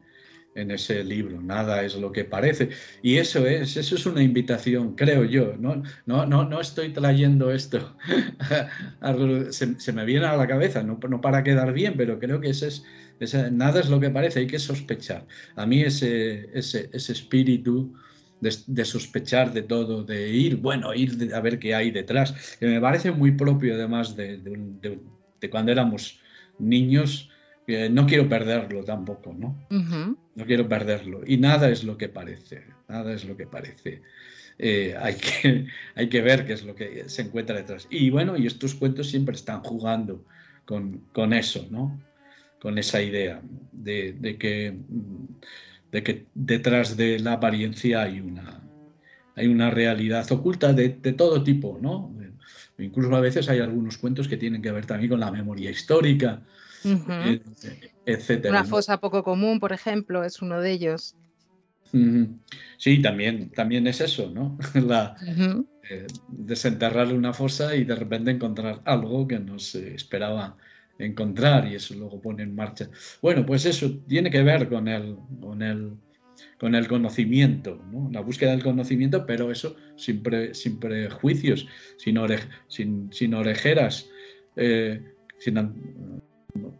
ese 0.53 1.01
libro, 1.05 1.41
nada 1.41 1.83
es 1.83 1.95
lo 1.95 2.11
que 2.11 2.25
parece. 2.25 2.69
Y 3.01 3.17
eso 3.17 3.45
es, 3.47 3.77
eso 3.77 3.95
es 3.95 4.05
una 4.05 4.21
invitación, 4.21 4.95
creo 4.95 5.23
yo. 5.23 5.55
No, 5.57 5.81
no, 6.05 6.25
no, 6.25 6.43
no 6.43 6.59
estoy 6.59 6.91
trayendo 6.91 7.51
esto, 7.51 7.95
se, 9.51 9.93
me 9.93 10.05
viene 10.05 10.25
a 10.25 10.35
la 10.35 10.47
cabeza, 10.47 10.83
no, 10.83 10.99
no, 11.09 11.21
para 11.21 11.43
quedar 11.43 11.71
bien, 11.71 11.95
pero 11.95 12.19
creo 12.19 12.41
que 12.41 12.49
ese 12.49 12.67
es, 12.67 12.83
nada 13.51 13.79
es 13.79 13.89
lo 13.89 13.99
que 13.99 14.09
parece, 14.09 14.39
hay 14.39 14.47
que 14.47 14.59
sospechar. 14.59 15.25
A 15.55 15.65
mí 15.65 15.81
ese, 15.81 16.49
ese, 16.57 16.89
ese 16.91 17.13
espíritu 17.13 17.93
de, 18.41 18.85
sospechar 18.85 19.53
de 19.53 19.61
todo, 19.61 20.03
de 20.03 20.29
ir, 20.29 20.57
bueno, 20.57 20.93
ir 20.93 21.31
a 21.33 21.39
ver 21.39 21.59
qué 21.59 21.73
hay 21.73 21.91
detrás, 21.91 22.57
que 22.59 22.65
me 22.65 22.81
parece 22.81 23.11
muy 23.11 23.31
propio 23.31 23.75
además 23.75 24.15
de, 24.15 24.37
de 25.41 25.49
cuando 25.49 25.71
éramos 25.71 26.19
niños. 26.59 27.29
no 27.67 28.05
quiero 28.05 28.27
perderlo 28.27 28.83
tampoco, 28.83 29.33
¿no? 29.33 29.67
No 30.35 30.45
quiero 30.45 30.67
perderlo. 30.67 31.21
Y 31.25 31.37
nada 31.37 31.69
es 31.69 31.83
lo 31.83 31.97
que 31.97 32.09
parece, 32.09 32.63
nada 32.87 33.13
es 33.13 33.25
lo 33.25 33.35
que 33.35 33.47
parece. 33.47 34.01
Eh, 34.57 34.95
hay, 34.99 35.15
que, 35.15 35.65
hay 35.95 36.09
que 36.09 36.21
ver 36.21 36.45
qué 36.45 36.53
es 36.53 36.63
lo 36.63 36.75
que 36.75 37.09
se 37.09 37.23
encuentra 37.23 37.55
detrás. 37.55 37.87
Y 37.89 38.09
bueno, 38.09 38.37
y 38.37 38.45
estos 38.45 38.75
cuentos 38.75 39.09
siempre 39.09 39.35
están 39.35 39.61
jugando 39.61 40.23
con, 40.65 40.99
con 41.13 41.33
eso, 41.33 41.67
¿no? 41.69 41.99
Con 42.59 42.77
esa 42.77 43.01
idea 43.01 43.41
de, 43.71 44.13
de 44.13 44.37
que 44.37 44.77
de 45.91 46.03
que 46.03 46.25
detrás 46.33 46.97
de 46.97 47.19
la 47.19 47.33
apariencia 47.33 48.03
hay 48.03 48.19
una, 48.21 48.61
hay 49.35 49.47
una 49.47 49.69
realidad 49.69 50.29
oculta 50.31 50.73
de, 50.73 50.89
todo 50.89 51.43
tipo, 51.43 51.77
¿no? 51.81 52.13
Incluso 52.77 53.15
a 53.15 53.19
veces 53.19 53.47
hay 53.49 53.59
algunos 53.59 53.97
cuentos 53.97 54.27
que 54.27 54.37
tienen 54.37 54.61
que 54.61 54.71
ver 54.71 54.85
también 54.85 55.11
con 55.11 55.19
la 55.19 55.31
memoria 55.31 55.69
histórica, 55.69 56.41
etc. 58.05 58.47
Una 58.49 58.63
fosa 58.63 58.99
poco 58.99 59.23
común, 59.23 59.59
por 59.59 59.71
ejemplo, 59.73 60.23
es 60.23 60.41
uno 60.41 60.59
de 60.61 60.71
ellos. 60.71 61.15
Sí, 62.77 63.01
también, 63.01 63.49
también 63.51 63.85
es 63.85 64.01
eso, 64.01 64.31
¿no? 64.33 64.57
La, 64.73 65.15
desenterrar 66.29 67.13
una 67.13 67.33
fosa 67.33 67.75
y 67.75 67.83
de 67.83 67.95
repente 67.95 68.31
encontrar 68.31 68.81
algo 68.85 69.27
que 69.27 69.39
no 69.39 69.59
se 69.59 69.93
esperaba 69.93 70.57
encontrar 71.05 71.67
y 71.67 71.75
eso 71.75 71.95
luego 71.95 72.21
pone 72.21 72.43
en 72.43 72.55
marcha. 72.55 72.89
Bueno, 73.21 73.45
pues 73.45 73.65
eso 73.65 73.99
tiene 74.07 74.29
que 74.29 74.43
ver 74.43 74.67
con 74.69 74.87
el, 74.87 75.15
con 75.41 75.61
el, 75.61 75.91
con 76.57 76.75
el 76.75 76.87
conocimiento, 76.87 77.81
¿no? 77.91 78.09
la 78.11 78.21
búsqueda 78.21 78.51
del 78.51 78.63
conocimiento, 78.63 79.25
pero 79.25 79.51
eso 79.51 79.75
sin, 79.95 80.23
sin 80.53 80.79
prejuicios, 80.79 81.67
sin, 81.97 82.17
sin, 82.67 83.11
sin, 83.11 83.33
orejeras, 83.33 84.09
eh, 84.55 85.01
sin, 85.37 85.55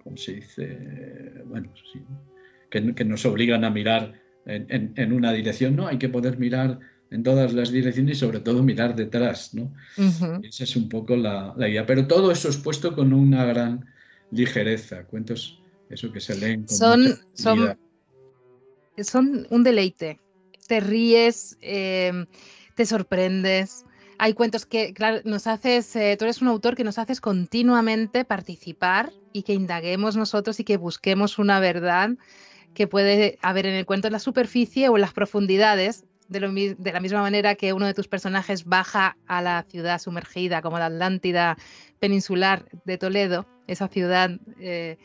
¿cómo 0.03 0.18
se 0.18 0.35
dice? 0.35 1.43
Bueno, 1.45 1.72
que, 2.69 2.93
que, 2.93 3.06
nos 3.06 3.26
obligan 3.26 3.64
a 3.64 3.69
mirar 3.69 4.14
en, 4.45 4.93
en, 4.95 5.14
una 5.14 5.34
dirección, 5.34 5.76
¿no? 5.76 5.88
Hay 5.88 5.98
que 5.98 6.10
poder 6.10 6.38
mirar 6.38 6.80
en 7.11 7.23
todas 7.23 7.53
las 7.53 7.72
direcciones 7.72 8.18
y 8.18 8.19
sobre 8.19 8.39
todo 8.39 8.64
mirar 8.64 8.95
detrás, 8.95 9.53
¿no? 9.53 9.73
Esa 10.43 10.64
es 10.64 10.76
un 10.76 10.88
poco 10.89 11.15
la, 11.15 11.53
la, 11.57 11.68
idea. 11.68 11.85
Pero 11.85 12.07
todo 12.07 12.31
eso 12.31 12.49
es 12.49 12.57
puesto 12.57 12.95
con 12.95 13.14
una 13.14 13.45
gran 13.45 13.85
ligereza, 14.32 15.03
cuentos, 15.03 15.62
eso 15.90 16.12
que 16.12 16.20
se 16.20 16.36
leen. 16.36 16.64
Con 16.64 16.76
son, 16.76 17.20
son, 17.34 17.78
son 18.98 19.48
un 19.49 19.64
deleite. 19.64 20.20
Te 20.68 20.80
ríes, 20.80 21.58
em, 21.62 22.26
te 22.76 22.86
sorprendes. 22.86 23.86
Hay 24.18 24.34
cuentos 24.34 24.66
que, 24.66 24.94
claro, 24.94 25.22
nos 25.26 25.48
haces, 25.48 25.95
eh, 25.95 26.16
tú 26.18 26.26
eres 26.26 26.41
un 26.41 26.48
autor 26.48 26.76
que 26.76 26.84
nos 26.84 26.98
haces 26.98 27.20
continuamente 27.20 28.24
participar 28.24 29.12
y 29.34 29.44
que 29.44 29.53
indaguemos 29.53 30.16
nosotros 30.16 30.60
y 30.60 30.64
que 30.64 30.78
busquemos 30.78 31.40
una 31.40 31.60
verdad 31.60 32.12
que 32.74 32.88
puede 32.88 33.38
haber 33.41 33.66
en 33.66 33.74
el 33.74 33.86
cuento 33.86 34.08
en 34.08 34.14
la 34.14 34.20
superficie 34.20 34.88
o 34.90 34.95
en 34.95 35.02
las 35.02 35.14
profundidades, 35.14 36.06
de, 36.30 36.76
de, 36.78 36.94
la 36.94 37.02
misma 37.02 37.22
manera 37.22 37.56
que 37.56 37.74
uno 37.74 37.86
de 37.86 37.94
tus 37.94 38.08
personajes 38.08 38.64
baja 38.64 39.18
a 39.28 39.41
la 39.41 39.66
ciudad 39.68 39.99
sumergida, 39.99 40.62
como 40.62 40.80
la 40.80 40.86
Atlántida 40.86 41.58
peninsular 41.99 42.66
de 42.86 42.98
Toledo, 42.98 43.45
esa 43.72 43.88
ciudad 43.88 44.31
eh, 44.60 44.98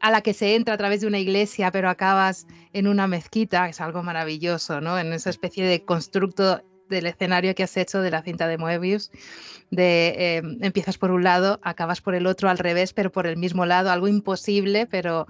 a 0.00 0.10
la 0.10 0.22
que 0.22 0.34
se 0.34 0.54
entra 0.54 0.74
a 0.74 0.78
través 0.78 1.00
de 1.00 1.06
una 1.06 1.18
iglesia, 1.18 1.70
pero 1.70 1.88
acabas 1.88 2.46
en 2.72 2.86
una 2.86 3.06
mezquita, 3.06 3.68
es 3.68 3.80
algo 3.80 4.02
maravilloso, 4.02 4.80
¿no? 4.80 4.98
En 4.98 5.12
esa 5.12 5.30
especie 5.30 5.64
de 5.64 5.84
constructo 5.84 6.62
del 6.88 7.06
escenario 7.06 7.54
que 7.54 7.62
has 7.62 7.76
hecho 7.76 8.00
de 8.00 8.10
la 8.10 8.22
cinta 8.22 8.48
de 8.48 8.58
Moebius, 8.58 9.10
de 9.70 10.14
eh, 10.16 10.42
empiezas 10.60 10.98
por 10.98 11.10
un 11.10 11.22
lado, 11.22 11.60
acabas 11.62 12.00
por 12.00 12.14
el 12.14 12.26
otro 12.26 12.48
al 12.48 12.58
revés, 12.58 12.92
pero 12.92 13.12
por 13.12 13.26
el 13.26 13.36
mismo 13.36 13.66
lado, 13.66 13.90
algo 13.90 14.08
imposible, 14.08 14.86
pero 14.86 15.26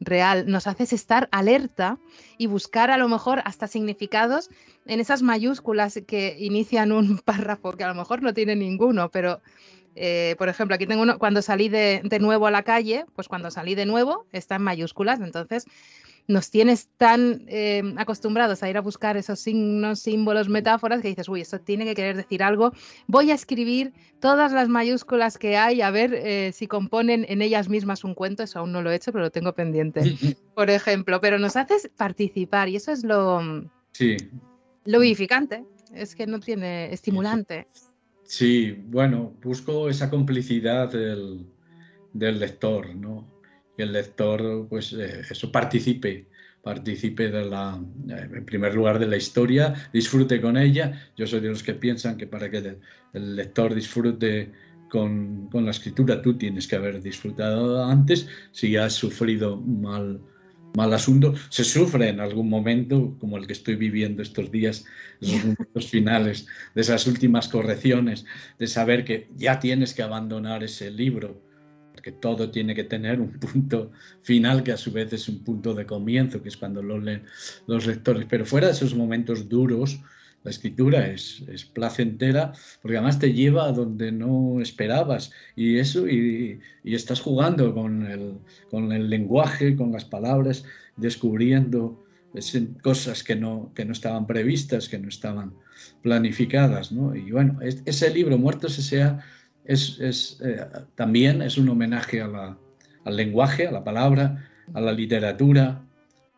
real. 0.00 0.46
Nos 0.46 0.66
haces 0.66 0.92
estar 0.92 1.28
alerta 1.32 1.98
y 2.36 2.46
buscar 2.46 2.90
a 2.90 2.98
lo 2.98 3.08
mejor 3.08 3.42
hasta 3.44 3.66
significados 3.66 4.50
en 4.86 5.00
esas 5.00 5.22
mayúsculas 5.22 6.00
que 6.06 6.36
inician 6.38 6.92
un 6.92 7.18
párrafo 7.24 7.72
que 7.72 7.84
a 7.84 7.88
lo 7.88 7.94
mejor 7.94 8.22
no 8.22 8.34
tiene 8.34 8.56
ninguno, 8.56 9.10
pero 9.10 9.40
eh, 10.00 10.36
por 10.38 10.48
ejemplo, 10.48 10.74
aquí 10.74 10.86
tengo 10.86 11.02
uno, 11.02 11.18
cuando 11.18 11.42
salí 11.42 11.68
de, 11.68 12.02
nuevo 12.20 12.46
a 12.46 12.50
la 12.50 12.62
calle, 12.62 13.04
pues 13.14 13.28
cuando 13.28 13.50
salí 13.50 13.74
de 13.74 13.86
nuevo 13.86 14.26
está 14.32 14.56
en 14.56 14.62
mayúsculas, 14.62 15.20
entonces 15.20 15.64
nos 16.28 16.50
tienes 16.50 16.90
tan 16.98 17.44
eh, 17.46 17.82
acostumbrados 17.96 18.62
a 18.62 18.68
ir 18.68 18.76
a 18.76 18.82
buscar 18.82 19.16
esos 19.16 19.40
signos, 19.40 20.00
símbolos, 20.00 20.50
metáforas 20.50 21.00
que 21.00 21.08
dices, 21.08 21.28
uy, 21.28 21.40
esto 21.40 21.58
tiene 21.58 21.86
que 21.86 21.94
querer 21.94 22.16
decir 22.16 22.42
algo. 22.42 22.72
Voy 23.06 23.30
a 23.30 23.34
escribir 23.34 23.94
todas 24.20 24.52
las 24.52 24.68
mayúsculas 24.68 25.38
que 25.38 25.56
hay 25.56 25.80
a 25.80 25.90
ver 25.90 26.12
eh, 26.12 26.52
si 26.52 26.66
componen 26.66 27.24
en 27.28 27.40
ellas 27.40 27.70
mismas 27.70 28.04
un 28.04 28.14
cuento. 28.14 28.42
Eso 28.42 28.58
aún 28.58 28.72
no 28.72 28.82
lo 28.82 28.90
he 28.90 28.96
hecho, 28.96 29.10
pero 29.10 29.24
lo 29.24 29.30
tengo 29.30 29.54
pendiente, 29.54 30.02
por 30.54 30.68
ejemplo. 30.68 31.18
Pero 31.22 31.38
nos 31.38 31.56
haces 31.56 31.90
participar 31.96 32.68
y 32.68 32.76
eso 32.76 32.92
es 32.92 33.04
lo, 33.04 33.40
sí. 33.92 34.18
lo 34.84 35.00
vivificante. 35.00 35.64
Es 35.94 36.14
que 36.14 36.26
no 36.26 36.40
tiene 36.40 36.92
estimulante. 36.92 37.68
Sí, 37.72 37.87
bueno, 38.88 39.34
busco 39.42 39.88
esa 39.88 40.10
complicidad 40.10 40.92
del, 40.92 41.46
lector, 42.12 42.94
¿no? 42.94 43.26
Que 43.76 43.84
el 43.84 43.92
lector, 43.92 44.66
pues, 44.68 44.92
eh, 44.92 45.22
eso 45.30 45.50
participe, 45.50 46.26
participe 46.62 47.30
de 47.30 47.44
la, 47.44 47.80
eh, 48.08 48.28
en 48.34 48.44
primer 48.44 48.74
lugar, 48.74 48.98
de 48.98 49.06
la 49.06 49.16
historia, 49.16 49.88
disfrute 49.92 50.40
con 50.40 50.56
ella. 50.56 51.10
Yo 51.16 51.26
soy 51.26 51.40
de 51.40 51.48
los 51.48 51.62
que 51.62 51.74
piensan 51.74 52.16
que 52.16 52.26
para 52.26 52.50
que 52.50 52.76
el, 53.14 53.36
lector 53.36 53.74
disfrute 53.74 54.52
con, 54.90 55.48
con, 55.50 55.64
la 55.64 55.70
escritura, 55.70 56.20
tú 56.20 56.36
tienes 56.36 56.66
que 56.66 56.76
haber 56.76 57.00
disfrutado 57.02 57.84
antes. 57.84 58.28
Si 58.52 58.76
has 58.76 58.92
sufrido 58.92 59.56
mal 59.56 60.20
mal 60.74 60.92
asunto. 60.92 61.34
Se 61.48 61.64
sufre 61.64 62.08
en 62.08 62.20
algún 62.20 62.48
momento, 62.48 63.16
como 63.18 63.36
el 63.36 63.46
que 63.46 63.52
estoy 63.52 63.76
viviendo 63.76 64.22
estos 64.22 64.50
días, 64.50 64.84
los 65.20 65.32
momentos 65.44 65.88
finales 65.88 66.46
de 66.74 66.80
esas 66.80 67.06
últimas 67.06 67.48
correcciones, 67.48 68.24
de 68.58 68.66
saber 68.66 69.04
que 69.04 69.28
ya 69.36 69.58
tienes 69.58 69.94
que 69.94 70.02
abandonar 70.02 70.62
ese 70.62 70.90
libro, 70.90 71.42
porque 71.92 72.12
todo 72.12 72.50
tiene 72.50 72.74
que 72.74 72.84
tener 72.84 73.20
un 73.20 73.32
punto 73.40 73.90
final 74.22 74.62
que 74.62 74.72
a 74.72 74.76
su 74.76 74.92
vez 74.92 75.12
es 75.12 75.28
un 75.28 75.42
punto 75.42 75.74
de 75.74 75.84
comienzo, 75.84 76.42
que 76.42 76.48
es 76.48 76.56
cuando 76.56 76.82
lo 76.82 76.98
leen 76.98 77.24
los 77.66 77.86
lectores. 77.86 78.26
Pero 78.28 78.46
fuera 78.46 78.68
de 78.68 78.74
esos 78.74 78.94
momentos 78.94 79.48
duros, 79.48 80.00
la 80.44 80.50
escritura 80.50 81.06
es, 81.08 81.42
es, 81.48 81.64
placentera 81.64 82.52
porque 82.80 82.96
además 82.96 83.18
te 83.18 83.32
lleva 83.32 83.66
a 83.66 83.72
donde 83.72 84.12
no 84.12 84.60
esperabas 84.60 85.30
y 85.56 85.78
eso 85.78 86.08
y, 86.08 86.60
estás 86.84 87.20
jugando 87.20 87.74
con 87.74 88.06
el, 88.06 88.38
con 88.70 88.92
el, 88.92 89.10
lenguaje, 89.10 89.76
con 89.76 89.92
las 89.92 90.04
palabras, 90.04 90.64
descubriendo 90.96 92.04
cosas 92.82 93.22
que 93.22 93.36
no, 93.36 93.72
que 93.74 93.84
no 93.84 93.92
estaban 93.92 94.26
previstas, 94.26 94.88
que 94.88 94.98
no 94.98 95.08
estaban 95.08 95.54
planificadas. 96.02 96.92
¿no? 96.92 97.14
Y 97.14 97.30
bueno, 97.30 97.58
ese 97.62 98.10
libro, 98.10 98.38
Muertos 98.38 98.78
S.A., 98.78 99.22
es, 99.64 99.98
es 100.00 100.40
eh, 100.42 100.64
también 100.94 101.42
es 101.42 101.58
un 101.58 101.68
homenaje 101.68 102.22
a 102.22 102.56
al 103.04 103.16
lenguaje, 103.16 103.66
a 103.66 103.72
la 103.72 103.84
palabra, 103.84 104.48
a 104.74 104.80
la 104.80 104.92
literatura, 104.92 105.82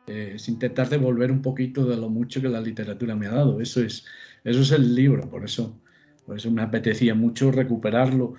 es 0.07 0.49
intentar 0.49 0.89
devolver 0.89 1.31
un 1.31 1.43
poquito 1.43 1.85
de 1.85 1.97
lo 1.97 2.09
mucho 2.09 2.41
que 2.41 2.49
la 2.49 2.61
literatura 2.61 3.15
me 3.15 3.27
ha 3.27 3.33
dado. 3.33 3.61
Eso 3.61 3.83
es, 3.83 4.07
eso 4.45 4.61
es 4.61 4.73
el 4.73 4.95
libro, 4.95 5.29
por 5.29 5.45
eso, 5.45 5.81
por 6.27 6.37
eso 6.37 6.51
me 6.51 6.63
apetecía 6.63 7.15
mucho 7.15 7.51
recuperarlo. 7.51 8.35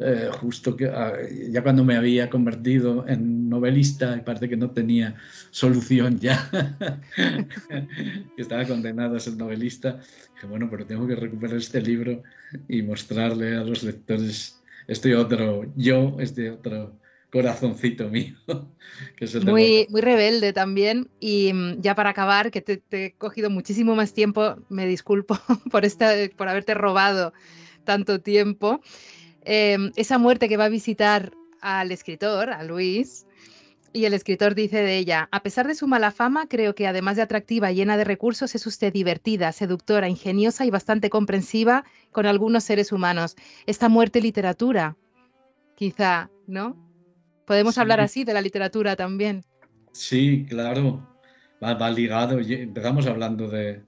Eh, 0.00 0.30
justo 0.40 0.76
que 0.76 0.86
ah, 0.86 1.12
ya 1.50 1.60
cuando 1.60 1.84
me 1.84 1.96
había 1.96 2.30
convertido 2.30 3.04
en 3.08 3.48
novelista 3.48 4.16
y 4.16 4.20
parece 4.20 4.48
que 4.48 4.56
no 4.56 4.70
tenía 4.70 5.16
solución 5.50 6.20
ya, 6.20 6.48
que 8.36 8.40
estaba 8.42 8.64
condenado 8.64 9.16
a 9.16 9.20
ser 9.20 9.36
novelista, 9.36 9.98
dije, 10.34 10.46
bueno, 10.46 10.68
pero 10.70 10.86
tengo 10.86 11.04
que 11.08 11.16
recuperar 11.16 11.56
este 11.56 11.82
libro 11.82 12.22
y 12.68 12.82
mostrarle 12.82 13.56
a 13.56 13.64
los 13.64 13.82
lectores 13.82 14.62
este 14.86 15.16
otro 15.16 15.64
yo, 15.74 16.16
este 16.20 16.50
otro 16.50 16.94
corazoncito 17.30 18.08
mío. 18.08 18.34
muy, 19.44 19.86
muy 19.90 20.00
rebelde 20.00 20.52
también. 20.52 21.08
Y 21.20 21.52
mm, 21.52 21.80
ya 21.80 21.94
para 21.94 22.10
acabar, 22.10 22.50
que 22.50 22.60
te, 22.60 22.82
he 22.90 23.12
cogido 23.12 23.50
muchísimo 23.50 23.94
más 23.94 24.12
tiempo, 24.12 24.56
me 24.68 24.86
disculpo 24.86 25.38
por, 25.70 25.84
esta, 25.84 26.12
por 26.36 26.48
haberte 26.48 26.74
robado 26.74 27.32
tanto 27.84 28.20
tiempo. 28.20 28.80
Em, 29.44 29.92
esa 29.96 30.18
muerte 30.18 30.48
que 30.48 30.56
va 30.56 30.66
a 30.66 30.70
visitar 30.70 31.32
al 31.60 31.90
escritor, 31.90 32.50
a 32.50 32.62
Luis, 32.62 33.26
y 33.92 34.04
el 34.04 34.12
escritor 34.12 34.54
dice 34.54 34.82
de 34.82 34.98
ella, 34.98 35.28
a 35.32 35.42
pesar 35.42 35.66
de 35.66 35.74
su 35.74 35.86
mala 35.86 36.10
fama, 36.10 36.46
creo 36.46 36.74
que 36.74 36.86
además 36.86 37.16
de 37.16 37.22
atractiva 37.22 37.72
y 37.72 37.76
llena 37.76 37.96
de 37.96 38.04
recursos, 38.04 38.54
es 38.54 38.66
usted 38.66 38.92
divertida, 38.92 39.50
seductora, 39.52 40.08
ingeniosa 40.08 40.66
y 40.66 40.70
bastante 40.70 41.08
comprensiva 41.08 41.84
con 42.12 42.26
algunos 42.26 42.64
seres 42.64 42.92
humanos. 42.92 43.36
Esta 43.66 43.88
muerte 43.88 44.20
literatura, 44.20 44.96
quizá, 45.74 46.30
¿no? 46.46 46.87
Podemos 47.48 47.78
hablar 47.78 47.98
así 47.98 48.24
de 48.24 48.34
la 48.34 48.42
literatura 48.42 48.94
también. 48.94 49.42
Sí, 49.92 50.44
claro. 50.50 51.08
Va, 51.64 51.90
ligado. 51.90 52.38
Empezamos 52.40 53.06
hablando 53.06 53.48
de. 53.48 53.80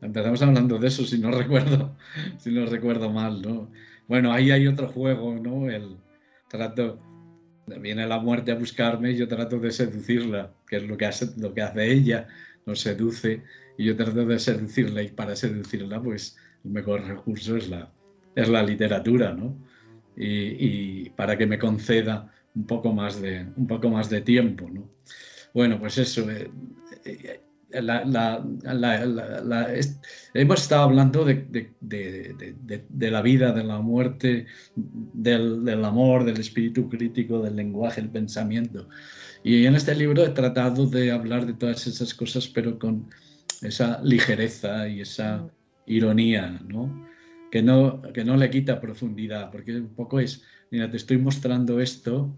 Empezamos 0.00 0.40
hablando 0.40 0.78
de 0.78 0.88
eso, 0.88 1.04
si 1.04 1.18
no 1.18 1.30
recuerdo, 1.42 1.94
si 2.38 2.50
no 2.50 2.64
recuerdo 2.64 3.10
mal, 3.10 3.42
¿no? 3.42 3.70
Bueno, 4.08 4.32
ahí 4.32 4.50
hay 4.50 4.66
otro 4.66 4.88
juego, 4.88 5.34
¿no? 5.34 5.68
El 5.68 5.98
trato. 6.48 7.00
Viene 7.66 8.06
la 8.06 8.18
muerte 8.18 8.50
a 8.50 8.54
buscarme 8.54 9.10
y 9.10 9.16
yo 9.18 9.28
trato 9.28 9.58
de 9.58 9.72
seducirla, 9.72 10.50
que 10.66 10.76
es 10.76 10.82
lo 10.82 10.96
que 10.96 11.04
hace, 11.04 11.28
lo 11.36 11.52
que 11.52 11.60
hace 11.60 11.92
ella, 11.92 12.28
nos 12.64 12.80
seduce, 12.80 13.42
y 13.76 13.84
yo 13.84 13.94
trato 13.94 14.24
de 14.24 14.38
seducirla, 14.38 15.02
y 15.02 15.08
para 15.08 15.36
seducirla, 15.36 16.02
pues 16.02 16.36
el 16.64 16.70
mejor 16.70 17.06
recurso 17.06 17.56
es 17.58 17.68
la, 17.68 17.92
es 18.34 18.48
la 18.48 18.62
literatura, 18.62 19.34
¿no? 19.34 19.54
y 20.14 21.08
para 21.10 21.38
que 21.38 21.46
me 21.46 21.58
conceda 21.58 22.30
un 22.54 22.66
poco 22.66 22.92
más 22.92 23.20
de, 23.20 23.46
un 23.56 23.66
poco 23.66 23.88
más 23.88 24.08
de 24.10 24.20
tiempo. 24.20 24.68
¿no? 24.70 24.90
Bueno, 25.54 25.78
pues 25.78 25.98
eso. 25.98 26.30
Eh, 26.30 26.50
eh, 27.04 27.40
hemos 30.34 30.60
estado 30.60 30.82
hablando 30.82 31.24
de, 31.24 31.72
la 32.98 33.22
vida, 33.22 33.52
de 33.52 33.64
la 33.64 33.80
muerte, 33.80 34.46
del, 34.76 35.64
del, 35.64 35.84
amor, 35.84 36.24
del 36.24 36.38
espíritu 36.38 36.90
crítico, 36.90 37.40
del 37.40 37.56
lenguaje, 37.56 38.02
el 38.02 38.10
pensamiento. 38.10 38.88
Y 39.42 39.64
en 39.64 39.74
este 39.74 39.94
libro 39.94 40.22
he 40.22 40.28
tratado 40.30 40.86
de 40.86 41.12
hablar 41.12 41.46
de 41.46 41.54
todas 41.54 41.86
esas 41.86 42.12
cosas, 42.12 42.46
pero 42.46 42.78
con 42.78 43.08
esa 43.62 44.02
ligereza 44.02 44.86
y 44.86 45.00
esa 45.00 45.48
ironía, 45.86 46.60
¿no? 46.68 47.06
que 47.52 47.62
no, 47.62 48.00
que 48.14 48.24
no 48.24 48.36
le 48.38 48.48
quita 48.48 48.80
profundidad, 48.80 49.50
porque 49.50 49.76
un 49.76 49.94
poco 49.94 50.18
es, 50.18 50.42
mira, 50.72 50.90
te 50.90 50.96
estoy 50.96 51.18
mostrando 51.18 51.80
esto, 51.80 52.36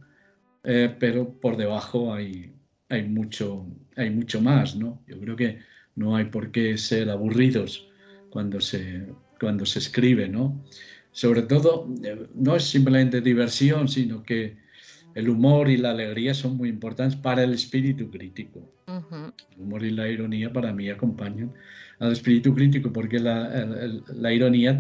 eh, 0.65 0.94
pero 0.98 1.40
por 1.40 1.56
debajo 1.56 2.12
hay, 2.12 2.52
hay, 2.89 3.05
mucho, 3.05 3.65
hay 3.97 4.11
mucho 4.11 4.43
más, 4.43 4.77
¿no? 4.77 5.01
Yo 5.06 5.19
creo 5.20 5.36
que 5.36 5.61
no 5.94 6.16
hay 6.16 6.27
por 6.27 6.51
qué 6.51 6.77
ser 6.77 7.09
aburridos 7.11 7.89
cuando 8.31 8.61
se, 8.61 9.06
cuando 9.39 9.65
se 9.65 9.78
escribe, 9.78 10.28
¿no? 10.28 10.61
Sobre 11.12 11.43
todo, 11.43 11.89
eh, 12.02 12.27
no 12.35 12.56
es 12.56 12.65
simplemente 12.65 13.20
diversión, 13.20 13.86
sino 13.89 14.24
que 14.24 14.56
el 15.15 15.28
humor 15.28 15.70
y 15.70 15.77
la 15.77 15.93
alegría 15.93 16.35
son 16.35 16.56
muy 16.56 16.69
importantes 16.69 17.16
para 17.16 17.44
el 17.44 17.55
espíritu 17.55 18.11
crítico. 18.11 18.69
El 18.89 19.62
humor 19.62 19.85
y 19.85 19.90
la 19.90 20.09
ironía 20.09 20.52
para 20.52 20.73
mí 20.73 20.90
acompañan 20.90 21.52
al 22.01 22.12
espíritu 22.12 22.52
crítico 22.52 22.93
porque 22.93 23.20
la, 23.20 24.32
ironía 24.32 24.78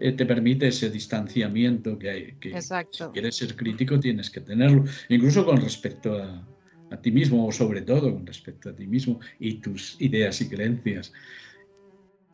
eh, 0.00 0.12
te, 0.12 0.26
permite 0.26 0.68
ese 0.68 0.90
distanciamiento 0.90 1.98
que 1.98 2.10
hay. 2.10 2.32
Que 2.40 2.60
si 2.60 3.04
quieres 3.12 3.36
ser 3.36 3.54
crítico 3.54 4.00
tienes 4.00 4.30
que 4.30 4.40
tenerlo, 4.40 4.84
incluso 5.08 5.44
con 5.44 5.60
respecto 5.60 6.16
a, 6.16 6.46
a 6.90 6.96
ti 7.00 7.10
mismo 7.10 7.46
o 7.46 7.52
sobre 7.52 7.82
todo 7.82 8.12
con 8.12 8.26
respecto 8.26 8.70
a 8.70 8.74
ti 8.74 8.86
mismo 8.86 9.20
y 9.38 9.54
tus 9.54 10.00
ideas 10.00 10.40
y 10.40 10.48
creencias. 10.48 11.12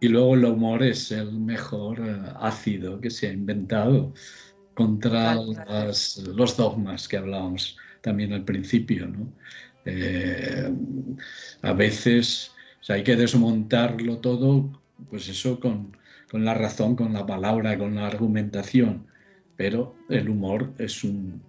Y 0.00 0.08
luego 0.08 0.34
el 0.34 0.44
humor 0.44 0.82
es 0.82 1.10
el 1.10 1.32
mejor 1.32 2.00
eh, 2.00 2.32
ácido 2.40 3.00
que 3.00 3.10
se 3.10 3.28
ha 3.28 3.32
inventado 3.32 4.12
contra 4.74 5.34
los 5.34 6.56
dogmas 6.56 7.08
que 7.08 7.16
hablábamos 7.16 7.78
también 8.02 8.32
al 8.32 8.44
principio. 8.44 9.06
¿no? 9.06 9.32
Eh, 9.86 10.70
a 11.62 11.72
veces 11.72 12.52
hay 12.88 13.02
que 13.02 13.16
desmontarlo 13.16 14.18
todo, 14.18 14.82
pues 15.08 15.28
eso 15.28 15.58
con, 15.58 15.95
con, 16.30 16.44
la 16.44 16.54
razón, 16.54 16.96
con 16.96 17.12
la 17.12 17.26
palabra, 17.26 17.78
con 17.78 17.94
la 17.94 18.06
argumentación, 18.06 19.06
pero 19.56 19.94
el 20.08 20.28
humor 20.28 20.72
es 20.78 21.04
un, 21.04 21.42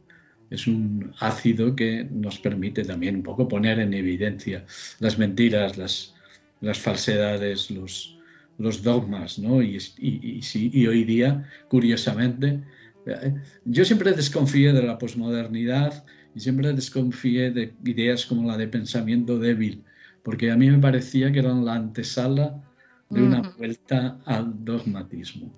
es 0.49 0.67
un 0.67 1.13
ácido 1.19 1.75
que 1.75 2.07
nos 2.09 2.39
permite 2.39 2.83
también 2.83 3.17
un 3.17 3.23
poco 3.23 3.47
poner 3.47 3.79
en 3.79 3.93
evidencia 3.93 4.65
las 4.99 5.17
mentiras, 5.17 5.77
las, 5.77 6.15
las 6.61 6.79
falsedades, 6.79 7.69
los, 7.69 8.17
los 8.57 8.81
dogmas, 8.83 9.39
¿no? 9.39 9.61
Y, 9.61 9.77
y, 9.97 10.87
hoy 10.87 11.03
día, 11.03 11.45
curiosamente, 11.69 12.61
eh, 13.05 13.33
yo 13.65 13.85
siempre 13.85 14.13
desconfié 14.13 14.73
de 14.73 14.83
la 14.83 14.97
posmodernidad 14.97 16.05
y 16.33 16.39
siempre 16.39 16.73
desconfié 16.73 17.51
de 17.51 17.73
ideas 17.85 18.25
como 18.25 18.47
la 18.47 18.57
de 18.57 18.67
pensamiento 18.67 19.37
débil, 19.39 19.83
porque 20.23 20.51
a 20.51 20.57
mí 20.57 20.69
me 20.69 20.79
parecía 20.79 21.31
que 21.31 21.39
eran 21.39 21.65
la 21.65 21.75
antesala 21.75 22.63
de 23.09 23.23
una 23.23 23.41
vuelta 23.57 24.19
al 24.25 24.63
dogmatismo. 24.63 25.53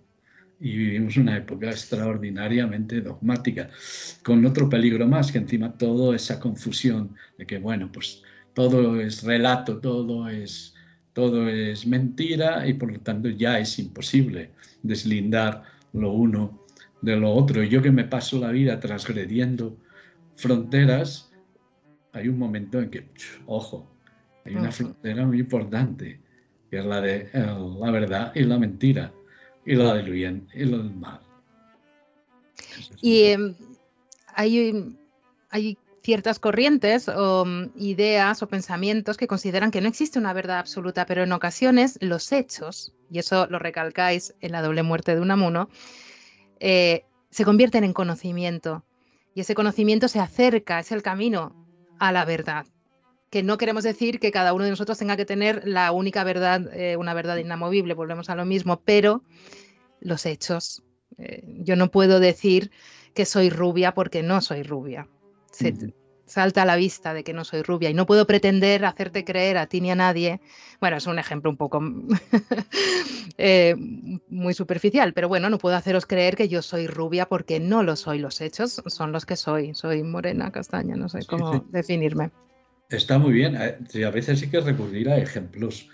Y 0.59 0.75
vivimos 0.75 1.15
una 1.17 1.37
época 1.37 1.69
extraordinariamente 1.69 2.99
dogmática, 3.01 3.69
con 4.23 4.45
otro 4.45 4.69
peligro 4.69 5.07
más, 5.07 5.31
que 5.31 5.37
encima 5.37 5.71
toda 5.71 6.15
esa 6.15 6.39
confusión 6.39 7.15
de 7.37 7.45
que, 7.45 7.59
bueno, 7.59 7.89
pues 7.91 8.23
todo 8.53 8.99
es 8.99 9.23
relato, 9.23 9.79
todo 9.79 10.27
es 10.27 10.75
todo 11.13 11.49
es 11.49 11.85
mentira 11.85 12.65
y 12.67 12.73
por 12.75 12.93
lo 12.93 12.99
tanto 13.01 13.29
ya 13.29 13.59
es 13.59 13.77
imposible 13.79 14.51
deslindar 14.83 15.63
lo 15.91 16.13
uno 16.13 16.63
de 17.01 17.17
lo 17.17 17.31
otro. 17.31 17.63
Yo 17.63 17.81
que 17.81 17.91
me 17.91 18.05
paso 18.05 18.39
la 18.39 18.51
vida 18.51 18.79
transgrediendo 18.79 19.77
fronteras, 20.35 21.31
hay 22.13 22.27
un 22.29 22.39
momento 22.39 22.79
en 22.79 22.89
que, 22.89 23.09
ojo, 23.45 23.91
hay 24.45 24.55
una 24.55 24.71
frontera 24.71 25.25
muy 25.25 25.39
importante, 25.39 26.21
que 26.69 26.79
es 26.79 26.85
la 26.85 27.01
de 27.01 27.29
eh, 27.33 27.55
la 27.79 27.91
verdad 27.91 28.31
y 28.35 28.43
la 28.43 28.57
mentira, 28.57 29.11
y 29.65 29.75
la 29.75 29.93
del 29.95 30.11
bien 30.11 30.47
y 30.53 30.65
lo 30.65 30.77
del 30.77 30.93
mal. 30.93 31.19
Y 33.01 33.23
em, 33.23 33.55
hay, 34.35 34.97
hay 35.49 35.77
ciertas 36.03 36.39
corrientes 36.39 37.07
o 37.09 37.45
mm, 37.45 37.71
ideas 37.75 38.41
o 38.41 38.47
pensamientos 38.47 39.17
que 39.17 39.27
consideran 39.27 39.71
que 39.71 39.81
no 39.81 39.87
existe 39.87 40.19
una 40.19 40.33
verdad 40.33 40.59
absoluta, 40.59 41.05
pero 41.05 41.23
en 41.23 41.31
ocasiones 41.31 41.97
los 42.01 42.31
hechos, 42.31 42.93
y 43.11 43.19
eso 43.19 43.47
lo 43.47 43.59
recalcáis 43.59 44.33
en 44.41 44.51
la 44.51 44.61
doble 44.61 44.83
muerte 44.83 45.15
de 45.15 45.21
Unamuno, 45.21 45.69
eh, 46.59 47.05
se 47.29 47.45
convierten 47.45 47.83
en 47.83 47.93
conocimiento. 47.93 48.83
Y 49.35 49.41
ese 49.41 49.55
conocimiento 49.55 50.07
se 50.07 50.19
acerca, 50.19 50.79
es 50.79 50.91
el 50.91 51.03
camino 51.03 51.55
a 51.99 52.11
la 52.11 52.25
verdad. 52.25 52.65
Que 53.29 53.43
no 53.43 53.57
queremos 53.57 53.83
decir 53.83 54.19
que 54.19 54.31
cada 54.31 54.53
uno 54.53 54.63
de 54.63 54.71
nosotros 54.71 54.97
tenga 54.97 55.17
que 55.17 55.25
tener 55.25 55.67
la 55.67 55.91
única 55.91 56.23
verdad, 56.23 56.73
eh, 56.73 56.97
una 56.97 57.13
verdad 57.13 57.37
inamovible, 57.37 57.93
volvemos 57.93 58.29
a 58.29 58.35
lo 58.35 58.45
mismo, 58.45 58.81
pero 58.83 59.23
los 59.99 60.25
hechos. 60.25 60.83
Eh, 61.17 61.43
yo 61.59 61.75
no 61.75 61.91
puedo 61.91 62.19
decir 62.19 62.71
que 63.13 63.25
soy 63.25 63.49
rubia 63.49 63.93
porque 63.93 64.23
no 64.23 64.41
soy 64.41 64.63
rubia 64.63 65.07
salta 66.29 66.61
a 66.61 66.65
la 66.65 66.75
vista 66.75 67.13
de 67.13 67.23
que 67.23 67.33
no 67.33 67.43
soy 67.43 67.63
rubia 67.63 67.89
y 67.89 67.93
no 67.93 68.05
puedo 68.05 68.27
pretender 68.27 68.85
hacerte 68.85 69.25
creer 69.25 69.57
a 69.57 69.65
ti 69.65 69.81
ni 69.81 69.91
a 69.91 69.95
nadie. 69.95 70.39
Bueno, 70.79 70.97
es 70.97 71.07
un 71.07 71.17
ejemplo 71.19 71.49
un 71.49 71.57
poco 71.57 71.81
eh, 73.37 73.75
muy 74.29 74.53
superficial, 74.53 75.13
pero 75.13 75.27
bueno, 75.27 75.49
no 75.49 75.57
puedo 75.57 75.75
haceros 75.75 76.05
creer 76.05 76.35
que 76.35 76.47
yo 76.47 76.61
soy 76.61 76.87
rubia 76.87 77.27
porque 77.27 77.59
no 77.59 77.83
lo 77.83 77.95
soy. 77.95 78.19
Los 78.19 78.41
hechos 78.41 78.81
son 78.85 79.11
los 79.11 79.25
que 79.25 79.35
soy. 79.35 79.73
Soy 79.73 80.03
morena, 80.03 80.51
castaña, 80.51 80.95
no 80.95 81.09
sé 81.09 81.25
cómo 81.25 81.65
definirme. 81.69 82.29
Está 82.89 83.19
muy 83.19 83.33
bien. 83.33 83.55
A 83.55 84.09
veces 84.11 84.41
hay 84.41 84.49
que 84.49 84.59
recurrir 84.59 85.09
a 85.09 85.17
ejemplos 85.17 85.87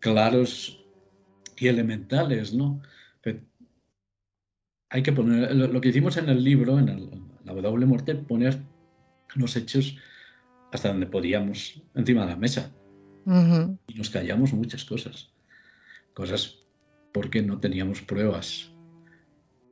claros 0.00 0.84
y 1.56 1.68
elementales, 1.68 2.54
¿no? 2.54 2.80
hay 4.90 5.02
que 5.02 5.12
poner, 5.12 5.54
lo, 5.54 5.80
que 5.80 5.88
hicimos 5.90 6.16
en 6.16 6.28
el 6.28 6.42
libro, 6.42 6.78
en 6.78 7.28
la 7.44 7.52
doble 7.52 7.86
muerte, 7.86 8.14
poner 8.14 8.58
los 9.34 9.56
hechos 9.56 9.96
hasta 10.72 10.88
donde 10.88 11.06
podíamos 11.06 11.82
encima 11.94 12.22
de 12.22 12.30
la 12.30 12.36
mesa. 12.36 12.72
Y 13.86 13.94
nos 13.94 14.08
callamos 14.08 14.54
muchas 14.54 14.84
cosas. 14.84 15.30
Cosas 16.14 16.60
porque 17.12 17.42
no 17.42 17.60
teníamos 17.60 18.00
pruebas. 18.00 18.72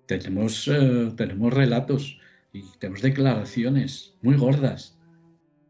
Tenemos, 0.07 0.69
eh, 0.69 1.11
tenemos 1.17 1.53
relatos 1.53 2.19
y 2.53 2.63
tenemos 2.79 3.03
declaraciones 3.03 4.15
muy 4.21 4.37
gordas, 4.37 4.96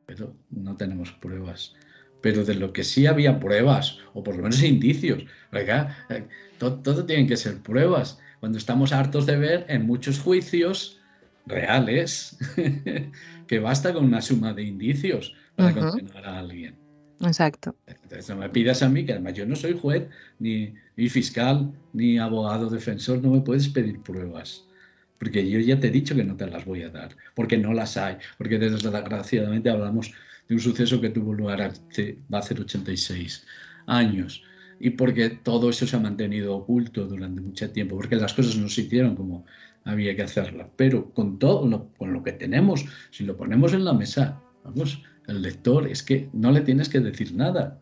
pero 0.07 0.35
no 0.51 0.77
tenemos 0.77 1.13
pruebas. 1.13 1.75
Pero 2.23 2.45
de 2.45 2.55
lo 2.55 2.73
que 2.73 2.85
sí 2.85 3.07
había 3.07 3.39
pruebas, 3.39 3.99
o 4.15 4.23
por 4.23 4.37
lo 4.37 4.43
menos 4.43 4.63
indicios, 4.63 5.25
eh, 5.53 6.27
todo, 6.59 6.79
todo 6.81 7.05
tienen 7.05 7.27
que 7.27 7.37
ser 7.37 7.59
pruebas. 7.59 8.19
Cuando 8.41 8.59
estamos 8.59 8.93
hartos 8.93 9.27
de 9.27 9.37
ver 9.37 9.67
en 9.69 9.87
muchos 9.87 10.19
juicios 10.19 11.01
reales 11.47 12.39
que 13.47 13.59
basta 13.59 13.93
con 13.93 14.05
una 14.05 14.21
suma 14.21 14.53
de 14.53 14.65
indicios 14.65 15.35
para 15.55 15.73
condenar 15.73 16.25
a 16.25 16.39
alguien. 16.39 16.77
Exacto. 17.21 17.75
Entonces 17.87 18.29
no 18.29 18.37
me 18.37 18.51
pidas 18.51 18.83
a 18.83 18.89
mí, 18.89 19.05
que 19.05 19.13
además 19.13 19.35
yo 19.35 19.47
no 19.47 19.57
soy 19.57 19.79
juez, 19.79 20.07
ni, 20.39 20.75
fiscal, 21.09 21.73
ni 21.93 22.19
abogado 22.19 22.69
defensor, 22.69 23.23
no 23.23 23.31
me 23.31 23.41
puedes 23.41 23.69
pedir 23.69 24.01
pruebas. 24.03 24.66
Porque 25.19 25.49
yo 25.49 25.59
ya 25.61 25.79
te 25.81 25.89
he 25.89 25.91
dicho 25.91 26.15
que 26.15 26.25
no 26.25 26.37
te 26.37 26.47
las 26.47 26.65
voy 26.65 26.83
a 26.83 26.91
dar, 26.91 27.17
porque 27.35 27.59
no 27.59 27.73
las 27.73 27.97
hay, 27.97 28.17
porque 28.39 28.59
desgraciadamente 28.59 29.71
hablamos 29.71 30.13
de 30.49 30.55
un 30.55 30.61
suceso 30.61 31.01
que 31.01 31.11
tuvo 31.11 31.33
lugar 31.33 31.63
hace, 31.63 32.19
va 32.33 32.39
a 32.39 32.43
ser 32.43 32.61
86 32.61 33.47
años 33.87 34.43
y 34.79 34.91
porque 34.91 35.31
todo 35.31 35.71
eso 35.71 35.87
se 35.87 35.97
ha 35.97 36.01
mantenido 36.01 36.57
oculto 36.57 37.07
durante 37.07 37.41
mucho 37.41 37.71
tiempo, 37.71 37.97
porque 37.97 38.17
las 38.17 38.35
cosas 38.35 38.57
no 38.57 38.69
se 38.69 38.83
hicieron 38.83 39.17
como 39.17 39.47
había 39.85 40.15
que 40.15 40.23
hacerla. 40.23 40.69
Pero 40.77 41.11
con 41.13 41.39
todo, 41.39 41.67
lo, 41.67 41.89
con 41.97 42.13
lo 42.13 42.23
que 42.23 42.33
tenemos, 42.33 42.85
si 43.11 43.25
lo 43.25 43.37
ponemos 43.37 43.73
en 43.73 43.85
la 43.85 43.95
mesa, 43.95 44.41
vamos, 44.65 45.03
el 45.27 45.43
lector 45.43 45.89
es 45.89 46.03
que 46.03 46.29
no 46.33 46.53
le 46.53 46.61
tienes 46.61 46.89
que 46.89 47.01
decir 47.01 47.35
nada. 47.35 47.81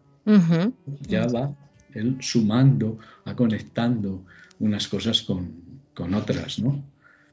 Ya 1.08 1.26
va 1.26 1.54
él 1.94 2.16
sumando, 2.20 2.98
va 3.26 3.34
conectando 3.34 4.24
unas 4.58 4.88
cosas 4.88 5.22
con, 5.22 5.52
con 5.94 6.14
otras, 6.14 6.58
¿no? 6.58 6.82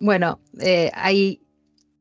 Bueno, 0.02 0.40
eh, 0.60 0.90
hay 0.95 1.44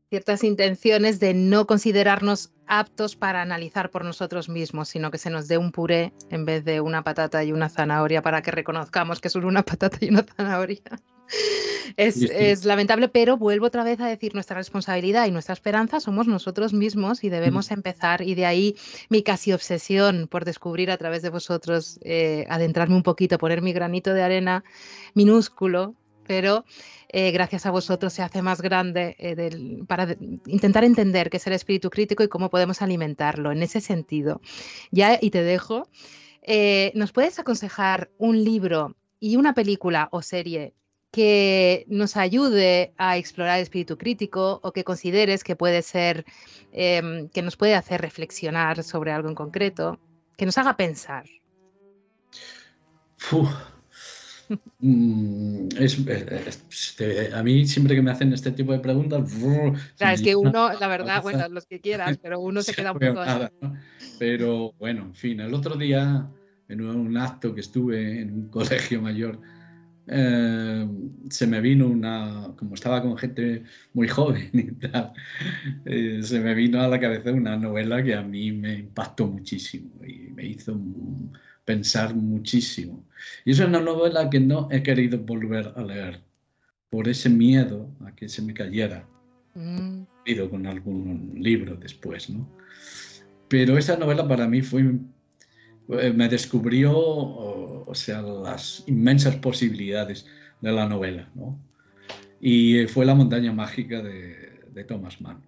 ciertas 0.08 0.42
intenciones 0.42 1.20
de 1.20 1.34
no 1.34 1.66
considerarnos 1.66 2.50
aptos 2.66 3.14
para 3.14 3.42
analizar 3.42 3.90
por 3.90 4.06
nosotros 4.06 4.48
mismos, 4.48 4.88
sino 4.88 5.10
que 5.10 5.18
se 5.18 5.28
nos 5.28 5.48
dé 5.48 5.58
un 5.58 5.70
puré 5.70 6.14
en 6.30 6.46
vez 6.46 6.64
de 6.64 6.80
una 6.80 7.04
patata 7.04 7.44
y 7.44 7.52
una 7.52 7.68
zanahoria 7.68 8.22
para 8.22 8.40
que 8.40 8.52
reconozcamos 8.52 9.20
que 9.20 9.28
son 9.28 9.44
una 9.44 9.62
patata 9.62 9.98
y 10.00 10.08
una 10.08 10.24
zanahoria. 10.24 10.80
Es, 11.96 12.64
lamentable, 12.64 13.08
pero 13.08 13.36
vuelvo 13.36 13.66
otra 13.66 13.84
vez 13.84 14.00
a 14.00 14.06
decir, 14.06 14.32
nuestra 14.34 14.56
responsabilidad 14.56 15.26
y 15.26 15.30
nuestra 15.30 15.52
esperanza 15.52 16.00
somos 16.00 16.26
nosotros 16.26 16.72
mismos 16.72 17.24
y 17.24 17.28
debemos 17.28 17.70
empezar. 17.70 18.22
Y 18.22 18.34
de 18.34 18.46
ahí 18.46 18.76
mi 19.08 19.22
casi 19.22 19.52
obsesión 19.52 20.28
por 20.28 20.44
descubrir 20.44 20.90
a 20.90 20.96
través 20.96 21.22
de 21.22 21.30
vosotros, 21.30 21.98
eh, 22.02 22.46
adentrarme 22.48 22.96
un 22.96 23.02
poquito, 23.02 23.38
poner 23.38 23.60
mi 23.60 23.72
granito 23.72 24.14
de 24.14 24.22
arena 24.22 24.64
minúsculo, 25.14 25.94
pero 26.30 26.64
eh, 27.08 27.32
gracias 27.32 27.66
a 27.66 27.72
vosotros 27.72 28.12
se 28.12 28.22
hace 28.22 28.40
más 28.40 28.62
grande 28.62 29.16
eh, 29.18 29.82
para 29.88 30.16
intentar 30.46 30.84
entender 30.84 31.28
qué 31.28 31.38
es 31.38 31.46
el 31.48 31.54
espíritu 31.54 31.90
crítico 31.90 32.22
y 32.22 32.28
cómo 32.28 32.50
podemos 32.50 32.82
alimentarlo 32.82 33.50
en 33.50 33.64
ese 33.64 33.80
sentido. 33.80 34.40
Ya, 34.92 35.18
y 35.20 35.30
te 35.30 35.42
dejo, 35.42 35.88
¿nos 36.94 37.10
puedes 37.10 37.40
aconsejar 37.40 38.10
un 38.16 38.44
libro 38.44 38.94
y 39.18 39.34
una 39.34 39.54
película 39.54 40.08
o 40.12 40.22
serie 40.22 40.74
que 41.10 41.84
nos 41.88 42.16
ayude 42.16 42.94
a 42.96 43.16
explorar 43.16 43.56
el 43.56 43.64
espíritu 43.64 43.98
crítico 43.98 44.60
o 44.62 44.72
que 44.72 44.84
consideres 44.84 45.42
que 45.42 45.56
puede 45.56 45.82
ser, 45.82 46.24
em, 46.70 47.28
que 47.28 47.42
nos 47.42 47.56
puede 47.56 47.74
hacer 47.74 48.00
reflexionar 48.00 48.84
sobre 48.84 49.10
algo 49.10 49.28
en 49.28 49.34
concreto, 49.34 49.98
que 50.36 50.46
nos 50.46 50.56
haga 50.58 50.76
pensar. 50.76 51.24
Mm, 54.78 55.68
este, 55.78 57.30
a 57.32 57.42
mí 57.42 57.66
siempre 57.66 57.94
que 57.94 58.02
me 58.02 58.10
hacen 58.10 58.32
este 58.32 58.50
tipo 58.52 58.72
de 58.72 58.80
preguntas... 58.80 59.32
Claro, 59.96 60.14
es 60.14 60.22
que 60.22 60.34
uno, 60.34 60.72
la 60.72 60.88
verdad, 60.88 61.22
bueno, 61.22 61.48
los 61.48 61.66
que 61.66 61.80
quieras, 61.80 62.18
pero 62.22 62.40
uno 62.40 62.62
se 62.62 62.74
queda 62.74 62.92
un 62.92 62.98
poco... 62.98 63.22
Pero 64.18 64.72
bueno, 64.78 65.02
en 65.02 65.14
fin, 65.14 65.40
el 65.40 65.54
otro 65.54 65.76
día, 65.76 66.28
en 66.68 66.80
un 66.80 67.16
acto 67.16 67.54
que 67.54 67.60
estuve 67.60 68.20
en 68.20 68.32
un 68.32 68.48
colegio 68.48 69.00
mayor, 69.00 69.40
eh, 70.12 70.88
se 71.28 71.46
me 71.46 71.60
vino 71.60 71.86
una, 71.86 72.52
como 72.56 72.74
estaba 72.74 73.00
con 73.00 73.16
gente 73.16 73.62
muy 73.92 74.08
joven 74.08 74.50
y 74.52 74.72
tal, 74.72 75.12
eh, 75.84 76.20
se 76.22 76.40
me 76.40 76.54
vino 76.54 76.80
a 76.80 76.88
la 76.88 76.98
cabeza 76.98 77.32
una 77.32 77.56
novela 77.56 78.02
que 78.02 78.14
a 78.14 78.22
mí 78.22 78.50
me 78.50 78.74
impactó 78.74 79.28
muchísimo 79.28 80.04
y 80.04 80.30
me 80.32 80.46
hizo 80.46 80.76
pensar 81.64 82.14
muchísimo. 82.14 83.04
Y 83.44 83.52
es 83.52 83.60
una 83.60 83.80
novela 83.80 84.28
que 84.30 84.40
no 84.40 84.68
he 84.70 84.82
querido 84.82 85.18
volver 85.18 85.72
a 85.76 85.82
leer 85.82 86.20
por 86.90 87.08
ese 87.08 87.28
miedo 87.28 87.88
a 88.04 88.14
que 88.14 88.28
se 88.28 88.42
me 88.42 88.54
cayera. 88.54 89.06
Mm. 89.54 90.02
Ido 90.26 90.50
con 90.50 90.66
algún 90.66 91.32
libro 91.36 91.76
después, 91.76 92.30
¿no? 92.30 92.48
Pero 93.48 93.76
esa 93.78 93.96
novela 93.96 94.26
para 94.28 94.46
mí 94.46 94.62
fue, 94.62 94.94
eh, 95.88 96.12
me 96.12 96.28
descubrió, 96.28 96.92
o, 96.96 97.94
sea, 97.94 98.22
las 98.22 98.84
inmensas 98.86 99.36
posibilidades 99.36 100.26
de 100.60 100.72
la 100.72 100.88
novela, 100.88 101.28
¿no? 101.34 101.58
Y 102.40 102.86
fue 102.86 103.04
La 103.04 103.14
montaña 103.14 103.52
mágica 103.52 104.00
de, 104.02 104.62
de 104.72 104.84
Thomas 104.84 105.20
Mann. 105.20 105.42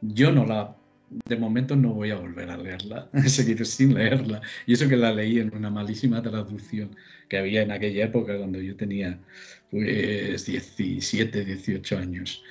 Yo 0.00 0.32
no 0.32 0.46
la 0.46 0.74
de 1.10 1.36
momento 1.36 1.74
no 1.74 1.92
voy 1.92 2.10
a 2.10 2.16
volver 2.16 2.50
a 2.50 2.56
leerla, 2.56 3.08
he 3.14 3.28
seguido 3.28 3.64
sin 3.64 3.94
leerla. 3.94 4.40
Y 4.66 4.74
eso 4.74 4.88
que 4.88 4.96
la 4.96 5.12
leí 5.12 5.38
en 5.38 5.54
una 5.54 5.70
malísima 5.70 6.22
traducción 6.22 6.96
que 7.28 7.38
había 7.38 7.62
en 7.62 7.72
aquella 7.72 8.04
época 8.04 8.36
cuando 8.36 8.60
yo 8.60 8.76
tenía 8.76 9.18
pues 9.70 10.46
17, 10.46 11.44
18 11.44 11.98
años. 11.98 12.42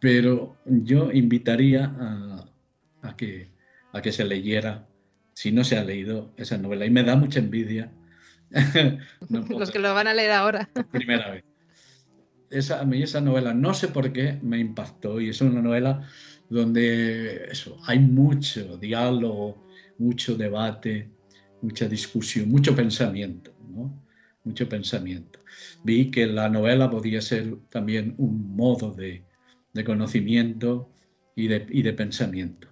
Pero 0.00 0.56
yo 0.66 1.10
invitaría 1.10 1.92
a, 3.02 3.16
que, 3.16 3.48
a 3.92 4.02
que 4.02 4.12
se 4.12 4.24
leyera, 4.24 4.86
si 5.32 5.52
no 5.52 5.64
se 5.64 5.76
ha 5.76 5.84
leído 5.84 6.32
esa 6.36 6.58
novela. 6.58 6.86
Y 6.86 6.90
me 6.90 7.02
da 7.02 7.16
mucha 7.16 7.40
envidia. 7.40 7.90
Los 9.48 9.70
que 9.70 9.78
lo 9.78 9.94
van 9.94 10.06
a 10.06 10.14
leer 10.14 10.32
ahora. 10.32 10.68
Primera 10.92 11.30
vez. 11.30 11.44
Esa, 12.50 12.80
a 12.80 12.84
mí 12.84 13.02
esa 13.02 13.20
novela, 13.20 13.52
no 13.54 13.74
sé 13.74 13.88
por 13.88 14.12
qué, 14.12 14.38
me 14.42 14.58
impactó. 14.58 15.20
Y 15.20 15.30
es 15.30 15.40
una 15.40 15.60
novela 15.60 16.06
donde 16.48 17.46
eso, 17.50 17.78
hay 17.86 17.98
mucho 17.98 18.76
diálogo, 18.76 19.66
mucho 19.98 20.36
debate, 20.36 21.08
mucha 21.62 21.88
discusión, 21.88 22.50
mucho 22.50 22.74
pensamiento, 22.74 23.52
¿no? 23.68 24.02
Mucho 24.44 24.68
pensamiento. 24.68 25.40
Vi 25.82 26.10
que 26.10 26.26
la 26.26 26.48
novela 26.48 26.88
podía 26.90 27.20
ser 27.20 27.56
también 27.68 28.14
un 28.18 28.54
modo 28.54 28.92
de, 28.92 29.24
conocimiento 29.84 30.90
y 31.34 31.48
de, 31.48 31.60
de 31.60 31.92
pensamiento. 31.92 32.68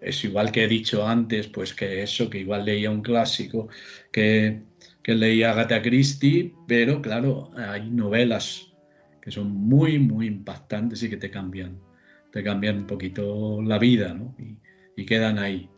Es 0.00 0.24
igual 0.24 0.50
que 0.50 0.64
he 0.64 0.68
dicho 0.68 1.06
antes, 1.06 1.48
pues 1.48 1.74
que 1.74 2.02
eso, 2.02 2.30
que 2.30 2.38
igual 2.38 2.64
leía 2.64 2.90
un 2.90 3.02
clásico, 3.02 3.68
que, 4.10 4.62
que 5.02 5.14
leía 5.14 5.50
Agatha 5.52 5.82
Christie, 5.82 6.54
pero 6.66 7.02
claro, 7.02 7.50
hay 7.56 7.90
novelas 7.90 8.72
que 9.20 9.30
son 9.30 9.52
muy, 9.52 9.98
muy 9.98 10.26
impactantes 10.26 11.02
y 11.02 11.10
que 11.10 11.16
te 11.16 11.30
cambian 11.30 11.78
te 12.32 12.42
cambian 12.42 12.78
un 12.78 12.86
poquito 12.86 13.62
la 13.62 13.78
vida, 13.78 14.14
¿no? 14.14 14.34
Y, 14.38 15.04
quedan 15.04 15.38
ahí. 15.40 15.68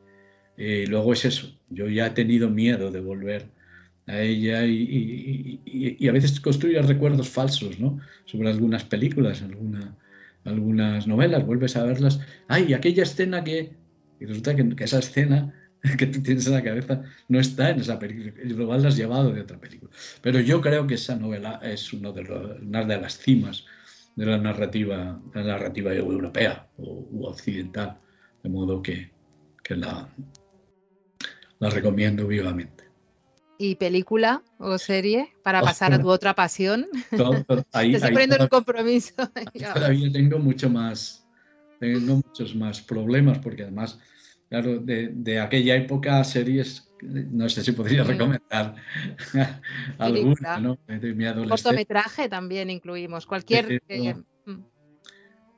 Eh, 0.59 0.85
luego 0.87 1.15
es 1.15 1.25
eso, 1.25 1.59
yo 1.71 1.89
ya 1.89 2.09
he 2.09 2.11
tenido 2.11 2.51
miedo 2.51 2.91
de 2.91 3.01
volver 3.01 3.51
a 4.07 4.21
ella 4.21 4.67
y, 4.67 6.07
a 6.07 6.13
veces 6.13 6.39
construyo 6.41 6.83
recuerdos 6.83 7.31
falsos, 7.31 7.81
¿no? 7.81 7.99
Sobre 8.27 8.51
algunas 8.51 8.85
películas, 8.85 9.41
alguna, 9.41 9.97
algunas 10.45 11.07
novelas, 11.07 11.47
vuelves 11.47 11.75
a 11.77 11.85
verlas, 11.85 12.21
ay, 12.49 12.75
aquella 12.75 13.03
escena 13.03 13.43
que... 13.43 13.73
Y 14.21 14.27
resulta 14.27 14.55
que, 14.55 14.85
esa 14.85 14.99
escena 14.99 15.55
que 15.99 16.07
tú 16.07 16.23
tienes 16.23 16.47
en 16.47 16.53
la 16.53 16.63
cabeza 16.63 17.03
no 17.29 17.41
está 17.41 17.71
en 17.71 17.81
esa 17.81 17.99
película, 17.99 18.77
la 18.77 18.89
has 18.89 18.97
llevado 18.97 19.33
de 19.33 19.41
otra 19.41 19.59
película. 19.59 19.91
Pero 20.21 20.41
yo 20.41 20.61
creo 20.61 20.87
que 20.87 20.95
esa 20.95 21.17
novela 21.17 21.61
es 21.63 21.93
uno 21.95 22.13
de 22.13 22.23
una 22.61 22.85
de 22.85 23.01
las 23.01 23.19
cimas 23.19 23.65
de 24.17 24.27
la 24.27 24.39
narrativa, 24.39 25.21
la 25.35 25.43
narrativa 25.43 25.93
europea 25.93 26.69
o 26.79 27.07
occidental, 27.23 28.01
de 28.43 28.49
modo 28.49 28.83
que, 28.83 29.11
la, 29.71 30.09
la 31.59 31.71
recomiendo 31.71 32.27
vivamente. 32.27 32.85
¿Y 33.57 33.77
película 33.77 34.43
o 34.59 34.79
serie 34.79 35.33
para 35.43 35.61
pasar 35.61 35.93
a 35.95 36.01
tu 36.01 36.09
otra 36.09 36.35
pasión? 36.35 36.87
ahí, 37.73 37.93
Te 37.93 37.97
estoy 37.97 38.13
poniendo 38.13 38.37
un 38.41 38.49
compromiso. 38.49 39.15
Todavía 39.75 40.13
tengo 40.13 40.39
mucho 40.39 40.69
más, 40.69 41.27
tengo 41.79 42.17
muchos 42.17 42.55
más 42.55 42.83
problemas 42.83 43.39
porque 43.39 43.63
además, 43.63 43.99
claro, 44.49 44.79
de, 44.79 45.09
de 45.09 45.41
aquella 45.41 45.77
época 45.77 46.23
series 46.25 46.91
no 47.05 47.49
sé 47.49 47.63
si 47.63 47.73
podría 47.73 48.05
recomendar 48.05 48.75
alguna, 49.99 50.59
¿no? 50.59 50.79
De 50.87 51.15
mi 51.15 51.25
Cortometraje 51.49 52.29
también 52.29 52.71
incluimos, 52.71 53.27
cualquier... 53.27 53.83
Mm. 54.47 54.61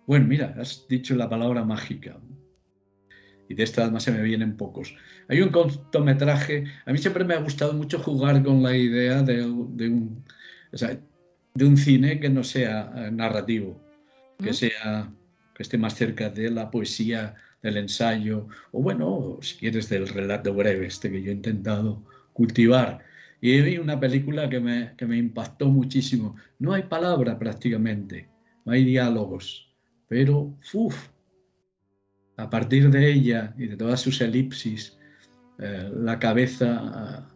Bueno, 0.06 0.26
mira, 0.26 0.54
has 0.58 0.86
dicho 0.88 1.16
la 1.16 1.28
palabra 1.28 1.64
mágica. 1.64 2.18
Y 3.48 3.54
de 3.54 3.62
esta 3.62 3.82
además 3.82 4.02
se 4.02 4.12
me 4.12 4.22
vienen 4.22 4.56
pocos. 4.56 4.94
Hay 5.28 5.40
un 5.40 5.50
cortometraje, 5.50 6.64
a 6.84 6.92
mí 6.92 6.98
siempre 6.98 7.24
me 7.24 7.34
ha 7.34 7.40
gustado 7.40 7.72
mucho 7.72 7.98
jugar 7.98 8.42
con 8.42 8.62
la 8.62 8.76
idea 8.76 9.22
de, 9.22 9.44
un, 9.44 10.24
de 11.54 11.64
un 11.64 11.76
cine 11.76 12.20
que 12.20 12.28
no 12.28 12.44
sea 12.44 12.92
eh, 12.96 13.10
narrativo, 13.10 13.80
que 14.42 14.52
sea 14.52 15.12
que 15.54 15.62
esté 15.62 15.78
más 15.78 15.94
cerca 15.94 16.28
de 16.28 16.50
la 16.50 16.70
poesía 16.70 17.34
del 17.66 17.76
ensayo, 17.76 18.46
o 18.72 18.80
bueno, 18.80 19.38
si 19.42 19.56
quieres 19.58 19.88
del 19.88 20.08
relato 20.08 20.54
breve, 20.54 20.86
este 20.86 21.10
que 21.10 21.20
yo 21.20 21.30
he 21.30 21.34
intentado 21.34 22.02
cultivar. 22.32 23.04
Y 23.40 23.60
vi 23.60 23.78
una 23.78 23.98
película 23.98 24.48
que 24.48 24.60
me, 24.60 24.94
que 24.96 25.06
me 25.06 25.18
impactó 25.18 25.68
muchísimo. 25.68 26.36
No 26.58 26.72
hay 26.72 26.84
palabra 26.84 27.38
prácticamente, 27.38 28.28
no 28.64 28.72
hay 28.72 28.84
diálogos, 28.84 29.74
pero 30.08 30.56
uf, 30.72 31.08
a 32.36 32.48
partir 32.48 32.90
de 32.90 33.12
ella 33.12 33.54
y 33.58 33.66
de 33.66 33.76
todas 33.76 34.00
sus 34.00 34.20
elipsis, 34.20 34.98
eh, 35.58 35.90
la 35.92 36.18
cabeza 36.18 37.28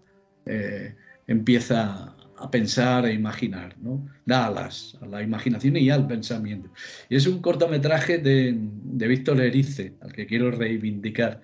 eh, 0.47 0.95
empieza 1.27 2.17
a 2.41 2.51
pensar 2.51 3.05
e 3.07 3.13
imaginar, 3.13 3.77
¿no? 3.81 4.09
Da 4.25 4.47
alas 4.47 4.97
a 5.03 5.07
la 5.07 5.23
imaginación 5.23 5.77
y 5.77 5.91
al 5.91 6.07
pensamiento. 6.07 6.71
Y 7.09 7.17
es 7.17 7.27
un 7.27 7.41
cortometraje 7.41 8.19
de, 8.19 8.57
de 8.59 9.09
Víctor 9.09 9.41
Erice, 9.41 9.95
al 10.01 10.13
que 10.13 10.27
quiero 10.27 10.51
reivindicar 10.51 11.43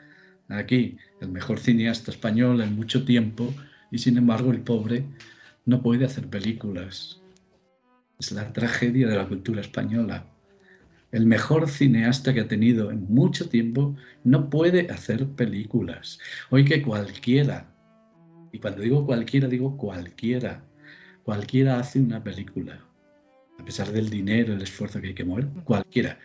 aquí, 0.49 0.97
el 1.21 1.29
mejor 1.29 1.59
cineasta 1.59 2.11
español 2.11 2.61
en 2.63 2.75
mucho 2.75 3.05
tiempo, 3.05 3.53
y 3.91 3.99
sin 3.99 4.17
embargo 4.17 4.51
el 4.53 4.61
pobre 4.61 5.05
no 5.67 5.83
puede 5.83 6.05
hacer 6.05 6.27
películas. 6.29 7.21
Es 8.19 8.33
la 8.33 8.53
tragedia 8.53 9.07
de 9.09 9.17
la 9.17 9.29
cultura 9.29 9.61
española. 9.61 10.27
El 11.13 11.27
mejor 11.27 11.69
cineasta 11.69 12.33
que 12.33 12.41
ha 12.41 12.49
tenido 12.49 12.91
en 12.91 13.05
mucho 13.13 13.49
tiempo 13.49 13.95
no 14.25 14.49
puede 14.49 14.91
hacer 14.91 15.27
películas. 15.27 16.19
Hoy 16.51 16.65
que 16.65 16.83
cualquiera, 16.83 17.71
y 18.53 18.59
cuando 18.59 18.83
digo 18.83 19.05
cualquiera, 19.05 19.49
digo 19.49 19.77
cualquiera, 19.77 20.65
Cualquiera 21.27 21.81
hace 21.81 21.99
una 21.99 22.23
película. 22.23 22.79
A 23.59 23.65
pesar 23.65 23.91
del 23.91 24.09
dinero, 24.09 24.55
el 24.55 24.63
esfuerzo 24.63 25.01
que 25.01 25.09
hay 25.09 25.15
que 25.15 25.25
mover, 25.25 25.49
cualquiera 25.65 26.21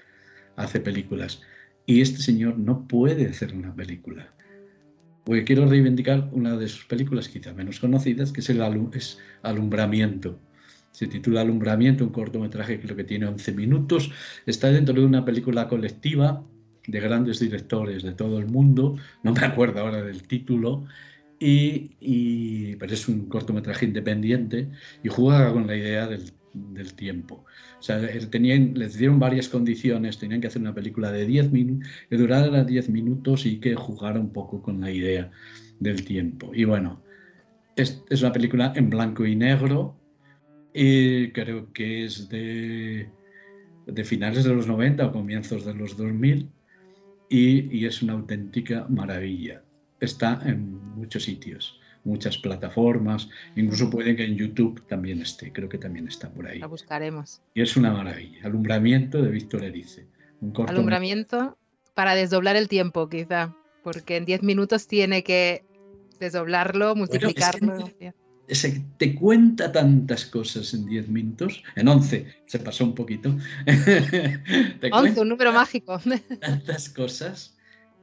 hace 0.58 0.80
películas. 0.80 1.42
Y 1.88 2.02
este 2.02 2.20
señor 2.20 2.60
no 2.60 2.88
puede 2.88 3.26
hacer 3.28 3.56
una 3.56 3.74
película. 3.74 4.32
Porque 5.26 5.44
quiero 5.44 5.66
reivindicar 5.66 6.30
una 6.34 6.56
de 6.56 6.68
sus 6.68 6.86
películas, 6.86 7.30
quizá 7.30 7.52
menos 7.52 7.80
conocidas, 7.80 8.32
que 8.32 8.42
es, 8.42 8.50
el 8.52 8.62
es 8.94 9.18
Alumbramiento. 9.42 10.38
Se 10.92 11.08
titula 11.08 11.42
Alumbramiento, 11.42 12.04
un 12.04 12.12
cortometraje 12.12 12.76
que 12.76 12.84
creo 12.84 12.96
que 12.96 13.04
tiene 13.04 13.26
11 13.26 13.54
minutos. 13.54 14.12
Está 14.46 14.72
dentro 14.72 14.94
de 14.94 15.04
una 15.04 15.26
película 15.26 15.68
colectiva 15.68 16.44
de 16.86 17.00
grandes 17.00 17.40
directores 17.40 18.04
de 18.04 18.12
todo 18.12 18.38
el 18.38 18.46
mundo. 18.46 18.98
No 19.24 19.34
me 19.34 19.42
acuerdo 19.42 19.80
ahora 19.80 20.04
del 20.04 20.22
título. 20.28 20.86
Y, 21.44 22.76
pero 22.76 22.94
es 22.94 23.08
un 23.08 23.28
cortometraje 23.28 23.88
independiente 23.88 24.70
y 25.04 25.10
juega 25.10 25.52
con 25.52 25.66
la 25.66 25.76
idea 25.76 26.08
del, 26.08 26.32
tiempo. 26.96 27.46
O 27.80 27.82
sea, 27.82 27.98
les 27.98 28.98
dieron 28.98 29.20
varias 29.20 29.50
condiciones, 29.50 30.20
tenían 30.20 30.40
que 30.42 30.48
hacer 30.48 30.62
una 30.62 30.76
película 30.76 31.12
de 31.12 31.26
10 31.26 31.52
minutos, 31.52 31.90
que 32.10 32.18
durara 32.18 32.64
10 32.64 32.90
minutos 32.90 33.46
y 33.46 33.60
que 33.60 33.74
jugara 33.74 34.20
un 34.20 34.32
poco 34.32 34.62
con 34.62 34.82
la 34.82 34.92
idea 34.92 35.32
del 35.80 36.06
tiempo. 36.06 36.52
Y 36.54 36.66
bueno, 36.66 37.02
es, 37.76 38.04
es 38.10 38.22
una 38.22 38.34
película 38.34 38.74
en 38.76 38.90
blanco 38.90 39.26
y 39.26 39.36
negro, 39.36 39.98
Y 40.74 41.32
creo 41.32 41.74
que 41.74 42.06
es 42.06 42.30
de, 42.30 43.10
de 43.88 44.04
finales 44.04 44.44
de 44.44 44.54
los 44.54 44.68
90 44.68 45.08
o 45.08 45.12
comienzos 45.12 45.66
de 45.66 45.74
los 45.74 45.98
2000 45.98 46.50
y, 47.30 47.78
y 47.78 47.86
es 47.86 48.02
una 48.04 48.14
auténtica 48.14 48.86
maravilla. 48.90 49.64
Está 50.02 50.42
en 50.46 50.96
muchos 50.96 51.24
sitios 51.24 51.82
muchas 52.04 52.38
plataformas, 52.38 53.30
incluso 53.56 53.90
puede 53.90 54.16
que 54.16 54.26
en 54.26 54.36
YouTube 54.36 54.84
también 54.88 55.22
esté, 55.22 55.52
creo 55.52 55.70
que 55.70 55.78
también 55.78 56.08
está 56.08 56.30
por 56.30 56.48
ahí. 56.48 56.60
La 56.60 56.68
buscaremos. 56.68 57.42
Y 57.54 57.62
es 57.62 57.76
una 57.78 57.92
maravilla. 57.92 58.46
Alumbramiento 58.46 59.22
de 59.22 59.30
Víctor 59.32 59.64
Erice. 59.64 60.08
Un 60.42 60.54
Alumbramiento 60.68 61.58
para 61.94 62.16
desdoblar 62.16 62.56
el 62.56 62.68
tiempo, 62.68 63.08
quizá, 63.10 63.56
porque 63.84 64.18
en 64.18 64.26
10 64.26 64.44
minutos 64.44 64.88
tiene 64.88 65.24
que 65.24 65.64
desdoblarlo, 66.20 66.96
multiplicarlo. 66.96 67.90
te 68.98 69.16
cuenta 69.16 69.72
tantas 69.72 70.26
cosas 70.26 70.74
en 70.74 70.86
10 70.86 71.10
minutos, 71.10 71.64
en 71.76 71.88
11, 71.88 72.26
se 72.48 72.60
pasó 72.60 72.86
un 72.86 72.96
poquito. 72.96 73.36
11, 74.92 75.22
un 75.22 75.30
número 75.30 75.54
mágico. 75.54 76.00
Tantas 76.40 76.90
cosas 76.90 77.56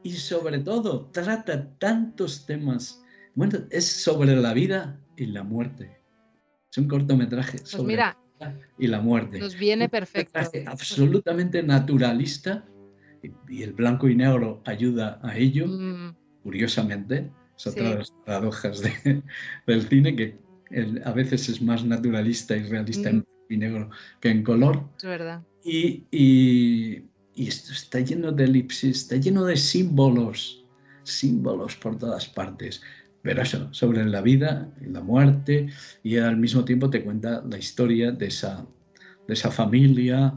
y 0.03 0.13
sobre 0.13 0.59
todo 0.61 1.07
trata 1.13 1.71
tantos 1.79 2.47
temas 2.47 3.03
bueno, 3.39 3.61
es 3.71 3.87
sobre 3.87 4.35
la 4.35 4.53
vida 4.53 4.99
y 5.17 5.27
la 5.27 5.45
muerte. 5.45 5.97
Es 6.73 6.79
un 6.79 6.89
cortometraje 6.89 7.59
pues 7.59 7.71
sobre 7.71 7.95
la 7.95 8.19
vida 8.35 8.59
y 8.77 8.89
la 8.89 9.01
muerte. 9.01 9.39
Nos 9.39 9.57
viene 9.57 9.89
perfecto. 9.89 10.41
absolutamente 10.67 11.63
naturalista 11.63 12.67
y, 13.49 13.63
el 13.63 13.75
blanco 13.75 14.09
y 14.09 14.17
negro 14.17 14.61
ayuda 14.65 15.21
a 15.23 15.37
ello, 15.37 15.69
mm. 15.69 16.17
curiosamente. 16.43 17.31
Es 17.57 17.69
otra 17.69 17.91
de 17.91 17.99
las 17.99 18.11
paradojas 18.27 18.83
del 19.67 19.89
cine 19.89 20.17
que 20.17 20.37
a 21.05 21.13
veces 21.13 21.49
es 21.49 21.63
más 21.63 21.85
naturalista 21.85 22.57
y 22.57 22.65
realista 22.65 23.09
en 23.09 23.19
mm. 23.19 23.21
blanco 23.21 23.47
y 23.51 23.57
negro 23.57 23.91
que 24.21 24.31
en 24.31 24.43
color. 24.43 24.83
Es 24.97 25.05
verdad. 25.05 25.45
Y, 25.63 26.09
y, 26.11 27.05
y 27.39 27.49
esto 27.49 27.73
está 27.73 28.01
lleno 28.01 28.33
de 28.33 28.45
elipsis, 28.45 28.99
está 28.99 29.17
lleno 29.17 29.45
de 29.45 29.57
símbolos, 29.57 30.67
símbolos 31.05 31.77
por 31.77 31.97
todas 31.97 32.27
partes 32.27 32.83
pero 33.21 33.43
eso, 33.43 33.69
sobre 33.73 34.05
la 34.05 34.21
vida 34.21 34.73
y 34.81 34.87
la 34.87 35.01
muerte, 35.01 35.69
y 36.03 36.17
al 36.17 36.37
mismo 36.37 36.65
tiempo 36.65 36.89
te 36.89 37.03
cuenta 37.03 37.43
la 37.47 37.59
historia 37.59 38.13
de 38.13 38.27
esa, 38.27 38.67
de 39.27 39.35
esa 39.35 39.51
familia, 39.51 40.35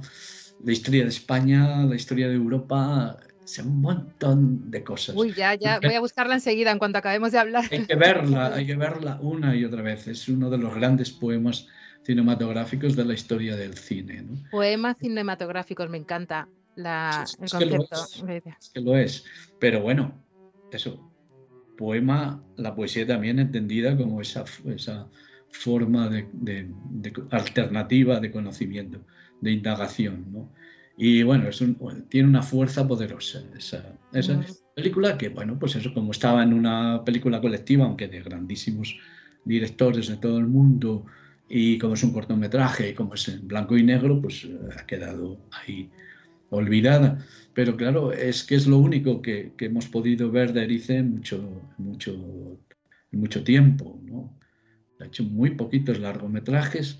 la 0.60 0.72
historia 0.72 1.03
de 1.03 1.10
España, 1.10 1.86
la 1.86 1.95
historia 1.95 2.28
de 2.28 2.36
Europa, 2.36 3.18
un 3.64 3.82
montón 3.82 4.72
de 4.72 4.84
cosas. 4.84 5.15
Uy, 5.15 5.34
ya, 5.34 5.56
ya, 5.56 5.80
voy 5.80 5.94
a 5.94 5.99
buscarla 5.99 6.36
enseguida 6.36 6.72
en 6.72 6.80
cuanto 6.80 6.98
acabemos 6.98 7.32
de 7.32 7.40
hablar. 7.40 7.65
Hay 7.72 7.86
que 7.86 7.95
verla, 7.95 8.56
hay 8.56 8.65
que 8.65 8.76
verla 8.76 9.19
una 9.22 9.56
y 9.56 9.65
otra 9.65 9.82
vez. 9.82 10.07
Es 10.07 10.28
uno 10.28 10.49
de 10.49 10.57
los 10.57 10.73
grandes 10.73 11.11
poemas 11.11 11.68
cinematográficos 12.03 12.95
de 12.95 13.06
la 13.06 13.14
historia 13.14 13.56
del 13.56 13.78
cine. 13.78 14.26
Poemas 14.49 14.98
cinematográficos, 14.98 15.90
me 15.90 15.98
encanta 15.98 16.48
la, 16.76 17.26
el 17.41 17.49
concepto. 17.49 17.95
es 18.60 18.69
que 18.73 18.81
lo 18.81 18.98
es, 18.98 19.26
pero 19.60 19.81
bueno, 19.81 20.23
eso, 20.72 21.11
poema, 21.77 22.43
la 22.57 22.76
poesía 22.76 23.06
también 23.06 23.39
entendida 23.39 23.98
como 23.98 24.22
esa, 24.22 24.45
esa 24.65 25.10
forma 25.49 26.10
de, 26.10 26.69
alternativa 27.31 28.19
de 28.19 28.31
conocimiento, 28.31 29.02
de 29.41 29.52
indagación. 29.52 30.26
¿no? 30.31 30.52
Y 30.98 31.23
bueno, 31.23 31.49
es 31.49 31.64
tiene 32.10 32.27
una 32.27 32.43
fuerza 32.43 32.88
poderosa 32.88 33.43
esa, 33.57 33.98
esa 34.14 34.39
película 34.76 35.18
que, 35.18 35.30
bueno, 35.30 35.57
pues 35.57 35.76
eso 35.76 35.93
como 35.93 36.11
estaba 36.11 36.43
en 36.43 36.53
una 36.53 37.03
película 37.03 37.41
colectiva, 37.41 37.85
aunque 37.85 38.07
de 38.07 38.22
grandísimos 38.22 38.98
directores 39.43 40.07
de 40.07 40.18
todo 40.18 40.38
el 40.38 40.48
mundo, 40.48 41.06
y 41.53 41.77
como 41.77 41.95
es 41.95 42.03
un 42.03 42.14
cortometraje 42.14 42.89
y 42.89 42.93
como 42.93 43.15
es 43.15 43.27
en 43.27 43.45
blanco 43.45 43.76
y 43.76 43.84
negro, 43.84 44.22
pues 44.22 44.45
eh, 44.45 44.57
ha 44.80 44.85
quedado 44.85 45.38
ahí 45.52 45.89
olvidada. 46.52 47.26
Pero 47.53 47.76
claro, 47.76 48.14
es 48.14 48.44
que 48.44 48.56
es 48.56 48.68
lo 48.68 48.78
único 48.78 49.22
que, 49.22 49.53
hemos 49.60 49.88
podido 49.88 50.32
ver 50.32 50.53
de 50.53 50.64
Erice 50.64 51.02
mucho, 51.03 51.69
mucho, 51.78 52.60
mucho 53.11 53.44
tiempo. 53.44 53.99
¿no? 54.03 54.38
Ha 54.99 55.06
hecho 55.06 55.23
muy 55.23 55.52
poquitos 55.52 55.99
largometrajes 55.99 56.99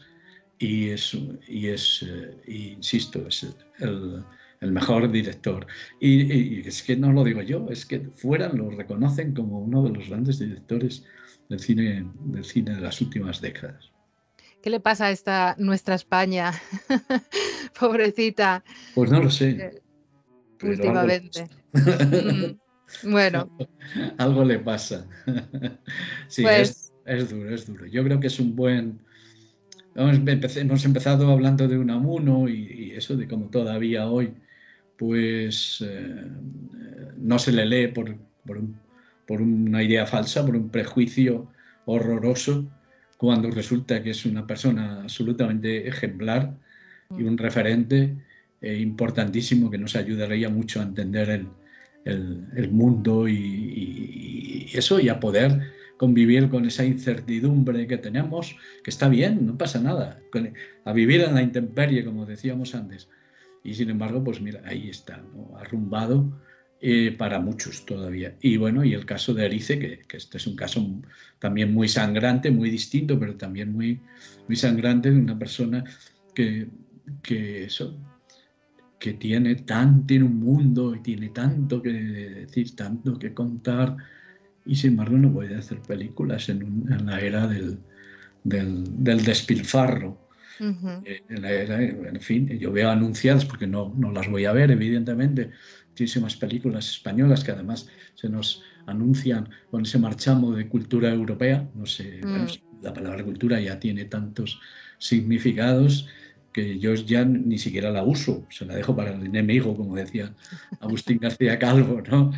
y 0.58 0.90
es, 0.90 1.18
y 1.48 1.68
es 1.68 2.06
eh, 2.08 2.74
insisto, 2.76 3.28
es 3.28 3.48
el, 3.80 4.24
mejor 4.72 5.12
director. 5.12 5.66
Y, 6.00 6.68
es 6.68 6.84
que 6.84 6.96
no 6.96 7.12
lo 7.12 7.24
digo 7.24 7.42
yo, 7.42 7.68
es 7.70 7.86
que 7.86 8.00
fuera 8.16 8.52
lo 8.54 8.70
reconocen 8.70 9.34
como 9.34 9.60
uno 9.60 9.84
de 9.84 9.90
los 9.92 10.10
grandes 10.10 10.40
directores 10.40 11.04
del 11.50 11.60
cine, 11.60 12.06
del 12.26 12.46
cine 12.46 12.76
de 12.76 12.82
las 12.82 13.02
últimas 13.02 13.42
décadas. 13.42 13.91
¿Qué 14.62 14.70
le 14.70 14.80
pasa 14.80 15.06
a 15.06 15.12
esta 15.12 15.56
nuestra 15.58 15.96
España? 15.96 16.52
Pobrecita. 17.80 18.64
Pues 18.94 19.12
no 19.12 19.22
lo 19.22 19.30
sé. 19.30 19.50
Eh, 19.50 19.82
últimamente. 20.64 21.48
Mm, 21.74 23.10
bueno. 23.12 23.50
algo 24.18 24.46
le 24.46 24.60
pasa. 24.60 25.08
sí, 26.28 26.44
pues 26.44 26.94
es, 27.06 27.30
duro, 27.30 27.54
es 27.54 27.66
duro. 27.66 27.86
Yo 27.88 28.04
creo 28.04 28.20
que 28.20 28.28
es 28.28 28.40
un 28.40 28.56
buen... 28.56 29.00
Hemos 29.96 30.86
empezado 30.86 31.30
hablando 31.32 31.68
de 31.68 31.78
Unamuno 31.78 32.48
y, 32.48 32.72
y 32.72 32.92
eso 32.92 33.18
de 33.18 33.28
cómo 33.28 33.50
todavía 33.50 34.08
hoy 34.08 34.34
pues 35.02 35.84
eh, 35.84 36.28
no 37.18 37.40
se 37.40 37.52
le 37.52 37.66
lee 37.66 37.88
por, 37.88 38.16
por 39.26 39.42
una 39.42 39.82
idea 39.82 40.06
falsa, 40.06 40.46
por 40.46 40.56
un 40.56 40.70
prejuicio 40.70 41.48
horroroso, 41.86 42.70
cuando 43.22 43.52
resulta 43.52 44.02
que 44.02 44.10
es 44.10 44.26
una 44.26 44.48
persona 44.48 45.04
absolutamente 45.04 45.88
ejemplar 45.88 46.58
y 47.16 47.22
un 47.22 47.38
referente 47.38 48.16
eh, 48.60 48.80
importantísimo 48.80 49.70
que 49.70 49.78
nos 49.78 49.96
ayudaría 49.96 50.50
mucho 50.50 50.80
a 50.80 50.86
entender 50.86 51.46
el, 52.04 52.72
mundo 52.72 53.28
y, 53.28 54.68
eso 54.74 55.00
y 55.00 55.10
a 55.10 55.20
poder 55.20 55.72
convivir 55.98 56.50
con 56.50 56.66
esa 56.66 56.84
incertidumbre 56.84 57.86
que 57.86 58.00
tenemos, 58.00 58.58
que 58.84 58.90
está 58.90 59.08
bien, 59.08 59.46
no 59.46 59.56
pasa 59.56 59.80
nada, 59.80 60.20
a 60.84 60.92
vivir 60.92 61.22
en 61.22 61.36
la 61.36 61.44
intemperie, 61.44 62.04
como 62.04 62.26
decíamos 62.26 62.74
antes. 62.74 63.08
Y 63.64 63.76
sin 63.76 63.92
embargo, 63.92 64.24
pues 64.24 64.42
mira, 64.42 64.64
ahí 64.66 64.90
está, 64.90 65.24
arrumbado 65.60 66.42
eh, 66.84 67.16
para 67.16 67.40
muchos 67.40 67.86
todavía. 67.86 68.36
Y 68.42 68.58
bueno, 68.58 68.84
y 68.84 68.96
el 68.96 69.06
caso 69.06 69.36
de 69.36 69.46
Erice, 69.46 69.78
que, 69.78 70.18
este 70.18 70.38
es 70.38 70.48
un 70.48 70.56
caso 70.56 70.84
también 71.38 71.72
muy 71.72 71.88
sangrante, 71.88 72.50
muy 72.50 72.72
distinto, 72.72 73.20
pero 73.20 73.36
también 73.36 73.72
muy, 73.72 74.00
muy 74.48 74.56
sangrante 74.56 75.12
de 75.12 75.20
una 75.20 75.38
persona 75.38 75.84
que, 76.34 76.68
que 77.22 77.66
eso, 77.66 77.96
que 78.98 79.14
tiene, 79.14 79.56
tan, 79.58 80.08
tiene 80.08 80.26
un 80.26 80.40
mundo 80.40 80.96
y 80.96 81.02
tiene 81.02 81.30
tanto 81.30 81.84
que 81.84 81.92
decir, 81.92 82.76
tanto 82.76 83.20
que 83.20 83.32
contar, 83.32 83.98
y 84.66 84.76
sin 84.76 84.92
embargo 84.92 85.18
no 85.18 85.32
puede 85.32 85.56
hacer 85.56 85.82
películas 85.82 86.50
en, 86.50 86.86
la 87.06 87.20
era 87.20 87.46
del, 87.46 87.78
del, 88.44 89.24
despilfarro. 89.24 90.18
Eh, 90.60 91.24
en, 91.30 91.42
la 91.42 91.52
era, 91.52 91.82
en 91.84 92.22
fin, 92.22 92.48
yo 92.60 92.72
veo 92.72 92.90
anunciadas, 92.90 93.46
porque 93.46 93.66
no, 93.66 93.94
no 93.98 94.12
las 94.12 94.28
voy 94.30 94.46
a 94.46 94.52
ver, 94.52 94.70
evidentemente, 94.70 95.50
muchísimas 95.92 96.36
películas 96.36 96.90
españolas 96.90 97.44
que 97.44 97.52
además 97.52 97.88
se 98.16 98.30
nos 98.30 98.64
anuncian 98.88 99.50
con 99.70 99.84
ese 99.84 100.00
marchamo 100.00 100.54
de 100.54 100.68
cultura 100.68 101.10
europea. 101.10 101.68
No 101.76 101.86
sé, 101.86 102.22
mm. 102.24 102.84
la 102.84 102.94
palabra 102.94 103.24
cultura 103.24 103.60
ya 103.60 103.80
tiene 103.80 104.06
tantos 104.06 104.60
significados 104.98 106.08
que 106.54 106.80
yo 106.80 106.94
ya 106.96 107.24
ni 107.24 107.58
siquiera 107.58 107.92
la 107.92 108.04
uso, 108.04 108.46
se 108.50 108.66
la 108.66 108.76
dejo 108.76 108.94
para 108.94 109.14
el 109.14 109.26
enemigo, 109.26 109.76
como 109.76 109.96
decía 109.96 110.34
Agustín 110.82 111.18
García 111.20 111.58
Calvo, 111.58 112.02
¿no? 112.10 112.32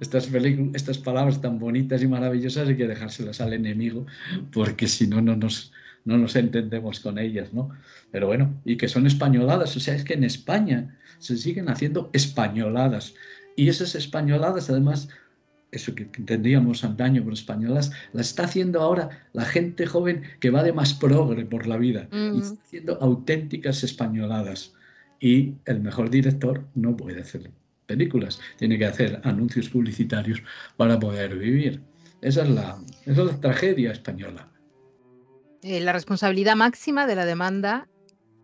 Estas, 0.00 0.30
estas 0.74 0.98
palabras 0.98 1.40
tan 1.40 1.58
bonitas 1.58 2.00
y 2.02 2.06
maravillosas 2.06 2.68
hay 2.68 2.76
que 2.76 2.86
dejárselas 2.86 3.40
al 3.40 3.54
enemigo, 3.54 4.06
porque 4.52 4.86
si 4.86 5.08
no, 5.08 5.20
no 5.20 5.34
nos, 5.34 5.72
no 6.04 6.16
nos 6.16 6.36
entendemos 6.36 7.00
con 7.00 7.18
ellas, 7.18 7.52
¿no? 7.52 7.70
Pero 8.12 8.28
bueno, 8.28 8.54
y 8.64 8.76
que 8.76 8.86
son 8.86 9.04
españoladas, 9.04 9.76
o 9.76 9.80
sea, 9.80 9.96
es 9.96 10.04
que 10.04 10.14
en 10.14 10.22
España 10.22 10.96
se 11.18 11.36
siguen 11.36 11.68
haciendo 11.68 12.10
españoladas, 12.12 13.14
y 13.56 13.68
esas 13.68 13.94
españoladas 13.94 14.68
además 14.70 15.08
eso 15.72 15.94
que 15.94 16.04
entendíamos 16.04 16.84
antaño 16.84 17.22
por 17.22 17.32
españolas, 17.32 17.92
la 18.12 18.22
está 18.22 18.44
haciendo 18.44 18.80
ahora 18.80 19.28
la 19.32 19.44
gente 19.44 19.86
joven 19.86 20.22
que 20.40 20.50
va 20.50 20.62
de 20.62 20.72
más 20.72 20.94
progre 20.94 21.44
por 21.44 21.66
la 21.66 21.76
vida 21.76 22.08
y 22.10 22.38
está 22.38 22.60
haciendo 22.62 22.98
auténticas 23.00 23.82
españoladas. 23.84 24.72
Y 25.20 25.54
el 25.64 25.80
mejor 25.80 26.10
director 26.10 26.64
no 26.74 26.96
puede 26.96 27.20
hacer 27.20 27.50
películas, 27.86 28.40
tiene 28.58 28.78
que 28.78 28.86
hacer 28.86 29.20
anuncios 29.24 29.68
publicitarios 29.68 30.42
para 30.76 30.98
poder 30.98 31.36
vivir. 31.36 31.80
Esa 32.20 32.42
es 32.42 32.50
la, 32.50 32.78
esa 33.04 33.22
es 33.22 33.26
la 33.26 33.40
tragedia 33.40 33.92
española. 33.92 34.48
Eh, 35.62 35.80
la 35.80 35.92
responsabilidad 35.92 36.56
máxima 36.56 37.06
de 37.06 37.16
la 37.16 37.24
demanda 37.24 37.88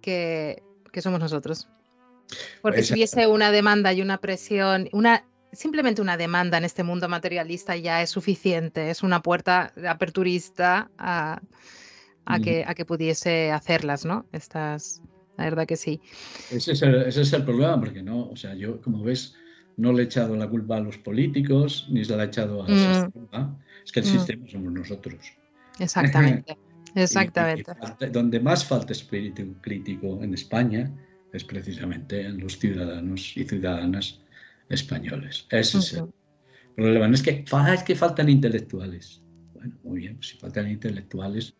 que, 0.00 0.62
que 0.92 1.02
somos 1.02 1.20
nosotros. 1.20 1.68
Porque 2.60 2.78
pues 2.78 2.88
si 2.88 2.94
hubiese 2.94 3.26
una 3.26 3.50
demanda 3.50 3.92
y 3.92 4.02
una 4.02 4.18
presión, 4.18 4.88
una 4.92 5.24
simplemente 5.52 6.00
una 6.00 6.16
demanda 6.16 6.58
en 6.58 6.64
este 6.64 6.82
mundo 6.82 7.08
materialista 7.08 7.76
ya 7.76 8.02
es 8.02 8.10
suficiente, 8.10 8.90
es 8.90 9.02
una 9.02 9.22
puerta 9.22 9.72
aperturista 9.86 10.90
a, 10.98 11.40
a, 12.24 12.40
que, 12.40 12.64
a 12.66 12.74
que 12.74 12.84
pudiese 12.84 13.52
hacerlas, 13.52 14.04
¿no? 14.04 14.26
Estas, 14.32 15.02
la 15.36 15.44
verdad 15.44 15.66
que 15.66 15.76
sí. 15.76 16.00
Ese 16.50 16.72
es, 16.72 16.82
el, 16.82 17.02
ese 17.02 17.22
es 17.22 17.32
el 17.32 17.44
problema, 17.44 17.78
porque 17.78 18.02
no, 18.02 18.30
o 18.30 18.36
sea, 18.36 18.54
yo, 18.54 18.80
como 18.80 19.02
ves, 19.02 19.34
no 19.76 19.92
le 19.92 20.02
he 20.02 20.04
echado 20.06 20.36
la 20.36 20.48
culpa 20.48 20.76
a 20.76 20.80
los 20.80 20.98
políticos, 20.98 21.86
ni 21.90 22.04
se 22.04 22.16
la 22.16 22.24
he 22.24 22.26
echado 22.26 22.64
al 22.64 22.72
mm. 22.72 23.02
sistema. 23.02 23.58
Es 23.84 23.92
que 23.92 24.00
el 24.00 24.06
mm. 24.06 24.08
sistema 24.08 24.48
somos 24.48 24.72
nosotros. 24.72 25.20
Exactamente. 25.78 26.56
Exactamente. 26.94 27.72
donde 28.10 28.38
más 28.38 28.66
falta 28.66 28.92
espíritu 28.92 29.54
crítico 29.62 30.22
en 30.22 30.34
España 30.34 30.92
es 31.32 31.44
precisamente 31.44 32.22
en 32.26 32.38
los 32.38 32.58
ciudadanos 32.58 33.36
y 33.36 33.44
ciudadanas 33.44 34.20
españoles. 34.68 35.46
Ese 35.50 35.78
es 35.78 35.92
el 35.94 36.08
problema. 36.76 37.08
No 37.08 37.14
es 37.14 37.22
que, 37.22 37.44
es 37.74 37.82
que 37.82 37.94
faltan 37.94 38.28
intelectuales. 38.28 39.22
Bueno, 39.54 39.76
muy 39.82 40.00
bien, 40.00 40.18
si 40.22 40.36
faltan 40.38 40.70
intelectuales, 40.70 41.54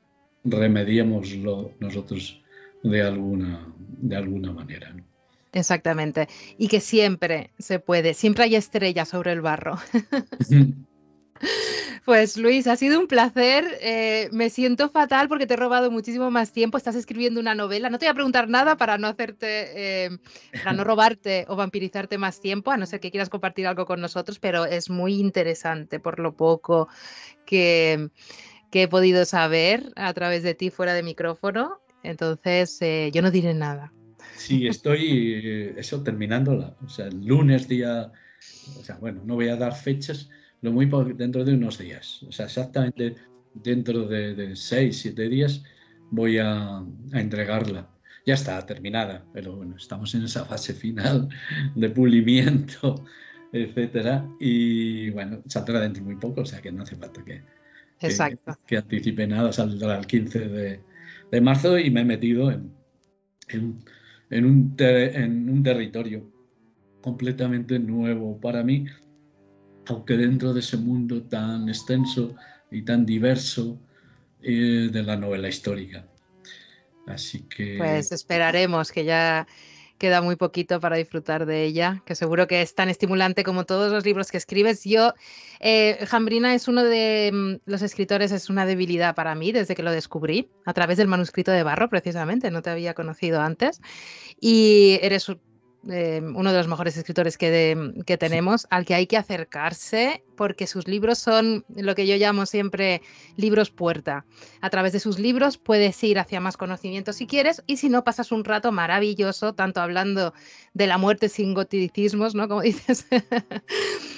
remediémoslo 0.45 1.75
nosotros 1.81 2.43
de 2.83 3.03
alguna, 3.03 3.67
de 3.79 4.17
alguna 4.17 4.53
manera. 4.53 4.95
Exactamente. 5.53 6.29
Y 6.59 6.69
que 6.69 6.81
siempre 6.81 7.51
se 7.59 7.79
puede, 7.79 8.15
siempre 8.15 8.45
hay 8.45 8.57
estrellas 8.57 9.09
sobre 9.09 9.33
el 9.33 9.41
barro. 9.41 9.79
Pues 12.05 12.37
Luis, 12.37 12.67
ha 12.67 12.77
sido 12.77 12.99
un 12.99 13.07
placer. 13.07 13.79
Eh, 13.81 14.29
me 14.33 14.51
siento 14.51 14.89
fatal 14.89 15.29
porque 15.29 15.47
te 15.47 15.55
he 15.55 15.57
robado 15.57 15.91
muchísimo 15.91 16.31
más 16.31 16.53
tiempo. 16.53 16.77
Estás 16.77 16.97
escribiendo 16.97 17.41
una 17.41 17.55
novela. 17.55 17.91
No 17.91 17.99
te 17.99 18.07
voy 18.07 18.11
a 18.11 18.15
preguntar 18.15 18.49
nada 18.49 18.77
para 18.77 18.99
no 18.99 19.07
hacerte, 19.07 20.07
eh, 20.07 20.11
para 20.65 20.73
no 20.73 20.85
robarte 20.85 21.45
o 21.49 21.57
vampirizarte 21.57 22.19
más 22.19 22.41
tiempo, 22.41 22.73
a 22.73 22.77
no 22.77 22.87
ser 22.87 23.01
que 23.01 23.11
quieras 23.11 23.29
compartir 23.29 23.67
algo 23.67 23.87
con 23.87 24.01
nosotros, 24.01 24.39
pero 24.41 24.65
es 24.65 24.91
muy 24.91 25.15
interesante 25.15 26.01
por 26.01 26.19
lo 26.19 26.35
poco 26.35 26.89
que, 27.47 28.09
que 28.71 28.83
he 28.83 28.89
podido 28.89 29.25
saber 29.25 29.93
a 29.95 30.13
través 30.13 30.43
de 30.43 30.55
ti 30.55 30.71
fuera 30.71 30.95
de 30.95 31.05
micrófono. 31.05 31.81
Entonces, 32.03 32.83
eh, 32.83 33.11
yo 33.15 33.23
no 33.23 33.31
diré 33.31 33.55
nada. 33.55 33.93
Sí, 34.37 34.67
estoy 34.67 35.73
eso 35.77 36.03
terminándola. 36.03 36.75
O 36.85 36.89
sea, 36.89 37.07
el 37.07 37.25
lunes 37.25 37.69
día, 37.69 38.11
o 38.77 38.83
sea, 38.83 38.97
bueno, 38.97 39.23
no 39.25 39.37
voy 39.37 39.49
a 39.49 39.57
dar 39.57 39.77
fechas, 39.77 40.29
lo 40.63 40.73
muy 40.73 40.89
dentro 41.15 41.45
de 41.45 41.55
unos 41.55 41.79
días. 41.79 42.23
O 42.23 42.33
sea, 42.33 42.47
exactamente 42.47 43.17
dentro 43.55 44.07
de, 44.07 44.57
seis, 44.57 45.01
siete 45.01 45.29
días 45.29 45.63
voy 46.11 46.39
a, 46.39 46.83
entregarla. 47.13 47.89
Ya 48.25 48.35
está 48.35 48.65
terminada, 48.65 49.25
pero 49.35 49.57
bueno, 49.57 49.77
estamos 49.77 50.15
en 50.15 50.23
esa 50.23 50.45
fase 50.45 50.73
final 50.73 51.29
de 51.75 51.91
pulimiento, 51.91 53.05
etcétera. 53.53 54.27
Y 54.39 55.11
bueno, 55.11 55.43
saldrá 55.47 55.81
dentro 55.81 56.05
muy 56.05 56.17
poco, 56.17 56.43
o 56.43 56.47
sea 56.47 56.63
que 56.63 56.71
no 56.71 56.85
hace 56.85 56.97
falta 56.97 57.25
que, 57.25 57.43
que, 58.67 58.77
anticipe 58.77 59.27
nada, 59.27 59.53
saldrá 59.53 59.99
el 59.99 60.07
15 60.07 60.39
de, 60.39 60.81
de 61.33 61.41
marzo 61.41 61.77
y 61.79 61.91
me 61.91 62.03
he 62.03 62.05
metido 62.05 62.53
en, 62.53 62.73
en, 64.31 64.45
un, 64.45 64.77
en 64.79 65.49
un 65.51 65.63
territorio 65.65 66.31
completamente 67.01 67.81
nuevo 67.81 68.41
para 68.41 68.63
mí, 68.63 68.87
aunque 69.87 70.17
dentro 70.17 70.53
de 70.53 70.61
ese 70.61 70.77
mundo 70.77 71.23
tan 71.23 71.69
extenso 71.69 72.35
y 72.71 72.83
tan 72.83 73.05
diverso 73.05 73.79
eh, 74.43 74.89
de 74.93 75.03
la 75.03 75.17
novela 75.17 75.49
histórica. 75.49 76.07
Así 77.07 77.43
que... 77.49 77.77
Pues 77.79 78.13
esperaremos 78.13 78.93
que 78.93 79.05
ya 79.05 79.47
queda 80.03 80.21
muy 80.21 80.35
poquito 80.35 80.81
para 80.81 80.97
disfrutar 80.97 81.47
de 81.47 81.63
ella, 81.63 82.03
que 82.05 82.17
seguro 82.17 82.49
que 82.49 82.61
es 82.61 82.75
tan 82.75 82.89
estimulante 82.89 83.45
como 83.45 83.65
todos 83.67 83.93
los 83.93 84.05
libros 84.05 84.33
que 84.33 84.37
escribes. 84.37 84.83
Yo, 84.83 85.15
eh, 85.61 86.05
Jambrina 86.09 86.57
es 86.57 86.67
uno 86.67 86.83
de 86.83 87.31
mm, 87.33 87.71
los 87.71 87.83
escritores, 87.83 88.33
es 88.33 88.51
una 88.51 88.67
debilidad 88.67 89.15
para 89.15 89.37
mí 89.37 89.53
desde 89.53 89.77
que 89.77 89.85
lo 89.85 89.93
descubrí, 89.93 90.51
a 90.67 90.73
través 90.73 90.99
del 90.99 91.07
manuscrito 91.07 91.53
de 91.53 91.63
Barro, 91.63 91.89
precisamente, 91.89 92.51
no 92.51 92.63
te 92.63 92.71
había 92.71 92.95
conocido 92.95 93.41
antes. 93.41 93.81
Y 94.41 94.99
eres 95.03 95.29
Em, 95.89 96.37
uno 96.37 96.53
de 96.53 96.59
los 96.59 96.69
mejores 96.69 96.97
escritores 96.97 97.37
que, 97.37 97.93
que, 98.07 98.17
tenemos, 98.17 98.69
al 98.71 98.85
que 98.85 98.95
hay 98.95 99.09
que 99.09 99.17
acercarse 99.17 100.23
porque 100.37 100.69
sus 100.69 100.87
libros 100.87 101.19
son 101.19 101.65
lo 101.75 101.97
que 101.97 102.07
yo 102.07 102.15
llamo 102.17 102.47
siempre 102.47 103.03
libros 103.37 103.71
puerta. 103.71 104.25
A 104.61 104.71
través 104.71 104.93
de 104.93 105.01
sus 105.01 105.19
libros 105.19 105.59
puedes 105.59 106.03
ir 106.05 106.21
hacia 106.21 106.39
más 106.39 106.57
conocimiento 106.57 107.13
si 107.13 107.27
quieres 107.27 107.65
y 107.67 107.79
si 107.79 107.89
no 107.89 108.05
pasas 108.05 108.31
un 108.31 108.45
rato 108.45 108.71
maravilloso, 108.71 109.55
tanto 109.55 109.81
hablando 109.81 110.33
de 110.73 110.87
la 110.87 110.99
muerte 110.99 111.29
sin 111.29 111.53
goticismos, 111.53 112.37
¿no? 112.37 112.47
Como 112.47 112.61
dices, 112.63 113.07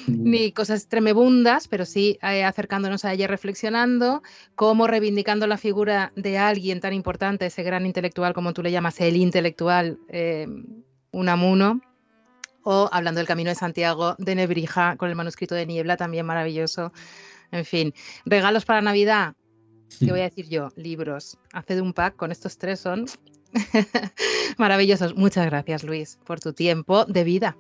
ni 0.07 0.53
cosas 0.53 0.87
tremebundas, 0.89 1.67
pero 1.67 1.87
sí 1.87 2.19
eh, 2.21 2.45
acercándonos 2.45 3.07
a 3.07 3.15
ella 3.15 3.27
reflexionando, 3.27 4.23
como 4.55 4.87
reivindicando 4.87 5.47
la 5.47 5.57
figura 5.57 6.13
de 6.15 6.37
alguien 6.37 6.81
tan 6.81 6.93
importante, 6.93 7.47
ese 7.47 7.63
gran 7.63 7.87
intelectual 7.87 8.35
como 8.35 8.53
tú 8.53 8.63
le 8.63 8.71
llamas, 8.71 9.01
el 9.01 9.17
intelectual. 9.17 9.99
Eh, 10.09 10.47
Unamuno, 11.15 11.81
o 12.65 12.89
hablando 12.93 13.19
del 13.19 13.27
Camino 13.27 13.51
de 13.51 13.55
Santiago 13.55 14.17
de 14.19 14.35
Nebrija 14.35 14.97
con 14.97 15.09
el 15.11 15.17
manuscrito 15.17 15.55
de 15.55 15.67
Niebla, 15.67 15.97
también 15.97 16.27
maravilloso. 16.27 16.93
En 17.53 17.65
fin, 17.65 17.95
regalos 18.25 18.65
para 18.65 18.81
Navidad, 18.81 19.35
¿qué 20.01 20.11
voy 20.11 20.21
a 20.21 20.25
decir 20.25 20.49
yo? 20.49 20.71
Libros. 20.77 21.39
Haced 21.53 21.81
un 21.81 21.93
pack 21.93 22.17
con 22.17 22.33
estos 22.33 22.59
tres, 22.59 22.81
son 22.81 23.07
maravillosos. 24.59 25.15
Muchas 25.15 25.47
gracias, 25.47 25.85
Luis, 25.85 26.19
por 26.25 26.41
tu 26.41 26.53
tiempo 26.53 27.05
de 27.05 27.25
vida. 27.25 27.57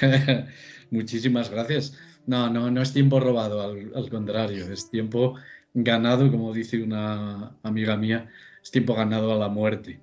Muchísimas 0.90 1.50
gracias. 1.50 1.96
No, 2.26 2.50
no, 2.50 2.70
no 2.70 2.82
es 2.82 2.92
tiempo 2.92 3.20
robado, 3.20 3.62
al 3.62 4.10
contrario, 4.10 4.70
es 4.70 4.90
tiempo 4.90 5.34
ganado, 5.74 6.30
como 6.30 6.52
dice 6.52 6.82
una 6.82 7.56
amiga 7.62 7.96
mía, 7.96 8.28
es 8.62 8.70
tiempo 8.70 8.94
ganado 8.94 9.32
a 9.32 9.36
la 9.36 9.48
muerte 9.48 10.00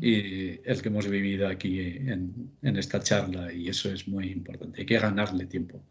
y 0.00 0.60
el 0.64 0.82
que 0.82 0.88
hemos 0.88 1.08
vivido 1.08 1.48
aquí 1.48 1.80
en, 1.80 2.50
en, 2.62 2.76
esta 2.76 3.00
charla 3.00 3.52
y 3.52 3.68
eso 3.68 3.90
es 3.90 4.06
muy 4.08 4.30
importante. 4.30 4.80
Hay 4.80 4.86
que 4.86 4.98
ganarle 4.98 5.46
tiempo 5.46 5.82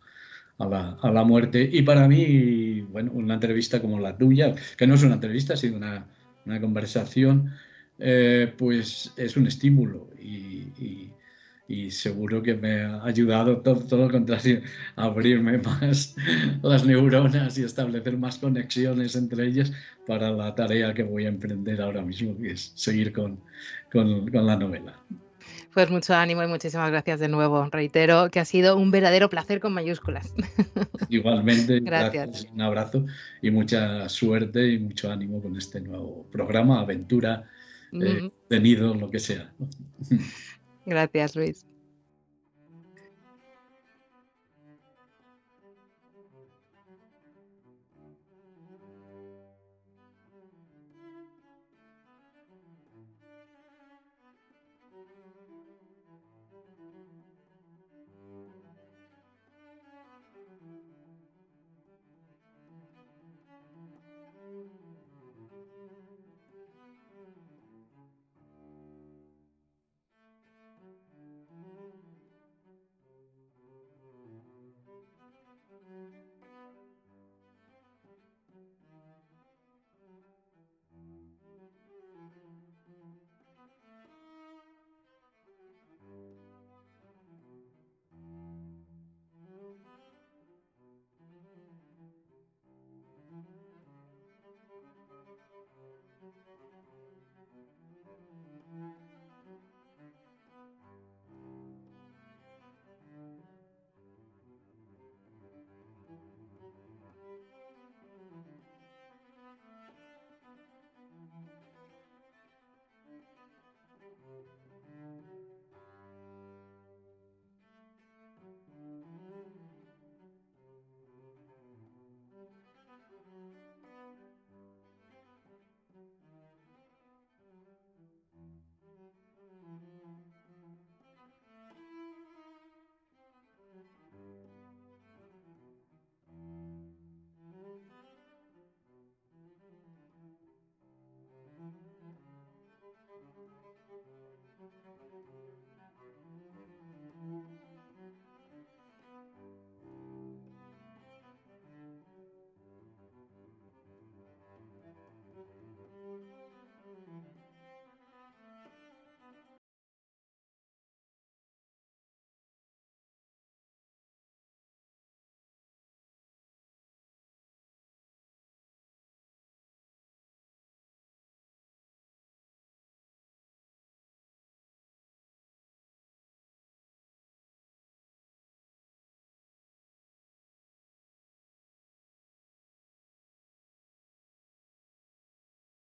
a 0.57 0.67
la, 0.67 0.97
a 1.01 1.11
la, 1.11 1.23
muerte 1.23 1.67
y 1.71 1.81
para 1.81 2.07
mí, 2.07 2.81
bueno, 2.81 3.11
una 3.13 3.35
entrevista 3.35 3.81
como 3.81 3.99
la 3.99 4.17
tuya, 4.17 4.55
que 4.77 4.87
no 4.87 4.95
es 4.95 5.03
una 5.03 5.15
entrevista, 5.15 5.55
sino 5.57 5.77
una, 5.77 6.05
una 6.45 6.61
conversación, 6.61 7.51
eh, 7.99 8.53
pues 8.57 9.13
es 9.17 9.37
un 9.37 9.47
estímulo 9.47 10.09
y, 10.21 10.67
y 10.77 11.11
seguro 11.89 12.43
que 12.43 12.53
me 12.53 12.81
ha 12.81 13.03
ayudado 13.03 13.57
todo, 13.57 13.81
todo 13.81 14.05
lo 14.05 14.11
contrario 14.11 14.61
a 14.95 15.05
abrirme 15.05 15.57
más 15.63 16.15
las 16.61 16.85
neuronas 16.85 17.57
y 17.57 17.63
establecer 17.63 18.17
más 18.17 18.37
conexiones 18.37 19.15
entre 19.15 19.47
ellas 19.47 19.71
para 20.05 20.31
la 20.31 20.53
tarea 20.53 20.93
que 20.93 21.03
voy 21.03 21.25
a 21.25 21.29
emprender 21.29 21.81
ahora 21.81 22.01
mismo, 22.01 22.37
que 22.37 22.51
es 22.51 22.71
seguir 22.75 23.11
con, 23.11 23.39
con, 23.91 24.29
con 24.29 24.45
la 24.45 24.55
novela. 24.55 24.93
Pues 25.73 25.91
mucho 25.91 26.13
ánimo 26.13 26.41
y 26.41 26.47
muchísimas 26.47 26.89
gracias 26.89 27.19
de 27.19 27.27
nuevo. 27.27 27.67
Reitero 27.69 28.29
que 28.29 28.39
ha 28.39 28.45
sido 28.45 28.77
un 28.77 28.91
verdadero 28.91 29.29
placer 29.29 29.59
con 29.59 29.73
mayúsculas. 29.73 30.33
Igualmente, 31.09 31.81
gracias. 31.81 32.47
Un 32.53 32.61
abrazo 32.61 33.05
y 33.41 33.51
mucha 33.51 34.07
suerte 34.07 34.69
y 34.69 34.79
mucho 34.79 35.11
ánimo 35.11 35.41
con 35.41 35.57
este 35.57 35.81
nuevo 35.81 36.25
programa, 36.31 36.79
aventura, 36.79 37.49
eh, 37.91 38.31
tenido, 38.47 38.93
lo 38.93 39.09
que 39.09 39.19
sea. 39.19 39.51
Gracias, 40.85 41.35
Luis. 41.35 41.65